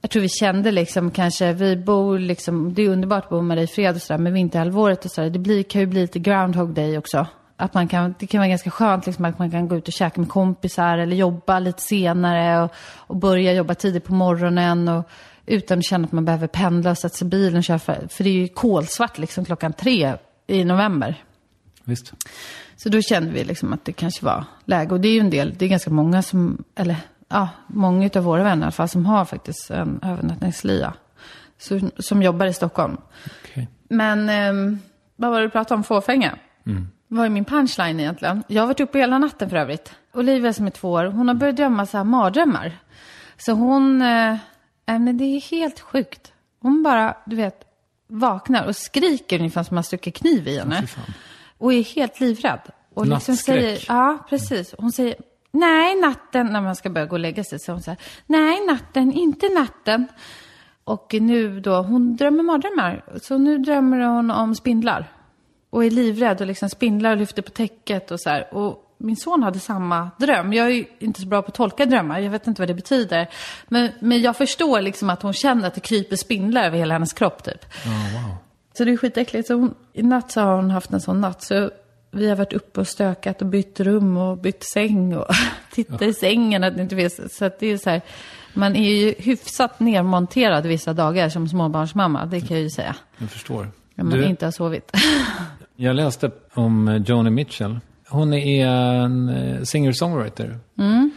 Jag 0.02 0.12
tror 0.12 0.22
vi 0.22 0.30
kände 0.30 0.72
liksom 0.72 1.12
kanske, 1.12 1.54
vi 1.54 1.76
bor 1.76 2.20
liksom, 2.20 2.74
det 2.74 2.82
är 2.82 2.90
underbart 2.90 3.24
att 3.24 3.30
bo 3.30 3.42
med 3.42 3.58
dig 3.58 3.64
i 3.64 3.68
fred 3.68 3.96
och 3.96 4.02
sådär, 4.02 4.18
men 4.18 4.34
vinterhalvåret 4.34 5.06
och 5.06 5.12
sådär, 5.12 5.30
det 5.30 5.40
blir, 5.40 5.64
kan 5.64 5.82
ju 5.82 5.88
bli 5.88 6.02
lite 6.02 6.20
groundhog 6.20 6.74
day 6.74 6.98
också. 6.98 7.28
Att 7.58 7.74
man 7.74 7.88
kan, 7.88 8.16
det 8.20 8.28
kan 8.28 8.40
vara 8.40 8.48
ganska 8.48 8.72
skönt 8.72 9.06
liksom 9.06 9.26
att 9.26 9.40
man 9.40 9.52
kan 9.52 9.68
gå 9.68 9.76
ut 9.76 9.88
och 9.88 9.94
käka 9.94 10.22
med 10.22 10.30
kompisar 10.30 10.98
eller 10.98 11.16
jobba 11.16 11.60
lite 11.60 11.82
senare 11.82 12.64
och, 12.64 12.72
och 12.98 13.16
börja 13.16 13.54
jobba 13.54 13.76
tidigt 13.76 14.04
på 14.04 14.14
morgonen 14.14 14.88
och 14.88 15.10
utan 15.46 15.80
att 15.80 15.86
känna 15.86 16.06
att 16.06 16.12
man 16.12 16.26
behöver 16.26 16.48
pendla 16.48 16.92
och 16.92 16.98
sätta 16.98 17.16
sig 17.16 17.28
i 17.28 17.30
bilen 17.30 17.58
och 17.58 17.64
köra, 17.64 17.80
för, 17.80 18.08
för 18.10 18.24
det 18.24 18.30
är 18.30 18.34
ju 18.34 18.48
kolsvart 18.48 19.18
liksom 19.18 19.46
klockan 19.46 19.74
tre 19.74 20.14
i 20.48 20.64
november. 20.64 21.24
Visst. 21.84 22.14
Så 22.76 22.90
då 22.90 23.02
kände 23.02 23.32
vi 23.32 23.44
liksom 23.44 23.74
att 23.74 23.86
det 23.86 23.94
kanske 23.94 24.26
var 24.26 24.46
läge. 24.66 24.92
Och 24.92 25.02
det 25.02 25.08
är 25.08 25.14
ju 25.14 25.20
en 25.20 25.30
del, 25.30 25.54
det 25.58 25.66
är 25.66 25.70
ganska 25.70 25.90
många 25.90 26.22
som, 26.22 26.64
eller 26.76 26.96
ja, 27.28 27.50
många 27.68 28.10
av 28.16 28.24
våra 28.24 28.44
vänner 28.44 28.62
i 28.62 28.66
alla 28.66 28.72
fall, 28.72 28.90
som 28.90 29.06
har 29.06 29.26
faktiskt 29.26 29.72
en 29.72 30.00
övernattningslya. 30.04 30.94
Så, 31.58 31.80
som 32.00 32.24
jobbar 32.24 32.46
i 32.46 32.54
Stockholm. 32.54 32.98
Okej. 33.44 33.68
Men 33.90 34.30
ehm, 34.30 34.80
vad 35.16 35.32
var 35.32 35.40
det 35.40 35.46
du 35.46 35.50
pratade 35.50 35.76
om? 35.76 35.84
Fåfänga? 35.84 36.38
Vad 37.08 37.26
är 37.26 37.30
min 37.30 37.46
punchline 37.46 38.00
egentligen? 38.00 38.44
Jag 38.48 38.62
har 38.62 38.68
varit 38.68 38.80
uppe 38.80 39.00
hela 39.00 39.18
natten 39.18 39.50
för 39.50 39.58
övrigt. 39.58 39.94
Olivia 40.14 40.54
som 40.54 40.66
är 40.66 40.72
två 40.72 40.92
år, 40.92 41.06
hon 41.06 41.28
har 41.28 41.36
börjat 41.36 41.56
drömma 41.56 41.86
så 41.86 41.98
här 41.98 42.04
mardrömmar. 42.04 42.78
Så 43.38 43.52
hon, 43.52 44.02
eh, 44.02 44.32
äh, 44.86 45.00
men 45.00 45.18
det 45.18 45.24
är 45.24 45.42
helt 45.42 45.80
sjukt. 45.80 46.32
Hon 46.60 46.84
bara, 46.84 47.18
du 47.26 47.36
vet, 47.36 47.64
vaknar 48.08 48.68
och 48.68 48.76
skriker 48.76 49.40
ungefär 49.40 49.64
som 49.64 49.76
man 49.76 49.84
stuckit 49.84 50.16
kniv 50.16 50.48
i 50.48 50.60
henne. 50.60 50.88
Och 51.64 51.74
är 51.74 51.84
helt 51.84 52.20
livrädd. 52.20 52.62
Och 52.94 53.08
liksom 53.08 53.36
säger, 53.36 53.86
ja 53.88 54.26
precis. 54.30 54.76
Hon 54.78 54.92
säger, 54.92 55.16
nej 55.52 56.02
natten, 56.02 56.48
när 56.48 56.62
man 56.62 56.76
ska 56.76 56.90
börja 56.90 57.08
gå 57.08 57.16
och 57.16 57.20
lägga 57.20 57.44
sig, 57.44 57.60
så 57.60 57.72
hon 57.72 57.82
säger, 57.82 58.00
nej 58.26 58.66
natten, 58.68 59.14
inte 59.14 59.50
natten. 59.50 60.08
Och 60.84 61.16
nu 61.20 61.60
då, 61.60 61.82
hon 61.82 62.16
drömmer 62.16 62.44
mardrömmar. 62.44 63.04
Så 63.22 63.38
nu 63.38 63.58
drömmer 63.58 64.00
hon 64.00 64.32
om 64.32 64.56
spindlar. 64.56 65.12
Och 65.70 65.86
är 65.86 65.92
livrädd 65.92 66.42
och 66.42 66.48
liksom 66.48 66.70
spindlar 66.70 67.12
och 67.12 67.18
lyfter 67.18 67.42
på 67.42 67.52
täcket 67.52 68.12
och 68.12 68.22
så 68.22 68.30
här. 68.30 68.54
Och 68.54 68.96
min 68.98 69.18
son 69.18 69.44
hade 69.44 69.60
samma 69.60 70.10
dröm. 70.20 70.54
Jag 70.54 70.72
är 70.72 70.86
inte 71.00 71.22
så 71.22 71.28
bra 71.28 71.42
på 71.42 71.48
att 71.48 71.54
tolka 71.54 71.86
drömmar, 71.86 72.20
jag 72.20 72.32
vet 72.32 72.48
inte 72.48 72.62
vad 72.62 72.70
det 72.70 72.74
betyder. 72.74 73.30
Men, 73.68 73.90
men 74.00 74.22
jag 74.22 74.38
förstår 74.38 74.82
liksom 74.82 75.10
att 75.10 75.22
hon 75.22 75.34
känner 75.34 75.68
att 75.68 75.76
det 75.76 75.82
kryper 75.82 76.16
spindlar 76.16 76.64
över 76.64 76.78
hela 76.78 76.94
hennes 76.94 77.14
kropp 77.14 77.44
typ. 77.44 77.66
Så 78.78 78.86
det 78.86 78.92
är 78.92 78.98
skitäckligt. 78.98 79.48
Så 79.48 79.54
hon, 79.54 79.74
i 79.94 80.04
natt 80.04 80.32
så 80.32 80.42
har 80.42 80.56
hon 80.56 80.72
haft 80.72 80.92
en 80.92 81.02
sån 81.02 81.22
natt. 81.22 81.44
Så 81.44 81.72
vi 82.12 82.30
har 82.30 82.36
varit 82.36 82.54
uppe 82.54 82.80
och 82.80 82.88
stökat 82.88 83.42
och 83.42 83.48
bytt 83.48 83.80
rum 83.80 84.18
och 84.18 84.38
bytt 84.38 84.64
säng 84.74 85.16
och 85.16 85.28
tittat 85.72 86.02
i 86.02 86.14
sängen 86.14 86.64
att 86.64 86.76
det 86.76 86.82
inte 86.82 86.96
finns. 86.96 87.38
Så 87.38 87.50
det 87.60 87.68
är 87.68 87.78
så 87.78 87.90
här, 87.90 88.02
man 88.54 88.76
är 88.76 88.90
ju 88.90 89.14
hyfsat 89.18 89.80
nermonterad 89.80 90.66
vissa 90.66 90.94
dagar 90.94 91.30
som 91.30 91.48
småbarnsmamma, 91.48 92.26
det 92.26 92.42
kan 92.42 92.58
jag 92.58 92.64
ju 92.64 92.70
säga. 92.70 92.96
Jag 93.18 93.30
förstår. 93.30 93.68
När 93.96 94.04
man 94.04 94.20
Du, 94.20 94.26
inte 94.26 94.46
har 94.46 94.52
sovit. 94.52 94.92
Jag 95.76 95.96
läste 95.96 96.32
om 96.54 97.04
Joni 97.08 97.30
Mitchell. 97.30 97.80
Hon 98.10 98.34
är 98.34 98.68
en 98.68 99.30
eh, 99.30 99.62
singer-songwriter. 99.62 100.60
Mm. 100.78 101.12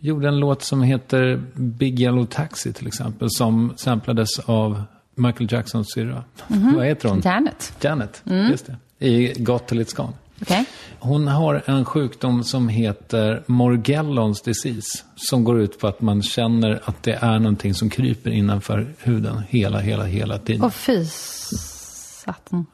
Gjorde 0.00 0.28
en 0.28 0.40
låt 0.40 0.62
som 0.62 0.82
heter 0.82 1.42
Big 1.54 2.00
Yellow 2.00 2.24
Taxi 2.26 2.72
till 2.72 2.86
exempel. 2.86 3.28
Som 3.30 3.72
samplades 3.76 4.38
av 4.38 4.82
Michael 5.14 5.52
Jacksons 5.52 5.92
syrra. 5.92 6.24
Vad 6.46 6.86
heter 6.86 7.08
hon? 7.08 7.20
Janet. 7.24 7.72
Janet, 7.80 8.22
just 8.50 8.66
det. 8.66 9.06
I 9.06 9.32
Got 9.42 9.66
Till 9.66 9.80
It's 9.80 9.96
Gone. 9.96 10.12
Okej. 10.42 10.64
Hon 10.98 11.28
har 11.28 11.62
en 11.66 11.84
sjukdom 11.84 12.44
som 12.44 12.68
heter 12.68 13.42
Morgellons 13.46 14.42
disease. 14.42 15.04
Som 15.16 15.44
går 15.44 15.60
ut 15.60 15.78
på 15.78 15.86
att 15.86 16.00
man 16.00 16.22
känner 16.22 16.80
att 16.84 17.02
det 17.02 17.12
är 17.12 17.38
någonting 17.38 17.74
som 17.74 17.90
kryper 17.90 18.30
innanför 18.30 18.94
huden 18.98 19.42
hela, 19.48 19.78
hela, 19.78 20.04
hela 20.04 20.38
tiden. 20.38 20.62
Och 20.62 20.74
fy 20.74 21.04
satan. 21.04 22.66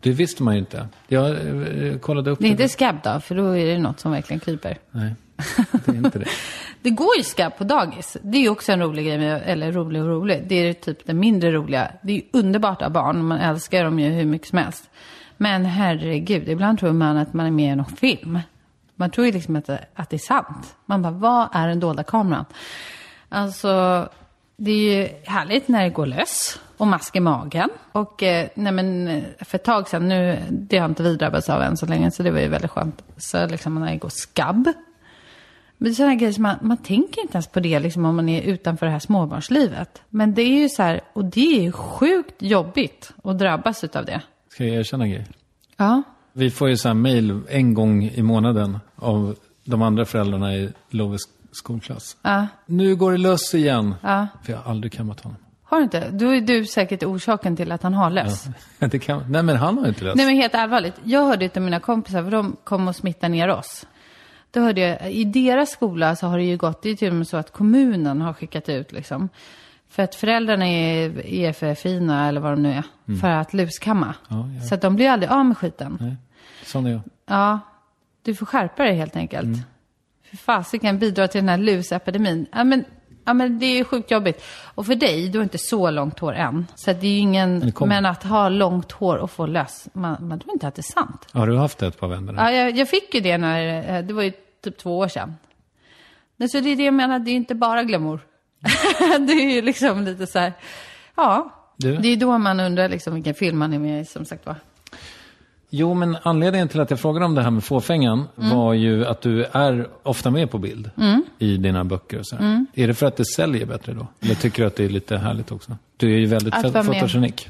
Det 0.00 0.12
visste 0.12 0.42
man 0.42 0.54
ju 0.54 0.60
inte. 0.60 0.88
Jag 1.08 1.30
eh, 1.30 1.98
kollade 1.98 2.30
upp 2.30 2.38
Det 2.38 2.46
är 2.46 2.50
inte 2.50 2.68
skabb 2.68 2.96
då, 3.04 3.20
för 3.20 3.34
då 3.34 3.56
är 3.56 3.66
det 3.66 3.78
något 3.78 4.00
som 4.00 4.12
verkligen 4.12 4.40
kryper. 4.40 4.78
Nej, 4.90 5.14
det 5.86 5.92
är 5.92 5.96
inte 5.96 6.18
det. 6.18 6.28
Det 6.82 6.90
går 6.90 7.16
ju 7.16 7.22
skabb 7.22 7.58
på 7.58 7.64
dagis. 7.64 8.16
Det 8.22 8.38
är 8.38 8.42
ju 8.42 8.48
också 8.48 8.72
en 8.72 8.80
rolig 8.80 9.06
grej, 9.06 9.18
med, 9.18 9.42
eller 9.46 9.72
rolig 9.72 10.02
och 10.02 10.08
rolig. 10.08 10.44
Det 10.46 10.54
är 10.54 10.72
typ 10.72 11.06
det 11.06 11.14
mindre 11.14 11.52
roliga. 11.52 11.90
Det 12.02 12.12
är 12.12 12.16
ju 12.16 12.22
underbart 12.32 12.82
att 12.82 12.92
ha 12.92 13.02
barn, 13.02 13.24
man 13.24 13.38
älskar 13.38 13.84
dem 13.84 13.98
ju 13.98 14.10
hur 14.10 14.24
mycket 14.24 14.48
som 14.48 14.58
helst. 14.58 14.90
Men 15.36 15.64
herregud, 15.64 16.48
ibland 16.48 16.78
tror 16.78 16.92
man 16.92 17.16
att 17.16 17.34
man 17.34 17.46
är 17.46 17.50
med 17.50 17.72
i 17.72 17.76
någon 17.76 17.96
film. 17.96 18.40
Man 18.94 19.10
tror 19.10 19.26
ju 19.26 19.32
liksom 19.32 19.56
att 19.56 19.66
det, 19.66 19.84
att 19.94 20.10
det 20.10 20.16
är 20.16 20.18
sant. 20.18 20.76
Man 20.86 21.02
bara, 21.02 21.12
vad 21.12 21.48
är 21.52 21.68
den 21.68 21.80
dolda 21.80 22.02
kameran? 22.02 22.44
Alltså, 23.28 24.08
det 24.56 24.70
är 24.70 24.96
ju 24.96 25.08
härligt 25.24 25.68
när 25.68 25.82
det 25.82 25.90
går 25.90 26.06
lös 26.06 26.60
och 26.76 26.86
mask 26.86 27.16
i 27.16 27.20
magen. 27.20 27.70
Och 27.92 28.22
eh, 28.22 28.48
nej 28.54 28.72
men, 28.72 29.08
eh, 29.08 29.22
för 29.40 29.58
ett 29.58 29.64
tag 29.64 29.88
sedan, 29.88 30.08
nu, 30.08 30.38
det 30.50 30.78
har 30.78 30.88
inte 30.88 31.02
vi 31.02 31.16
drabbats 31.16 31.50
av 31.50 31.62
än 31.62 31.76
så 31.76 31.86
länge, 31.86 32.10
så 32.10 32.22
det 32.22 32.30
var 32.30 32.40
ju 32.40 32.48
väldigt 32.48 32.70
skönt. 32.70 33.02
Så 33.16 33.46
liksom 33.46 33.74
när 33.74 33.90
det 33.90 33.96
går 33.96 34.08
skabb. 34.08 34.72
Men 35.78 35.84
det 35.84 35.90
är 35.90 35.94
sådana 35.94 36.14
grejer 36.14 36.32
som 36.32 36.42
man, 36.42 36.56
man 36.60 36.76
tänker 36.76 37.20
inte 37.22 37.34
ens 37.34 37.46
på 37.46 37.60
det 37.60 37.78
liksom, 37.78 38.04
om 38.04 38.16
man 38.16 38.28
är 38.28 38.42
utanför 38.42 38.86
det 38.86 38.92
här 38.92 38.98
småbarnslivet. 38.98 40.02
Men 40.10 40.34
det 40.34 40.42
är 40.42 40.60
ju 40.60 40.68
så 40.68 40.82
här, 40.82 41.00
och 41.12 41.24
det 41.24 41.58
är 41.58 41.62
ju 41.62 41.72
sjukt 41.72 42.42
jobbigt 42.42 43.12
att 43.24 43.38
drabbas 43.38 43.84
utav 43.84 44.04
det. 44.04 44.20
Ska 44.48 44.64
jag 44.64 44.76
erkänna 44.76 45.04
en 45.04 45.10
grej? 45.10 45.26
Ja. 45.76 46.02
Vi 46.32 46.50
får 46.50 46.68
ju 46.68 46.76
så 46.76 46.88
här 46.88 46.94
mail 46.94 47.40
en 47.48 47.74
gång 47.74 48.04
i 48.04 48.22
månaden 48.22 48.78
av 48.96 49.36
de 49.64 49.82
andra 49.82 50.04
föräldrarna 50.04 50.54
i 50.54 50.72
Loves 50.90 51.20
skolklass. 51.52 52.16
Ja. 52.22 52.46
Nu 52.66 52.96
går 52.96 53.12
det 53.12 53.18
löss 53.18 53.54
igen. 53.54 53.94
Ja. 54.00 54.26
För 54.42 54.52
jag 54.52 54.60
har 54.60 54.70
aldrig 54.70 54.92
kammat 54.92 55.20
honom. 55.20 55.38
Har 55.62 55.78
du 55.78 55.84
inte? 55.84 56.10
Då 56.10 56.34
är 56.34 56.40
du 56.40 56.64
säkert 56.64 57.02
orsaken 57.02 57.56
till 57.56 57.72
att 57.72 57.82
han 57.82 57.94
har 57.94 58.10
löss. 58.10 58.46
Det 58.78 58.98
kan, 58.98 59.32
nej 59.32 59.42
men 59.42 59.56
han 59.56 59.78
har 59.78 59.88
inte 59.88 60.04
löss. 60.04 60.16
Nej 60.16 60.26
men 60.26 60.36
helt 60.36 60.54
allvarligt. 60.54 60.94
Jag 61.04 61.26
hörde 61.26 61.44
utav 61.44 61.62
mina 61.62 61.80
kompisar, 61.80 62.22
för 62.22 62.30
de 62.30 62.56
kom 62.64 62.88
och 62.88 62.96
smittade 62.96 63.32
ner 63.32 63.48
oss. 63.48 63.86
Då 64.54 64.60
hörde 64.60 64.80
jag, 64.80 65.12
i 65.12 65.24
deras 65.24 65.70
skola 65.70 66.16
så 66.16 66.26
har 66.26 66.38
det 66.38 66.44
ju 66.44 66.56
gått, 66.56 66.82
det 66.82 66.90
är 66.90 66.96
till 66.96 67.08
och 67.08 67.14
med 67.14 67.28
så 67.28 67.36
att 67.36 67.52
kommunen 67.52 68.20
har 68.20 68.32
skickat 68.32 68.68
ut 68.68 68.92
liksom. 68.92 69.28
För 69.88 70.02
att 70.02 70.14
föräldrarna 70.14 70.66
är, 70.66 71.26
är 71.26 71.52
för 71.52 71.74
fina 71.74 72.28
eller 72.28 72.40
vad 72.40 72.52
de 72.52 72.62
nu 72.62 72.72
är. 72.72 72.82
För 73.20 73.28
att 73.28 73.54
luskamma. 73.54 74.14
Ja, 74.28 74.48
ja. 74.58 74.62
Så 74.62 74.74
att 74.74 74.80
de 74.80 74.96
blir 74.96 75.10
aldrig 75.10 75.32
av 75.32 75.46
med 75.46 75.58
skiten. 75.58 75.98
Nej, 76.00 76.16
sån 76.64 76.86
är 76.86 76.90
jag. 76.90 77.00
Ja, 77.26 77.60
du 78.22 78.34
får 78.34 78.46
skärpa 78.46 78.82
dig 78.82 78.94
helt 78.94 79.16
enkelt. 79.16 79.44
Mm. 79.44 79.60
För 80.30 80.36
fasiken 80.36 80.98
bidra 80.98 81.28
till 81.28 81.38
den 81.38 81.48
här 81.48 81.58
lusepidemin. 81.58 82.46
Ja 82.52 82.64
men, 82.64 82.84
ja 83.24 83.34
men 83.34 83.58
det 83.58 83.66
är 83.66 83.76
ju 83.76 83.84
sjukt 83.84 84.10
jobbigt. 84.10 84.44
Och 84.74 84.86
för 84.86 84.94
dig, 84.94 85.28
du 85.28 85.38
har 85.38 85.42
inte 85.42 85.58
så 85.58 85.90
långt 85.90 86.18
hår 86.18 86.34
än. 86.34 86.66
Så 86.74 86.92
det 86.92 87.06
är 87.06 87.10
ju 87.10 87.18
ingen, 87.18 87.60
det 87.60 87.72
kommer. 87.72 87.94
men 87.94 88.06
att 88.06 88.22
ha 88.22 88.48
långt 88.48 88.92
hår 88.92 89.16
och 89.16 89.30
få 89.30 89.46
löss, 89.46 89.88
man, 89.92 90.28
man 90.28 90.40
tror 90.40 90.52
inte 90.52 90.68
att 90.68 90.74
det 90.74 90.80
är 90.80 90.92
sant. 90.92 91.26
Har 91.32 91.46
du 91.46 91.56
haft 91.56 91.78
det 91.78 91.86
ett 91.86 92.00
par 92.00 92.08
vänner? 92.08 92.34
Ja, 92.34 92.52
jag, 92.52 92.76
jag 92.76 92.88
fick 92.88 93.14
ju 93.14 93.20
det 93.20 93.38
när, 93.38 93.94
eh, 93.96 94.04
det 94.04 94.14
var 94.14 94.22
ju 94.22 94.32
typ 94.64 94.78
två 94.78 94.98
år 94.98 95.08
sedan. 95.08 95.34
Men 96.36 96.48
så 96.48 96.60
det 96.60 96.70
är 96.72 96.76
det 96.76 96.84
jag 96.84 96.94
menar, 96.94 97.18
det 97.18 97.30
är 97.30 97.34
inte 97.34 97.54
bara 97.54 97.82
glamour. 97.82 98.20
det 99.26 99.32
är 99.32 99.54
ju 99.54 99.62
liksom 99.62 100.04
lite 100.04 100.26
så 100.26 100.38
här, 100.38 100.52
ja. 101.14 101.50
Du? 101.76 101.96
Det 101.96 102.08
är 102.08 102.16
då 102.16 102.38
man 102.38 102.60
undrar 102.60 102.88
liksom 102.88 103.14
vilken 103.14 103.34
film 103.34 103.58
man 103.58 103.72
är 103.72 103.78
med 103.78 104.00
i, 104.02 104.04
som 104.04 104.24
sagt 104.24 104.46
var. 104.46 104.56
Jo, 105.70 105.94
men 105.94 106.16
anledningen 106.22 106.68
till 106.68 106.80
att 106.80 106.90
jag 106.90 107.00
frågade 107.00 107.24
om 107.26 107.34
det 107.34 107.42
här 107.42 107.50
med 107.50 107.64
fåfängan 107.64 108.28
Mm. 108.38 108.56
var 108.56 108.72
ju 108.74 109.06
att 109.06 109.20
du 109.20 109.44
är 109.44 109.88
ofta 110.02 110.30
med 110.30 110.50
på 110.50 110.58
bild 110.58 110.90
i 111.38 111.56
dina 111.56 111.84
böcker 111.84 112.18
och 112.18 112.26
så. 112.26 112.36
Mm. 112.36 112.66
Är 112.74 112.86
det 112.86 112.94
för 112.94 113.06
att 113.06 113.16
det 113.16 113.24
säljer 113.24 113.66
bättre 113.66 113.92
då? 113.92 114.06
Eller 114.20 114.34
tycker 114.34 114.62
du 114.62 114.66
att 114.66 114.76
det 114.76 114.84
är 114.84 114.88
lite 114.88 115.16
härligt 115.16 115.52
också? 115.52 115.76
Du 115.96 116.14
är 116.14 116.18
ju 116.18 116.26
väldigt 116.26 116.54
fotogenik. 116.54 117.48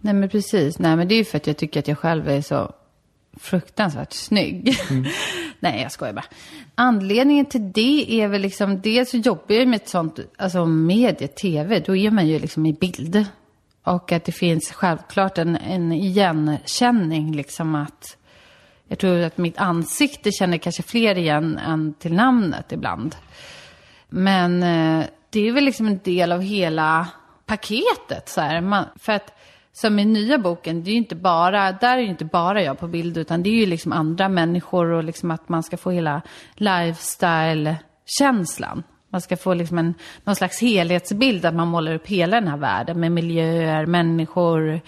Nej 0.00 0.14
men 0.14 0.28
precis, 0.28 0.78
nej 0.78 0.96
men 0.96 1.08
det 1.08 1.14
är 1.14 1.16
ju 1.16 1.24
för 1.24 1.36
att 1.36 1.46
jag 1.46 1.56
tycker 1.56 1.80
att 1.80 1.88
jag 1.88 1.98
själv 1.98 2.28
är 2.28 2.40
så 2.42 2.72
fruktansvärt 3.40 4.12
snygg. 4.12 4.76
nej 5.60 5.82
jag 5.82 5.92
skojar 5.92 6.12
bara. 6.12 6.24
Anledningen 6.74 7.46
till 7.46 7.72
det 7.72 8.20
är 8.22 8.28
väl 8.28 8.42
liksom, 8.42 8.80
dels 8.80 9.10
så 9.10 9.16
jobbar 9.16 9.54
jag 9.54 9.68
med 9.68 9.76
ett 9.76 9.88
sånt, 9.88 10.18
alltså 10.38 10.66
media, 10.66 11.28
tv, 11.28 11.80
då 11.80 11.96
är 11.96 12.10
man 12.10 12.28
ju 12.28 12.38
liksom 12.38 12.66
i 12.66 12.72
bild. 12.72 13.26
Och 13.82 14.12
att 14.12 14.24
det 14.24 14.32
finns 14.32 14.72
självklart 14.72 15.38
en, 15.38 15.56
en 15.56 15.92
igenkänning 15.92 17.32
liksom 17.32 17.74
att, 17.74 18.16
jag 18.88 18.98
tror 18.98 19.20
att 19.20 19.38
mitt 19.38 19.58
ansikte 19.58 20.32
känner 20.32 20.58
kanske 20.58 20.82
fler 20.82 21.18
igen 21.18 21.58
än 21.58 21.94
till 21.94 22.12
namnet 22.12 22.72
ibland. 22.72 23.16
Men 24.08 24.62
eh, 24.62 25.06
det 25.30 25.48
är 25.48 25.52
väl 25.52 25.64
liksom 25.64 25.86
en 25.86 26.00
del 26.04 26.32
av 26.32 26.40
hela 26.40 27.08
paketet. 27.46 28.28
Så 28.28 28.40
här. 28.40 28.60
Man, 28.60 28.84
för 28.96 29.12
att 29.12 29.35
som 29.76 29.98
i 29.98 30.04
nya 30.04 30.38
boken, 30.38 30.82
det 30.82 30.90
är 30.90 30.92
ju 30.92 30.98
inte 30.98 31.14
bara, 31.14 31.72
där 31.72 31.96
är 31.96 32.02
ju 32.02 32.08
inte 32.08 32.24
bara 32.24 32.62
jag 32.62 32.78
på 32.78 32.88
bild, 32.88 33.18
utan 33.18 33.42
det 33.42 33.50
är 33.50 33.54
ju 33.54 33.66
liksom 33.66 33.92
andra 33.92 34.28
människor 34.28 34.90
och 34.90 35.04
liksom 35.04 35.30
att 35.30 35.48
man 35.48 35.62
ska 35.62 35.76
få 35.76 35.90
hela 35.90 36.22
lifestyle-känslan. 36.54 38.82
Man 39.10 39.20
ska 39.20 39.36
få 39.36 39.54
liksom 39.54 39.78
en, 39.78 39.94
någon 40.24 40.36
slags 40.36 40.60
helhetsbild, 40.60 41.44
att 41.44 41.54
man 41.54 41.68
målar 41.68 41.94
upp 41.94 42.06
hela 42.06 42.40
den 42.40 42.48
här 42.48 42.56
världen 42.56 43.00
med 43.00 43.12
miljöer, 43.12 43.86
människor, 43.86 44.80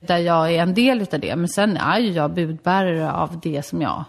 där 0.00 0.18
jag 0.18 0.54
är 0.54 0.62
en 0.62 0.74
del 0.74 1.02
utav 1.02 1.20
det. 1.20 1.36
Men 1.36 1.48
sen 1.48 1.76
är 1.76 1.98
ju 1.98 2.10
jag 2.10 2.34
budbärare 2.34 3.12
av 3.12 3.40
det 3.40 3.66
som 3.66 3.82
jag 3.82 4.04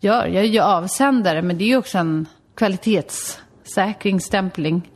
gör. 0.00 0.26
Jag 0.26 0.44
är 0.44 0.48
ju 0.48 0.60
avsändare, 0.60 1.42
men 1.42 1.58
det 1.58 1.64
är 1.64 1.68
ju 1.68 1.76
också 1.76 1.98
en 1.98 2.26
kvalitetssäkring, 2.54 4.20
stämpling 4.20 4.90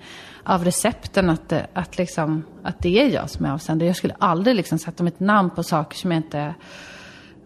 av 0.45 0.65
recepten 0.65 1.31
att, 1.31 1.49
det- 1.49 1.67
att, 1.73 1.99
liksom, 1.99 2.43
att 2.62 2.79
det 2.79 3.03
är 3.03 3.09
jag 3.09 3.31
som 3.31 3.45
är 3.45 3.51
avsändare. 3.53 3.87
Jag 3.87 3.97
skulle 3.97 4.15
aldrig 4.19 4.57
liksom 4.57 4.79
sätta 4.79 5.03
mitt 5.05 5.21
namn 5.21 5.51
på 5.51 5.62
saker 5.62 5.97
som 5.99 6.11
jag 6.12 6.19
inte 6.19 6.55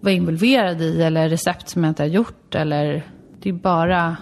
var 0.01 0.11
involverad 0.11 0.81
i 0.83 1.03
eller 1.03 1.29
recept 1.29 1.69
som 1.69 1.85
jag 1.85 1.91
inte 1.91 2.03
har 2.03 2.09
gjort. 2.09 2.55
Eller, 2.55 3.03
det 3.41 3.49
är 3.49 3.53
bara... 3.53 4.17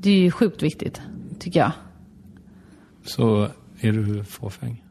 Det 0.00 0.10
är 0.10 0.14
ju 0.18 0.30
sjukt 0.30 0.62
viktigt, 0.62 1.00
tycker 1.40 1.60
jag. 1.60 1.72
Så 3.04 3.48
är 3.80 3.92
du 3.92 4.24
fåfäng. 4.24 4.84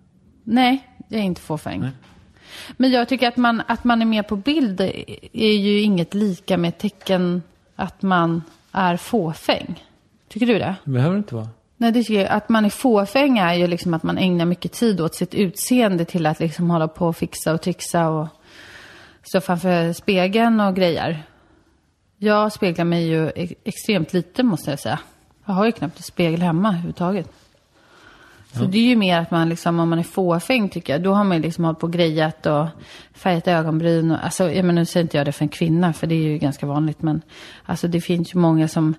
Nej, 0.44 0.88
jag 1.08 1.20
är 1.20 1.24
inte 1.24 1.42
fåfäng. 1.42 1.90
Men 2.78 2.92
jag 2.92 3.10
tycker 3.10 3.28
att 3.28 3.38
man, 3.38 3.62
att 3.68 3.84
man 3.84 4.02
är 4.02 4.06
med 4.06 4.28
på 4.28 4.36
bild 4.36 4.82
är 5.34 5.54
ju 5.58 5.82
inget 5.82 6.14
lika 6.14 6.58
med 6.58 6.78
tecken 6.78 7.42
att 7.76 8.02
man 8.02 8.44
är 8.72 8.98
fåfäng. 8.98 9.84
Tycker 10.30 10.46
du 10.48 10.60
det? 10.60 10.76
Det 10.84 10.92
behöver 10.92 11.18
inte 11.18 11.36
vara. 11.36 11.48
Nej, 11.78 11.92
det 11.92 12.04
tycker 12.04 12.22
jag. 12.22 12.32
Att 12.32 12.50
man 12.50 12.66
är 12.66 12.70
fåfäng 12.70 13.38
är 13.38 13.54
ju 13.54 13.68
liksom 13.68 13.94
att 13.94 14.04
man 14.04 14.18
ägnar 14.18 14.46
mycket 14.46 14.72
tid 14.72 15.02
åt 15.02 15.16
sitt 15.16 15.34
utseende 15.34 16.06
till 16.06 16.26
att 16.26 16.40
liksom 16.40 16.70
hålla 16.70 16.88
på 16.88 17.08
och 17.08 17.18
fixa 17.18 17.54
och 17.54 17.62
trixa 17.62 18.10
och 18.10 18.28
stå 19.24 19.42
framför 19.42 19.94
spegeln 19.94 20.60
och 20.60 20.76
grejer. 20.76 21.24
Jag 22.18 22.54
speglar 22.54 22.86
mig 22.86 23.08
ju 23.08 23.32
e- 23.36 23.56
extremt 23.64 24.14
lite 24.14 24.44
måste 24.44 24.70
jag 24.70 24.80
säga. 24.80 25.00
Jag 25.46 25.54
har 25.54 25.66
ju 25.66 25.72
knappt 25.72 25.98
en 25.98 26.04
spegel 26.04 26.42
hemma 26.42 26.70
överhuvudtaget. 26.70 27.32
Så 28.54 28.64
det 28.64 28.78
är 28.78 28.84
ju 28.84 28.96
mer 28.96 29.20
att 29.20 29.32
man 29.32 29.50
liksom, 29.50 29.80
om 29.80 29.90
man 29.90 30.00
är 30.00 30.04
fåfäng 30.04 30.70
tycker 30.70 30.94
jag, 30.94 31.04
då 31.04 31.14
har 31.14 31.24
man 31.24 31.38
ju 31.38 31.44
liksom 31.44 31.64
hållit 31.64 31.80
på 31.80 31.88
och 31.88 31.94
grejat 31.94 32.46
och 32.46 32.68
färgat 33.14 33.48
ögonbryn. 33.48 34.12
Och, 34.12 34.24
alltså, 34.24 34.52
jag 34.52 34.66
menar, 34.66 34.82
nu 34.82 34.86
säger 34.86 35.04
inte 35.04 35.18
jag 35.18 35.26
det 35.26 35.32
för 35.32 35.46
en 35.46 35.50
kvinna, 35.50 35.94
för 35.94 36.08
det 36.08 36.16
är 36.16 36.24
ju 36.24 36.38
ganska 36.38 36.66
vanligt. 36.66 37.02
Men 37.02 37.22
alltså 37.66 37.88
det 37.88 38.02
finns 38.02 38.36
ju 38.36 38.40
många 38.40 38.68
som, 38.68 38.94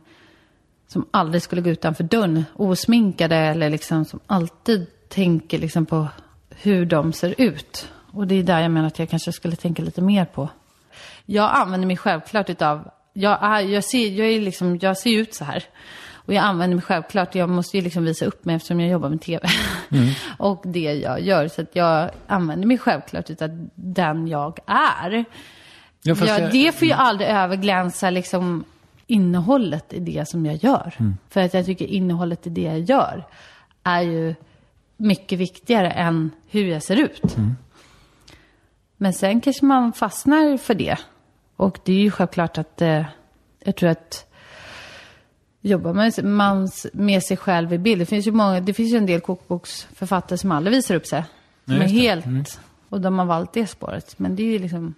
som 0.89 1.07
aldrig 1.11 1.43
skulle 1.43 1.63
gå 1.63 1.71
utanför 1.71 2.05
dörren 2.05 2.45
osminkade 2.55 3.37
eller 3.37 3.71
liksom 3.71 4.05
som 4.05 4.21
alltid 4.27 4.87
tänker 5.09 5.59
liksom 5.59 5.87
på 5.87 6.09
hur 6.51 6.87
de 6.87 7.13
ser 7.13 7.35
ut. 7.39 7.89
Och 8.13 8.27
det 8.27 8.35
är 8.35 8.43
där 8.43 8.61
jag 8.61 8.71
menar 8.71 8.87
att 8.87 8.99
jag 8.99 9.11
kanske 9.11 9.33
skulle 9.33 9.57
tänka 9.57 9.83
lite 9.83 10.03
mer 10.03 10.25
på. 10.25 10.49
Jag 11.27 11.51
använder 11.55 11.87
mig 11.87 11.97
självklart 11.97 12.51
utav, 12.51 12.91
jag, 13.13 13.39
är, 13.43 13.61
jag, 13.61 13.85
ser, 13.85 14.09
jag, 14.11 14.29
är 14.29 14.41
liksom, 14.41 14.79
jag 14.83 14.99
ser 14.99 15.11
ut 15.19 15.35
så 15.35 15.45
här. 15.45 15.65
Och 16.15 16.35
jag 16.35 16.45
använder 16.45 16.75
mig 16.77 16.85
självklart, 16.85 17.35
jag 17.35 17.49
måste 17.49 17.77
ju 17.77 17.83
liksom 17.83 18.05
visa 18.05 18.25
upp 18.25 18.45
mig 18.45 18.57
eftersom 18.57 18.81
jag 18.81 18.91
jobbar 18.91 19.09
med 19.09 19.21
tv. 19.21 19.49
och 20.39 20.63
det 20.65 20.81
jag 20.81 21.21
gör. 21.21 21.49
Så 21.49 21.61
att 21.63 21.77
jag 21.77 22.11
använder 22.27 22.67
mig 22.67 22.79
självklart 22.79 23.31
utav 23.31 23.69
den 23.75 24.29
jag 24.29 24.59
är. 24.67 25.25
Ja, 26.03 26.15
jag- 26.27 26.53
det 26.53 26.75
får 26.79 26.89
ju 26.89 26.95
aldrig 26.95 27.29
överglänsa 27.29 28.11
liksom 28.11 28.65
innehållet 29.09 29.93
i 29.93 29.99
det 29.99 30.29
som 30.29 30.47
jag 30.47 30.57
gör. 30.57 30.95
För 31.29 31.41
att 31.41 31.55
jag 31.55 31.67
tycker 31.67 31.87
innehållet 31.87 32.47
i 32.47 32.51
det 32.51 32.63
jag 32.63 32.81
gör 32.81 33.27
är 33.83 34.03
ju 34.03 34.35
mycket 34.97 35.39
viktigare 35.39 35.91
än 35.91 36.31
hur 36.49 36.67
jag 36.67 36.83
ser 36.83 36.97
ut. 36.97 37.37
Men 38.97 39.13
sen 39.13 39.41
kanske 39.41 39.65
man 39.65 39.93
fastnar 39.93 40.57
för 40.57 40.75
det. 40.75 40.97
Och 41.57 41.79
det 41.85 41.93
är 41.93 42.01
ju 42.01 42.11
självklart 42.11 42.59
att 42.59 42.83
eh, 42.83 43.05
jag 43.65 43.77
tror 43.77 43.91
att 43.91 44.25
jobbar 45.61 45.93
man 45.93 46.13
man 46.37 46.69
med 46.93 47.23
sig 47.23 47.37
själv 47.37 47.73
i 47.73 47.79
bild. 47.79 48.01
Det 48.01 48.07
finns 48.07 48.27
ju, 48.27 48.33
många, 48.33 48.61
det 48.61 48.75
finns 48.75 48.93
ju 48.93 48.97
en 48.97 49.07
del 49.07 49.21
kokboksförfattare 49.21 50.39
som 50.39 50.53
aldrig 50.53 50.77
visar 50.77 50.95
upp 50.95 51.07
sig. 51.07 51.25
Som 51.65 51.75
är 51.75 51.81
just 51.81 51.95
det. 51.95 52.01
helt, 52.01 52.61
och 52.89 53.01
de 53.01 53.19
har 53.19 53.27
valt 53.27 53.53
det 53.53 53.67
spåret. 53.67 54.19
Men 54.19 54.37
det 54.37 54.43
är 54.43 54.53
ju 54.53 54.59
liksom... 54.59 54.95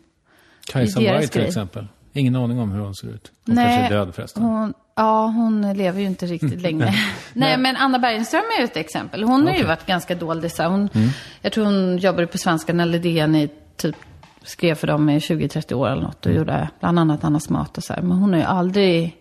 Kajsa 0.67 1.01
är 1.01 1.13
Warg 1.13 1.29
till 1.29 1.43
exempel. 1.43 1.87
Ingen 2.13 2.37
aning 2.37 2.61
om 2.61 2.73
hur 2.73 2.81
hon 2.81 2.95
ser 2.95 3.09
ut. 3.09 3.33
Hon 3.47 3.57
kanske 3.57 3.81
är 3.81 3.91
död 3.91 4.15
förresten. 4.15 4.43
Hon, 4.43 4.75
ja, 4.97 5.27
hon 5.27 5.73
lever 5.73 6.01
ju 6.01 6.07
inte 6.07 6.27
riktigt 6.27 6.61
länge. 6.63 6.95
Nej, 7.33 7.59
men 7.59 7.77
Anna 7.77 7.99
Bergenström 7.99 8.43
är 8.57 8.61
ju 8.61 8.65
ett 8.65 8.77
exempel. 8.77 9.25
Hon 9.25 9.47
har 9.47 9.55
ju 9.55 9.65
varit 9.65 9.87
ganska 9.87 10.15
doldis. 10.15 10.57
så. 10.57 10.63
Hon, 10.63 10.89
Mm. 10.93 11.09
Jag 11.41 11.53
tror 11.53 11.65
hon 11.65 11.99
jobbade 11.99 12.27
på 12.27 12.39
Svenska 12.39 12.73
när 12.73 12.99
DN 12.99 13.35
i 13.37 13.49
typ 13.77 13.97
skrev 14.43 14.75
för 14.75 14.87
dem 14.87 15.11
i 15.11 15.19
20-30 15.19 15.75
år 15.75 15.89
eller 15.89 16.03
något. 16.03 16.27
Och 16.27 16.33
gjorde 16.33 16.69
bland 16.81 16.99
annat 16.99 17.25
Annas 17.25 17.51
mat 17.51 17.79
och 17.79 17.85
så 17.85 17.93
här. 17.93 18.03
Men 18.03 18.17
hon 18.17 18.33
har 18.33 18.39
ju 18.41 18.45
aldrig... 18.47 19.17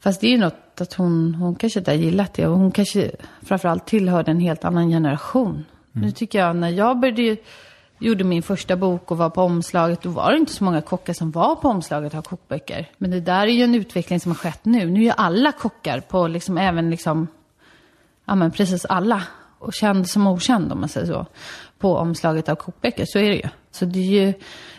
Fast 0.00 0.20
det 0.20 0.26
är 0.26 0.30
ju 0.30 0.38
något 0.38 0.80
att 0.80 0.94
hon, 0.94 1.34
hon 1.34 1.54
kanske 1.54 1.78
inte 1.78 1.90
har 1.90 1.98
gillat 1.98 2.34
det. 2.34 2.46
Och 2.46 2.58
hon 2.58 2.70
kanske 2.70 3.10
framförallt 3.42 3.86
tillhörde 3.86 4.30
en 4.30 4.40
helt 4.40 4.64
annan 4.64 4.88
generation. 4.88 5.64
Nu 5.92 6.10
tycker 6.10 6.38
jag, 6.38 6.56
när 6.56 6.68
jag 6.68 7.00
började 7.00 7.36
gjorde 7.98 8.24
min 8.24 8.42
första 8.42 8.76
bok 8.76 9.10
och 9.10 9.18
var 9.18 9.30
på 9.30 9.42
omslaget, 9.42 10.02
då 10.02 10.10
var 10.10 10.32
det 10.32 10.38
inte 10.38 10.52
så 10.52 10.64
många 10.64 10.82
kockar 10.82 11.12
som 11.12 11.30
var 11.30 11.56
på 11.56 11.68
omslaget 11.68 12.14
av 12.14 12.22
kokböcker. 12.22 12.90
Men 12.98 13.10
det 13.10 13.20
där 13.20 13.46
är 13.46 13.52
ju 13.52 13.62
en 13.62 13.74
utveckling 13.74 14.20
som 14.20 14.30
har 14.30 14.36
skett 14.36 14.64
nu. 14.64 14.86
Nu 14.86 15.00
är 15.00 15.04
ju 15.04 15.12
alla 15.16 15.52
kockar 15.52 16.00
på, 16.00 16.26
liksom 16.26 16.58
även 16.58 16.90
liksom, 16.90 17.28
ja 18.24 18.34
men 18.34 18.50
precis 18.50 18.84
alla. 18.84 19.22
Och 19.58 19.74
känd 19.74 20.08
som 20.08 20.26
okänd 20.26 20.72
om 20.72 20.80
man 20.80 20.88
säger 20.88 21.06
så. 21.06 21.26
På 21.78 21.96
omslaget 21.96 22.48
av 22.48 22.54
kokböcker, 22.54 23.04
så 23.06 23.18
är 23.18 23.30
det 23.30 23.36
ju. 23.36 23.48
Så 23.70 23.84
det 23.84 23.98
är 23.98 24.26
ju, 24.26 24.32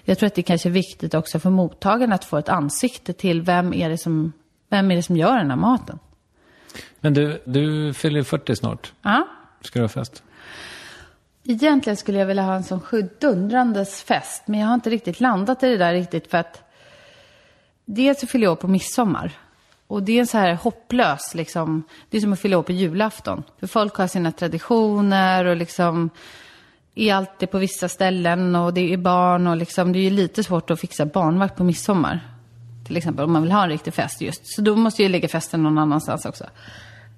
jag 0.03 0.18
tror 0.18 0.27
att 0.27 0.35
det 0.35 0.44
kanske 0.44 0.69
är 0.69 0.73
viktigt 0.73 1.14
också 1.14 1.39
för 1.39 1.49
mottagaren 1.49 2.14
att 2.14 2.26
få 2.26 2.38
ett 2.38 2.49
ansikte 2.49 3.14
till 3.14 3.41
vem 3.41 3.73
är 3.73 3.89
det 3.89 3.98
som, 3.98 4.34
vem 4.69 4.91
är 4.91 4.95
det 4.95 5.03
som 5.03 5.18
gör 5.18 5.38
den 5.38 5.49
här 5.49 5.57
maten. 5.57 5.99
Men 6.99 7.14
du, 7.14 7.41
du 7.45 7.94
fyller 7.94 8.23
40 8.23 8.56
snart. 8.56 8.94
Ja. 9.02 9.27
Ska 9.61 9.80
du 9.80 9.84
ha 9.84 9.89
fest? 9.89 10.23
Egentligen 11.49 11.98
skulle 11.98 12.19
jag 12.19 12.26
vilja 12.26 12.44
ha 12.44 12.56
en 12.56 12.64
sån 12.64 12.82
sjudundrandes 12.82 14.02
fest, 14.02 14.44
men 14.45 14.60
jag 14.60 14.68
har 14.68 14.74
inte 14.74 14.90
riktigt 14.90 15.19
landat 15.19 15.64
i 15.64 15.69
det 15.69 15.78
där 15.78 15.94
riktigt 15.94 16.32
för 16.32 16.38
att 16.38 16.64
dels 17.86 18.19
så 18.19 18.28
fyller 18.28 18.45
jag 18.45 18.52
år 18.52 18.56
på 18.56 18.68
midsommar. 18.68 19.32
Och 19.88 20.03
det 20.03 20.11
är 20.11 20.19
en 20.19 20.28
så 20.28 20.38
här 20.38 20.53
hopplös, 20.53 21.36
liksom, 21.36 21.84
det 22.10 22.18
är 22.18 22.22
som 22.22 22.34
att 22.34 22.40
fylla 22.40 22.57
år 22.57 22.64
på 22.64 22.72
julafton. 22.72 23.44
För 23.60 23.68
folk 23.68 23.95
har 23.95 24.07
sina 24.07 24.32
traditioner 24.32 25.45
och 25.45 25.56
liksom 25.56 26.10
är 26.95 27.14
alltid 27.14 27.52
på 27.52 27.57
vissa 27.57 27.90
ställen 27.90 28.56
och 28.56 28.74
det 28.74 28.94
är 28.94 28.98
barn 28.98 29.48
och 29.48 29.57
liksom, 29.57 29.94
det 29.94 29.99
är 29.99 30.03
ju 30.03 30.10
lite 30.10 30.44
svårt 30.44 30.69
att 30.69 30.80
fixa 30.80 31.06
barnvakt 31.06 31.56
på 31.56 31.64
midsommar. 31.64 32.19
Till 32.86 32.98
exempel 32.98 33.26
om 33.26 33.32
man 33.32 33.41
vill 33.41 33.52
ha 33.52 33.64
en 33.64 33.69
riktig 33.69 33.94
fest 33.94 34.22
just. 34.22 34.56
Så 34.56 34.61
då 34.61 34.76
måste 34.76 35.03
jag 35.03 35.11
lägga 35.11 35.28
festen 35.28 35.64
någon 35.64 35.78
annanstans 35.78 36.26
också. 36.26 36.45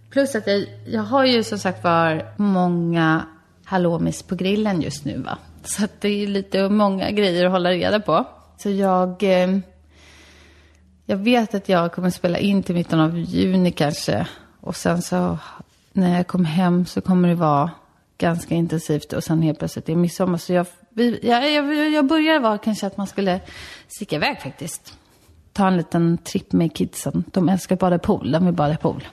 Plus 0.10 0.36
att 0.36 0.48
jag, 0.48 0.66
jag 0.88 1.04
har 1.04 1.26
ju 1.26 1.44
som 1.44 1.60
sagt 1.60 1.84
var 1.84 2.34
många 2.38 3.26
halloumis 3.70 4.24
på 4.24 4.36
grillen 4.36 4.82
just 4.82 5.06
nu 5.06 5.18
va. 5.18 5.38
Så 5.64 5.84
att 5.84 6.02
det 6.02 6.08
är 6.10 6.18
ju 6.18 6.28
lite 6.28 6.70
många 6.70 7.12
grejer 7.12 7.46
att 7.46 7.52
hålla 7.52 7.72
reda 7.72 8.00
på. 8.00 8.26
Så 8.58 8.70
jag, 8.70 9.24
eh, 9.24 9.58
jag 11.06 11.18
vet 11.18 11.56
att 11.56 11.70
jag 11.70 11.94
kommer 11.94 12.10
spela 12.10 12.38
in 12.38 12.64
till 12.64 12.76
mitten 12.76 13.00
av 13.00 13.18
juni 13.18 13.72
kanske. 13.72 14.28
Och 14.62 14.76
sen 14.76 15.02
så 15.02 15.38
när 15.94 16.18
jag 16.18 16.28
kommer 16.28 16.50
hem 16.50 16.86
så 16.86 17.02
kommer 17.02 17.28
det 17.28 17.36
vara 17.36 17.72
ganska 18.18 18.56
intensivt 18.56 19.14
och 19.14 19.24
sen 19.24 19.42
helt 19.42 19.60
plötsligt 19.60 19.90
är 19.90 19.94
det 19.94 20.00
midsommar. 20.00 20.38
Så 20.38 20.54
jag, 20.54 20.66
vi, 20.90 21.20
jag, 21.24 21.52
jag, 21.52 21.90
jag 21.90 22.08
börjar 22.08 22.40
vara 22.40 22.58
kanske 22.58 22.88
att 22.88 22.98
man 22.98 23.08
skulle 23.08 23.40
sticka 23.88 24.16
iväg 24.16 24.42
faktiskt. 24.42 24.98
ta 25.54 25.68
en 25.68 25.78
liten 25.78 26.18
tripp 26.18 26.52
med 26.52 26.74
kidsen. 26.76 27.24
De 27.32 27.50
älskar 27.50 27.76
att 27.76 27.80
bada 27.80 27.96
i 27.96 28.00
pool, 28.00 28.32
de 28.32 28.46
vill 28.46 28.54
bada 28.54 28.74
i 28.74 28.78
pool. 28.78 29.08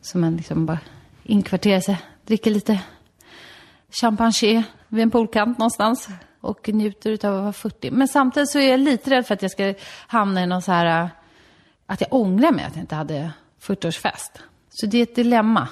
Så 0.00 0.18
man 0.18 0.36
liksom 0.36 0.66
bara 0.66 0.78
inkvarterar 1.24 1.80
sig, 1.80 1.98
dricker 2.26 2.50
lite 2.50 2.80
champagne 3.90 4.64
vid 4.88 5.02
en 5.02 5.10
poolkant 5.10 5.58
någonstans 5.58 6.08
och 6.40 6.68
njuter 6.68 7.26
av 7.26 7.34
att 7.34 7.42
vara 7.42 7.52
40. 7.52 7.90
Men 7.90 8.08
samtidigt 8.08 8.50
så 8.50 8.58
är 8.58 8.70
jag 8.70 8.80
lite 8.80 9.10
rädd 9.10 9.26
för 9.26 9.34
att 9.34 9.42
jag 9.42 9.50
ska 9.50 9.74
hamna 10.06 10.42
i 10.42 10.46
någon 10.46 10.62
så 10.62 10.72
här, 10.72 11.02
äh, 11.02 11.08
att 11.86 12.00
jag 12.00 12.12
ångrar 12.12 12.52
mig 12.52 12.64
att 12.64 12.76
jag 12.76 12.82
inte 12.82 12.94
hade 12.94 13.30
40-årsfest. 13.62 14.30
Så 14.70 14.86
det 14.86 14.98
är 14.98 15.02
ett 15.02 15.14
dilemma. 15.14 15.68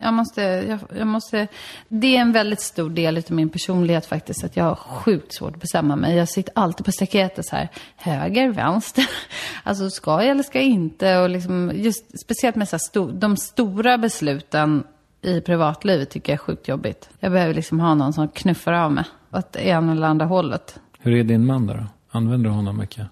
Jag 0.00 0.14
måste, 0.14 0.42
jag, 0.42 0.78
jag 0.96 1.06
måste, 1.06 1.48
det 1.88 2.16
är 2.16 2.20
en 2.20 2.32
väldigt 2.32 2.60
stor 2.60 2.90
del 2.90 3.16
av 3.16 3.24
min 3.28 3.48
personlighet 3.48 4.06
faktiskt, 4.06 4.44
att 4.44 4.56
jag 4.56 4.64
har 4.64 4.74
sjukt 4.74 5.34
svårt 5.34 5.54
att 5.54 5.60
bestämma 5.60 5.96
mig. 5.96 6.16
Jag 6.16 6.28
sitter 6.28 6.52
alltid 6.56 6.86
på 6.86 6.92
staketet 6.92 7.46
så 7.46 7.56
här, 7.56 7.68
höger, 7.96 8.48
vänster. 8.48 9.06
Alltså 9.62 9.90
ska 9.90 10.10
jag 10.10 10.28
eller 10.28 10.42
ska 10.42 10.58
jag 10.58 10.68
inte? 10.68 11.18
Och 11.18 11.30
liksom, 11.30 11.72
just 11.74 12.20
speciellt 12.24 12.56
med 12.56 12.68
så 12.68 12.76
här 12.76 12.78
sto, 12.78 13.10
de 13.10 13.36
stora 13.36 13.98
besluten 13.98 14.84
i 15.22 15.40
privatlivet 15.40 16.10
tycker 16.10 16.32
jag 16.32 16.34
är 16.34 16.42
sjukt 16.42 16.68
jobbigt. 16.68 17.10
Jag 17.20 17.32
behöver 17.32 17.54
liksom 17.54 17.80
ha 17.80 17.94
någon 17.94 18.12
som 18.12 18.28
knuffar 18.28 18.72
av 18.72 18.92
mig 18.92 19.04
åt 19.32 19.56
ena 19.56 19.92
eller 19.92 20.06
andra 20.06 20.26
hållet. 20.26 20.80
Hur 20.98 21.14
är 21.14 21.24
din 21.24 21.46
man 21.46 21.66
då? 21.66 21.76
Använder 22.10 22.50
du 22.50 22.56
honom 22.56 22.78
mycket? 22.78 23.06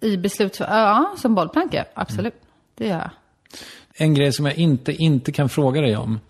I 0.00 0.16
beslut, 0.16 0.56
ja, 0.60 1.14
som 1.16 1.34
bollplanka, 1.34 1.84
absolut. 1.94 2.34
Mm. 2.34 2.44
Det 2.74 2.86
gör 2.86 2.98
jag. 2.98 3.10
En 3.94 4.14
grej 4.14 4.32
som 4.32 4.46
jag 4.46 4.54
inte, 4.54 4.92
inte 4.92 5.32
kan 5.32 5.48
fråga 5.48 5.80
dig 5.80 5.96
om. 5.96 6.20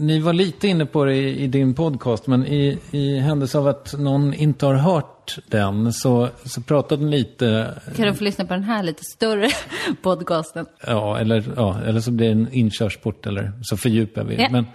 Ni 0.00 0.18
var 0.20 0.32
lite 0.32 0.68
inne 0.68 0.86
på 0.86 1.04
det 1.04 1.14
i, 1.14 1.40
i 1.42 1.46
din 1.46 1.74
podcast, 1.74 2.26
men 2.26 2.46
i, 2.46 2.78
i 2.90 3.18
händelse 3.18 3.58
av 3.58 3.66
att 3.68 3.94
någon 3.98 4.34
inte 4.34 4.66
har 4.66 4.74
hört 4.74 5.38
den 5.46 5.92
så, 5.92 6.28
så 6.44 6.60
pratade 6.62 7.04
ni 7.04 7.10
lite, 7.18 7.74
Kan 7.96 8.06
du 8.06 8.14
få 8.14 8.24
lyssna 8.24 8.44
på 8.44 8.54
den 8.54 8.62
här 8.62 8.82
lite 8.82 9.04
större 9.04 9.48
podcasten? 10.02 10.66
ja 10.86 11.18
eller, 11.18 11.44
ja, 11.56 11.80
eller 11.86 12.00
så 12.00 12.10
blir 12.10 12.26
det 12.26 12.32
en 12.32 12.52
inkörsport 12.52 13.26
eller 13.26 13.52
så 13.62 13.76
fördjupar 13.76 14.24
vi. 14.24 14.36
Ja. 14.36 14.48
Men, 14.50 14.66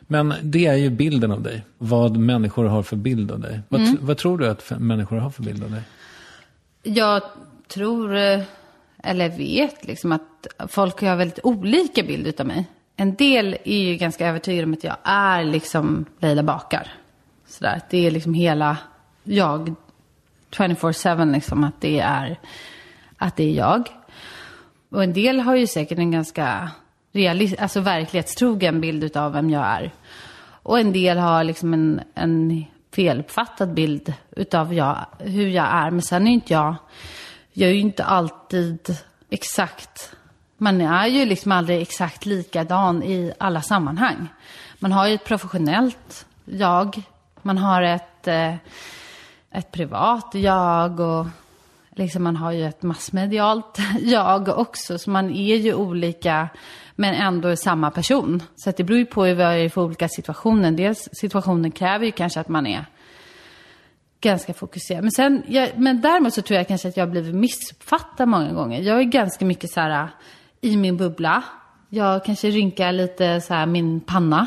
men 0.00 0.34
det 0.42 0.66
är 0.66 0.74
ju 0.76 0.90
bilden 0.90 1.32
av 1.32 1.42
dig. 1.42 1.64
Vad 1.78 2.16
människor 2.16 2.64
har 2.64 2.82
för 2.82 2.96
bild 2.96 3.30
av 3.32 3.40
dig. 3.40 3.60
Vad, 3.68 3.80
Mm. 3.80 3.96
vad 4.00 4.16
tror 4.18 4.38
du 4.38 4.48
att 4.48 4.72
människor 4.78 5.16
har 5.16 5.30
för 5.30 5.42
bild 5.42 5.64
av 5.64 5.70
dig? 5.70 5.80
Jag 6.82 7.22
tror, 7.68 8.16
eh, 8.16 8.40
eller 9.02 9.28
vet 9.28 9.86
liksom 9.86 10.12
att 10.12 10.46
folk 10.68 11.00
har 11.00 11.16
väldigt 11.16 11.40
olika 11.42 12.02
bild 12.02 12.26
utav 12.26 12.46
mig. 12.46 12.64
En 12.96 13.14
del 13.14 13.56
är 13.64 13.78
ju 13.78 13.96
ganska 13.96 14.26
övertygade 14.26 14.66
om 14.66 14.72
att 14.72 14.84
jag 14.84 14.96
är 15.04 15.44
liksom 15.44 16.04
Leila 16.20 16.42
Bakar. 16.42 16.92
Sådär, 17.46 17.80
det 17.90 18.06
är 18.06 18.10
liksom 18.10 18.34
hela 18.34 18.76
jag, 19.24 19.74
24-7 20.50 21.32
liksom, 21.32 21.64
att 21.64 21.80
det 21.80 22.00
är, 22.00 22.38
att 23.16 23.36
det 23.36 23.44
är 23.44 23.52
jag. 23.52 23.88
Och 24.88 25.02
en 25.02 25.12
del 25.12 25.40
har 25.40 25.56
ju 25.56 25.66
säkert 25.66 25.98
en 25.98 26.10
ganska 26.10 26.70
realist, 27.12 27.58
alltså 27.58 27.80
verklighetstrogen 27.80 28.80
bild 28.80 29.04
utav 29.04 29.32
vem 29.32 29.50
jag 29.50 29.66
är. 29.66 29.92
Och 30.62 30.78
en 30.78 30.92
del 30.92 31.18
har 31.18 31.44
liksom 31.44 31.74
en, 31.74 32.00
en 32.14 32.64
feluppfattad 32.94 33.74
bild 33.74 34.12
utav 34.30 34.74
jag, 34.74 35.06
hur 35.18 35.48
jag 35.48 35.66
är. 35.66 35.90
Men 35.90 36.02
sen 36.02 36.22
är 36.22 36.26
ju 36.26 36.34
inte 36.34 36.52
jag, 36.52 36.74
jag 37.52 37.70
är 37.70 37.74
ju 37.74 37.80
inte 37.80 38.04
alltid 38.04 38.96
exakt, 39.30 40.15
man 40.58 40.80
är 40.80 41.06
ju 41.06 41.24
liksom 41.24 41.52
aldrig 41.52 41.82
exakt 41.82 42.26
likadan 42.26 43.02
i 43.02 43.32
alla 43.38 43.62
sammanhang. 43.62 44.28
Man 44.78 44.92
har 44.92 45.06
ju 45.06 45.14
ett 45.14 45.24
professionellt 45.24 46.26
jag, 46.44 47.02
man 47.42 47.58
har 47.58 47.82
ett, 47.82 48.28
eh, 48.28 48.54
ett 49.50 49.72
privat 49.72 50.30
jag 50.34 51.00
och 51.00 51.26
liksom 51.90 52.22
man 52.22 52.36
har 52.36 52.52
ju 52.52 52.66
ett 52.66 52.82
massmedialt 52.82 53.78
jag 54.00 54.48
också. 54.48 54.98
Så 54.98 55.10
man 55.10 55.30
är 55.30 55.56
ju 55.56 55.74
olika 55.74 56.48
men 56.94 57.14
ändå 57.14 57.48
är 57.48 57.56
samma 57.56 57.90
person. 57.90 58.42
Så 58.56 58.70
att 58.70 58.76
det 58.76 58.84
beror 58.84 58.98
ju 58.98 59.06
på 59.06 59.20
vad 59.20 59.36
det 59.36 59.44
är 59.44 59.68
för 59.68 59.82
olika 59.82 60.08
situationer. 60.08 60.70
Dels 60.70 61.08
situationen 61.12 61.70
kräver 61.70 62.06
ju 62.06 62.12
kanske 62.12 62.40
att 62.40 62.48
man 62.48 62.66
är 62.66 62.86
ganska 64.20 64.54
fokuserad. 64.54 65.02
Men, 65.02 65.12
sen, 65.12 65.42
jag, 65.48 65.70
men 65.76 66.00
däremot 66.00 66.34
så 66.34 66.42
tror 66.42 66.56
jag 66.56 66.68
kanske 66.68 66.88
att 66.88 66.96
jag 66.96 67.06
har 67.06 67.10
blivit 67.10 67.34
missuppfattad 67.34 68.28
många 68.28 68.52
gånger. 68.52 68.80
Jag 68.80 68.98
är 68.98 69.04
ganska 69.04 69.44
mycket 69.44 69.70
så 69.70 69.80
här 69.80 70.08
i 70.66 70.76
min 70.76 70.96
bubbla. 70.96 71.44
Jag 71.88 72.24
kanske 72.24 72.50
rynkar 72.50 72.92
lite 72.92 73.40
så 73.40 73.54
här 73.54 73.66
min 73.66 74.00
panna. 74.00 74.46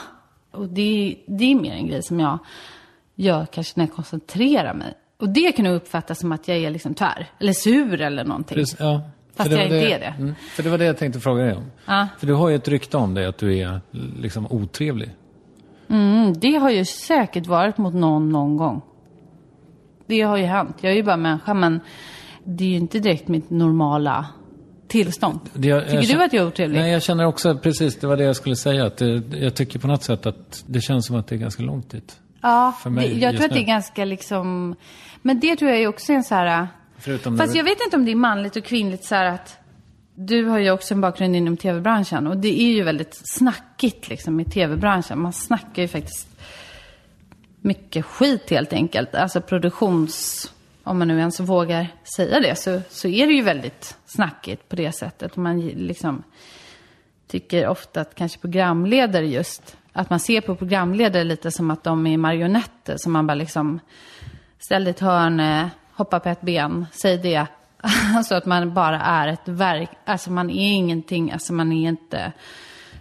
Och 0.51 0.67
det, 0.67 1.15
det 1.27 1.51
är 1.51 1.55
mer 1.55 1.73
en 1.73 1.87
grej 1.87 2.03
som 2.03 2.19
jag 2.19 2.39
gör 3.15 3.45
kanske 3.45 3.73
när 3.75 3.85
jag 3.85 3.93
koncentrerar 3.93 4.73
mig. 4.73 4.93
Och 5.19 5.29
det 5.29 5.51
kan 5.51 5.65
nog 5.65 5.75
uppfattas 5.75 6.19
som 6.19 6.31
att 6.31 6.47
jag 6.47 6.57
är 6.57 6.69
liksom 6.69 6.93
tvär. 6.93 7.27
Eller 7.39 7.53
sur 7.53 8.01
eller 8.01 8.23
någonting. 8.23 8.55
Precis, 8.55 8.79
ja. 8.79 9.01
Fast 9.35 9.49
det 9.49 9.55
jag 9.55 9.65
inte 9.65 9.95
är 9.95 9.99
det. 9.99 10.13
Mm, 10.17 10.35
för 10.55 10.63
det 10.63 10.69
var 10.69 10.77
det 10.77 10.85
jag 10.85 10.97
tänkte 10.97 11.19
fråga 11.19 11.43
dig 11.43 11.55
om. 11.55 11.71
Ja. 11.85 12.07
För 12.17 12.27
du 12.27 12.33
har 12.33 12.49
ju 12.49 12.55
ett 12.55 12.67
rykte 12.67 12.97
om 12.97 13.13
dig 13.13 13.25
att 13.25 13.37
du 13.37 13.57
är 13.57 13.81
liksom 14.19 14.47
otrevlig. 14.49 15.09
Mm, 15.89 16.33
det 16.39 16.55
har 16.55 16.69
ju 16.69 16.85
säkert 16.85 17.47
varit 17.47 17.77
mot 17.77 17.93
någon 17.93 18.29
någon 18.29 18.57
gång. 18.57 18.81
Det 20.05 20.21
har 20.21 20.37
ju 20.37 20.43
hänt. 20.43 20.77
Jag 20.81 20.91
är 20.91 20.95
ju 20.95 21.03
bara 21.03 21.17
människa, 21.17 21.53
men 21.53 21.79
det 22.43 22.63
är 22.63 22.69
ju 22.69 22.75
inte 22.75 22.99
direkt 22.99 23.27
mitt 23.27 23.49
normala 23.49 24.25
tillstånd. 24.89 25.39
Det- 25.53 25.67
jag- 25.67 25.83
Tycker 25.83 25.97
jag 25.97 26.19
du 26.19 26.23
att 26.23 26.33
jag 26.33 26.43
är 26.43 26.47
otrevlig? 26.47 26.79
Nej, 26.79 26.91
jag 26.91 27.03
känner 27.03 27.25
också 27.25 27.57
precis, 27.57 27.95
det 27.99 28.07
var 28.07 28.17
det 28.17 28.23
jag 28.23 28.35
skulle 28.35 28.55
säga. 28.55 28.85
Att 28.85 28.97
det, 28.97 29.23
jag 29.37 29.55
tycker 29.55 29.79
på 29.79 29.87
något 29.87 30.03
sätt 30.03 30.25
att 30.25 30.63
det 30.67 30.81
känns 30.81 31.05
som 31.07 31.15
att 31.15 31.27
det 31.27 31.35
är 31.35 31.39
ganska 31.39 31.63
långt 31.63 31.89
dit. 31.91 32.17
ja, 32.41 32.73
för 32.83 32.89
mig 32.89 33.09
det, 33.09 33.19
jag 33.19 33.35
tror 33.35 33.45
att 33.45 33.53
det 33.53 33.59
är 33.59 33.65
ganska 33.65 34.05
liksom... 34.05 34.75
Men 35.21 35.39
det 35.39 35.55
tror 35.55 35.71
jag 35.71 35.79
är 35.81 35.87
också 35.87 36.13
en 36.13 36.23
så 36.23 36.35
här... 36.35 36.67
Förutom 36.97 37.37
Fast 37.37 37.55
jag 37.55 37.63
vet 37.63 37.77
inte 37.85 37.97
om 37.97 38.05
det 38.05 38.11
är 38.11 38.15
manligt 38.15 38.55
och 38.55 38.63
kvinnligt 38.63 39.03
så 39.05 39.15
här 39.15 39.25
att... 39.25 39.55
Du 40.15 40.45
har 40.45 40.59
ju 40.59 40.71
också 40.71 40.93
en 40.93 41.01
bakgrund 41.01 41.35
inom 41.35 41.57
tv-branschen 41.57 42.27
och 42.27 42.37
det 42.37 42.61
är 42.61 42.67
ju 42.71 42.83
väldigt 42.83 43.21
snackigt 43.23 44.09
liksom 44.09 44.39
i 44.39 44.45
tv-branschen. 44.45 45.19
Man 45.21 45.33
snackar 45.33 45.81
ju 45.81 45.87
faktiskt 45.87 46.27
mycket 47.61 48.05
skit 48.05 48.49
helt 48.49 48.73
enkelt. 48.73 49.15
Alltså 49.15 49.41
produktions... 49.41 50.51
Om 50.89 50.99
man 50.99 51.07
nu 51.07 51.19
ens 51.19 51.39
vågar 51.39 51.87
säga 52.15 52.39
det 52.39 52.55
så, 52.55 52.81
så 52.89 53.07
är 53.07 53.27
det 53.27 53.33
ju 53.33 53.41
väldigt 53.41 53.97
snackigt 54.05 54.69
på 54.69 54.75
det 54.75 54.91
sättet. 54.91 55.35
Man 55.35 55.59
liksom 55.61 56.23
tycker 57.27 57.67
ofta 57.67 58.01
att 58.01 58.15
kanske 58.15 58.39
programledare 58.39 59.27
just, 59.27 59.77
att 59.93 60.09
man 60.09 60.19
ser 60.19 60.41
på 60.41 60.55
programledare 60.55 61.23
lite 61.23 61.51
som 61.51 61.71
att 61.71 61.83
de 61.83 62.07
är 62.07 62.17
marionetter. 62.17 62.97
Som 62.97 63.11
man 63.11 63.27
bara 63.27 63.35
liksom, 63.35 63.79
ställ 64.59 64.83
dig 64.83 64.91
i 64.91 64.95
ett 64.95 64.99
hörn, 64.99 65.39
eh, 65.39 65.67
hoppa 65.93 66.19
på 66.19 66.29
ett 66.29 66.41
ben, 66.41 66.85
säg 66.91 67.17
det. 67.17 67.45
Alltså 68.15 68.35
att 68.35 68.45
man 68.45 68.73
bara 68.73 69.01
är 69.01 69.27
ett 69.27 69.47
verk, 69.47 69.89
alltså 70.05 70.31
man 70.31 70.49
är 70.49 70.71
ingenting, 70.71 71.31
alltså 71.31 71.53
man 71.53 71.71
är 71.71 71.89
inte... 71.89 72.31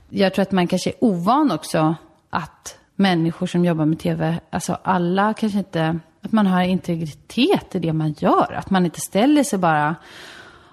Jag 0.08 0.34
tror 0.34 0.42
att 0.42 0.52
man 0.52 0.66
kanske 0.66 0.90
är 0.90 1.04
ovan 1.04 1.50
också 1.52 1.94
att 2.30 2.78
människor 2.94 3.46
som 3.46 3.64
jobbar 3.64 3.84
med 3.84 3.98
tv, 3.98 4.40
alltså 4.50 4.78
alla 4.82 5.34
kanske 5.34 5.58
inte, 5.58 5.98
att 6.22 6.32
man 6.32 6.46
har 6.46 6.62
integritet 6.62 7.74
i 7.74 7.78
det 7.78 7.92
man 7.92 8.14
gör. 8.18 8.52
Att 8.52 8.70
man 8.70 8.84
inte 8.84 9.00
ställer 9.00 9.44
sig 9.44 9.58
bara, 9.58 9.96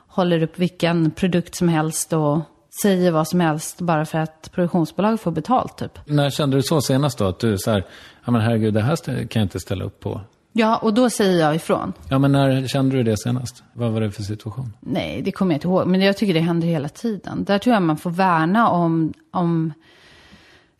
håller 0.07 0.43
upp 0.43 0.59
vilken 0.59 1.11
produkt 1.11 1.55
som 1.55 1.69
helst 1.69 2.13
och 2.13 2.39
säger 2.81 3.11
vad 3.11 3.27
som 3.27 3.39
helst 3.39 3.81
bara 3.81 4.05
för 4.05 4.17
att 4.17 4.51
produktionsbolag 4.51 5.19
får 5.19 5.31
betalt 5.31 5.77
typ. 5.77 5.99
När 6.05 6.30
kände 6.30 6.57
du 6.57 6.63
så 6.63 6.81
senast 6.81 7.17
då? 7.17 7.26
Att 7.26 7.39
du 7.39 7.57
så 7.57 7.72
här, 7.72 7.85
ja 8.26 8.31
men 8.31 8.41
herregud, 8.41 8.73
det 8.73 8.81
här 8.81 8.95
kan 9.05 9.39
jag 9.39 9.45
inte 9.45 9.59
ställa 9.59 9.85
upp 9.85 9.99
på. 9.99 10.22
Ja, 10.57 10.77
och 10.77 10.93
då 10.93 11.09
säger 11.09 11.39
jag 11.39 11.55
ifrån. 11.55 11.93
Ja, 12.09 12.19
men 12.19 12.31
när 12.31 12.67
kände 12.67 12.95
du 12.95 13.03
det 13.03 13.17
senast? 13.17 13.63
Vad 13.73 13.91
var 13.91 14.01
det 14.01 14.11
för 14.11 14.23
situation? 14.23 14.73
Nej, 14.80 15.22
det 15.22 15.31
kommer 15.31 15.53
jag 15.53 15.57
inte 15.57 15.67
ihåg. 15.67 15.88
Men 15.88 16.01
jag 16.01 16.17
tycker 16.17 16.34
det 16.34 16.39
händer 16.39 16.67
hela 16.67 16.89
tiden. 16.89 17.43
Där 17.43 17.57
tror 17.57 17.73
jag 17.73 17.84
man 17.84 17.97
får 17.97 18.09
värna 18.09 18.69
om, 18.69 19.13
om... 19.31 19.73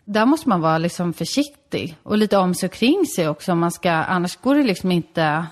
Där 0.06 0.26
måste 0.26 0.50
man 0.50 0.62
vara 0.62 0.78
liksom 0.78 1.14
försiktig. 1.14 1.98
Och 2.04 2.18
lite 2.18 2.38
om 2.38 2.54
sig 2.54 2.68
och 2.68 2.74
kring 2.74 3.06
sig 3.06 3.30
också. 3.30 3.52
Om 3.52 3.60
man 3.60 3.72
ska, 3.72 3.92
annars 3.92 4.36
går 4.36 4.56
det 4.56 4.64
liksom 4.64 4.92
inte... 4.92 5.46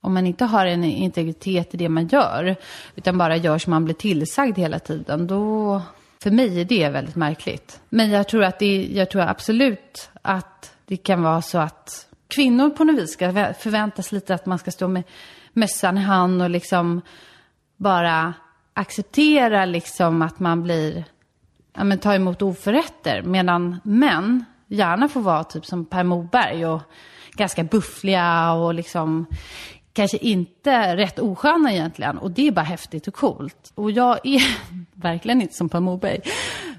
Om 0.00 0.14
man 0.14 0.26
inte 0.26 0.44
har 0.44 0.66
en 0.66 0.84
integritet 0.84 1.74
i 1.74 1.76
det 1.76 1.88
man 1.88 2.06
gör. 2.06 2.56
Utan 2.94 3.18
bara 3.18 3.36
gör 3.36 3.58
som 3.58 3.70
man 3.70 3.84
blir 3.84 3.94
tillsagd 3.94 4.58
hela 4.58 4.78
tiden. 4.78 5.26
Då... 5.26 5.82
För 6.22 6.30
mig 6.30 6.60
är 6.60 6.64
det 6.64 6.88
väldigt 6.88 7.16
märkligt. 7.16 7.80
Men 7.88 8.10
jag 8.10 8.28
tror, 8.28 8.44
att 8.44 8.58
det, 8.58 8.88
jag 8.92 9.10
tror 9.10 9.22
absolut 9.22 10.10
att 10.22 10.76
det 10.86 10.96
kan 10.96 11.22
vara 11.22 11.42
så 11.42 11.58
att 11.58 12.06
kvinnor 12.28 12.70
på 12.70 12.84
något 12.84 12.96
vis 12.96 13.12
ska 13.12 13.54
förväntas 13.54 14.12
lite 14.12 14.34
att 14.34 14.46
man 14.46 14.58
ska 14.58 14.70
stå 14.70 14.88
med 14.88 15.02
mössan 15.52 15.98
i 15.98 16.00
hand 16.00 16.42
och 16.42 16.50
liksom 16.50 17.00
bara 17.76 18.34
acceptera 18.74 19.64
liksom 19.64 20.22
att 20.22 20.40
man 20.40 20.62
blir, 20.62 21.04
ja 21.76 21.84
men 21.84 21.98
ta 21.98 22.14
emot 22.14 22.42
oförrätter. 22.42 23.22
Medan 23.22 23.80
män 23.84 24.44
gärna 24.66 25.08
får 25.08 25.20
vara 25.20 25.44
typ 25.44 25.66
som 25.66 25.84
Per 25.84 26.04
Morberg 26.04 26.66
och 26.66 26.82
ganska 27.32 27.64
buffliga 27.64 28.52
och 28.52 28.74
liksom 28.74 29.26
kanske 29.92 30.16
inte 30.16 30.96
rätt 30.96 31.18
osköna 31.18 31.72
egentligen. 31.72 32.18
Och 32.18 32.30
det 32.30 32.48
är 32.48 32.52
bara 32.52 32.62
häftigt 32.62 33.08
och 33.08 33.14
coolt. 33.14 33.72
Och 33.74 33.90
jag 33.90 34.18
är 34.22 34.42
verkligen 34.94 35.42
inte 35.42 35.54
som 35.54 35.68
Per 35.68 35.80
Morberg. 35.80 36.20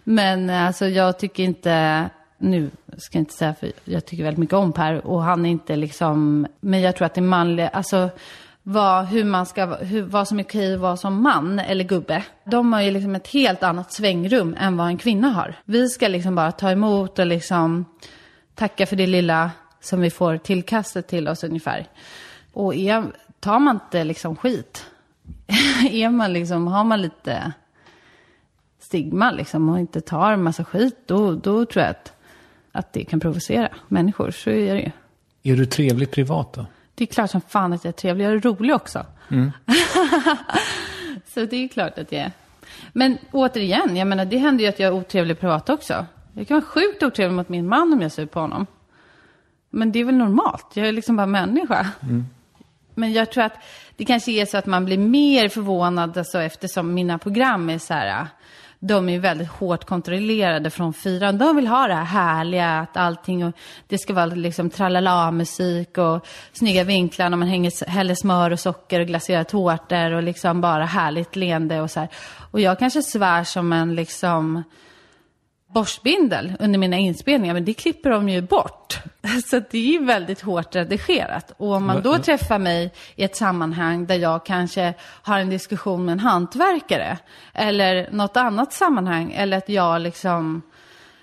Men 0.03 0.49
alltså 0.49 0.87
jag 0.87 1.19
tycker 1.19 1.43
inte, 1.43 2.09
nu 2.37 2.71
ska 2.97 3.17
jag 3.17 3.21
inte 3.21 3.33
säga 3.33 3.53
för 3.53 3.71
jag 3.83 4.05
tycker 4.05 4.23
väldigt 4.23 4.39
mycket 4.39 4.55
om 4.55 4.73
Per 4.73 5.07
och 5.07 5.23
han 5.23 5.45
är 5.45 5.49
inte 5.49 5.75
liksom, 5.75 6.47
men 6.59 6.81
jag 6.81 6.95
tror 6.95 7.05
att 7.05 7.13
det 7.13 7.19
är 7.19 7.23
manliga, 7.23 7.67
alltså 7.67 8.09
vad, 8.69 9.05
hur 9.05 9.23
man 9.23 9.45
ska, 9.45 9.65
hur, 9.65 10.01
vad 10.01 10.27
som 10.27 10.39
är 10.39 10.43
okej 10.43 10.73
att 10.73 10.79
vara 10.79 10.97
som 10.97 11.21
man 11.23 11.59
eller 11.59 11.83
gubbe. 11.83 12.23
De 12.43 12.73
har 12.73 12.81
ju 12.81 12.91
liksom 12.91 13.15
ett 13.15 13.27
helt 13.27 13.63
annat 13.63 13.91
svängrum 13.91 14.55
än 14.59 14.77
vad 14.77 14.87
en 14.87 14.97
kvinna 14.97 15.29
har. 15.29 15.55
Vi 15.65 15.89
ska 15.89 16.07
liksom 16.07 16.35
bara 16.35 16.51
ta 16.51 16.71
emot 16.71 17.19
och 17.19 17.25
liksom 17.25 17.85
tacka 18.55 18.85
för 18.85 18.95
det 18.95 19.07
lilla 19.07 19.51
som 19.81 20.01
vi 20.01 20.09
får 20.09 20.37
tillkastet 20.37 21.07
till 21.07 21.27
oss 21.27 21.43
ungefär. 21.43 21.87
Och 22.53 22.75
är, 22.75 23.03
tar 23.39 23.59
man 23.59 23.75
inte 23.75 24.03
liksom 24.03 24.35
skit, 24.35 24.85
är 25.91 26.09
man 26.09 26.33
liksom, 26.33 26.67
har 26.67 26.83
man 26.83 27.01
lite 27.01 27.51
stigma 28.79 29.31
liksom 29.31 29.69
och 29.69 29.79
inte 29.79 30.01
tar 30.01 30.31
en 30.31 30.43
massa 30.43 30.63
skit, 30.63 30.97
då, 31.05 31.35
då 31.35 31.65
tror 31.65 31.83
jag 31.83 31.91
att, 31.91 32.13
att 32.71 32.93
det 32.93 33.03
kan 33.03 33.19
provocera 33.19 33.69
människor. 33.87 34.31
Så 34.31 34.49
är 34.49 34.75
det 34.75 34.81
ju. 34.81 34.91
Är 35.53 35.57
du 35.57 35.65
trevlig 35.65 36.11
privat 36.11 36.53
då? 36.53 36.65
Det 36.97 37.03
är 37.03 37.05
klart 37.05 37.31
som 37.31 37.41
fan 37.41 37.73
att 37.73 37.83
jag 37.83 37.89
är 37.89 37.93
trevlig. 37.93 38.25
Jag 38.25 38.33
är 38.33 38.39
rolig 38.39 38.75
också. 38.75 39.05
så 41.33 41.45
det 41.45 41.55
är 41.55 41.67
klart 41.67 41.97
att 41.97 42.11
jag 42.11 42.21
är. 42.21 42.31
Men 42.93 43.17
återigen, 43.31 43.95
jag 43.95 44.07
menar, 44.07 44.25
det 44.25 44.37
händer 44.37 44.63
ju 44.63 44.69
att 44.69 44.79
jag 44.79 44.87
är 44.87 44.93
otrevlig 44.93 45.39
privat 45.39 45.69
också. 45.69 46.05
Jag 46.33 46.47
kan 46.47 46.55
vara 46.55 46.65
sjukt 46.65 47.03
otrevlig 47.03 47.35
mot 47.35 47.49
min 47.49 47.67
man 47.67 47.93
om 47.93 48.01
jag 48.01 48.11
ser 48.11 48.25
på 48.25 48.39
honom. 48.39 48.65
Men 49.69 49.91
det 49.91 49.99
är 49.99 50.03
väl 50.03 50.15
normalt. 50.15 50.65
Jag 50.73 50.87
är 50.87 50.91
liksom 50.91 51.15
bara 51.15 51.27
människa. 51.27 51.87
Men 52.95 53.13
jag 53.13 53.31
tror 53.31 53.43
att 53.43 53.57
det 53.95 54.05
kanske 54.05 54.31
är 54.31 54.45
så 54.45 54.57
att 54.57 54.65
man 54.65 54.85
blir 54.85 54.97
mer 54.97 55.49
förvånad 55.49 56.17
alltså, 56.17 56.41
eftersom 56.41 56.93
mina 56.93 57.17
program 57.17 57.69
är 57.69 57.79
så 57.79 57.93
här. 57.93 58.27
De 58.79 59.09
är 59.09 59.19
väldigt 59.19 59.47
hårt 59.47 59.85
kontrollerade 59.85 60.69
från 60.69 60.93
fyran. 60.93 61.37
De 61.37 61.55
vill 61.55 61.67
ha 61.67 61.87
det 61.87 61.93
här 61.93 62.03
härliga, 62.03 62.79
att 62.79 62.97
allting 62.97 63.45
och 63.45 63.55
det 63.87 63.97
ska 63.97 64.13
vara 64.13 64.25
liksom 64.25 64.69
tralala-musik 64.69 65.97
och 65.97 66.27
snygga 66.53 66.83
vinklar 66.83 67.29
när 67.29 67.37
man 67.37 67.47
hänger, 67.47 67.89
häller 67.89 68.15
smör 68.15 68.51
och 68.51 68.59
socker 68.59 68.99
och 68.99 69.07
glaserade 69.07 69.43
tårtor 69.43 70.11
och 70.11 70.23
liksom 70.23 70.61
bara 70.61 70.85
härligt 70.85 71.35
leende 71.35 71.81
och 71.81 71.91
så 71.91 71.99
här. 71.99 72.09
Och 72.51 72.59
jag 72.59 72.79
kanske 72.79 73.01
svär 73.01 73.43
som 73.43 73.73
en 73.73 73.95
liksom 73.95 74.63
borstbindel 75.67 76.53
under 76.59 76.79
mina 76.79 76.97
inspelningar, 76.97 77.53
men 77.53 77.65
det 77.65 77.73
klipper 77.73 78.09
de 78.09 78.29
ju 78.29 78.41
bort. 78.41 78.99
Så 79.45 79.59
det 79.71 79.77
är 79.77 79.91
ju 79.91 80.05
väldigt 80.05 80.41
hårt 80.41 80.75
redigerat. 80.75 81.53
Och 81.57 81.71
om 81.71 81.85
man 81.85 82.01
då 82.01 82.17
träffar 82.17 82.59
mig 82.59 82.93
i 83.15 83.23
ett 83.23 83.35
sammanhang 83.35 84.05
där 84.05 84.15
jag 84.15 84.45
kanske 84.45 84.93
har 85.01 85.39
en 85.39 85.49
diskussion 85.49 86.05
med 86.05 86.11
en 86.11 86.19
hantverkare, 86.19 87.17
eller 87.53 88.11
något 88.11 88.37
annat 88.37 88.73
sammanhang, 88.73 89.31
eller 89.31 89.57
att 89.57 89.69
jag 89.69 90.01
liksom 90.01 90.61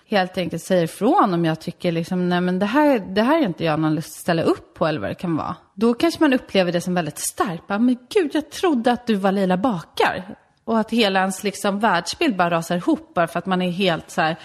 helt 0.07 0.39
enkelt 0.39 0.62
säger 0.62 0.85
ifrån 0.85 1.35
om 1.35 1.45
jag 1.45 1.61
tycker 1.61 1.93
liksom, 1.93 2.29
nej 2.29 2.41
men 2.41 2.59
det 2.59 2.66
här, 2.66 2.99
det 2.99 3.23
här 3.23 3.39
är 3.39 3.47
inte 3.47 3.65
jag 3.65 3.81
någon 3.81 3.95
lust 3.95 4.09
att 4.09 4.21
ställa 4.21 4.43
upp 4.43 4.75
på 4.75 4.87
eller 4.87 5.01
vad 5.01 5.11
det 5.11 5.15
kan 5.15 5.37
vara. 5.37 5.57
Då 5.75 5.95
kanske 5.95 6.21
man 6.21 6.33
upplever 6.33 6.73
det 6.73 6.81
som 6.81 6.95
väldigt 6.95 7.19
starkt. 7.19 7.62
Men 7.69 7.97
gud, 8.15 8.31
jag 8.35 8.51
trodde 8.51 8.93
att 8.93 9.07
du 9.07 9.15
var 9.15 9.33
Leila 9.33 9.57
Bakar. 9.57 10.37
Och 10.65 10.78
att 10.78 10.91
hela 10.91 11.20
ens 11.20 11.45
liksom 11.45 11.81
världsbild 11.81 12.36
bara 12.36 12.51
rasar 12.51 12.77
ihop 12.77 13.15
bara 13.15 13.27
för 13.27 13.39
att 13.39 13.47
man 13.47 13.62
är 13.62 13.70
helt 13.70 14.11
så 14.11 14.20
här 14.20 14.36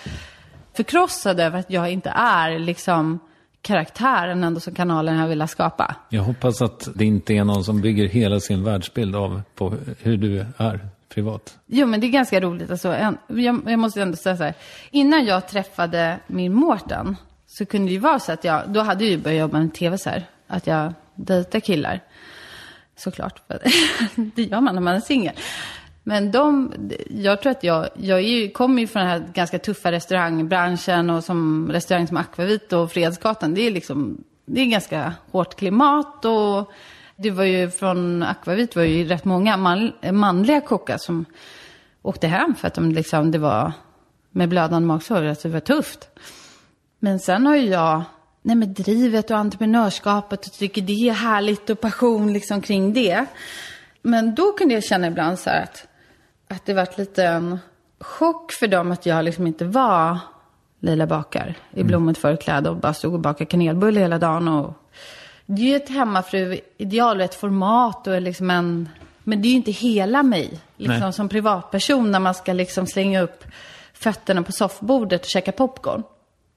förkrossad 0.73 1.39
över 1.39 1.59
att 1.59 1.71
jag 1.71 1.91
inte 1.91 2.09
är 2.09 2.59
liksom 2.59 3.19
karaktären 3.61 4.43
ändå 4.43 4.59
som 4.59 4.75
kanalen 4.75 5.17
har 5.17 5.27
velat 5.27 5.49
skapa. 5.49 5.95
Jag 6.09 6.23
hoppas 6.23 6.61
att 6.61 6.87
det 6.95 7.05
inte 7.05 7.33
är 7.33 7.43
någon 7.43 7.63
som 7.63 7.81
bygger 7.81 8.07
hela 8.07 8.39
sin 8.39 8.63
världsbild 8.63 9.15
av 9.15 9.41
på 9.55 9.73
hur 9.99 10.17
du 10.17 10.45
är 10.57 10.89
privat. 11.09 11.57
Jo, 11.65 11.87
men 11.87 11.99
det 11.99 12.07
är 12.07 12.11
ganska 12.11 12.39
roligt. 12.39 12.71
Alltså, 12.71 12.95
jag, 13.27 13.61
jag 13.65 13.79
måste 13.79 14.01
ändå 14.01 14.17
säga 14.17 14.37
så 14.37 14.43
här. 14.43 14.53
Innan 14.91 15.25
jag 15.25 15.47
träffade 15.47 16.19
min 16.27 16.53
Mårten 16.53 17.15
så 17.47 17.65
kunde 17.65 17.87
det 17.87 17.93
ju 17.93 17.99
vara 17.99 18.19
så 18.19 18.31
att 18.31 18.43
jag, 18.43 18.69
då 18.69 18.79
hade 18.81 19.03
jag 19.03 19.11
ju 19.11 19.17
börjat 19.17 19.39
jobba 19.39 19.59
med 19.59 19.73
tv 19.73 19.97
så 19.97 20.09
här. 20.09 20.25
Att 20.47 20.67
jag 20.67 20.93
dejtar 21.15 21.59
killar. 21.59 21.99
Såklart, 22.95 23.41
det 24.15 24.43
gör 24.43 24.61
man 24.61 24.75
när 24.75 24.81
man 24.81 24.95
är 24.95 24.99
singel. 24.99 25.33
Men 26.03 26.31
de, 26.31 26.73
jag 27.09 27.41
tror 27.41 27.51
att 27.51 27.63
jag, 27.63 27.89
jag 27.95 28.19
är 28.19 28.23
ju, 28.23 28.49
kommer 28.49 28.81
ju 28.81 28.87
från 28.87 29.01
den 29.01 29.11
här 29.11 29.27
ganska 29.33 29.59
tuffa 29.59 29.91
restaurangbranschen 29.91 31.09
och 31.09 31.23
som 31.23 31.69
restaurang 31.71 32.07
som 32.07 32.17
Akvavit 32.17 32.73
och 32.73 32.91
Fredsgatan. 32.91 33.53
Det 33.53 33.61
är 33.61 33.71
liksom, 33.71 34.23
det 34.45 34.61
är 34.61 34.65
ganska 34.65 35.13
hårt 35.31 35.55
klimat 35.55 36.25
och 36.25 36.71
det 37.15 37.31
var 37.31 37.43
ju 37.43 37.69
från 37.69 38.23
Akvavit 38.23 38.75
var 38.75 38.83
ju 38.83 39.03
rätt 39.03 39.25
många 39.25 39.57
man, 39.57 39.91
manliga 40.11 40.61
kockar 40.61 40.97
som 40.97 41.25
åkte 42.01 42.27
hem 42.27 42.55
för 42.55 42.67
att 42.67 42.73
de 42.73 42.91
liksom, 42.91 43.31
det 43.31 43.37
var 43.37 43.71
med 44.31 44.49
blödande 44.49 44.87
magsår, 44.87 45.23
att 45.23 45.43
det 45.43 45.49
var 45.49 45.59
tufft. 45.59 46.09
Men 46.99 47.19
sen 47.19 47.45
har 47.45 47.55
ju 47.55 47.67
jag, 47.67 48.03
nej 48.41 48.55
men 48.55 48.73
drivet 48.73 49.31
och 49.31 49.37
entreprenörskapet 49.37 50.45
och 50.45 50.53
tycker 50.53 50.81
det 50.81 51.09
är 51.09 51.13
härligt 51.13 51.69
och 51.69 51.81
passion 51.81 52.33
liksom 52.33 52.61
kring 52.61 52.93
det. 52.93 53.25
Men 54.01 54.35
då 54.35 54.51
kunde 54.51 54.73
jag 54.73 54.83
känna 54.83 55.07
ibland 55.07 55.39
så 55.39 55.49
här 55.49 55.63
att, 55.63 55.87
att 56.49 56.65
det 56.65 56.73
vart 56.73 56.97
lite 56.97 57.23
en 57.23 57.59
chock 57.99 58.51
för 58.51 58.67
dem 58.67 58.91
att 58.91 59.05
jag 59.05 59.25
liksom 59.25 59.47
inte 59.47 59.65
var 59.65 60.19
Leila 60.79 61.07
Bakar 61.07 61.55
i 61.71 61.83
blommigt 61.83 62.19
förkläde 62.19 62.69
och 62.69 62.75
bara 62.75 62.93
stod 62.93 63.13
och 63.13 63.19
bakade 63.19 63.45
kanelbulle 63.45 63.99
hela 63.99 64.17
dagen. 64.17 64.47
Och 64.47 64.73
det 65.45 65.61
är 65.61 65.65
ju 65.65 65.75
ett 65.75 65.89
hemmafru-ideal 65.89 67.17
och 67.17 67.23
ett 67.23 67.35
format 67.35 68.07
och 68.07 68.21
liksom 68.21 68.49
en... 68.49 68.89
Men 69.23 69.41
det 69.41 69.47
är 69.47 69.49
ju 69.49 69.55
inte 69.55 69.71
hela 69.71 70.23
mig, 70.23 70.59
liksom 70.77 70.99
Nej. 70.99 71.13
som 71.13 71.29
privatperson 71.29 72.11
när 72.11 72.19
man 72.19 72.33
ska 72.33 72.53
liksom 72.53 72.87
slänga 72.87 73.21
upp 73.21 73.43
fötterna 73.93 74.43
på 74.43 74.51
soffbordet 74.51 75.21
och 75.21 75.29
käka 75.29 75.51
popcorn. 75.51 76.03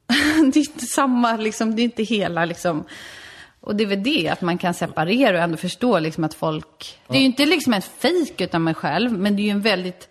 det 0.52 0.60
är 0.60 0.70
inte 0.70 0.86
samma, 0.86 1.36
liksom, 1.36 1.76
det 1.76 1.82
är 1.82 1.84
inte 1.84 2.02
hela 2.02 2.44
liksom. 2.44 2.84
Och 3.62 3.76
det 3.76 3.84
är 3.84 3.88
väl 3.88 4.02
det, 4.02 4.28
att 4.28 4.40
man 4.40 4.58
kan 4.58 4.74
separera 4.74 5.36
och 5.36 5.42
ändå 5.42 5.56
förstå 5.56 5.98
liksom 5.98 6.24
att 6.24 6.34
folk... 6.34 6.98
Det 7.08 7.16
är 7.16 7.20
ju 7.20 7.26
inte 7.26 7.46
liksom 7.46 7.74
en 7.74 7.82
fejk 7.82 8.40
utan 8.40 8.64
mig 8.64 8.74
själv, 8.74 9.12
men 9.12 9.36
det 9.36 9.42
är 9.42 9.44
ju 9.44 9.50
en 9.50 9.60
väldigt 9.60 10.08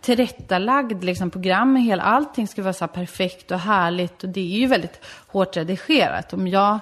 tillrättalagd 0.00 1.04
liksom, 1.04 1.30
program. 1.30 1.76
Hela, 1.76 2.02
allting 2.02 2.48
ska 2.48 2.62
vara 2.62 2.72
så 2.72 2.86
perfekt 2.86 3.50
och 3.50 3.58
härligt 3.58 4.24
och 4.24 4.28
det 4.28 4.40
är 4.40 4.58
ju 4.58 4.66
väldigt 4.66 5.00
hårt 5.26 5.56
redigerat. 5.56 6.32
Om 6.32 6.48
jag 6.48 6.78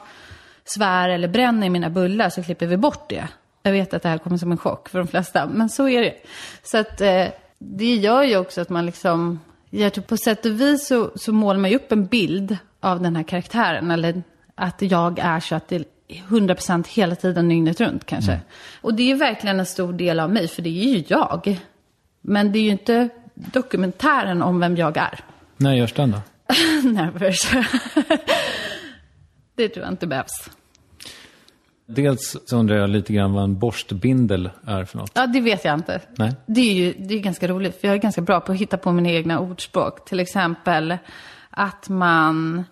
svär 0.64 1.08
eller 1.08 1.28
bränner 1.28 1.66
i 1.66 1.70
mina 1.70 1.90
bullar 1.90 2.30
så 2.30 2.42
klipper 2.42 2.66
vi 2.66 2.76
bort 2.76 3.08
det. 3.08 3.28
Jag 3.62 3.72
vet 3.72 3.94
att 3.94 4.02
det 4.02 4.08
här 4.08 4.18
kommer 4.18 4.36
som 4.36 4.52
en 4.52 4.58
chock 4.58 4.88
för 4.88 4.98
de 4.98 5.08
flesta, 5.08 5.46
men 5.46 5.68
så 5.68 5.88
är 5.88 6.02
det. 6.02 6.14
Så 6.62 6.78
att 6.78 7.00
eh, 7.00 7.26
det 7.58 7.94
gör 7.94 8.22
ju 8.22 8.36
också 8.36 8.60
att 8.60 8.68
man 8.68 8.86
liksom, 8.86 9.40
jag 9.70 9.92
tror 9.92 10.04
på 10.04 10.16
sätt 10.16 10.46
och 10.46 10.60
vis 10.60 10.86
så, 10.86 11.10
så 11.14 11.32
målar 11.32 11.60
man 11.60 11.70
ju 11.70 11.76
upp 11.76 11.92
en 11.92 12.06
bild 12.06 12.56
av 12.80 13.02
den 13.02 13.16
här 13.16 13.22
karaktären. 13.22 13.90
Eller 13.90 14.22
att 14.62 14.82
jag 14.82 15.18
är 15.18 15.40
så 15.40 15.54
att 15.54 15.68
det 15.68 15.76
är 15.76 15.84
100% 16.08 16.88
hela 16.88 17.14
tiden 17.16 17.48
dygnet 17.48 17.80
runt 17.80 18.06
kanske. 18.06 18.40
Och 18.80 18.94
det 18.94 19.10
är 19.10 19.16
verkligen 19.16 19.60
en 19.60 19.66
stor 19.66 19.92
del 19.92 20.20
av 20.20 20.30
mig, 20.30 20.48
för 20.48 20.62
det 20.62 20.68
är 20.68 20.94
ju 20.94 21.04
jag. 21.08 21.60
Men 22.20 22.52
det 22.52 22.58
är 22.58 22.62
ju 22.62 22.70
inte 22.70 23.08
dokumentären 23.34 24.42
om 24.42 24.60
vem 24.60 24.76
jag 24.76 24.96
är. 24.96 25.20
När 25.56 25.74
görs 25.74 25.92
den 25.92 26.10
då? 26.10 26.20
Never. 26.88 27.34
det 29.56 29.68
tror 29.68 29.84
jag 29.84 29.92
inte 29.92 30.06
behövs. 30.06 30.50
Dels 31.86 32.36
så 32.46 32.56
undrar 32.56 32.76
jag 32.76 32.90
lite 32.90 33.12
grann 33.12 33.32
vad 33.32 33.44
en 33.44 33.58
borstbindel 33.58 34.50
är 34.66 34.84
för 34.84 34.98
något. 34.98 35.10
Ja, 35.14 35.26
det 35.26 35.40
vet 35.40 35.64
jag 35.64 35.74
inte. 35.74 36.00
Nej. 36.16 36.34
Det 36.46 36.60
är 36.60 36.74
ju 36.74 36.94
det 36.98 37.14
är 37.14 37.18
ganska 37.18 37.48
roligt, 37.48 37.80
för 37.80 37.88
jag 37.88 37.96
är 37.96 38.00
ganska 38.00 38.20
bra 38.20 38.40
på 38.40 38.52
att 38.52 38.58
hitta 38.58 38.76
på 38.76 38.92
mina 38.92 39.10
egna 39.10 39.40
ordspråk. 39.40 40.04
Till 40.04 40.20
exempel 40.20 40.98
att 41.50 41.88
man 41.88 42.64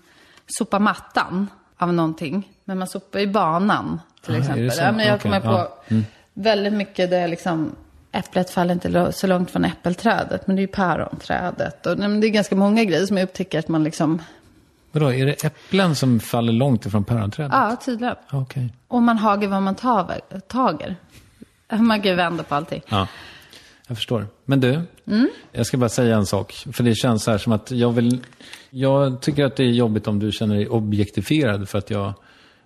sopar 0.46 0.80
mattan 0.80 1.46
av 1.82 1.94
någonting. 1.94 2.48
Men 2.64 2.78
man 2.78 2.88
sopar 2.88 3.18
ju 3.18 3.26
banan, 3.26 4.00
till 4.24 4.34
Ah, 4.34 4.38
exempel. 4.38 4.70
Ja, 4.78 4.92
men 4.92 5.06
jag 5.06 5.20
kommer 5.20 5.40
på 5.40 5.46
ja. 5.48 5.76
Mm. 5.88 6.04
väldigt 6.34 6.72
mycket 6.72 7.10
där 7.10 7.28
liksom 7.28 7.72
äpplet 8.12 8.50
faller 8.50 8.74
inte 8.74 9.12
så 9.12 9.26
långt 9.26 9.50
från 9.50 9.64
äppelträdet, 9.64 10.46
men 10.46 10.56
det 10.56 10.60
är 10.60 10.66
ju 10.66 10.68
päronträdet. 10.68 11.86
Och, 11.86 11.98
nej, 11.98 12.20
det 12.20 12.26
är 12.26 12.30
ganska 12.30 12.56
många 12.56 12.84
grejer 12.84 13.06
som 13.06 13.16
jag 13.16 13.24
upptäcker 13.24 13.58
att 13.58 13.68
man 13.68 13.84
liksom, 13.84 14.22
Vadå, 14.92 15.12
är 15.12 15.26
det 15.26 15.44
äpplen 15.44 15.94
som 15.94 16.20
faller 16.20 16.52
långt 16.52 16.86
ifrån 16.86 17.04
päronträdet? 17.04 17.52
ja, 17.54 17.76
tydligen. 17.84 18.16
Okej. 18.32 18.74
Och 18.88 19.02
man 19.02 19.18
hager 19.18 19.48
vad 19.48 19.62
man 19.62 19.74
tager. 19.74 20.20
tager. 20.48 20.96
Man 21.78 22.00
kan 22.02 22.10
ju 22.10 22.16
vända 22.16 22.42
på 22.42 22.54
allting. 22.54 22.82
Ja, 22.88 23.06
jag 23.90 23.96
förstår. 23.96 24.26
Men 24.44 24.60
du, 24.60 24.80
jag 25.52 25.66
ska 25.66 25.76
bara 25.76 25.88
säga 25.88 26.16
en 26.16 26.26
sak. 26.26 26.52
För 26.72 26.84
det 26.84 26.94
känns 26.94 27.24
så 27.24 27.30
här 27.30 27.38
som 27.38 27.52
att 27.52 27.70
jag 27.70 27.92
vill... 27.92 28.20
Jag 28.70 29.20
tycker 29.20 29.44
att 29.44 29.56
det 29.56 29.62
är 29.62 29.70
jobbigt 29.70 30.06
om 30.06 30.18
du 30.18 30.32
känner 30.32 30.54
dig 30.54 30.68
objektifierad 30.68 31.68
för 31.68 31.78
att 31.78 31.90
jag 31.90 32.12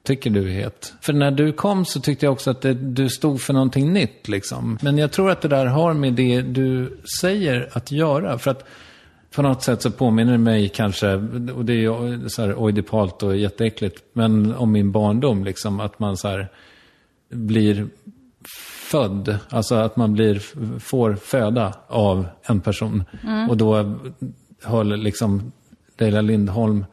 tycker 0.03 0.31
du 0.31 0.49
är 0.49 0.53
het. 0.53 0.95
För 1.01 1.13
när 1.13 1.31
du 1.31 1.53
kom 1.53 1.85
så 1.85 2.01
tyckte 2.01 2.27
jag 2.27 2.33
också 2.33 2.51
att 2.51 2.63
det, 2.63 2.75
du 2.75 3.09
stod 3.09 3.41
för 3.41 3.53
någonting 3.53 3.93
nytt 3.93 4.29
liksom. 4.29 4.79
Men 4.83 4.99
jag 4.99 5.13
tror 5.13 5.31
att 5.31 5.41
det 5.41 5.49
där 5.49 5.67
har 5.67 5.95
med 5.95 6.13
det 6.13 6.43
du 6.43 6.99
säger 7.21 7.69
att 7.73 7.91
göra. 7.91 8.39
För 8.39 8.51
att 8.51 8.69
på 9.35 9.43
något 9.43 9.63
sätt 9.63 9.83
så 9.83 9.91
påminner 9.91 10.33
det 10.33 10.39
mig 10.39 10.69
kanske, 10.69 11.15
och 11.55 11.65
det 11.65 11.73
är 11.73 11.77
ju 11.77 12.29
så 12.29 12.43
här 12.43 12.55
oidipalt 12.55 13.23
och 13.23 13.37
jätteäckligt, 13.37 14.03
men 14.13 14.55
om 14.55 14.73
min 14.73 14.93
barndom 14.93 15.45
liksom. 15.45 15.81
Att 15.81 15.99
man 15.99 16.17
så 16.17 16.29
här 16.29 16.49
blir 17.31 17.87
född, 18.85 19.39
alltså 19.49 19.75
att 19.75 19.97
man 19.97 20.13
blir, 20.13 20.43
får 20.79 21.15
föda 21.15 21.73
av 21.89 22.27
en 22.43 22.61
person. 22.61 23.05
Och 23.49 23.57
då 23.57 23.95
höll 24.63 24.97
liksom 24.97 25.53
Leila 25.99 26.21
Lindholm 26.21 26.85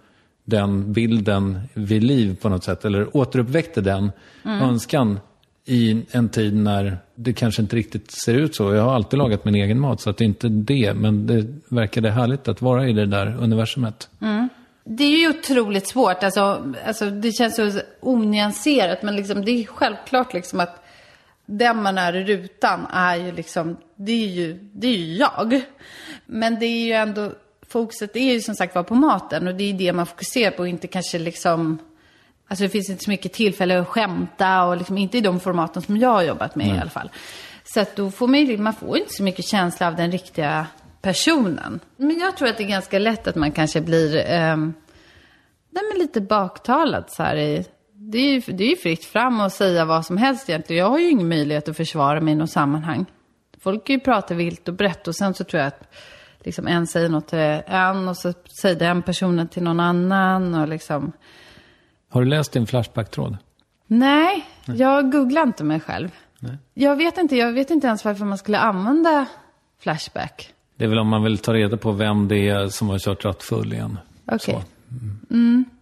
den 0.46 0.94
bilden 0.94 1.60
vid 1.74 2.04
liv 2.04 2.38
på 2.42 2.50
något 2.50 2.64
sätt, 2.64 2.86
eller 2.86 3.18
återuppväckte 3.18 3.82
den 3.82 4.12
önskan 4.46 5.20
i 5.66 6.06
en 6.12 6.30
tid 6.30 6.56
när 6.56 6.98
det 7.16 7.34
kanske 7.34 7.62
inte 7.62 7.76
riktigt 7.76 8.12
ser 8.12 8.34
ut 8.34 8.56
så. 8.56 8.74
Jag 8.74 8.84
har 8.84 8.96
alltid 8.96 9.18
lagat 9.18 9.46
min 9.46 9.56
egen 9.56 9.80
mat 9.80 10.02
så 10.02 10.10
att 10.10 10.18
det 10.18 10.24
är 10.24 10.26
inte 10.26 10.50
det. 10.50 10.94
Men 10.94 11.28
det 11.28 11.46
verkade 11.70 12.12
härligt 12.12 12.48
att 12.48 12.62
vara 12.62 12.88
i 12.88 12.94
det 12.94 13.06
där 13.06 13.38
universumet. 13.40 14.10
Det 14.84 15.04
är 15.04 15.18
ju 15.18 15.30
otroligt 15.30 15.88
svårt. 15.88 16.24
Alltså, 16.24 16.74
alltså, 16.86 17.10
det 17.10 17.32
känns 17.32 17.56
så 17.56 17.72
onyanserat. 18.00 19.04
Men 19.04 19.16
liksom, 19.16 19.46
det 19.46 19.52
är 19.52 19.66
självklart 19.66 20.34
liksom 20.34 20.60
att 20.60 20.81
den 21.46 21.84
man 21.84 21.98
är 21.98 22.16
i 22.16 22.24
rutan 22.24 22.88
är 22.94 23.16
ju 23.16 23.32
liksom, 23.32 23.78
det 23.96 24.12
är 24.12 24.28
ju, 24.28 24.60
det 24.74 24.88
är 24.88 24.98
ju 24.98 25.16
jag. 25.16 25.62
Men 26.26 26.60
det 26.60 26.66
är 26.66 26.86
ju 26.86 26.92
ändå, 26.92 27.32
fokuset 27.68 28.16
är 28.16 28.34
ju 28.34 28.42
som 28.42 28.56
sagt 28.56 28.76
var 28.76 28.84
på 28.84 28.96
maten. 28.96 29.48
Och 29.48 29.56
det 29.56 29.70
är 29.70 29.74
det 29.74 29.94
man 29.94 30.06
fokuserar 30.06 30.52
på 30.52 30.60
och 30.60 30.68
inte 30.68 30.88
kanske 30.88 31.20
liksom, 31.20 31.80
alltså 32.48 32.64
det 32.64 32.70
finns 32.70 32.90
inte 32.90 33.04
så 33.04 33.10
mycket 33.10 33.34
tillfälle 33.34 33.80
att 33.80 33.88
skämta 33.88 34.64
och 34.64 34.78
liksom 34.78 34.98
inte 34.98 35.18
i 35.18 35.22
de 35.22 35.40
formaten 35.40 35.82
som 35.82 35.98
jag 35.98 36.10
har 36.10 36.24
jobbat 36.24 36.56
med 36.56 36.68
i 36.68 36.80
alla 36.80 36.90
fall. 36.90 37.12
Så 37.64 37.80
att 37.80 37.96
då 37.96 38.12
får 38.12 38.28
man 38.28 38.64
man 38.64 38.74
får 38.74 38.98
inte 38.98 39.14
så 39.14 39.24
mycket 39.24 39.46
känsla 39.46 39.88
av 39.88 39.96
den 39.96 40.12
riktiga 40.12 40.68
personen. 41.02 41.80
Men 41.98 42.20
jag 42.20 42.38
tror 42.38 42.48
att 42.48 42.58
det 42.58 42.64
är 42.64 42.68
ganska 42.68 43.00
lätt 43.00 43.28
att 43.28 43.36
man 43.36 43.52
kanske 43.52 43.82
blir, 43.82 44.18
ehm, 44.18 44.74
nej 45.70 45.84
men 45.92 46.00
lite 46.00 46.22
baktalad 46.22 47.06
så 47.08 47.24
här 47.24 47.36
i, 47.36 47.66
det 48.12 48.18
är 48.18 48.34
ju 48.34 48.54
det 48.54 48.72
är 48.72 48.76
fritt 48.76 49.06
fram 49.06 49.42
att 49.42 49.54
säga 49.54 49.86
vad 49.86 50.06
som 50.06 50.18
helst 50.18 50.50
egentligen. 50.50 50.80
Jag 50.80 50.90
har 50.90 51.00
ju 51.00 51.10
ingen 51.10 51.30
möjlighet 51.30 51.70
att 51.70 51.78
försvara 51.78 52.22
mig 52.22 52.32
i 52.32 52.36
något 52.36 52.50
sammanhang. 52.50 53.06
Folk 53.60 53.86
kan 53.88 53.94
ju 53.94 54.00
prata 54.00 54.34
vilt 54.34 54.68
och 54.68 54.74
brett 54.74 55.08
och 55.08 55.16
sen 55.16 55.34
så 55.34 55.44
tror 55.44 55.60
jag 55.60 55.68
att 55.68 55.94
liksom 56.40 56.68
en 56.68 56.88
säger 56.88 57.10
något 57.10 57.28
till 57.28 57.62
en 57.66 58.08
och 58.08 58.18
så 58.18 58.34
säger 58.62 58.80
den 58.80 59.02
personen 59.02 59.48
till 59.48 59.64
någon 59.64 59.80
annan 59.80 60.56
och 60.56 60.68
liksom. 60.68 61.12
Har 62.10 62.22
du 62.22 62.28
läst 62.28 62.52
din 62.52 62.68
Flashback-tråd? 62.68 63.38
Nej, 63.88 64.46
jag 64.66 65.12
googlar 65.12 65.44
inte 65.44 65.64
mig 65.64 65.80
själv. 65.80 66.10
Jag 66.74 66.96
vet 66.96 67.18
inte, 67.18 67.36
jag 67.36 67.54
vet 67.54 67.70
inte 67.70 67.88
ens 67.88 68.06
varför 68.06 68.26
man 68.26 68.38
skulle 68.38 68.60
använda 68.60 69.26
Flashback. 69.80 70.54
Det 70.76 70.84
är 70.84 70.90
väl 70.90 71.00
om 71.00 71.08
man 71.08 71.24
vill 71.24 71.38
ta 71.38 71.54
reda 71.54 71.78
på 71.78 71.92
vem 71.92 72.28
det 72.28 72.50
är 72.50 72.68
som 72.68 72.90
har 72.90 73.00
kört 73.00 73.26
rattfull 73.26 73.74
igen. 73.74 73.98
Okej. 74.26 74.40
Så. 74.40 74.62
Mm. 75.34 75.66
Vem 75.70 75.81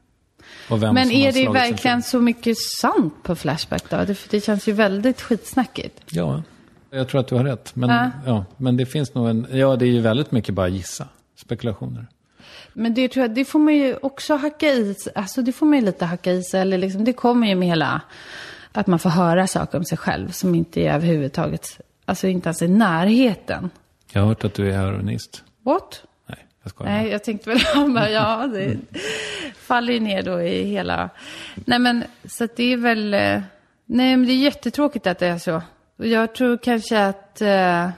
Men 0.69 1.11
är 1.11 1.31
det 1.31 1.49
verkligen 1.49 2.03
så 2.03 2.19
mycket 2.19 2.57
sant 2.57 3.13
på 3.23 3.35
Flashback 3.35 3.89
då? 3.89 3.97
Det, 3.97 4.17
det 4.29 4.41
känns 4.41 4.67
ju 4.67 4.71
väldigt 4.71 5.21
skitsnackigt. 5.21 6.01
Ja, 6.09 6.43
jag 6.91 7.07
tror 7.07 7.21
att 7.21 7.27
du 7.27 7.35
har 7.35 7.43
rätt. 7.43 7.75
Men, 7.75 7.89
Ja. 7.89 8.11
ja, 8.25 8.45
men 8.57 8.77
det 8.77 8.85
finns 8.85 9.13
nog 9.13 9.29
en... 9.29 9.47
Ja, 9.51 9.75
det 9.75 9.85
är 9.85 9.89
ju 9.91 10.01
väldigt 10.01 10.31
mycket 10.31 10.53
bara 10.55 10.67
gissa. 10.67 11.07
Spekulationer. 11.35 12.07
Men 12.73 12.93
det 12.93 13.07
tror 13.07 13.23
jag, 13.25 13.35
det 13.35 13.45
får 13.45 13.59
man 13.59 13.73
ju 13.75 13.95
också 14.01 14.35
hacka 14.35 14.67
i. 14.67 14.95
Alltså 15.15 15.41
det 15.41 15.51
får 15.51 15.65
man 15.65 15.79
ju 15.79 15.85
lite 15.85 16.05
hacka 16.05 16.31
i 16.31 16.43
sig. 16.43 16.61
Eller 16.61 16.77
liksom, 16.77 17.03
det 17.03 17.13
kommer 17.13 17.47
ju 17.47 17.55
med 17.55 17.67
hela, 17.67 18.01
att 18.71 18.87
man 18.87 18.99
får 18.99 19.09
höra 19.09 19.47
saker 19.47 19.77
om 19.77 19.85
sig 19.85 19.97
själv 19.97 20.31
som 20.31 20.55
inte 20.55 20.81
är 20.81 20.93
överhuvudtaget, 20.93 21.81
alltså 22.05 22.27
inte 22.27 22.47
ens 22.47 22.61
i 22.61 22.67
närheten. 22.67 23.69
Jag 24.11 24.21
har 24.21 24.27
hört 24.27 24.43
att 24.43 24.53
du 24.53 24.71
är 24.71 24.77
heroinist. 24.77 25.43
What? 25.65 26.03
Jag 26.63 26.69
skojar. 26.71 26.91
Nej, 26.91 27.09
jag 27.09 27.23
tänkte 27.23 27.49
väl, 27.49 27.59
bara, 27.93 28.09
ja, 28.09 28.47
det 28.53 28.77
faller 29.55 29.93
ju 29.93 29.99
ner 29.99 30.23
då 30.23 30.41
i 30.41 30.63
hela... 30.63 31.09
Nej, 31.55 31.79
men 31.79 32.03
så 32.27 32.43
att 32.43 32.55
det 32.55 32.73
är 32.73 32.77
väl... 32.77 33.13
eh, 33.13 33.41
Nej, 33.91 34.17
men 34.17 34.25
det 34.27 34.33
är 34.33 34.37
jättetråkigt 34.37 35.07
att 35.07 35.19
det 35.19 35.27
är 35.27 35.37
så. 35.37 35.61
Jag 35.97 36.35
tror 36.35 36.57
kanske 36.57 37.05
att... 37.05 37.41
eh, 37.41 37.89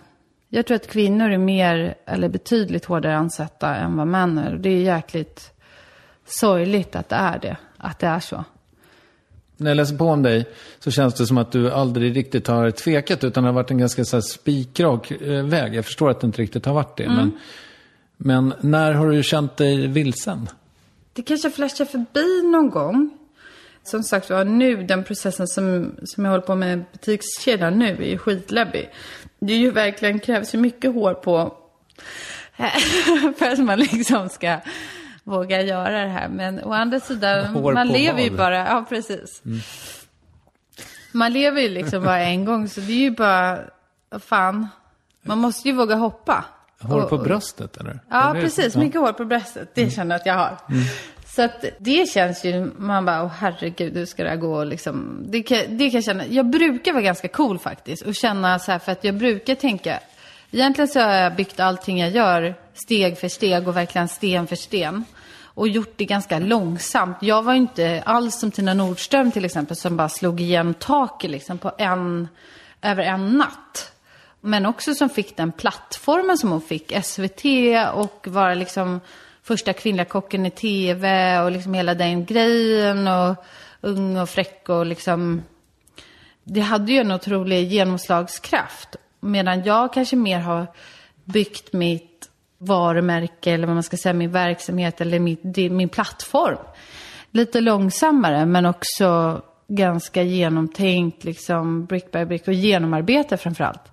Jag 0.49 0.65
tror 0.65 0.75
att 0.75 0.88
kvinnor 0.88 1.29
är 1.31 1.38
mer, 1.38 1.95
eller 2.05 2.29
betydligt 2.29 2.85
hårdare 2.85 3.15
ansatta 3.17 3.75
än 3.75 3.97
vad 3.97 4.07
män 4.07 4.38
är. 4.38 4.53
Och 4.53 4.59
det 4.59 4.69
är 4.69 4.81
jäkligt 4.81 5.51
sorgligt 6.25 6.95
att 6.95 7.09
det 7.09 7.15
är 7.15 7.39
det. 7.39 7.57
Att 7.77 7.99
det 7.99 8.07
är 8.07 8.19
så. 8.19 8.43
När 9.57 9.69
jag 9.69 9.75
läser 9.77 9.97
på 9.97 10.05
om 10.05 10.23
dig 10.23 10.45
så 10.79 10.91
känns 10.91 11.13
det 11.13 11.25
som 11.25 11.38
att 11.38 11.51
du 11.51 11.71
aldrig 11.71 12.15
riktigt 12.15 12.47
har 12.47 12.71
tvekat 12.71 13.23
utan 13.23 13.43
det 13.43 13.49
har 13.49 13.53
varit 13.53 13.71
en 13.71 13.77
ganska 13.77 14.05
så 14.05 14.15
här 14.15 14.21
spikrak 14.21 15.11
eh, 15.11 15.43
väg. 15.45 15.75
Jag 15.75 15.85
förstår 15.85 16.09
att 16.09 16.19
det 16.21 16.27
inte 16.27 16.41
riktigt 16.41 16.65
har 16.65 16.73
varit 16.73 16.97
det. 16.97 17.07
Men, 17.09 17.31
men 18.23 18.53
när 18.60 18.93
har 18.93 19.10
du 19.10 19.23
känt 19.23 19.57
dig 19.57 19.88
vilsen? 19.88 20.49
Det 21.14 21.22
kanske 21.22 21.49
flashar 21.49 21.85
förbi 21.85 22.52
någon 22.52 22.69
gång. 22.69 23.18
Som 23.84 24.03
sagt 24.03 24.30
var, 24.30 24.45
nu, 24.45 24.84
den 24.84 25.03
processen 25.03 25.48
som, 25.48 25.95
som 26.03 26.26
jag 26.26 26.31
håller 26.31 26.45
på 26.45 26.56
med 26.56 26.84
butikskedjan 26.91 27.80
nu 27.80 27.91
är 27.91 28.10
ju 28.10 28.18
skitläbbig. 28.18 28.89
Det 29.39 29.53
är 29.53 29.57
ju 29.57 29.72
verkligen, 29.72 30.19
krävs 30.19 30.56
ju 30.56 30.60
mycket 30.60 30.93
hår 30.93 31.14
på 31.14 31.57
för 33.38 33.52
att 33.52 33.60
man 33.60 33.80
liksom 33.80 34.30
ska 34.30 34.60
våga 35.23 35.61
göra 35.61 36.02
det 36.02 36.10
här. 36.10 36.30
Men 36.30 36.64
å 36.64 36.73
andra 36.73 36.99
sidan, 36.99 37.45
Hår 37.56 37.73
man 37.73 37.88
lever 37.88 38.22
ju 38.22 38.30
vad? 38.30 38.38
bara, 38.38 38.57
ja 38.57 38.85
precis. 38.89 39.41
Man 41.11 41.34
lever 41.34 41.61
ju 41.61 41.69
liksom 41.69 42.03
bara 42.03 42.19
en 42.19 42.45
gång, 42.45 42.68
så 42.68 42.81
det 42.81 42.91
är 42.93 42.98
ju 42.98 43.11
bara, 43.11 43.60
fan, 44.19 44.68
man 45.22 45.38
måste 45.38 45.68
ju 45.68 45.76
våga 45.76 45.95
hoppa. 45.95 46.45
Hår 46.81 47.01
på 47.01 47.17
bröstet 47.17 47.77
eller? 47.77 47.99
Ja, 48.09 48.29
Eller- 48.29 48.41
precis. 48.41 48.75
Mycket 48.75 49.01
hår 49.01 49.13
på 49.13 49.25
bröstet. 49.25 49.71
Det 49.75 49.89
känner 49.89 50.15
jag 50.15 50.19
att 50.19 50.25
jag 50.25 50.33
har. 50.33 50.57
Så 51.35 51.41
att 51.41 51.65
det 51.79 52.09
känns 52.09 52.45
ju, 52.45 52.71
man 52.77 53.05
bara, 53.05 53.23
åh 53.23 53.31
herregud, 53.39 53.97
hur 53.97 54.05
ska 54.05 54.23
det 54.23 54.29
här 54.29 54.35
gå? 54.35 54.55
Och 54.55 54.65
Liksom, 54.65 55.25
det, 55.29 55.43
kan, 55.43 55.57
det 55.69 55.89
kan 55.89 55.97
jag 55.97 56.03
känna. 56.03 56.25
Jag 56.25 56.49
brukar 56.49 56.93
vara 56.93 57.03
ganska 57.03 57.27
cool 57.27 57.59
faktiskt. 57.59 58.01
Och 58.01 58.15
känna 58.15 58.59
så 58.59 58.71
här, 58.71 58.79
för 58.79 58.91
att 58.91 59.03
jag 59.03 59.15
brukar 59.15 59.55
tänka, 59.55 59.99
egentligen 60.51 60.87
så 60.87 60.99
har 60.99 61.13
jag 61.13 61.35
byggt 61.35 61.59
allting 61.59 61.99
jag 61.99 62.09
gör 62.09 62.55
steg 62.73 63.17
för 63.17 63.27
steg 63.27 63.67
och 63.67 63.77
verkligen 63.77 64.07
sten 64.07 64.47
för 64.47 64.55
sten. 64.55 65.05
Och 65.53 65.67
gjort 65.67 65.93
det 65.95 66.05
ganska 66.05 66.39
långsamt. 66.39 67.17
Jag 67.21 67.43
var 67.43 67.53
ju 67.53 67.59
inte 67.59 68.03
alls 68.05 68.39
som 68.39 68.51
Tina 68.51 68.73
Nordström 68.73 69.31
till 69.31 69.45
exempel, 69.45 69.77
som 69.77 69.97
bara 69.97 70.09
slog 70.09 70.41
igen 70.41 70.73
taket 70.73 71.31
liksom 71.31 71.57
på 71.57 71.71
en, 71.77 72.27
över 72.81 73.03
en 73.03 73.37
natt. 73.37 73.90
Men 74.41 74.65
också 74.65 74.95
som 74.95 75.09
fick 75.09 75.38
den 75.38 75.51
plattformen 75.51 76.38
som 76.38 76.51
hon 76.51 76.61
fick, 76.61 77.05
SVT 77.05 77.45
och 77.93 78.27
vara 78.27 78.53
liksom 78.53 78.99
första 79.43 79.73
kvinnliga 79.73 80.05
kocken 80.05 80.45
i 80.45 80.51
tv 80.51 81.39
och 81.39 81.51
liksom 81.51 81.73
hela 81.73 81.95
den 81.95 82.26
grejen 82.26 83.07
och 83.07 83.35
ung 83.81 84.18
och 84.18 84.30
fräck 84.30 84.69
och 84.69 84.85
liksom. 84.85 85.43
Det 86.43 86.61
hade 86.61 86.91
ju 86.91 86.99
en 86.99 87.11
otrolig 87.11 87.68
genomslagskraft. 87.68 88.95
Medan 89.19 89.63
jag 89.63 89.93
kanske 89.93 90.15
mer 90.15 90.39
har 90.39 90.68
byggt 91.26 91.73
mitt 91.73 92.30
varumärke 92.57 93.51
eller 93.51 93.68
vad 93.68 93.76
man 93.76 93.84
ska 93.84 93.97
säga, 93.97 94.13
min 94.13 94.31
verksamhet 94.31 95.01
eller 95.01 95.19
mitt, 95.19 95.43
min 95.72 95.89
plattform. 95.89 96.57
Lite 97.31 97.61
långsammare 97.61 98.45
men 98.45 98.65
också 98.65 99.41
ganska 99.76 100.23
genomtänkt, 100.23 101.23
liksom 101.23 101.85
brick 101.85 102.11
by 102.11 102.26
brick 102.26 102.48
och 102.48 102.53
genomarbetat 102.53 103.41
framförallt. 103.41 103.91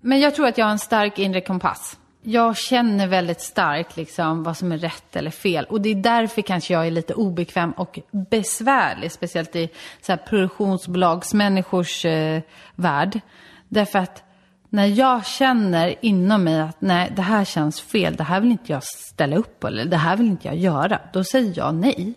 Men 0.00 0.20
jag 0.20 0.34
tror 0.34 0.46
att 0.46 0.58
jag 0.58 0.66
har 0.66 0.72
en 0.72 0.78
stark 0.78 1.18
inre 1.18 1.40
kompass. 1.40 1.98
Jag 2.22 2.56
känner 2.56 3.06
väldigt 3.06 3.40
starkt 3.40 3.96
liksom 3.96 4.42
vad 4.42 4.56
som 4.56 4.72
är 4.72 4.78
rätt 4.78 5.16
eller 5.16 5.30
fel. 5.30 5.64
Och 5.64 5.80
det 5.80 5.88
är 5.88 5.94
därför 5.94 6.42
kanske 6.42 6.72
jag 6.72 6.86
är 6.86 6.90
lite 6.90 7.14
obekväm 7.14 7.70
och 7.70 7.98
besvärlig. 8.10 9.12
Speciellt 9.12 9.56
i 9.56 9.68
så 10.00 10.12
här 10.12 10.16
produktionsbolagsmänniskors 10.16 12.04
eh, 12.04 12.42
värld. 12.74 13.20
Därför 13.68 13.98
att 13.98 14.22
när 14.68 14.86
jag 14.86 15.26
känner 15.26 15.94
inom 16.00 16.44
mig 16.44 16.60
att 16.60 16.80
nej, 16.80 17.12
det 17.16 17.22
här 17.22 17.44
känns 17.44 17.80
fel. 17.80 18.16
Det 18.16 18.24
här 18.24 18.40
vill 18.40 18.50
inte 18.50 18.72
jag 18.72 18.84
ställa 18.84 19.36
upp 19.36 19.60
på. 19.60 19.66
Eller 19.66 19.84
det 19.84 19.96
här 19.96 20.16
vill 20.16 20.26
inte 20.26 20.48
jag 20.48 20.56
göra. 20.56 21.00
Då 21.12 21.24
säger 21.24 21.52
jag 21.56 21.74
nej. 21.74 22.14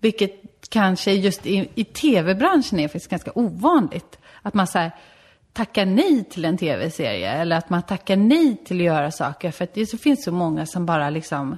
Vilket 0.00 0.45
kanske 0.70 1.12
just 1.12 1.46
i, 1.46 1.68
i 1.74 1.84
tv-branschen 1.84 2.80
är 2.80 2.88
faktiskt 2.88 3.10
ganska 3.10 3.32
ovanligt. 3.34 4.18
Att 4.42 4.54
man 4.54 4.66
så 4.66 4.78
här, 4.78 4.90
tackar 5.52 5.86
nej 5.86 6.24
till 6.24 6.44
en 6.44 6.58
tv-serie. 6.58 7.30
Eller 7.30 7.56
att 7.56 7.70
man 7.70 7.82
tackar 7.82 8.16
nej 8.16 8.56
till 8.64 8.76
att 8.76 8.84
göra 8.84 9.10
saker. 9.10 9.50
För 9.50 9.64
att 9.64 9.74
det 9.74 9.86
så 9.86 9.98
finns 9.98 10.24
så 10.24 10.32
många 10.32 10.66
som 10.66 10.86
bara 10.86 11.10
liksom 11.10 11.56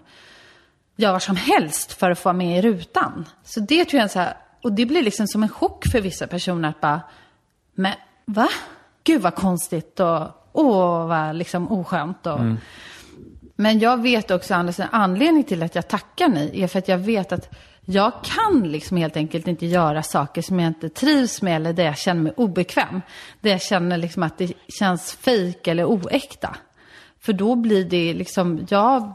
gör 0.96 1.12
vad 1.12 1.22
som 1.22 1.36
helst 1.36 1.92
för 1.92 2.10
att 2.10 2.18
få 2.18 2.32
med 2.32 2.58
i 2.58 2.62
rutan. 2.62 3.28
Så 3.44 3.60
det 3.60 3.84
tror 3.84 4.00
jag 4.00 4.10
så 4.10 4.18
här, 4.18 4.36
och 4.62 4.72
det 4.72 4.86
blir 4.86 5.02
liksom 5.02 5.26
som 5.26 5.42
en 5.42 5.48
chock 5.48 5.84
för 5.92 6.00
vissa 6.00 6.26
personer 6.26 6.68
att 6.68 6.80
bara, 6.80 7.00
men 7.74 7.92
va? 8.24 8.48
Gud 9.04 9.22
vad 9.22 9.34
konstigt 9.34 10.00
och 10.00 10.28
åh 10.52 11.06
vad 11.06 11.36
liksom 11.36 11.72
oskönt. 11.72 12.26
Och, 12.26 12.40
men 13.56 13.78
jag 13.78 14.02
vet 14.02 14.30
också, 14.30 14.54
Anders, 14.54 14.80
en 14.80 14.88
anledning 14.90 15.44
till 15.44 15.62
att 15.62 15.74
jag 15.74 15.88
tackar 15.88 16.28
nej 16.28 16.62
är 16.62 16.68
för 16.68 16.78
att 16.78 16.88
jag 16.88 16.98
vet 16.98 17.32
att 17.32 17.54
jag 17.90 18.12
kan 18.24 18.62
liksom 18.62 18.96
helt 18.96 19.16
enkelt 19.16 19.48
inte 19.48 19.66
göra 19.66 20.02
saker 20.02 20.42
som 20.42 20.60
jag 20.60 20.66
inte 20.66 20.88
trivs 20.88 21.42
med 21.42 21.56
eller 21.56 21.72
där 21.72 21.84
jag 21.84 21.98
känner 21.98 22.22
mig 22.22 22.32
obekväm. 22.36 23.02
Där 23.40 23.50
jag 23.50 23.62
känner 23.62 23.98
liksom 23.98 24.22
att 24.22 24.38
det 24.38 24.52
känns 24.78 25.12
fejk 25.12 25.66
eller 25.66 25.84
oäkta. 25.84 26.56
För 27.20 27.32
då 27.32 27.54
blir 27.54 27.84
det 27.84 28.14
liksom, 28.14 28.66
jag, 28.68 29.12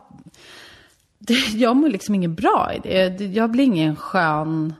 det, 1.20 1.34
jag 1.54 1.76
mår 1.76 1.90
liksom 1.90 2.16
ingen 2.16 2.36
bra 2.36 2.72
i 2.74 2.80
det. 2.80 3.26
Jag 3.26 3.52
blir 3.52 3.64
ingen 3.64 3.95
skön, 3.95 4.74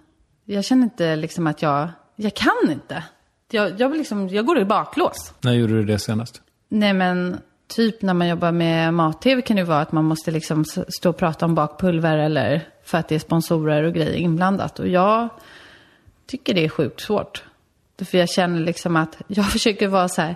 jag 0.46 0.66
känner 0.66 0.84
inte 0.84 1.16
liksom 1.16 1.48
att 1.48 1.62
jag, 1.62 1.90
jag 2.16 2.34
kan 2.34 2.72
inte. 2.72 3.04
Jag, 3.52 3.80
jag, 3.82 3.98
liksom, 3.98 4.30
jag 4.30 4.46
går 4.46 4.60
i 4.60 4.66
baklås. 4.66 5.34
När 5.42 5.54
gjorde 5.54 5.74
du 5.74 5.86
det 5.86 6.00
senast? 6.00 6.42
Nej 6.70 6.94
men 6.94 7.38
typ 7.68 8.02
när 8.02 8.14
man 8.14 8.28
jobbar 8.28 8.52
med 8.52 8.94
mat-tv 8.94 9.42
kan 9.42 9.56
det 9.56 9.62
ju 9.62 9.68
vara 9.68 9.82
att 9.82 9.92
man 9.92 10.06
måste 10.06 10.32
liksom 10.32 10.66
stå 11.00 11.10
och 11.10 11.18
prata 11.18 11.46
om 11.46 11.56
bakpulver 11.56 12.18
eller 12.18 12.73
för 12.84 12.98
att 12.98 13.08
det 13.08 13.16
är 13.16 13.20
sponsorer 13.20 13.84
och 13.84 13.94
grejer 13.94 14.14
inblandat. 14.14 14.80
Och 14.80 14.88
jag 14.88 15.30
tycker 16.26 16.54
det 16.54 16.66
är 16.66 16.70
sjukt 16.70 17.02
svårt. 17.02 17.44
För 18.06 18.18
jag 18.18 18.30
känner 18.30 18.60
liksom 18.60 18.96
att 18.96 19.18
jag 19.28 19.46
försöker 19.52 19.88
vara 19.88 20.10
så 20.10 20.22
här 20.22 20.36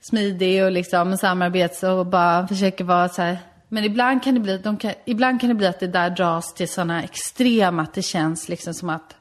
smidig 0.00 0.64
och 0.64 0.72
liksom 0.72 1.16
samarbets 1.16 1.82
och 1.82 2.06
bara 2.06 2.48
försöker 2.48 2.84
vara 2.84 3.08
så 3.08 3.22
här. 3.22 3.38
Men 3.68 3.84
ibland 3.84 4.22
kan 4.22 4.34
det 4.34 4.40
bli, 4.40 4.58
de 4.58 4.76
kan, 4.76 4.92
ibland 5.04 5.40
kan 5.40 5.48
det 5.48 5.54
bli 5.54 5.66
att 5.66 5.80
det 5.80 5.86
där 5.86 6.10
dras 6.10 6.54
till 6.54 6.68
sådana 6.68 7.02
extrema 7.02 7.82
att 7.82 7.94
det 7.94 8.02
känns 8.02 8.48
liksom 8.48 8.74
som 8.74 8.90
att 8.90 9.14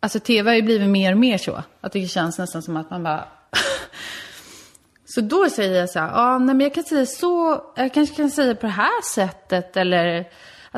Alltså 0.00 0.20
tv 0.20 0.50
har 0.50 0.56
ju 0.56 0.62
blivit 0.62 0.88
mer 0.88 1.12
och 1.12 1.18
mer 1.18 1.38
så. 1.38 1.62
Att 1.80 1.92
det 1.92 2.06
känns 2.06 2.38
nästan 2.38 2.62
som 2.62 2.76
att 2.76 2.90
man 2.90 3.02
bara... 3.02 3.24
så 5.04 5.20
då 5.20 5.50
säger 5.50 5.80
jag 5.80 5.90
så 5.90 5.98
här, 5.98 6.08
ja, 6.08 6.38
nej, 6.38 6.54
men 6.54 6.60
jag 6.60 6.74
kan 6.74 6.84
säga 6.84 7.06
så, 7.06 7.62
jag 7.76 7.94
kanske 7.94 8.16
kan 8.16 8.30
säga 8.30 8.54
på 8.54 8.66
det 8.66 8.72
här 8.72 9.14
sättet 9.14 9.76
eller... 9.76 10.28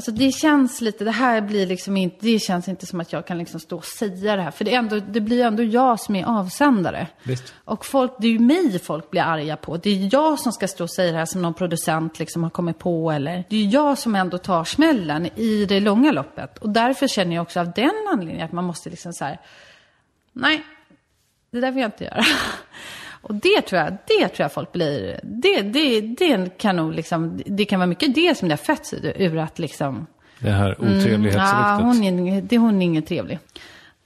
Alltså 0.01 0.13
det 0.13 0.33
känns 0.33 0.81
lite, 0.81 1.05
det 1.05 1.11
här 1.11 1.41
blir 1.41 1.67
liksom 1.67 1.97
inte, 1.97 2.17
det 2.21 2.39
känns 2.39 2.69
inte 2.69 2.87
som 2.87 3.01
att 3.01 3.13
jag 3.13 3.27
kan 3.27 3.39
liksom 3.39 3.61
stå 3.61 3.77
och 3.77 3.85
säga 3.85 4.37
det 4.37 4.43
här. 4.43 4.51
För 4.51 4.65
det, 4.65 4.75
ändå, 4.75 4.99
det 4.99 5.21
blir 5.21 5.45
ändå 5.45 5.63
jag 5.63 6.01
som 6.01 6.17
är 6.17 6.25
avsändare. 6.25 7.07
Visst. 7.23 7.55
Och 7.65 7.87
folk, 7.87 8.13
det 8.19 8.27
är 8.27 8.31
ju 8.31 8.39
mig 8.39 8.79
folk 8.79 9.11
blir 9.11 9.23
arga 9.23 9.57
på. 9.57 9.77
Det 9.77 9.91
är 9.91 10.09
jag 10.13 10.39
som 10.39 10.53
ska 10.53 10.69
stå 10.69 10.85
och 10.85 10.91
säga 10.91 11.13
det 11.13 11.19
här 11.19 11.27
som 11.27 11.43
någon 11.43 11.55
producent 11.55 12.19
liksom 12.19 12.43
har 12.43 12.51
kommit 12.51 12.79
på. 12.79 13.11
Eller, 13.11 13.45
det 13.51 13.57
är 13.57 13.61
ju 13.61 13.69
jag 13.69 13.99
som 13.99 14.15
ändå 14.15 14.39
tar 14.39 14.65
smällen 14.65 15.27
i 15.37 15.67
det 15.67 15.81
långa 15.81 16.13
loppet. 16.13 16.59
Och 16.59 16.71
därför 16.71 17.09
känner 17.09 17.37
jag 17.37 17.43
också 17.43 17.61
av 17.61 17.73
den 17.73 18.07
anledningen 18.13 18.47
att 18.47 18.53
man 18.53 18.65
måste 18.65 18.91
liksom 18.91 19.13
så 19.13 19.25
här, 19.25 19.41
nej, 20.33 20.63
det 21.51 21.61
där 21.61 21.71
vill 21.71 21.81
jag 21.81 21.89
inte 21.89 22.05
göra. 22.05 22.25
Och 23.23 23.35
det 23.35 23.61
tror 23.61 23.81
jag, 23.81 23.93
det 23.93 24.29
tror 24.29 24.45
jag 24.45 24.53
folk 24.53 24.73
blir, 24.73 25.21
det, 25.23 25.63
det, 25.63 26.01
det 26.01 26.59
kan 26.59 26.77
nog 26.77 26.95
liksom, 26.95 27.43
det 27.47 27.65
kan 27.65 27.79
vara 27.81 27.87
mycket 27.87 28.15
det 28.15 28.39
som 28.39 28.49
det 28.49 28.53
har 28.53 28.57
fötts 28.75 28.95
ur 29.17 29.39
att 29.39 29.59
liksom, 29.59 30.07
Det 30.39 30.51
här 30.51 30.81
otrevlighetsryktet. 30.81 31.39
ja, 31.39 31.79
hon 31.83 32.05
är, 32.05 32.43
det, 32.43 32.59
hon 32.59 32.83
är 32.83 32.87
ingen 32.87 33.03
trevlig. 33.03 33.39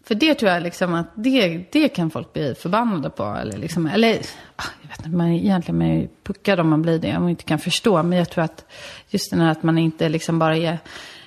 För 0.06 0.14
det 0.14 0.34
tror 0.34 0.50
jag 0.50 0.62
liksom 0.62 0.94
att 0.94 1.06
det, 1.14 1.64
det 1.72 1.88
kan 1.88 2.10
folk 2.10 2.32
bli 2.32 2.54
förbannade 2.54 3.10
på. 3.10 3.24
Eller, 3.24 3.56
liksom, 3.58 3.86
eller 3.86 4.12
ah, 4.56 4.64
jag 4.82 4.88
vet 4.88 4.98
inte, 5.06 5.16
man 5.16 5.26
är 5.28 5.34
egentligen 5.38 5.78
man 5.78 5.86
är 5.88 6.08
puckad 6.22 6.60
om 6.60 6.68
man 6.68 6.82
blir 6.82 6.98
det, 6.98 7.16
om 7.16 7.22
man 7.22 7.30
inte 7.30 7.44
kan 7.44 7.58
förstå. 7.58 8.02
Men 8.02 8.18
jag 8.18 8.30
tror 8.30 8.44
att 8.44 8.64
just 9.08 9.30
den 9.30 9.40
här 9.40 9.50
att 9.50 9.62
man 9.62 9.78
inte 9.78 10.08
liksom 10.08 10.38
bara 10.38 10.56
är 10.56 10.78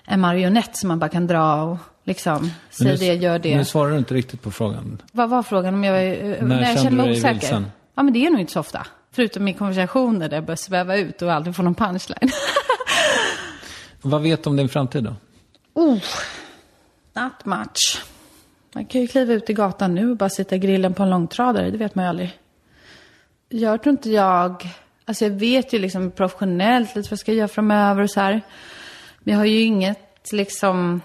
en 0.06 0.20
marionett 0.22 0.78
som 0.78 0.88
man 0.88 1.00
bara 1.00 1.10
kan 1.10 1.28
dra 1.28 1.64
och 1.64 1.78
liksom, 2.04 2.52
säg 2.70 2.98
det, 2.98 3.14
gör 3.14 3.40
det. 3.40 3.58
Nu 3.58 3.66
svarar 3.66 3.92
du 3.92 3.98
inte 3.98 4.14
riktigt 4.14 4.42
på 4.42 4.52
frågan. 4.52 5.02
Vad 5.12 5.30
var 5.30 5.44
frågan 5.44 5.74
om 5.74 5.84
jag, 5.84 5.94
var- 5.94 6.42
när, 6.42 6.56
När 6.56 6.62
jag 6.70 6.80
kände 6.82 7.04
mig 7.04 7.12
osäker? 7.12 7.34
vilsen? 7.34 7.66
Ja, 7.98 8.04
men 8.04 8.14
det 8.14 8.26
är 8.26 8.30
nog 8.30 8.40
inte 8.40 8.54
så 8.54 8.60
ofta. 8.60 8.88
Förutom 9.12 9.48
i 9.48 9.54
konversationer 9.54 10.30
där 10.30 10.38
jag 10.38 10.46
börjar 10.46 10.56
sväva 10.56 10.98
ut 10.98 11.22
och 11.22 11.34
aldrig 11.34 11.56
får 11.56 11.64
någon 11.64 11.76
punchline. 11.76 12.30
Vad 14.02 14.22
vet 14.22 14.44
du 14.44 14.50
om 14.50 14.56
din 14.58 14.70
framtid 14.70 15.04
då? 15.04 15.16
oh, 15.74 16.00
not 17.14 17.46
much. 17.46 18.04
Man 18.74 18.86
kan 18.86 19.02
ju 19.02 19.08
kliva 19.08 19.34
ut 19.34 19.50
i 19.50 19.54
gatan 19.54 19.96
nu 19.96 20.12
och 20.12 20.18
bara 20.18 20.30
sitta 20.30 20.56
i 20.56 20.60
grillen 20.60 20.94
på 20.94 21.04
en 21.04 21.10
långtradare, 21.10 21.72
det 21.72 21.78
vet 21.78 21.96
man 21.96 22.06
ju 22.06 22.10
aldrig. 22.10 22.40
Jag 23.50 23.84
tror 23.84 23.92
inte 23.92 24.10
jag, 24.10 24.70
alltså 25.06 25.26
jag 25.26 25.32
vet 25.32 25.74
ju 25.74 25.80
liksom 25.80 26.12
professionellt 26.12 26.96
lite 26.96 27.08
vad 27.08 27.12
jag 27.12 27.20
ska 27.20 27.34
göra 27.34 27.48
framöver 27.48 28.04
och 28.04 28.12
så 28.12 28.20
här. 28.20 28.42
Men 29.20 29.32
jag 29.32 29.40
har 29.40 29.46
ju 29.46 29.62
inget 29.62 30.32
liksom, 30.32 31.02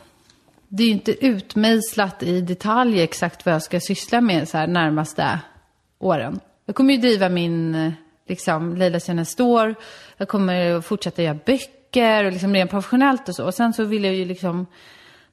det 0.68 0.82
är 0.82 0.86
ju 0.86 0.92
inte 0.92 1.26
utmejslat 1.26 2.22
i 2.22 2.40
detalj 2.40 3.00
exakt 3.00 3.46
vad 3.46 3.54
jag 3.54 3.62
ska 3.62 3.80
syssla 3.80 4.20
med 4.20 4.48
så 4.48 4.58
här 4.58 4.66
närmaste 4.66 5.40
åren. 5.98 6.40
Jag 6.72 6.76
kommer 6.76 6.94
ju 6.94 7.00
driva 7.00 7.28
min, 7.28 7.74
eh, 7.74 7.92
liksom, 8.28 8.76
Leila 8.76 9.00
Känner 9.00 9.24
Står. 9.24 9.74
Jag 10.16 10.28
kommer 10.28 10.80
fortsätta 10.80 11.22
göra 11.22 11.38
böcker 11.46 12.24
och 12.24 12.32
liksom 12.32 12.54
rent 12.54 12.70
professionellt 12.70 13.28
och 13.28 13.34
så. 13.34 13.44
Och 13.44 13.54
sen 13.54 13.72
så 13.72 13.84
vill 13.84 14.04
jag 14.04 14.14
ju 14.14 14.24
liksom, 14.24 14.66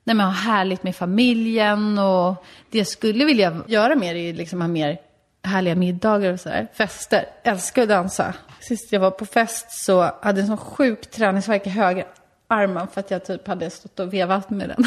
nej 0.03 0.15
men 0.15 0.25
ha 0.25 0.33
härligt 0.33 0.83
med 0.83 0.95
familjen 0.95 1.97
och 1.97 2.45
det 2.69 2.77
jag 2.77 2.87
skulle 2.87 3.25
vilja 3.25 3.63
göra 3.67 3.95
mer 3.95 4.15
är 4.15 4.19
ju 4.19 4.33
liksom 4.33 4.61
ha 4.61 4.67
mer 4.67 4.97
härliga 5.43 5.75
middagar 5.75 6.33
och 6.33 6.39
sådär. 6.39 6.67
Fester. 6.73 7.25
Älskar 7.43 7.81
att 7.81 7.89
dansa. 7.89 8.33
Sist 8.59 8.91
jag 8.91 8.99
var 8.99 9.11
på 9.11 9.25
fest 9.25 9.71
så 9.71 10.01
hade 10.01 10.39
jag 10.39 10.39
en 10.39 10.47
sån 10.47 10.57
sjuk 10.57 11.11
träningsvärk 11.11 11.67
i 11.67 11.69
höger 11.69 12.07
armen 12.47 12.87
för 12.87 12.99
att 12.99 13.11
jag 13.11 13.25
typ 13.25 13.47
hade 13.47 13.69
stått 13.69 13.99
och 13.99 14.13
vevat 14.13 14.49
med 14.49 14.69
den. 14.69 14.85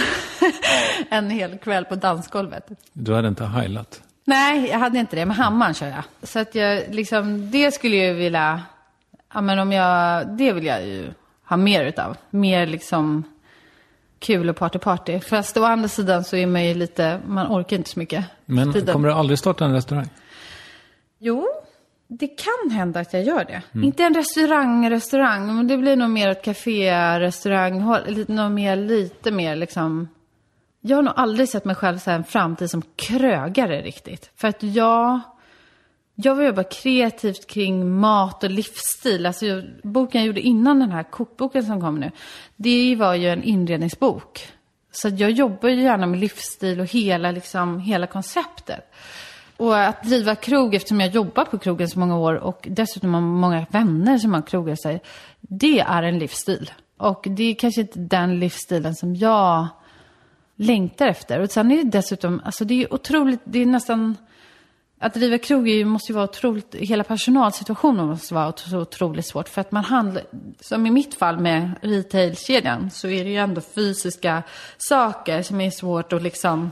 en 1.11 1.31
hel 1.31 1.59
kväll 1.59 1.85
på 1.85 1.95
dansgolvet. 1.95 2.69
Du 2.93 3.15
hade 3.15 3.29
inte 3.29 3.45
heilat. 3.45 4.03
Nej, 4.25 4.69
jag 4.69 4.79
hade 4.79 4.99
inte 4.99 5.17
det. 5.17 5.27
Med 5.27 5.37
hammaren 5.37 5.75
kör 5.75 5.87
jag. 5.87 6.05
Så 6.23 6.39
att 6.39 6.55
jag 6.55 6.83
liksom, 6.91 7.51
det 7.51 7.75
skulle 7.75 7.97
jag 7.97 8.15
vilja, 8.15 8.63
ja 9.35 9.41
men 9.41 9.59
om 9.59 9.73
jag, 9.73 10.29
det 10.29 10.53
vill 10.53 10.65
jag 10.65 10.87
ju 10.87 11.11
ha 11.45 11.57
mer 11.57 11.85
utav. 11.85 12.17
Mer 12.31 12.67
liksom 12.67 13.25
kul 14.19 14.51
och 14.51 14.57
party-party. 14.57 15.21
Fast 15.21 15.57
å 15.57 15.65
andra 15.65 15.89
sidan 15.89 16.25
så 16.25 16.37
är 16.37 16.47
man 16.47 16.65
ju 16.65 16.75
lite, 16.75 17.21
man 17.27 17.47
orkar 17.47 17.77
inte 17.77 17.91
så 17.91 17.99
mycket. 17.99 18.25
Men 18.45 18.73
Tiden. 18.73 18.93
kommer 18.93 19.09
du 19.09 19.15
aldrig 19.15 19.39
starta 19.39 19.65
en 19.65 19.73
restaurang? 19.73 20.09
Jo, 21.19 21.49
det 22.09 22.27
kan 22.27 22.71
hända 22.71 23.01
att 23.01 23.13
jag 23.13 23.23
gör 23.23 23.45
det. 23.45 23.81
Inte 23.87 24.03
en 24.03 24.15
restaurang, 24.15 24.91
restaurang, 24.91 25.57
men 25.57 25.69
det 25.69 25.77
blir 25.77 25.97
nog 25.97 26.11
mer 26.11 26.29
ett 26.29 26.45
café, 26.45 27.21
restaurang, 27.21 27.85
nog 28.29 28.51
mer, 28.51 28.77
lite 28.77 29.31
mer 29.31 29.57
liksom. 29.57 30.09
Jag 30.85 30.97
har 30.97 31.03
nog 31.03 31.15
aldrig 31.17 31.49
sett 31.49 31.65
mig 31.65 31.75
själv 31.75 31.99
så 31.99 32.11
här 32.11 32.19
en 32.19 32.25
framtid 32.25 32.71
som 32.71 32.83
krögare 32.97 33.83
riktigt. 33.83 34.31
För 34.37 34.49
att 34.49 34.63
jag, 34.63 35.21
jag 36.15 36.35
vill 36.35 36.47
jobba 36.47 36.65
kreativt 36.65 37.47
kring 37.47 38.01
mat 38.01 38.45
och 38.45 38.51
livsstil. 38.51 39.27
Alltså 39.27 39.47
jag, 39.47 39.65
boken 39.83 40.21
jag 40.21 40.27
gjorde 40.27 40.41
innan 40.41 40.79
den 40.79 40.93
här 40.93 41.03
kokboken 41.03 41.65
som 41.65 41.81
kom 41.81 42.01
nu, 42.01 42.11
det 42.57 42.97
var 42.97 43.15
ju 43.15 43.29
en 43.29 43.43
inredningsbok. 43.43 44.47
Så 44.93 45.09
att 45.09 45.21
jag 45.21 45.31
jobbar 45.31 45.69
ju 45.69 45.83
gärna 45.83 46.07
med 46.07 46.21
livsstil 46.21 46.81
och 46.81 46.87
hela, 46.87 47.31
liksom, 47.31 47.81
hela 47.81 48.07
konceptet. 48.07 48.93
Och 49.57 49.79
att 49.79 50.03
driva 50.03 50.35
krog, 50.35 50.75
eftersom 50.75 51.01
jag 51.01 51.11
jobbat 51.11 51.51
på 51.51 51.59
krogen 51.59 51.89
så 51.89 51.99
många 51.99 52.17
år 52.19 52.35
och 52.35 52.69
dessutom 52.71 53.15
har 53.15 53.21
många 53.21 53.67
vänner 53.71 54.19
som 54.19 54.35
har 54.35 54.43
krogar 54.43 54.77
sig, 54.77 55.03
det 55.41 55.81
är 55.81 56.03
en 56.03 56.19
livsstil. 56.19 56.71
Och 56.97 57.27
det 57.31 57.43
är 57.43 57.55
kanske 57.55 57.81
inte 57.81 57.99
den 57.99 58.39
livsstilen 58.39 58.95
som 58.95 59.17
jag 59.17 59.69
längtar 60.63 61.07
efter. 61.07 61.41
Och 61.41 61.51
sen 61.51 61.71
är 61.71 61.77
det 61.77 61.91
dessutom, 61.91 62.41
alltså 62.45 62.65
det 62.65 62.83
är 62.83 62.95
otroligt, 62.95 63.41
det 63.45 63.59
är 63.59 63.67
nästan, 63.67 64.17
att 65.01 65.15
driva 65.15 65.39
krog 65.39 65.69
är 65.69 65.75
ju- 65.75 65.85
måste 65.85 66.13
ju 66.13 66.15
vara 66.15 66.25
otroligt, 66.25 66.75
hela 66.75 67.05
personalsituationen 67.05 68.07
måste 68.07 68.35
vara 68.35 68.53
otroligt 68.81 69.27
svårt. 69.27 69.49
För 69.49 69.61
att 69.61 69.73
man 69.73 69.85
handlar, 69.85 70.25
som 70.61 70.87
i 70.87 70.91
mitt 70.91 71.15
fall 71.15 71.39
med 71.39 71.71
retailkedjan, 71.83 72.91
så 72.91 73.09
är 73.09 73.25
det 73.25 73.31
ju 73.31 73.37
ändå 73.37 73.61
fysiska 73.61 74.43
saker 74.79 75.43
som 75.43 75.61
är 75.61 75.71
svårt 75.71 76.13
att 76.13 76.23
liksom 76.23 76.71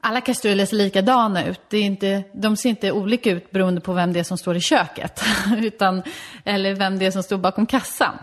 alla 0.00 0.20
kastruller 0.20 0.66
ser 0.66 0.76
likadana 0.76 1.44
ut. 1.46 1.60
Det 1.68 1.76
är 1.78 1.82
inte, 1.82 2.22
de 2.32 2.56
ser 2.56 2.68
inte 2.68 2.92
olika 2.92 3.30
ut 3.30 3.50
beroende 3.50 3.80
på 3.80 3.92
vem 3.92 4.12
det 4.12 4.20
är 4.20 4.24
som 4.24 4.38
står 4.38 4.56
i 4.56 4.60
köket. 4.60 5.22
Utan, 5.58 6.02
eller 6.44 6.74
vem 6.74 6.98
det 6.98 7.06
är 7.06 7.10
som 7.10 7.22
står 7.22 7.38
bakom 7.38 7.66
kassan. 7.66 8.18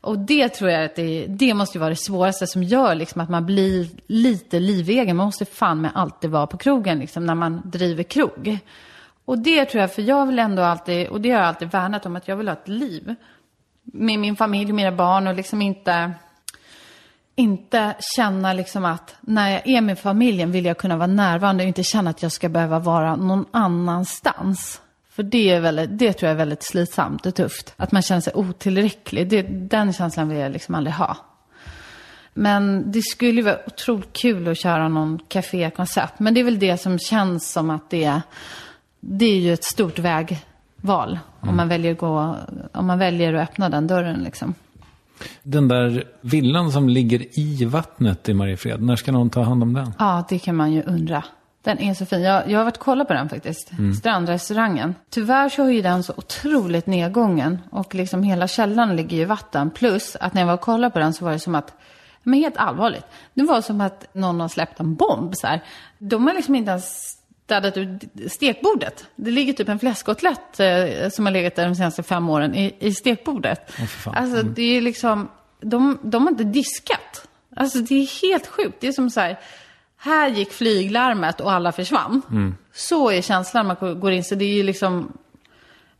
Och 0.00 0.18
det 0.18 0.48
tror 0.48 0.70
jag 0.70 0.84
att 0.84 0.96
det, 0.96 1.26
det 1.26 1.54
måste 1.54 1.78
ju 1.78 1.80
vara 1.80 1.90
det 1.90 1.96
svåraste 1.96 2.46
som 2.46 2.62
gör 2.62 2.94
liksom 2.94 3.20
att 3.20 3.28
man 3.28 3.46
blir 3.46 3.88
lite 4.06 4.60
livegen. 4.60 5.16
Man 5.16 5.26
måste 5.26 5.44
fan 5.44 5.80
med 5.80 5.90
alltid 5.94 6.30
vara 6.30 6.46
på 6.46 6.56
krogen 6.56 6.98
liksom, 6.98 7.26
när 7.26 7.34
man 7.34 7.62
driver 7.64 8.02
krog. 8.02 8.58
Och 9.24 9.38
det 9.38 9.64
tror 9.64 9.80
jag, 9.80 9.94
för 9.94 10.02
jag 10.02 10.26
vill 10.26 10.38
ändå 10.38 10.62
alltid, 10.62 11.08
och 11.08 11.20
det 11.20 11.30
har 11.30 11.38
jag 11.38 11.48
alltid 11.48 11.70
värnat 11.70 12.06
om, 12.06 12.16
att 12.16 12.28
jag 12.28 12.36
vill 12.36 12.48
ha 12.48 12.52
ett 12.52 12.68
liv. 12.68 13.14
Med 13.82 14.18
min 14.18 14.36
familj 14.36 14.70
och 14.70 14.76
mina 14.76 14.92
barn 14.92 15.26
och 15.26 15.34
liksom 15.34 15.62
inte 15.62 16.12
inte 17.34 17.94
känna 18.16 18.52
liksom 18.52 18.84
att 18.84 19.16
när 19.20 19.50
jag 19.50 19.68
är 19.68 19.80
med 19.80 19.98
familjen 19.98 20.52
vill 20.52 20.64
jag 20.64 20.78
kunna 20.78 20.96
vara 20.96 21.06
närvarande 21.06 21.64
och 21.64 21.68
inte 21.68 21.82
känna 21.82 22.10
att 22.10 22.22
jag 22.22 22.32
ska 22.32 22.48
behöva 22.48 22.78
vara 22.78 23.16
någon 23.16 23.44
annanstans. 23.50 24.80
För 25.20 25.24
det, 25.24 25.50
är 25.50 25.60
väldigt, 25.60 25.98
det 25.98 26.12
tror 26.12 26.26
jag 26.26 26.34
är 26.34 26.38
väldigt 26.38 26.62
slitsamt 26.62 27.26
och 27.26 27.34
tufft. 27.34 27.74
Att 27.76 27.92
man 27.92 28.02
känner 28.02 28.20
sig 28.20 28.32
otillräcklig. 28.34 29.28
Det, 29.28 29.42
den 29.42 29.92
känslan 29.92 30.28
vill 30.28 30.38
jag 30.38 30.52
liksom 30.52 30.74
aldrig 30.74 30.94
ha. 30.94 31.16
Men 32.34 32.92
det 32.92 33.02
skulle 33.02 33.32
ju 33.32 33.42
vara 33.42 33.58
otroligt 33.66 34.12
kul 34.12 34.48
att 34.48 34.58
köra 34.58 34.88
någon 34.88 35.18
kafékoncept. 35.28 36.18
Men 36.18 36.34
det 36.34 36.40
är 36.40 36.44
väl 36.44 36.58
det 36.58 36.78
som 36.80 36.98
känns 36.98 37.52
som 37.52 37.70
att 37.70 37.90
det, 37.90 38.20
det 39.00 39.24
är 39.24 39.38
ju 39.38 39.52
ett 39.52 39.64
stort 39.64 39.98
vägval. 39.98 41.18
Om, 41.40 41.56
man 41.56 41.68
väljer 41.68 41.92
att 41.92 41.98
gå, 41.98 42.36
om 42.72 42.86
man 42.86 42.98
väljer 42.98 43.34
att 43.34 43.48
öppna 43.48 43.68
den 43.68 43.86
dörren 43.86 44.20
liksom. 44.24 44.54
Den 45.42 45.68
där 45.68 46.04
villan 46.20 46.72
som 46.72 46.88
ligger 46.88 47.38
i 47.38 47.64
vattnet 47.64 48.28
i 48.28 48.34
Mariefred, 48.34 48.82
när 48.82 48.96
ska 48.96 49.12
någon 49.12 49.30
ta 49.30 49.42
hand 49.42 49.62
om 49.62 49.72
den? 49.72 49.92
Ja, 49.98 50.24
det 50.28 50.38
kan 50.38 50.56
man 50.56 50.72
ju 50.72 50.82
undra. 50.82 51.24
Den 51.62 51.78
är 51.78 51.94
så 51.94 52.06
fin. 52.06 52.22
Jag, 52.22 52.50
jag 52.50 52.58
har 52.58 52.64
varit 52.64 52.76
och 52.76 52.82
kollat 52.82 53.08
på 53.08 53.14
den 53.14 53.28
faktiskt. 53.28 53.70
Strandrestaurangen. 53.98 54.94
Tyvärr 55.10 55.48
så 55.48 55.64
är 55.64 55.70
ju 55.70 55.82
den 55.82 56.02
så 56.02 56.12
otroligt 56.16 56.86
nedgången. 56.86 57.58
Och 57.70 57.94
liksom 57.94 58.22
hela 58.22 58.48
källaren 58.48 58.96
ligger 58.96 59.16
i 59.16 59.24
vatten. 59.24 59.70
Plus 59.70 60.16
att 60.20 60.34
när 60.34 60.42
jag 60.42 60.46
var 60.46 60.54
och 60.54 60.60
kollade 60.60 60.92
på 60.92 60.98
den 60.98 61.12
så 61.12 61.24
var 61.24 61.32
det 61.32 61.38
som 61.38 61.54
att, 61.54 61.74
men 62.22 62.40
helt 62.40 62.56
allvarligt. 62.56 63.04
Det 63.34 63.42
var 63.42 63.60
som 63.60 63.80
att 63.80 64.14
någon 64.14 64.40
har 64.40 64.48
släppt 64.48 64.80
en 64.80 64.94
bomb 64.94 65.36
så 65.36 65.46
här. 65.46 65.64
De 65.98 66.26
har 66.26 66.34
liksom 66.34 66.54
inte 66.54 66.70
ens 66.70 67.16
städat 67.44 67.76
ut 67.76 68.02
stekbordet. 68.32 69.06
Det 69.16 69.30
ligger 69.30 69.52
typ 69.52 69.68
en 69.68 69.78
fläskkotlett 69.78 70.60
eh, 70.60 71.08
som 71.10 71.26
har 71.26 71.32
legat 71.32 71.56
där 71.56 71.64
de 71.64 71.74
senaste 71.74 72.02
fem 72.02 72.30
åren 72.30 72.54
i, 72.54 72.74
i 72.78 72.94
stekbordet. 72.94 73.72
fan. 73.72 74.14
Alltså 74.14 74.42
det 74.42 74.76
är 74.76 74.80
liksom, 74.80 75.28
de, 75.60 75.98
de 76.02 76.22
har 76.22 76.30
inte 76.30 76.44
diskat. 76.44 77.28
Alltså 77.56 77.78
det 77.78 77.94
är 77.94 78.22
helt 78.22 78.46
sjukt. 78.46 78.76
Det 78.80 78.88
är 78.88 78.92
som 78.92 79.10
så 79.10 79.20
här, 79.20 79.38
här 80.02 80.28
gick 80.28 80.52
flyglarmet 80.52 81.40
och 81.40 81.52
alla 81.52 81.72
försvann. 81.72 82.22
Mm. 82.30 82.54
Så 82.72 83.10
är 83.10 83.22
känslan 83.22 83.66
när 83.68 83.76
man 83.80 84.00
går 84.00 84.12
in. 84.12 84.24
Så 84.24 84.34
det 84.34 84.44
är 84.44 84.54
ju 84.54 84.62
liksom, 84.62 85.12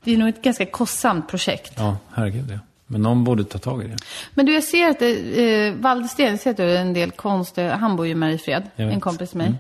det 0.05 0.13
är 0.13 0.19
nog 0.19 0.29
ett 0.29 0.43
ganska 0.43 0.67
kostsamt 0.67 1.29
projekt. 1.29 1.73
Ja, 1.77 1.97
herregud 2.13 2.51
ja. 2.51 2.59
Men 2.87 3.03
någon 3.03 3.25
borde 3.25 3.45
ta 3.45 3.59
tag 3.59 3.85
i 3.85 3.89
det. 3.89 3.97
Men 4.35 4.47
du, 4.47 4.55
jag 4.55 4.65
ser 4.65 4.89
att 4.89 4.99
det, 4.99 5.67
eh, 5.67 5.75
Valde 5.75 6.09
Sten, 6.09 6.39
ser 6.39 6.51
att 6.51 6.57
du 6.57 6.77
en 6.77 6.93
del 6.93 7.11
konst. 7.11 7.57
Han 7.57 7.97
bor 7.97 8.07
ju 8.07 8.13
i 8.13 8.15
Mariefred, 8.15 8.63
en 8.77 9.01
kompis 9.01 9.35
med 9.35 9.51
mig. 9.51 9.59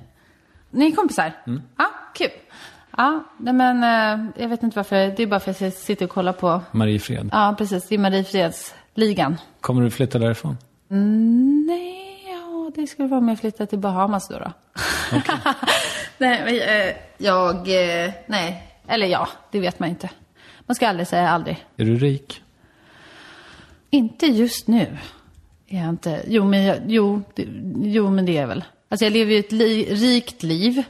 Ni 0.70 0.86
är 0.86 0.90
kompisar? 0.96 1.32
Ja, 1.76 1.90
kul. 2.14 2.30
Ja, 2.96 3.24
nej 3.38 3.54
men 3.54 3.84
eh, 3.84 4.30
jag 4.42 4.48
vet 4.48 4.62
inte 4.62 4.76
varför. 4.76 4.96
Det 5.16 5.22
är 5.22 5.26
bara 5.26 5.40
för 5.40 5.50
att 5.50 5.60
jag 5.60 5.72
sitter 5.72 6.04
och 6.04 6.10
kollar 6.10 6.32
på, 6.32 6.60
Mariefred. 6.70 7.28
ja 7.32 7.54
precis, 7.58 7.88
det 7.88 7.94
är 7.94 7.98
Mariefredsligan. 7.98 9.36
Kommer 9.60 9.82
du 9.82 9.90
flytta 9.90 10.18
därifrån? 10.18 10.56
Nej, 11.66 11.99
ja, 12.76 12.82
det 12.82 12.86
skulle 12.86 13.08
vara 13.08 13.18
om 13.18 13.28
jag 13.28 13.38
flyttar 13.38 13.66
till 13.66 13.78
Bahamas 13.78 14.28
då. 14.28 14.38
då. 14.38 14.52
nej, 16.18 16.42
men, 16.44 16.48
eh, 16.48 16.96
jag, 17.18 17.56
eh, 17.56 18.12
nej, 18.26 18.66
eller 18.88 19.06
ja, 19.06 19.28
det 19.50 19.60
vet 19.60 19.78
man 19.78 19.88
inte. 19.88 20.10
Man 20.66 20.74
ska 20.74 20.88
aldrig 20.88 21.06
säga 21.08 21.30
aldrig. 21.30 21.66
Är 21.76 21.84
du 21.84 21.96
rik? 21.96 22.42
Inte 23.90 24.26
just 24.26 24.68
nu. 24.68 24.98
Är 25.68 25.80
jag 25.80 25.88
inte. 25.88 26.22
Jo, 26.26 26.44
men, 26.44 26.64
jag, 26.64 26.78
jo, 26.86 27.22
det, 27.34 27.48
jo, 27.76 28.10
men 28.10 28.26
det 28.26 28.36
är 28.36 28.40
jag 28.40 28.48
väl. 28.48 28.64
Alltså 28.88 29.04
jag 29.04 29.12
lever 29.12 29.32
ju 29.32 29.38
ett 29.38 29.52
li, 29.52 29.94
rikt 29.94 30.42
liv. 30.42 30.82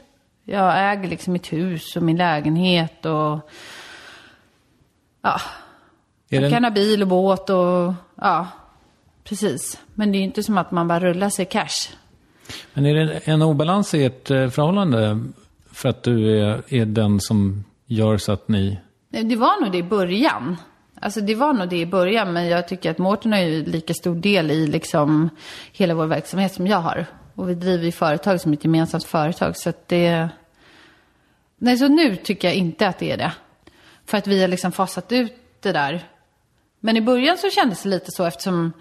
Jag 0.43 0.91
äger 0.91 1.09
liksom 1.09 1.33
mitt 1.33 1.53
hus 1.53 1.95
och 1.95 2.03
min 2.03 2.17
lägenhet 2.17 3.05
och... 3.05 3.49
Ja. 5.21 5.41
Är 6.29 6.41
Jag 6.41 6.51
kan 6.51 6.63
ha 6.63 6.71
bil 6.71 7.01
och 7.01 7.07
båt 7.07 7.49
och... 7.49 7.93
Ja, 8.15 8.47
precis. 9.23 9.79
Men 9.93 10.11
det 10.11 10.17
är 10.17 10.19
ju 10.19 10.25
inte 10.25 10.43
som 10.43 10.57
att 10.57 10.71
man 10.71 10.87
bara 10.87 10.99
rullar 10.99 11.29
sig 11.29 11.45
cash. 11.45 11.95
men 12.73 12.85
är 12.85 12.93
det 12.93 13.27
en 13.27 13.41
obalans 13.41 13.93
i 13.93 14.05
ert 14.05 14.31
eh, 14.31 14.49
förhållande? 14.49 15.23
För 15.71 15.89
att 15.89 16.03
du 16.03 16.39
är, 16.39 16.63
är 16.67 16.85
den 16.85 17.19
som 17.19 17.63
gör 17.85 18.17
så 18.17 18.31
att 18.31 18.47
ni... 18.47 18.79
Det 19.09 19.35
var 19.35 19.61
nog 19.61 19.71
det 19.71 19.77
i 19.77 19.83
början. 19.83 20.57
Alltså 21.01 21.21
det 21.21 21.35
var 21.35 21.53
nog 21.53 21.69
det 21.69 21.77
i 21.77 21.85
början, 21.85 22.33
men 22.33 22.47
jag 22.47 22.67
tycker 22.67 22.91
att 22.91 22.97
Mårten 22.97 23.33
har 23.33 23.39
ju 23.39 23.65
lika 23.65 23.93
stor 23.93 24.15
del 24.15 24.51
i 24.51 24.67
liksom 24.67 25.29
hela 25.71 25.93
vår 25.93 26.05
verksamhet 26.05 26.53
som 26.53 26.67
jag 26.67 26.77
har. 26.77 27.05
Och 27.35 27.49
vi 27.49 27.55
driver 27.55 27.85
ju 27.85 27.91
företag 27.91 28.41
som 28.41 28.53
ett 28.53 28.63
gemensamt 28.63 29.03
företag, 29.03 29.57
så 29.57 29.69
att 29.69 29.87
det... 29.87 30.29
Nej, 31.57 31.77
så 31.77 31.87
nu 31.87 32.15
tycker 32.15 32.47
jag 32.47 32.55
inte 32.55 32.87
att 32.87 32.99
det 32.99 33.11
är 33.11 33.17
det. 33.17 33.31
För 34.05 34.17
att 34.17 34.27
vi 34.27 34.41
har 34.41 34.47
liksom 34.47 34.71
fasat 34.71 35.11
ut 35.11 35.33
det 35.59 35.71
där. 35.71 36.03
Men 36.79 36.97
i 36.97 37.01
början 37.01 37.37
så 37.37 37.49
kändes 37.49 37.83
det 37.83 37.89
lite 37.89 38.11
så 38.11 38.25
eftersom 38.25 38.73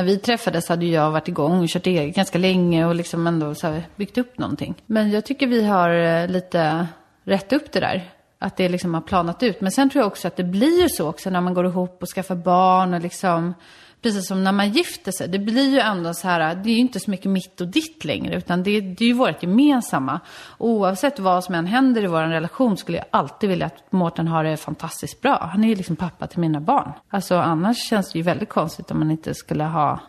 när 0.00 0.06
vi 0.06 0.18
träffades 0.18 0.68
hade 0.68 0.86
ju 0.86 0.92
jag 0.92 1.10
varit 1.10 1.28
igång 1.28 1.62
och 1.62 1.68
kört 1.68 1.86
eget 1.86 2.16
ganska 2.16 2.38
länge 2.38 2.86
och 2.86 2.94
liksom 2.94 3.26
ändå 3.26 3.54
så 3.54 3.66
här 3.66 3.82
byggt 3.96 4.18
upp 4.18 4.38
någonting. 4.38 4.74
Men 4.86 5.10
jag 5.10 5.24
tycker 5.24 5.46
vi 5.46 5.64
har 5.64 5.90
eh, 5.90 6.28
lite 6.28 6.86
rätt 7.24 7.52
upp 7.52 7.72
det 7.72 7.80
där. 7.80 8.10
Att 8.38 8.56
det 8.56 8.68
liksom 8.68 8.94
har 8.94 9.00
planat 9.00 9.42
ut. 9.42 9.60
Men 9.60 9.72
sen 9.72 9.90
tror 9.90 10.02
jag 10.02 10.06
också 10.06 10.28
att 10.28 10.36
det 10.36 10.44
blir 10.44 10.82
ju 10.82 10.88
så 10.88 11.08
också 11.08 11.30
när 11.30 11.40
man 11.40 11.54
går 11.54 11.66
ihop 11.66 12.02
och 12.02 12.08
skaffar 12.08 12.34
barn 12.34 12.94
och 12.94 13.00
liksom, 13.00 13.54
precis 14.02 14.28
som 14.28 14.44
när 14.44 14.52
man 14.52 14.70
gifter 14.70 15.12
sig. 15.12 15.28
Det 15.28 15.38
blir 15.38 15.70
ju 15.70 15.78
ändå 15.78 16.14
så 16.14 16.28
här, 16.28 16.54
det 16.54 16.70
är 16.70 16.74
ju 16.74 16.80
inte 16.80 17.00
så 17.00 17.10
mycket 17.10 17.30
mitt 17.30 17.60
och 17.60 17.68
ditt 17.68 18.04
längre, 18.04 18.36
utan 18.36 18.62
det, 18.62 18.80
det 18.80 19.04
är 19.04 19.08
ju 19.08 19.14
vårt 19.14 19.42
gemensamma. 19.42 20.20
Oavsett 20.58 21.18
vad 21.18 21.44
som 21.44 21.54
än 21.54 21.66
händer 21.66 22.04
i 22.04 22.06
vår 22.06 22.22
relation 22.22 22.76
skulle 22.76 22.98
jag 22.98 23.06
alltid 23.10 23.48
vilja 23.48 23.66
att 23.66 23.92
Mårten 23.92 24.28
har 24.28 24.44
det 24.44 24.56
fantastiskt 24.56 25.20
bra. 25.20 25.48
Han 25.52 25.64
är 25.64 25.68
ju 25.68 25.74
liksom 25.74 25.96
pappa 25.96 26.26
till 26.26 26.40
mina 26.40 26.60
barn. 26.60 26.92
Alltså 27.08 27.36
annars 27.36 27.76
känns 27.76 28.12
det 28.12 28.18
ju 28.18 28.22
väldigt 28.22 28.48
konstigt 28.48 28.90
om 28.90 28.98
man 28.98 29.10
inte 29.10 29.34
skulle 29.34 29.64
ha 29.64 30.00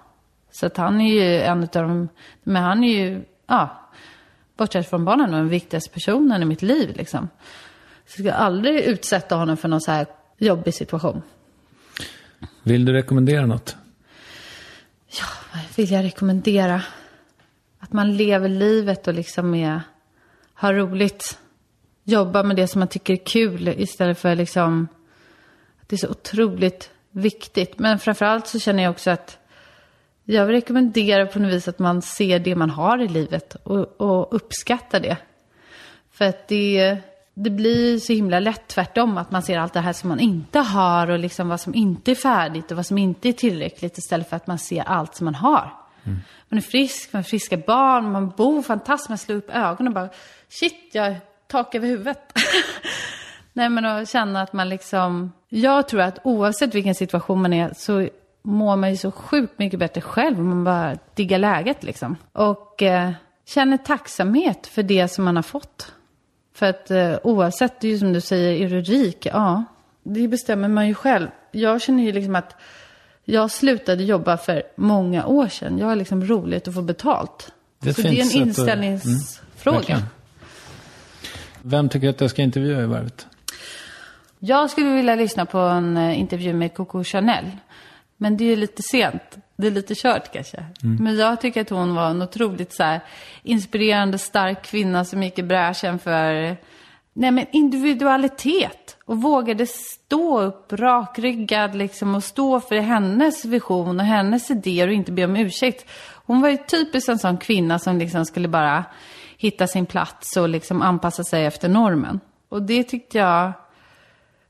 så 0.51 0.65
att 0.65 0.77
han 0.77 1.01
är 1.01 1.13
ju 1.13 1.41
en 1.41 1.63
av 1.63 1.67
de, 1.67 2.09
men 2.43 2.63
han 2.63 2.83
är 2.83 2.99
ju, 2.99 3.23
ja, 3.47 3.89
bortsett 4.57 4.89
från 4.89 5.05
barnen, 5.05 5.31
den 5.31 5.49
viktigaste 5.49 5.89
personen 5.89 6.41
i 6.41 6.45
mitt 6.45 6.61
liv 6.61 6.93
liksom. 6.95 7.29
Så 8.07 8.21
jag 8.21 8.33
ska 8.33 8.43
aldrig 8.43 8.79
utsätta 8.79 9.35
honom 9.35 9.57
för 9.57 9.67
någon 9.67 9.81
så 9.81 9.91
här 9.91 10.05
jobbig 10.37 10.73
situation. 10.73 11.21
Vill 12.63 12.85
du 12.85 12.93
rekommendera 12.93 13.45
något? 13.45 13.75
Vad 15.53 15.61
vill 15.75 15.91
jag 15.91 16.05
rekommendera? 16.05 16.81
Att 17.79 17.93
man 17.93 18.17
lever 18.17 18.49
livet 18.49 19.07
och 19.07 19.13
liksom 19.13 19.55
är, 19.55 19.81
har 20.53 20.73
roligt. 20.73 21.39
Jobba 22.03 22.43
med 22.43 22.55
det 22.55 22.67
som 22.67 22.79
man 22.79 22.87
tycker 22.87 23.13
är 23.13 23.25
kul 23.25 23.67
istället 23.67 24.19
för 24.19 24.35
liksom, 24.35 24.87
att 25.81 25.89
det 25.89 25.95
är 25.95 25.97
så 25.97 26.09
otroligt 26.09 26.89
viktigt. 27.11 27.79
Men 27.79 27.99
framförallt 27.99 28.47
så 28.47 28.59
känner 28.59 28.83
jag 28.83 28.91
också 28.91 29.09
att 29.09 29.37
jag 30.23 30.45
vill 30.45 30.55
rekommendera 30.55 31.25
på 31.25 31.39
något 31.39 31.53
vis 31.53 31.67
att 31.67 31.79
man 31.79 32.01
ser 32.01 32.39
det 32.39 32.55
man 32.55 32.69
har 32.69 33.01
i 33.01 33.07
livet 33.07 33.55
och, 33.55 34.01
och 34.01 34.35
uppskattar 34.35 34.99
det. 34.99 35.17
För 36.11 36.25
att 36.25 36.47
det, 36.47 36.97
det 37.33 37.49
blir 37.49 37.99
så 37.99 38.13
himla 38.13 38.39
lätt 38.39 38.67
tvärtom, 38.67 39.17
att 39.17 39.31
man 39.31 39.43
ser 39.43 39.59
allt 39.59 39.73
det 39.73 39.79
här 39.79 39.93
som 39.93 40.09
man 40.09 40.19
inte 40.19 40.59
har 40.59 41.09
och 41.09 41.19
liksom 41.19 41.49
vad 41.49 41.59
som 41.59 41.75
inte 41.75 42.11
är 42.11 42.15
färdigt 42.15 42.71
och 42.71 42.77
vad 42.77 42.85
som 42.85 42.97
inte 42.97 43.29
är 43.29 43.33
tillräckligt 43.33 43.97
istället 43.97 44.29
för 44.29 44.35
att 44.35 44.47
man 44.47 44.59
ser 44.59 44.83
allt 44.83 45.15
som 45.15 45.25
man 45.25 45.35
har. 45.35 45.73
Man 46.49 46.57
är 46.57 46.61
frisk, 46.61 47.13
man 47.13 47.19
har 47.19 47.23
friska 47.23 47.57
barn, 47.57 48.11
man 48.11 48.29
bor 48.29 48.61
fantastiskt, 48.61 49.09
man 49.09 49.17
slår 49.17 49.35
upp 49.35 49.49
ögonen 49.49 49.87
och 49.87 49.93
bara 49.93 50.09
shit, 50.49 50.89
jag 50.91 51.03
har 51.03 51.15
tak 51.47 51.75
över 51.75 51.87
huvudet. 51.87 52.33
Nej 53.53 53.69
men 53.69 53.85
att 53.85 54.09
känna 54.09 54.41
att 54.41 54.53
man 54.53 54.69
liksom, 54.69 55.31
jag 55.49 55.87
tror 55.87 56.01
att 56.01 56.19
oavsett 56.23 56.75
vilken 56.75 56.95
situation 56.95 57.41
man 57.41 57.53
är 57.53 57.73
så 57.75 58.09
mår 58.41 58.75
man 58.75 58.89
ju 58.89 58.97
så 58.97 59.11
sjukt 59.11 59.59
mycket 59.59 59.79
bättre 59.79 60.01
själv 60.01 60.39
om 60.39 60.49
man 60.49 60.63
bara 60.63 60.97
diggar 61.15 61.37
läget 61.37 61.83
liksom. 61.83 62.17
Och 62.33 62.81
eh, 62.81 63.11
känner 63.45 63.77
tacksamhet 63.77 64.67
för 64.67 64.83
det 64.83 65.07
som 65.07 65.25
man 65.25 65.35
har 65.35 65.43
fått. 65.43 65.93
För 66.61 66.69
att 66.69 66.91
eh, 66.91 67.17
oavsett, 67.23 67.79
det 67.79 67.87
är 67.87 67.91
ju 67.91 67.99
som 67.99 68.13
du 68.13 68.21
säger, 68.21 68.65
är 68.65 68.69
du 68.69 68.81
rik? 68.81 69.25
Ja, 69.31 69.63
det 70.03 70.27
bestämmer 70.27 70.67
man 70.67 70.87
ju 70.87 70.93
själv. 70.93 71.27
Jag 71.51 71.81
känner 71.81 72.03
ju 72.03 72.11
liksom 72.11 72.35
att 72.35 72.55
jag 73.23 73.51
slutade 73.51 74.03
jobba 74.03 74.37
för 74.37 74.63
många 74.75 75.25
år 75.25 75.47
sedan. 75.47 75.77
Jag 75.77 75.87
har 75.87 75.95
liksom 75.95 76.25
roligt 76.25 76.67
att 76.67 76.73
få 76.73 76.81
betalt. 76.81 77.51
Det 77.79 77.93
så 77.93 78.01
det 78.01 78.07
är 78.07 78.11
en 78.11 78.27
eh, 78.27 78.37
inställningsfråga. 78.37 79.77
verkligen. 79.77 80.01
Vem 81.61 81.89
tycker 81.89 82.09
att 82.09 82.21
jag 82.21 82.29
ska 82.29 82.41
intervjua 82.41 82.83
i 82.83 82.85
Varvet? 82.85 83.27
Jag 84.39 84.69
skulle 84.69 84.89
vilja 84.89 85.15
lyssna 85.15 85.45
på 85.45 85.57
en 85.57 85.97
eh, 85.97 86.19
intervju 86.19 86.53
med 86.53 86.73
Coco 86.73 87.03
Chanel. 87.03 87.45
Men 88.17 88.37
det 88.37 88.45
är 88.45 88.55
lite 88.55 88.83
sent. 88.83 89.37
Det 89.61 89.67
är 89.67 89.71
lite 89.71 89.95
kört 89.95 90.33
kanske. 90.33 90.65
Men 90.81 91.17
jag 91.17 91.41
tycker 91.41 91.61
att 91.61 91.69
hon 91.69 91.95
var 91.95 92.09
en 92.09 92.21
otroligt 92.21 92.73
så 92.73 92.83
här, 92.83 93.01
inspirerande, 93.43 94.17
stark 94.17 94.65
kvinna 94.65 95.05
som 95.05 95.23
gick 95.23 95.39
i 95.39 95.43
bräschen 95.43 95.99
för 95.99 96.57
nej, 97.13 97.31
men 97.31 97.45
individualitet. 97.51 98.97
Och 99.05 99.21
vågade 99.21 99.65
stå 99.67 100.41
upp 100.41 100.73
rakryggad 100.73 101.75
liksom, 101.75 102.15
och 102.15 102.23
stå 102.23 102.59
för 102.59 102.75
hennes 102.75 103.45
vision 103.45 103.99
och 103.99 104.05
hennes 104.05 104.51
idéer 104.51 104.87
och 104.87 104.93
inte 104.93 105.11
be 105.11 105.25
om 105.25 105.35
ursäkt. 105.35 105.89
Hon 106.25 106.41
var 106.41 106.49
ju 106.49 106.57
typiskt 106.57 107.09
en 107.09 107.19
sån 107.19 107.37
kvinna 107.37 107.79
som 107.79 107.97
liksom 107.97 108.25
skulle 108.25 108.47
bara 108.47 108.85
hitta 109.37 109.67
sin 109.67 109.85
plats 109.85 110.37
och 110.37 110.49
liksom 110.49 110.81
anpassa 110.81 111.23
sig 111.23 111.45
efter 111.45 111.69
normen. 111.69 112.19
Och 112.49 112.61
det 112.61 112.83
tyckte 112.83 113.17
jag 113.17 113.53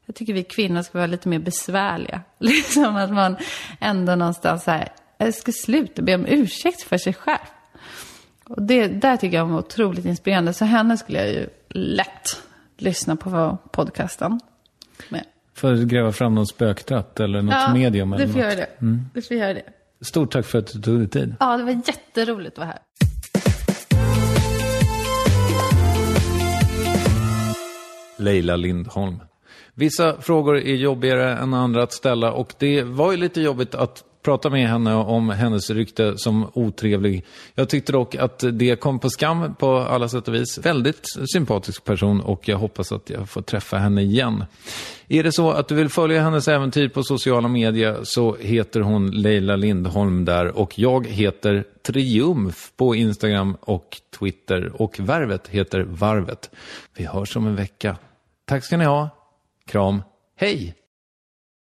jag 0.06 0.16
tycker 0.16 0.34
vi 0.34 0.44
kvinnor 0.44 0.82
ska 0.82 0.98
vara 0.98 1.08
lite 1.08 1.30
mer 1.30 1.40
besvärliga. 1.40 2.22
Liksom 2.40 2.96
att 2.96 3.12
man 3.12 3.38
ändå 3.80 4.16
någonstans 4.16 4.64
så 4.64 4.72
här, 4.72 4.90
jag 5.26 5.34
ska 5.34 5.52
sluta 5.52 6.02
be 6.02 6.16
om 6.16 6.26
ursäkt 6.26 6.82
för 6.82 6.98
sig 6.98 7.14
själv. 7.14 7.40
Och 8.44 8.62
det 8.62 8.88
där 8.88 9.18
tycker 9.18 9.38
jag 9.38 9.46
var 9.46 9.60
otroligt 9.60 10.06
inspirerande. 10.06 10.54
Så 10.54 10.66
henne 10.66 10.98
skulle 10.98 11.18
jag 11.20 11.30
ju 11.30 11.50
lätt 11.70 12.42
lyssna 12.78 13.16
på 13.16 13.58
podcasten 13.72 14.40
med. 15.10 15.26
För 15.54 15.74
att 15.74 15.80
gräva 15.80 16.12
fram 16.12 16.36
någon 16.36 16.48
spöktratt 16.48 17.20
eller 17.20 17.42
något 17.42 17.74
medium 17.74 18.14
eller 18.14 18.26
du 18.26 18.34
får 18.34 18.40
något. 18.40 18.48
göra 18.48 18.56
det. 18.56 18.70
Du 19.14 19.22
får 19.22 19.38
göra 19.38 19.54
det. 19.54 19.64
Stort 20.02 20.32
tack 20.32 20.46
för 20.46 20.60
att 20.60 20.68
du 20.68 20.82
tog 20.82 21.00
dig 21.00 21.10
tid. 21.10 21.36
Ja, 21.40 21.58
det 21.58 21.64
var 21.64 21.72
jätteroligt 21.72 22.52
att 22.52 22.58
vara 22.58 22.68
här. 22.68 22.80
Leila 28.18 28.56
Lindholm. 28.56 29.20
Vissa 29.74 30.22
frågor 30.22 30.58
är 30.58 30.76
jobbigare 30.76 31.38
än 31.38 31.54
andra 31.54 31.84
att 31.84 31.94
ställa 31.94 32.32
och 32.32 32.54
det 32.60 32.84
var 32.84 33.12
ju 33.12 33.18
lite 33.18 33.42
jobbigt 33.42 33.76
att 33.76 34.04
prata 34.22 34.50
med 34.50 34.70
henne 34.70 34.96
om 34.96 35.30
hennes 35.30 35.70
rykte 35.70 36.18
som 36.18 36.52
otrevlig. 36.54 37.26
Jag 37.56 37.70
tyckte 37.70 37.92
dock 37.92 38.16
att 38.16 38.44
det 38.54 38.76
kom 38.76 39.00
på 39.00 39.10
skam 39.10 39.56
på 39.56 39.78
alla 39.78 40.10
sätt 40.10 40.28
och 40.28 40.34
vis. 40.34 40.58
Väldigt 40.58 41.06
sympatisk 41.34 41.84
person 41.84 42.22
och 42.22 42.48
jag 42.48 42.58
hoppas 42.58 42.92
att 42.92 43.10
jag 43.10 43.30
får 43.30 43.42
träffa 43.42 43.78
henne 43.78 44.02
igen. 44.02 44.46
Är 45.08 45.24
det 45.24 45.32
så 45.32 45.52
att 45.52 45.68
du 45.68 45.76
vill 45.76 45.90
följa 45.90 46.22
hennes 46.22 46.48
äventyr 46.48 46.90
på 46.90 47.04
sociala 47.04 47.48
medier 47.48 48.00
så 48.04 48.36
heter 48.36 48.80
hon 48.80 49.12
Leila 49.12 49.56
Lindholm 49.56 50.26
där 50.26 50.58
och 50.58 50.80
jag 50.80 51.08
heter 51.08 51.64
Triumf 51.84 52.72
på 52.76 52.96
Instagram 52.96 53.58
och 53.62 53.98
Twitter 54.20 54.82
och 54.82 55.00
Värvet 55.00 55.48
heter 55.48 55.82
Varvet. 55.82 56.50
Vi 56.98 57.06
hörs 57.06 57.36
om 57.36 57.48
en 57.48 57.56
vecka. 57.56 57.98
Tack 58.46 58.64
ska 58.64 58.78
ni 58.78 58.86
ha. 58.86 59.10
Kram. 59.66 60.02
Hej! 60.36 60.81